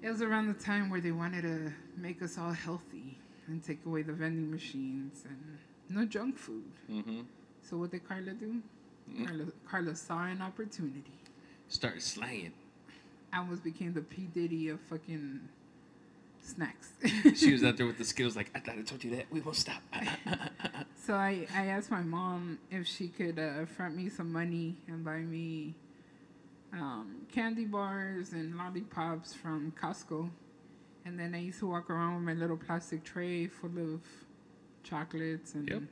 it 0.00 0.08
was 0.08 0.22
around 0.22 0.48
the 0.48 0.64
time 0.64 0.88
where 0.88 1.02
they 1.02 1.12
wanted 1.12 1.42
to 1.42 1.74
make 1.98 2.22
us 2.22 2.38
all 2.38 2.52
healthy 2.52 3.18
and 3.48 3.62
take 3.62 3.84
away 3.84 4.00
the 4.00 4.14
vending 4.14 4.50
machines 4.50 5.26
and 5.28 5.58
no 5.90 6.06
junk 6.06 6.38
food. 6.38 6.64
Mm-hmm. 6.90 7.20
So 7.60 7.76
what 7.76 7.90
did 7.90 8.08
Carla 8.08 8.32
do? 8.32 8.62
Mm. 9.10 9.26
Carla, 9.26 9.44
Carla 9.68 9.94
saw 9.94 10.24
an 10.24 10.40
opportunity. 10.40 11.20
Started 11.68 12.02
slaying. 12.02 12.52
I 13.30 13.40
almost 13.40 13.62
became 13.62 13.92
the 13.92 14.00
P 14.00 14.22
Diddy 14.32 14.70
of 14.70 14.80
fucking 14.80 15.40
snacks. 16.42 16.90
She 17.36 17.52
was 17.52 17.64
out 17.64 17.76
there 17.78 17.86
with 17.86 17.98
the 17.98 18.04
skills 18.04 18.36
like, 18.36 18.50
I 18.54 18.60
thought 18.60 18.76
I 18.78 18.82
told 18.82 19.02
you 19.04 19.10
that. 19.16 19.26
We 19.30 19.40
won't 19.40 19.56
stop. 19.56 19.82
So 21.04 21.14
I, 21.14 21.48
I 21.52 21.66
asked 21.66 21.90
my 21.90 22.00
mom 22.02 22.60
if 22.70 22.86
she 22.86 23.08
could 23.08 23.36
uh, 23.36 23.66
front 23.66 23.96
me 23.96 24.08
some 24.08 24.32
money 24.32 24.76
and 24.86 25.04
buy 25.04 25.18
me 25.18 25.74
um, 26.72 27.22
candy 27.32 27.64
bars 27.64 28.32
and 28.32 28.56
lollipops 28.56 29.34
from 29.34 29.72
Costco. 29.72 30.30
And 31.04 31.18
then 31.18 31.34
I 31.34 31.38
used 31.40 31.58
to 31.58 31.66
walk 31.66 31.90
around 31.90 32.14
with 32.14 32.24
my 32.24 32.34
little 32.40 32.56
plastic 32.56 33.02
tray 33.02 33.48
full 33.48 33.76
of 33.94 34.00
chocolates 34.84 35.54
and 35.54 35.68
Yep. 35.68 35.82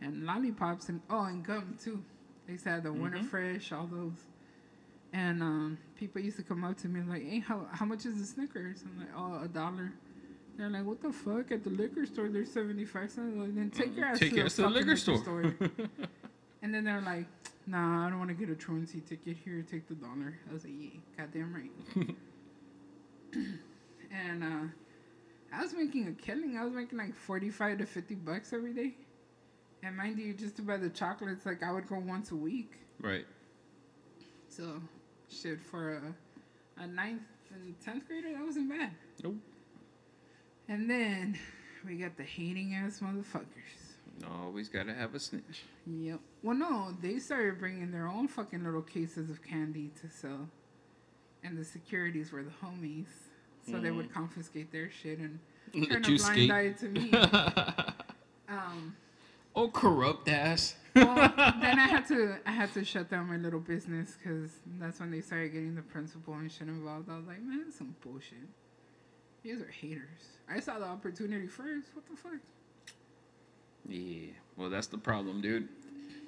and 0.00 0.26
lollipops 0.26 0.88
and 0.88 1.00
oh 1.08 1.22
and 1.26 1.44
gum 1.44 1.76
too. 1.80 2.02
They 2.48 2.56
said 2.56 2.82
the 2.82 2.92
Winter 2.92 3.18
Mhm. 3.18 3.26
Fresh, 3.26 3.70
all 3.70 3.86
those. 3.86 4.24
And 5.12 5.42
um, 5.42 5.78
people 5.98 6.20
used 6.20 6.36
to 6.36 6.42
come 6.42 6.64
up 6.64 6.76
to 6.78 6.88
me 6.88 7.00
like, 7.00 7.26
"Hey, 7.26 7.40
how 7.40 7.66
how 7.72 7.86
much 7.86 8.04
is 8.04 8.18
the 8.18 8.26
Snickers?" 8.26 8.84
I'm 8.84 8.98
like, 8.98 9.08
"Oh, 9.16 9.44
a 9.44 9.48
dollar." 9.48 9.92
They're 10.56 10.68
like, 10.68 10.84
"What 10.84 11.00
the 11.00 11.12
fuck?" 11.12 11.50
At 11.50 11.64
the 11.64 11.70
liquor 11.70 12.04
store, 12.04 12.28
they're 12.28 12.44
seventy 12.44 12.84
five 12.84 13.10
cents. 13.10 13.34
Like, 13.36 13.54
then 13.54 13.70
take 13.70 13.96
your 13.96 14.06
ass 14.06 14.18
Take 14.18 14.34
to 14.34 14.44
ass 14.44 14.56
to 14.56 14.62
the 14.62 14.68
fucking 14.68 14.86
liquor 14.86 14.96
store. 14.96 15.42
and 16.62 16.74
then 16.74 16.84
they're 16.84 17.00
like, 17.00 17.26
"Nah, 17.66 18.06
I 18.06 18.10
don't 18.10 18.18
want 18.18 18.30
to 18.30 18.34
get 18.34 18.50
a 18.50 18.56
truancy 18.56 19.00
ticket 19.00 19.36
here. 19.42 19.64
Take 19.68 19.88
the 19.88 19.94
dollar." 19.94 20.38
I 20.50 20.52
was 20.52 20.64
like, 20.64 20.74
"Yeah, 20.78 21.00
goddamn 21.16 21.54
right." 21.54 22.14
and 24.12 24.44
uh, 24.44 24.66
I 25.54 25.62
was 25.62 25.72
making 25.72 26.08
a 26.08 26.12
killing. 26.12 26.58
I 26.58 26.64
was 26.64 26.74
making 26.74 26.98
like 26.98 27.14
forty 27.14 27.48
five 27.48 27.78
to 27.78 27.86
fifty 27.86 28.14
bucks 28.14 28.52
every 28.52 28.74
day. 28.74 28.94
And 29.82 29.96
mind 29.96 30.18
you, 30.18 30.34
just 30.34 30.56
to 30.56 30.62
buy 30.62 30.76
the 30.76 30.90
chocolates, 30.90 31.46
like 31.46 31.62
I 31.62 31.72
would 31.72 31.86
go 31.88 31.98
once 31.98 32.30
a 32.32 32.36
week. 32.36 32.72
right. 33.00 33.24
So, 34.50 34.82
shit, 35.30 35.60
for 35.60 35.94
a, 35.96 36.82
a 36.82 36.86
ninth 36.86 37.22
and 37.52 37.74
tenth 37.80 38.06
grader, 38.06 38.32
that 38.32 38.44
wasn't 38.44 38.68
bad. 38.68 38.90
Nope. 39.22 39.36
And 40.68 40.88
then 40.88 41.38
we 41.86 41.96
got 41.96 42.16
the 42.16 42.24
hating 42.24 42.74
ass 42.74 43.00
motherfuckers. 43.00 43.46
Always 44.42 44.68
gotta 44.68 44.92
have 44.92 45.14
a 45.14 45.20
snitch. 45.20 45.62
Yep. 45.86 46.20
Well, 46.42 46.56
no, 46.56 46.96
they 47.00 47.18
started 47.18 47.58
bringing 47.58 47.92
their 47.92 48.08
own 48.08 48.26
fucking 48.28 48.64
little 48.64 48.82
cases 48.82 49.30
of 49.30 49.42
candy 49.42 49.90
to 50.00 50.10
sell, 50.10 50.48
and 51.44 51.56
the 51.56 51.64
securities 51.64 52.32
were 52.32 52.42
the 52.42 52.50
homies, 52.62 53.06
so 53.70 53.78
they 53.78 53.90
would 53.90 54.12
confiscate 54.12 54.72
their 54.72 54.90
shit 54.90 55.18
and 55.18 55.38
turn 55.88 56.04
a 56.04 56.06
blind 56.06 56.20
skate. 56.20 56.50
eye 56.50 56.70
to 56.70 56.88
me. 56.88 57.12
um, 58.48 58.96
oh, 59.54 59.68
corrupt 59.68 60.28
ass. 60.28 60.74
Well, 61.04 61.32
then 61.60 61.78
I 61.78 61.86
had 61.86 62.06
to 62.08 62.36
I 62.46 62.50
had 62.50 62.72
to 62.74 62.84
shut 62.84 63.10
down 63.10 63.28
my 63.28 63.36
little 63.36 63.60
business 63.60 64.16
because 64.16 64.50
that's 64.78 65.00
when 65.00 65.10
they 65.10 65.20
started 65.20 65.52
getting 65.52 65.74
the 65.74 65.82
principal 65.82 66.34
and 66.34 66.50
shit 66.50 66.68
involved. 66.68 67.08
I 67.10 67.16
was 67.16 67.26
like, 67.26 67.42
man, 67.42 67.70
some 67.70 67.94
bullshit. 68.02 68.38
You 69.42 69.54
guys 69.54 69.62
are 69.64 69.70
haters. 69.70 70.38
I 70.50 70.60
saw 70.60 70.78
the 70.78 70.86
opportunity 70.86 71.46
first. 71.46 71.88
What 71.94 72.06
the 72.06 72.16
fuck? 72.16 72.40
Yeah. 73.88 74.32
Well, 74.56 74.70
that's 74.70 74.88
the 74.88 74.98
problem, 74.98 75.40
dude. 75.40 75.68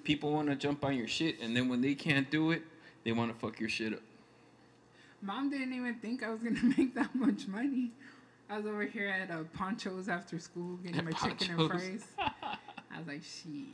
People 0.05 0.33
want 0.33 0.49
to 0.49 0.57
jump 0.57 0.85
on 0.85 0.97
your 0.97 1.09
shit, 1.09 1.41
and 1.41 1.57
then 1.57 1.69
when 1.69 1.81
they 1.81 1.95
can't 1.95 2.31
do 2.31 2.53
it, 2.53 2.63
they 3.05 3.13
want 3.13 3.33
to 3.33 3.39
fuck 3.39 3.61
your 3.61 3.69
shit 3.69 3.93
up. 3.93 4.01
Mom 5.23 5.51
didn't 5.51 5.73
even 5.75 5.95
think 5.97 6.23
I 6.23 6.31
was 6.31 6.41
gonna 6.41 6.63
make 6.79 6.95
that 6.95 7.15
much 7.15 7.47
money. 7.47 7.91
I 8.49 8.57
was 8.57 8.67
over 8.67 8.85
here 8.85 9.09
at 9.09 9.31
uh, 9.31 9.45
Ponchos 9.55 10.09
after 10.09 10.39
school 10.39 10.77
getting 10.77 11.05
my 11.05 11.13
chicken 11.13 11.61
and 11.61 11.71
fries. 11.71 12.05
I 12.19 12.99
was 12.99 13.07
like, 13.07 13.23
shit, 13.23 13.69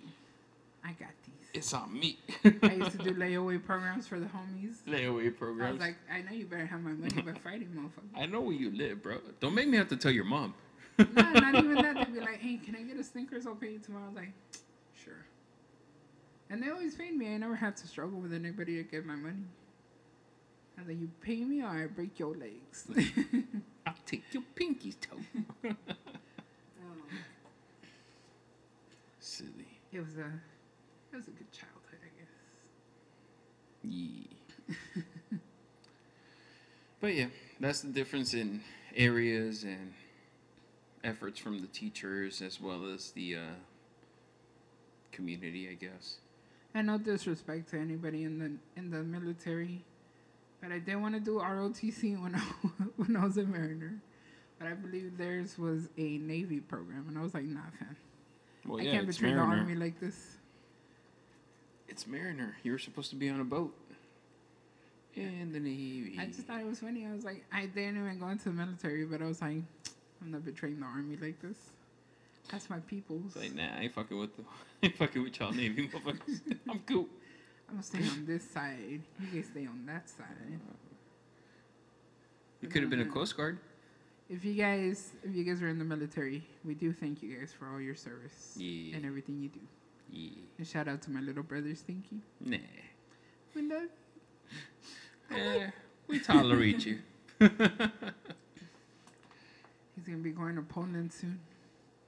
I 0.86 0.90
got 0.92 1.08
these. 1.24 1.34
It's 1.52 1.74
on 1.74 1.92
me. 1.98 2.18
I 2.62 2.74
used 2.74 2.92
to 2.92 2.98
do 2.98 3.14
layaway 3.14 3.64
programs 3.64 4.06
for 4.06 4.20
the 4.20 4.26
homies. 4.26 4.76
Layaway 4.86 5.36
programs. 5.36 5.68
I 5.68 5.72
was 5.72 5.80
like, 5.80 5.96
I 6.12 6.22
know 6.22 6.30
you 6.30 6.46
better 6.46 6.66
have 6.66 6.80
my 6.80 6.92
money 6.92 7.22
by 7.22 7.32
Friday, 7.40 7.66
motherfucker. 7.66 8.16
I 8.16 8.26
know 8.26 8.40
where 8.40 8.54
you 8.54 8.70
live, 8.70 9.02
bro. 9.02 9.18
Don't 9.40 9.54
make 9.54 9.66
me 9.66 9.76
have 9.78 9.88
to 9.88 9.96
tell 9.96 10.12
your 10.12 10.24
mom. 10.24 10.54
no, 10.98 11.06
not 11.14 11.56
even 11.56 11.74
that. 11.74 11.96
They'd 11.96 12.14
be 12.14 12.20
like, 12.20 12.38
hey, 12.38 12.58
can 12.64 12.76
I 12.76 12.82
get 12.82 12.98
a 12.98 13.04
Snickers? 13.04 13.46
I'll 13.48 13.56
pay 13.56 13.72
you 13.72 13.78
tomorrow. 13.80 14.04
I 14.04 14.08
was 14.08 14.16
like, 14.16 14.32
sure. 15.02 15.24
And 16.50 16.62
they 16.62 16.70
always 16.70 16.94
paid 16.94 17.16
me. 17.16 17.34
I 17.34 17.38
never 17.38 17.56
had 17.56 17.76
to 17.78 17.88
struggle 17.88 18.20
with 18.20 18.32
anybody 18.32 18.76
to 18.76 18.84
get 18.84 19.04
my 19.04 19.16
money. 19.16 19.44
I 20.78 20.82
was 20.82 20.88
like, 20.88 21.00
you 21.00 21.10
pay 21.20 21.42
me 21.42 21.62
or 21.62 21.68
I 21.68 21.86
break 21.86 22.18
your 22.18 22.36
legs. 22.36 22.86
I'll 23.86 23.94
take 24.04 24.22
your 24.32 24.42
pinky 24.54 24.92
toe. 24.92 25.16
Silly. 29.18 29.80
it 29.92 30.00
was 30.00 30.16
a, 30.18 30.30
it 31.16 31.20
was 31.20 31.28
a 31.28 31.30
good 31.30 31.50
childhood, 31.50 31.98
I 32.02 32.10
guess. 32.18 32.28
Yeah. 35.32 35.40
but 37.00 37.14
yeah, 37.14 37.26
that's 37.58 37.80
the 37.80 37.88
difference 37.88 38.34
in 38.34 38.60
areas 38.94 39.64
and 39.64 39.94
efforts 41.02 41.40
from 41.40 41.60
the 41.60 41.66
teachers 41.68 42.42
as 42.42 42.60
well 42.60 42.84
as 42.92 43.12
the 43.12 43.36
uh, 43.36 43.40
community, 45.10 45.68
I 45.70 45.74
guess. 45.74 46.18
And 46.74 46.88
no 46.88 46.98
disrespect 46.98 47.70
to 47.70 47.78
anybody 47.78 48.24
in 48.24 48.38
the 48.38 48.52
in 48.78 48.90
the 48.90 49.02
military, 49.02 49.82
but 50.60 50.70
I 50.70 50.80
did 50.80 50.96
want 50.96 51.14
to 51.14 51.20
do 51.20 51.38
ROTC 51.38 52.20
when 52.22 52.34
I 52.34 52.40
when 52.96 53.16
I 53.16 53.24
was 53.24 53.38
a 53.38 53.44
mariner, 53.44 53.94
but 54.58 54.68
I 54.68 54.74
believe 54.74 55.16
theirs 55.16 55.58
was 55.58 55.88
a 55.96 56.18
Navy 56.18 56.60
program, 56.60 57.06
and 57.08 57.16
I 57.16 57.22
was 57.22 57.32
like, 57.32 57.44
nah, 57.44 57.60
fam, 57.78 57.96
Well, 58.66 58.80
I 58.80 58.82
yeah, 58.82 58.92
can't 58.92 59.06
betray 59.06 59.32
the 59.32 59.38
army 59.38 59.74
like 59.74 59.98
this. 59.98 60.35
It's 61.88 62.06
Mariner. 62.06 62.56
You 62.62 62.72
were 62.72 62.78
supposed 62.78 63.10
to 63.10 63.16
be 63.16 63.28
on 63.28 63.40
a 63.40 63.44
boat. 63.44 63.74
In 65.14 65.50
the 65.52 65.60
Navy. 65.60 66.18
I 66.20 66.26
just 66.26 66.40
thought 66.40 66.60
it 66.60 66.66
was 66.66 66.80
funny. 66.80 67.06
I 67.06 67.14
was 67.14 67.24
like, 67.24 67.42
I 67.50 67.66
didn't 67.66 67.96
even 68.04 68.18
go 68.18 68.28
into 68.28 68.44
the 68.44 68.50
military, 68.50 69.04
but 69.06 69.22
I 69.22 69.26
was 69.26 69.40
like, 69.40 69.62
I'm 70.20 70.30
not 70.30 70.44
betraying 70.44 70.78
the 70.80 70.86
army 70.86 71.16
like 71.16 71.40
this. 71.40 71.56
That's 72.50 72.68
my 72.68 72.80
peoples. 72.80 73.34
It's 73.34 73.36
like, 73.36 73.54
nah, 73.54 73.76
I 73.78 73.84
ain't 73.84 73.94
fucking 73.94 74.16
with 74.18 74.36
the, 74.36 74.42
I 74.82 74.86
ain't 74.86 74.96
fucking 74.96 75.22
with 75.22 75.40
y'all 75.40 75.52
Navy 75.52 75.88
motherfuckers. 75.88 76.40
I'm 76.68 76.80
cool. 76.80 77.06
I'm 77.68 77.76
gonna 77.76 77.82
stay 77.82 77.98
on 78.00 78.26
this 78.26 78.48
side. 78.48 79.00
You 79.18 79.26
guys 79.40 79.50
stay 79.50 79.66
on 79.66 79.84
that 79.86 80.08
side. 80.08 80.26
You 82.60 82.68
could 82.68 82.82
have 82.82 82.90
been 82.90 83.00
a. 83.00 83.06
Coast 83.06 83.36
Guard. 83.36 83.58
If 84.28 84.44
you 84.44 84.54
guys, 84.54 85.12
if 85.24 85.34
you 85.34 85.44
guys 85.44 85.62
are 85.62 85.68
in 85.68 85.78
the 85.78 85.84
military, 85.84 86.44
we 86.64 86.74
do 86.74 86.92
thank 86.92 87.22
you 87.22 87.36
guys 87.38 87.52
for 87.58 87.68
all 87.72 87.80
your 87.80 87.94
service 87.94 88.54
Yeah. 88.56 88.96
and 88.96 89.06
everything 89.06 89.40
you 89.40 89.48
do. 89.48 89.60
Yeah. 90.10 90.30
And 90.58 90.66
shout 90.66 90.88
out 90.88 91.02
to 91.02 91.10
my 91.10 91.20
little 91.20 91.42
brother 91.42 91.74
Stinky. 91.74 92.20
Nah. 92.40 92.56
We 93.54 93.62
love. 93.62 93.88
Eh, 95.30 95.70
we 96.06 96.20
tolerate 96.20 96.86
you. 96.86 96.98
He's 97.38 97.50
gonna 100.04 100.18
be 100.18 100.30
going 100.30 100.56
to 100.56 100.62
Poland 100.62 101.12
soon. 101.12 101.40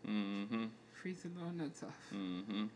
Mm-hmm. 0.07 0.67
Freeze 0.93 1.23
the 1.23 1.31
little 1.31 1.53
nuts 1.53 1.83
off. 1.83 1.97
Mm-hmm. 2.15 2.67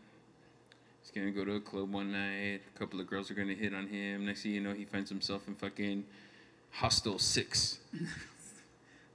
He's 1.01 1.11
gonna 1.11 1.31
go 1.31 1.45
to 1.45 1.55
a 1.55 1.61
club 1.61 1.93
one 1.93 2.11
night. 2.11 2.61
A 2.75 2.79
couple 2.79 2.99
of 2.99 3.07
girls 3.07 3.31
are 3.31 3.33
gonna 3.33 3.53
hit 3.53 3.73
on 3.73 3.87
him. 3.87 4.25
Next 4.25 4.43
thing 4.43 4.51
you 4.51 4.61
know, 4.61 4.73
he 4.73 4.85
finds 4.85 5.09
himself 5.09 5.47
in 5.47 5.55
fucking 5.55 6.05
Hostel 6.71 7.19
Six. 7.19 7.79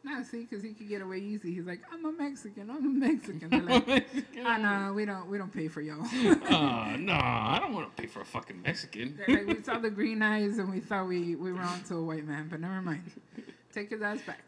Nah, 0.05 0.23
see, 0.23 0.43
because 0.43 0.63
he 0.63 0.73
could 0.73 0.89
get 0.89 1.03
away 1.03 1.19
easy. 1.19 1.55
He's 1.55 1.67
like, 1.67 1.83
I'm 1.93 2.05
a 2.05 2.13
Mexican. 2.13 2.71
I'm 2.71 2.87
a 2.87 3.07
Mexican. 3.07 3.51
They're 3.51 3.81
like, 3.81 4.07
ah, 4.45 4.57
no, 4.57 4.93
we 4.93 5.05
don't, 5.05 5.29
we 5.29 5.39
don't 5.39 5.53
pay 5.53 5.69
for 5.69 5.81
y'all. 5.81 6.01
oh, 6.05 6.97
no, 6.99 7.15
I 7.15 7.59
don't 7.61 7.73
want 7.75 7.95
to 7.95 8.03
pay 8.03 8.09
for 8.09 8.21
a 8.21 8.25
fucking 8.25 8.63
Mexican. 8.63 9.19
They're 9.19 9.45
like, 9.45 9.59
we 9.59 9.63
saw 9.63 9.79
the 9.79 9.91
green 9.91 10.23
eyes 10.23 10.59
and 10.59 10.71
we 10.71 10.81
thought 10.81 11.09
we, 11.09 11.35
we 11.35 11.53
were 11.53 11.61
on 11.61 11.83
to 11.85 11.97
a 11.97 12.03
white 12.03 12.27
man, 12.27 12.49
but 12.49 12.61
never 12.61 12.81
mind. 12.81 13.03
Take 13.73 13.91
his 13.91 14.03
ass 14.03 14.21
back. 14.23 14.41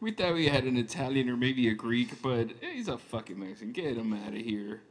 We 0.00 0.12
thought 0.12 0.34
we 0.34 0.46
had 0.46 0.64
an 0.64 0.76
Italian 0.76 1.28
or 1.28 1.36
maybe 1.36 1.68
a 1.68 1.74
Greek, 1.74 2.20
but 2.22 2.50
he's 2.60 2.88
a 2.88 2.98
fucking 2.98 3.38
Mexican. 3.38 3.72
Get 3.72 3.96
him 3.96 4.12
out 4.12 4.28
of 4.28 4.40
here. 4.40 4.82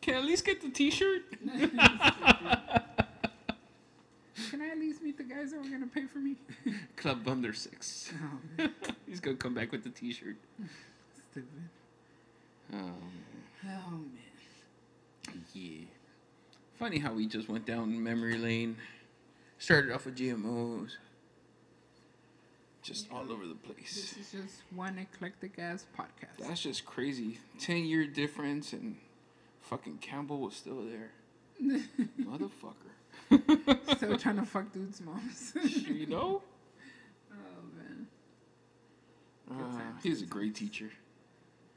Can 0.00 0.14
I 0.14 0.18
at 0.18 0.24
least 0.24 0.44
get 0.44 0.60
the 0.60 0.68
T-shirt? 0.68 1.22
Can 4.52 4.60
I 4.60 4.68
at 4.68 4.78
least 4.78 5.00
meet 5.00 5.16
the 5.16 5.24
guys 5.24 5.52
that 5.52 5.62
were 5.62 5.70
gonna 5.70 5.86
pay 5.86 6.04
for 6.04 6.18
me? 6.18 6.36
Club 6.96 7.24
Thunder 7.24 7.54
Six. 7.54 8.12
Oh. 8.58 8.68
He's 9.08 9.18
gonna 9.18 9.34
come 9.34 9.54
back 9.54 9.72
with 9.72 9.82
the 9.82 9.88
T-shirt. 9.88 10.36
stupid. 11.30 11.48
Oh 12.70 12.76
man. 12.76 12.92
Oh 13.64 13.90
man. 13.92 15.42
Yeah. 15.54 15.86
Funny 16.78 16.98
how 16.98 17.14
we 17.14 17.26
just 17.26 17.48
went 17.48 17.64
down 17.64 18.04
memory 18.04 18.36
lane. 18.36 18.76
Started 19.58 19.90
off 19.90 20.04
with 20.04 20.18
GMOs. 20.18 20.96
Just 22.82 23.10
all 23.10 23.32
over 23.32 23.46
the 23.46 23.54
place. 23.54 23.94
This 23.94 24.18
is 24.18 24.42
just 24.42 24.62
one 24.74 24.98
eclectic 24.98 25.58
ass 25.58 25.86
podcast. 25.98 26.46
That's 26.46 26.60
just 26.60 26.84
crazy. 26.84 27.38
Ten 27.58 27.86
year 27.86 28.06
difference 28.06 28.74
and 28.74 28.96
fucking 29.62 29.96
Campbell 30.02 30.40
was 30.40 30.54
still 30.54 30.84
there. 30.84 31.12
Motherfucker. 32.20 32.92
Still 33.96 34.18
trying 34.18 34.36
to 34.36 34.44
fuck 34.44 34.72
dudes' 34.72 35.00
moms. 35.00 35.52
you 35.88 36.06
know? 36.06 36.42
oh 37.30 37.36
man. 37.76 38.06
Uh, 39.50 39.80
he's 40.02 40.22
a 40.22 40.26
great 40.26 40.54
teacher. 40.54 40.90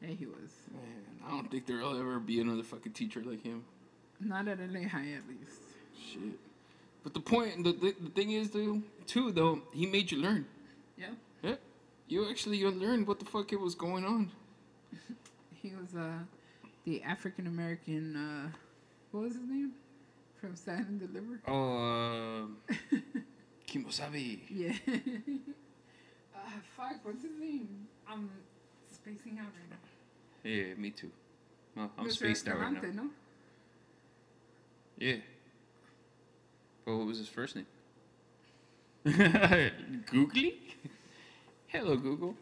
Yeah, 0.02 0.10
he 0.10 0.26
was. 0.26 0.52
Man, 0.72 0.82
I 1.26 1.32
don't 1.32 1.50
think 1.50 1.66
there'll 1.66 1.98
ever 1.98 2.20
be 2.20 2.40
another 2.40 2.64
fucking 2.64 2.94
teacher 2.94 3.22
like 3.24 3.44
him. 3.44 3.64
Not 4.20 4.48
at 4.48 4.60
LA 4.60 4.88
High, 4.88 5.12
at 5.12 5.28
least. 5.28 5.62
Shit. 6.12 6.40
But 7.04 7.14
the 7.14 7.20
point, 7.20 7.64
the, 7.64 7.72
the, 7.74 7.96
the 8.02 8.10
thing 8.10 8.32
is, 8.32 8.50
though, 8.50 8.82
too, 9.06 9.32
though, 9.32 9.62
he 9.74 9.86
made 9.86 10.12
you 10.12 10.20
learn. 10.20 10.46
Yeah. 10.98 11.08
Yeah. 11.44 11.56
You 12.08 12.30
actually 12.30 12.58
you 12.58 12.70
learned 12.70 13.08
what 13.08 13.20
the 13.20 13.26
fuck 13.26 13.52
it 13.52 13.60
was 13.60 13.76
going 13.76 14.06
on. 14.06 14.32
He 15.62 15.72
was 15.72 15.96
uh 15.96 16.20
the 16.84 17.02
African 17.02 17.48
American 17.48 18.16
uh 18.16 18.52
what 19.10 19.24
was 19.24 19.34
his 19.34 19.48
name? 19.48 19.72
From 20.46 20.56
Stand 20.56 20.86
and 20.88 21.00
Deliver? 21.00 21.40
Oh, 21.48 22.46
uh, 22.46 22.76
Kimosabi. 23.68 24.42
Yeah. 24.48 24.74
uh 26.36 26.40
fuck, 26.78 26.98
what's 27.02 27.24
his 27.24 27.32
name? 27.40 27.88
I'm 28.08 28.30
spacing 28.94 29.40
out 29.40 29.48
right 29.48 29.72
now. 29.72 29.78
Yeah, 30.44 30.76
me 30.76 30.92
too. 30.92 31.10
Well, 31.76 31.90
I'm 31.98 32.06
Mr. 32.06 32.12
spaced 32.12 32.48
out 32.48 32.60
right 32.60 32.74
now. 32.74 32.90
No? 32.94 33.10
Yeah. 35.00 35.16
Well, 36.86 37.00
what 37.00 37.08
was 37.08 37.18
his 37.18 37.28
first 37.28 37.56
name? 37.56 37.66
Googly? 40.12 40.60
Hello, 41.70 41.98
Google. 41.98 42.36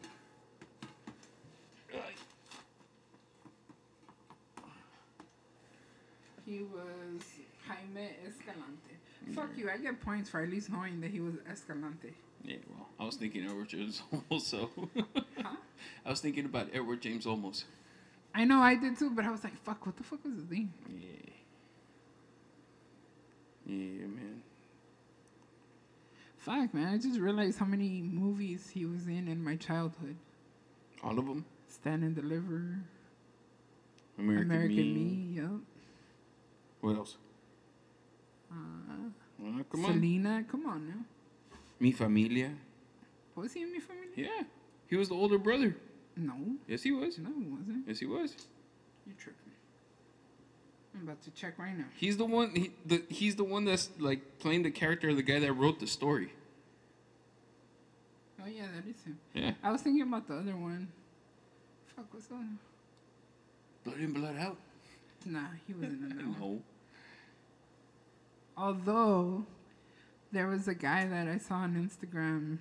He 6.46 6.64
was 6.64 7.22
Jaime 7.68 8.10
Escalante. 8.28 8.94
Fuck 9.34 9.58
you, 9.58 9.70
I 9.70 9.78
get 9.78 10.02
points 10.02 10.30
for 10.30 10.42
at 10.42 10.50
least 10.50 10.70
knowing 10.70 11.00
that 11.02 11.12
he 11.12 11.22
was 11.22 11.36
Escalante. 11.50 12.14
Yeah, 12.44 12.58
well, 12.70 12.90
I 13.00 13.06
was 13.06 13.16
thinking 13.16 13.46
Edward 13.46 13.70
James 13.70 14.02
also. 14.30 14.70
Huh? 14.96 15.56
I 16.06 16.10
was 16.10 16.20
thinking 16.20 16.46
about 16.46 16.68
Edward 16.74 17.02
James 17.02 17.26
Olmos. 17.26 17.64
I 18.36 18.44
know 18.44 18.60
I 18.60 18.76
did 18.76 18.98
too, 18.98 19.12
but 19.12 19.26
I 19.26 19.32
was 19.32 19.44
like, 19.44 19.56
fuck, 19.64 19.86
what 19.86 19.96
the 19.96 20.04
fuck 20.04 20.24
was 20.24 20.34
his 20.34 20.50
name? 20.50 20.74
Yeah. 20.90 21.30
Yeah, 23.66 24.08
man. 24.08 24.42
Fuck, 26.38 26.74
man, 26.74 26.94
I 26.94 26.98
just 26.98 27.20
realized 27.20 27.60
how 27.60 27.66
many 27.66 28.02
movies 28.02 28.70
he 28.74 28.86
was 28.86 29.08
in 29.08 29.30
in 29.30 29.42
my 29.42 29.56
childhood. 29.56 30.18
All 31.02 31.18
of 31.18 31.26
them. 31.26 31.46
Stand 31.70 32.04
and 32.04 32.16
Deliver, 32.16 32.80
American, 34.20 34.52
American 34.52 34.76
Me. 34.76 34.94
Me, 34.94 35.42
yup. 35.42 35.62
What 36.82 36.98
else? 36.98 37.16
Uh, 38.54 39.64
come 39.72 39.86
on. 39.86 39.94
Selena, 39.94 40.46
come 40.50 40.66
on 40.66 40.88
now. 40.88 41.06
Mi 41.80 41.92
Familia. 41.92 42.52
Was 43.36 43.54
he 43.54 43.64
in 43.64 43.72
Mi 43.72 43.80
Familia? 43.80 44.10
Yeah. 44.16 44.44
He 44.88 44.96
was 44.96 45.10
the 45.10 45.16
older 45.16 45.38
brother. 45.38 45.76
No, 46.16 46.34
Yes, 46.68 46.84
he 46.84 46.92
was. 46.92 47.18
no, 47.18 47.30
he 47.40 47.46
wasn't. 47.46 47.88
Yes, 47.88 47.98
he 48.00 48.06
was. 48.06 48.36
You 49.08 49.14
tripping. 49.18 49.40
I'm 50.96 51.02
about 51.04 51.24
to 51.24 51.32
check 51.32 51.58
right 51.58 51.76
now. 51.76 51.86
He's 51.96 52.18
the 52.18 52.26
one. 52.26 52.52
He, 52.56 52.72
the, 52.86 53.02
he's 53.10 53.36
the 53.36 53.44
one 53.44 53.66
that's 53.66 53.90
like 53.98 54.38
playing 54.40 54.62
the 54.62 54.70
character 54.70 55.10
of 55.10 55.16
the 55.16 55.24
guy 55.24 55.40
that 55.40 55.52
wrote 55.54 55.80
the 55.80 55.88
story. 55.88 56.32
Oh 58.40 58.48
yeah, 58.48 58.66
that 58.76 58.88
is 58.88 59.02
him. 59.04 59.18
Yeah. 59.34 59.54
I 59.64 59.72
was 59.72 59.82
thinking 59.82 60.04
about 60.04 60.28
the 60.28 60.36
other 60.36 60.56
one. 60.56 60.88
Fuck, 61.96 62.06
what's 62.14 62.28
the 62.28 62.36
other? 62.36 62.46
Blood 63.86 63.98
in, 64.00 64.14
blood 64.14 64.38
out. 64.38 64.58
Nah, 65.26 65.40
he 65.66 65.74
wasn't 65.74 65.94
in 66.04 66.10
that 66.10 66.18
one. 66.28 66.36
No. 66.40 66.62
Although, 68.58 69.46
there 70.32 70.48
was 70.48 70.68
a 70.68 70.74
guy 70.74 71.06
that 71.08 71.28
I 71.28 71.38
saw 71.38 71.56
on 71.56 71.76
Instagram 71.76 72.58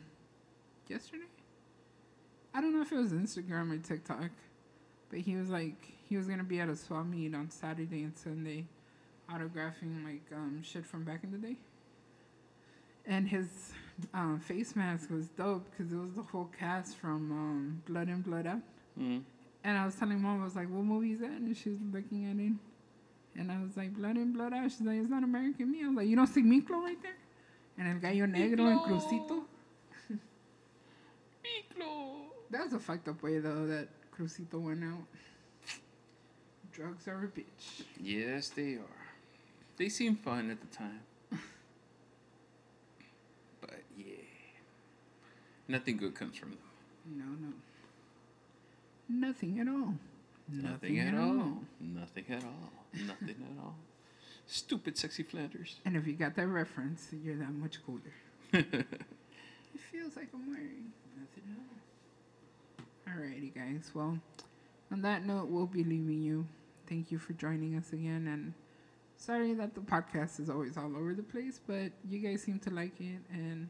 yesterday. 0.88 1.24
I 2.54 2.60
don't 2.60 2.74
know 2.74 2.82
if 2.82 2.92
it 2.92 2.96
was 2.96 3.12
Instagram 3.12 3.72
or 3.72 3.78
TikTok, 3.78 4.30
but 5.10 5.20
he 5.20 5.36
was 5.36 5.48
like, 5.48 5.76
he 6.08 6.16
was 6.16 6.26
gonna 6.26 6.44
be 6.44 6.60
at 6.60 6.68
a 6.68 6.76
swap 6.76 7.06
meet 7.06 7.34
on 7.34 7.50
Saturday 7.50 8.02
and 8.02 8.16
Sunday, 8.16 8.66
autographing 9.30 10.04
like 10.04 10.22
um, 10.34 10.62
shit 10.62 10.84
from 10.84 11.04
back 11.04 11.24
in 11.24 11.32
the 11.32 11.38
day. 11.38 11.56
And 13.06 13.28
his 13.28 13.72
um, 14.14 14.38
face 14.38 14.76
mask 14.76 15.10
was 15.10 15.28
dope 15.28 15.64
because 15.70 15.92
it 15.92 15.96
was 15.96 16.14
the 16.14 16.22
whole 16.22 16.50
cast 16.58 16.96
from 16.96 17.32
um, 17.32 17.82
Blood 17.86 18.08
and 18.08 18.22
Blood 18.22 18.46
Out. 18.46 18.60
Mm. 19.00 19.22
And 19.64 19.78
I 19.78 19.86
was 19.86 19.94
telling 19.94 20.20
mom, 20.20 20.40
I 20.40 20.44
was 20.44 20.56
like, 20.56 20.68
what 20.68 20.84
movie 20.84 21.12
is 21.12 21.20
that? 21.20 21.30
And 21.30 21.56
she 21.56 21.70
was 21.70 21.78
looking 21.92 22.26
at 22.26 22.36
it. 22.38 22.52
And 23.36 23.50
I 23.50 23.62
was 23.62 23.76
like, 23.76 23.94
Blood 23.94 24.16
in, 24.16 24.32
Blood 24.32 24.52
Out. 24.52 24.70
She's 24.70 24.82
like, 24.82 24.98
it's 24.98 25.08
not 25.08 25.24
American 25.24 25.70
Me. 25.70 25.84
I 25.84 25.88
was 25.88 25.96
like, 25.96 26.06
you 26.06 26.16
don't 26.16 26.26
see 26.26 26.42
Miklo 26.42 26.82
right 26.82 27.02
there? 27.02 27.16
And 27.78 27.88
El 27.88 27.98
Gallo 28.00 28.26
Negro 28.26 28.70
and 28.70 28.80
Miklo. 28.80 28.86
Crucito. 28.86 29.42
Miklo. 31.44 32.26
That 32.50 32.64
was 32.64 32.74
a 32.74 32.78
fucked 32.78 33.08
up 33.08 33.22
way, 33.22 33.38
though, 33.38 33.66
that 33.66 33.88
Crucito 34.14 34.60
went 34.60 34.84
out. 34.84 35.04
Drugs 36.72 37.08
are 37.08 37.24
a 37.24 37.28
bitch. 37.28 37.84
Yes, 38.00 38.48
they 38.50 38.74
are. 38.74 39.02
They 39.76 39.88
seem 39.88 40.16
fun 40.16 40.50
at 40.50 40.60
the 40.60 40.66
time. 40.76 41.00
but 43.60 43.82
yeah. 43.96 44.04
Nothing 45.68 45.96
good 45.96 46.14
comes 46.14 46.36
from 46.36 46.50
them. 46.50 46.58
No, 47.06 47.24
no. 47.24 47.52
Nothing 49.28 49.60
at 49.60 49.68
all. 49.68 49.94
Nothing, 50.48 50.98
at 50.98 51.14
all. 51.14 51.62
Nothing 51.80 52.24
at 52.30 52.44
all. 52.44 52.81
Nothing 52.94 53.36
at 53.50 53.62
all. 53.62 53.76
Stupid 54.46 54.98
sexy 54.98 55.22
Flanders. 55.22 55.76
And 55.84 55.96
if 55.96 56.06
you 56.06 56.12
got 56.14 56.34
that 56.36 56.46
reference, 56.46 57.08
you're 57.24 57.36
that 57.36 57.52
much 57.54 57.78
cooler. 57.84 58.12
It 59.74 59.80
feels 59.90 60.16
like 60.16 60.28
I'm 60.34 60.46
wearing 60.50 60.92
nothing 61.18 61.44
at 61.50 63.14
all. 63.16 63.20
Alrighty, 63.22 63.54
guys. 63.54 63.90
Well, 63.94 64.18
on 64.90 65.02
that 65.02 65.24
note, 65.24 65.48
we'll 65.48 65.66
be 65.66 65.82
leaving 65.84 66.22
you. 66.22 66.46
Thank 66.86 67.10
you 67.10 67.18
for 67.18 67.32
joining 67.32 67.76
us 67.76 67.92
again. 67.92 68.28
And 68.28 68.52
sorry 69.16 69.54
that 69.54 69.74
the 69.74 69.80
podcast 69.80 70.40
is 70.40 70.50
always 70.50 70.76
all 70.76 70.94
over 70.96 71.14
the 71.14 71.22
place, 71.22 71.58
but 71.66 71.90
you 72.10 72.18
guys 72.18 72.42
seem 72.42 72.58
to 72.60 72.70
like 72.70 73.00
it, 73.00 73.20
and 73.32 73.68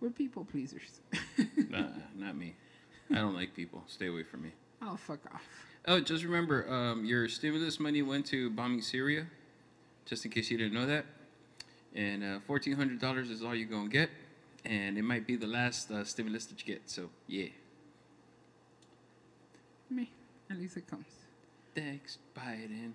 we're 0.00 0.10
people 0.10 0.44
pleasers. 0.44 1.00
nah, 1.70 1.86
not 2.14 2.36
me. 2.36 2.54
I 3.10 3.14
don't 3.16 3.34
like 3.34 3.54
people. 3.54 3.82
Stay 3.86 4.08
away 4.08 4.24
from 4.24 4.42
me. 4.42 4.50
oh, 4.82 4.96
fuck 4.96 5.20
off. 5.32 5.42
Oh, 5.88 6.00
just 6.00 6.24
remember, 6.24 6.68
um, 6.72 7.04
your 7.04 7.28
stimulus 7.28 7.78
money 7.78 8.02
went 8.02 8.26
to 8.26 8.50
bombing 8.50 8.82
Syria, 8.82 9.26
just 10.04 10.24
in 10.24 10.32
case 10.32 10.50
you 10.50 10.58
didn't 10.58 10.74
know 10.74 10.86
that. 10.86 11.04
And 11.94 12.24
uh, 12.24 12.40
fourteen 12.40 12.74
hundred 12.74 13.00
dollars 13.00 13.30
is 13.30 13.42
all 13.42 13.54
you're 13.54 13.68
gonna 13.68 13.88
get, 13.88 14.10
and 14.64 14.98
it 14.98 15.02
might 15.02 15.26
be 15.26 15.36
the 15.36 15.46
last 15.46 15.90
uh, 15.90 16.02
stimulus 16.04 16.46
that 16.46 16.66
you 16.66 16.74
get. 16.74 16.90
So 16.90 17.08
yeah, 17.28 17.46
Me. 19.90 20.10
At 20.50 20.58
least 20.58 20.76
it 20.76 20.86
comes. 20.88 21.06
thanks, 21.74 22.18
Biden. 22.36 22.92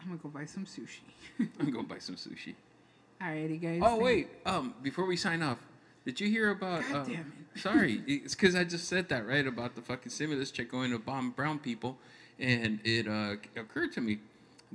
I'm 0.00 0.08
gonna 0.08 0.18
go 0.22 0.28
buy 0.28 0.44
some 0.44 0.66
sushi. 0.66 1.00
I'm 1.58 1.70
gonna 1.70 1.84
buy 1.88 1.98
some 1.98 2.16
sushi. 2.16 2.54
Alrighty, 3.22 3.60
guys. 3.60 3.80
Oh 3.82 3.98
wait, 3.98 4.28
um, 4.44 4.74
before 4.82 5.06
we 5.06 5.16
sign 5.16 5.42
off, 5.42 5.58
Did 6.04 6.20
you 6.20 6.28
hear 6.28 6.50
about? 6.50 6.82
God 6.82 6.94
uh, 6.94 7.04
damn 7.04 7.32
it. 7.54 7.60
Sorry, 7.60 8.02
it's 8.06 8.34
because 8.34 8.54
I 8.54 8.64
just 8.64 8.86
said 8.86 9.08
that 9.08 9.26
right 9.26 9.46
about 9.46 9.74
the 9.74 9.80
fucking 9.80 10.10
stimulus 10.12 10.50
check 10.50 10.70
going 10.70 10.90
to 10.90 10.98
bomb 10.98 11.30
brown 11.30 11.58
people, 11.58 11.96
and 12.38 12.80
it 12.84 13.06
uh, 13.06 13.36
occurred 13.56 13.92
to 13.92 14.00
me. 14.00 14.18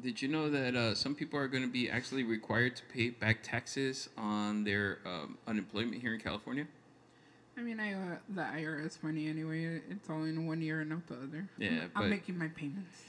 Did 0.02 0.22
you 0.22 0.30
know 0.30 0.49
that 0.49 0.76
uh, 0.76 0.95
some 0.95 1.14
people 1.14 1.38
are 1.40 1.48
going 1.48 1.64
to 1.64 1.69
be 1.69 1.90
actually 1.90 2.23
required 2.23 2.76
to 2.77 2.84
pay 2.86 3.10
back 3.10 3.44
taxes 3.44 4.10
on 4.18 4.64
their 4.64 4.99
um, 5.06 5.38
unemployment 5.45 6.02
here 6.02 6.14
in 6.14 6.22
California? 6.22 6.65
I 7.57 7.61
mean, 7.61 7.80
I 7.80 7.94
owe 7.94 8.18
the 8.30 8.41
IRS 8.41 9.03
money 9.03 9.27
anyway. 9.27 9.81
It's 9.90 10.10
all 10.10 10.23
in 10.23 10.48
one 10.48 10.61
year 10.61 10.80
and 10.80 10.94
out 10.94 11.06
the 11.07 11.15
other. 11.15 11.49
Yeah, 11.57 11.69
I'm, 11.69 11.91
but- 11.94 12.03
I'm 12.03 12.10
making 12.10 12.38
my 12.38 12.48
payments. 12.48 13.03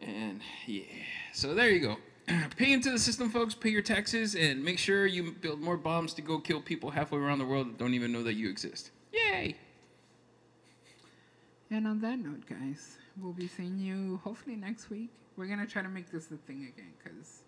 And 0.00 0.42
yeah, 0.66 0.84
so 1.32 1.54
there 1.54 1.70
you 1.70 1.80
go. 1.80 1.96
Pay 2.56 2.72
into 2.72 2.90
the 2.90 2.98
system, 2.98 3.30
folks. 3.30 3.54
Pay 3.54 3.70
your 3.70 3.82
taxes, 3.82 4.36
and 4.36 4.62
make 4.62 4.78
sure 4.78 5.06
you 5.06 5.32
build 5.32 5.60
more 5.60 5.76
bombs 5.76 6.12
to 6.14 6.22
go 6.22 6.38
kill 6.38 6.60
people 6.60 6.90
halfway 6.90 7.18
around 7.18 7.38
the 7.38 7.46
world 7.46 7.68
that 7.68 7.78
don't 7.78 7.94
even 7.94 8.12
know 8.12 8.22
that 8.22 8.34
you 8.34 8.48
exist. 8.48 8.90
Yay! 9.12 9.56
And 11.70 11.86
on 11.86 12.00
that 12.00 12.18
note, 12.18 12.46
guys, 12.48 12.96
we'll 13.20 13.32
be 13.32 13.48
seeing 13.48 13.78
you 13.78 14.20
hopefully 14.24 14.56
next 14.56 14.90
week. 14.90 15.10
We're 15.36 15.46
gonna 15.46 15.66
try 15.66 15.82
to 15.82 15.88
make 15.88 16.10
this 16.10 16.26
the 16.26 16.36
thing 16.36 16.72
again, 16.74 16.92
cause 17.04 17.42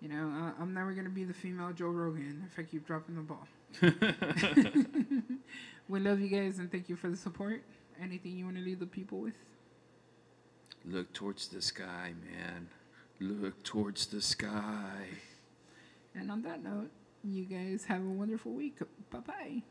you 0.00 0.08
know 0.08 0.28
uh, 0.28 0.52
I'm 0.60 0.74
never 0.74 0.92
gonna 0.92 1.08
be 1.08 1.24
the 1.24 1.34
female 1.34 1.72
Joe 1.72 1.88
Rogan 1.88 2.44
if 2.50 2.58
I 2.58 2.62
keep 2.62 2.86
dropping 2.86 3.16
the 3.16 3.22
ball. 3.22 3.46
we 5.88 6.00
love 6.00 6.20
you 6.20 6.28
guys 6.28 6.58
and 6.58 6.70
thank 6.70 6.88
you 6.88 6.96
for 6.96 7.08
the 7.08 7.16
support. 7.16 7.62
Anything 8.02 8.36
you 8.36 8.44
want 8.44 8.56
to 8.56 8.62
leave 8.62 8.80
the 8.80 8.86
people 8.86 9.18
with? 9.18 9.34
Look 10.84 11.12
towards 11.12 11.48
the 11.48 11.60
sky, 11.60 12.14
man. 12.24 12.68
Look 13.20 13.62
towards 13.62 14.06
the 14.06 14.22
sky. 14.22 15.08
And 16.14 16.30
on 16.30 16.42
that 16.42 16.62
note, 16.62 16.90
you 17.22 17.44
guys 17.44 17.84
have 17.84 18.00
a 18.00 18.08
wonderful 18.08 18.52
week. 18.52 18.78
Bye 19.10 19.18
bye. 19.18 19.62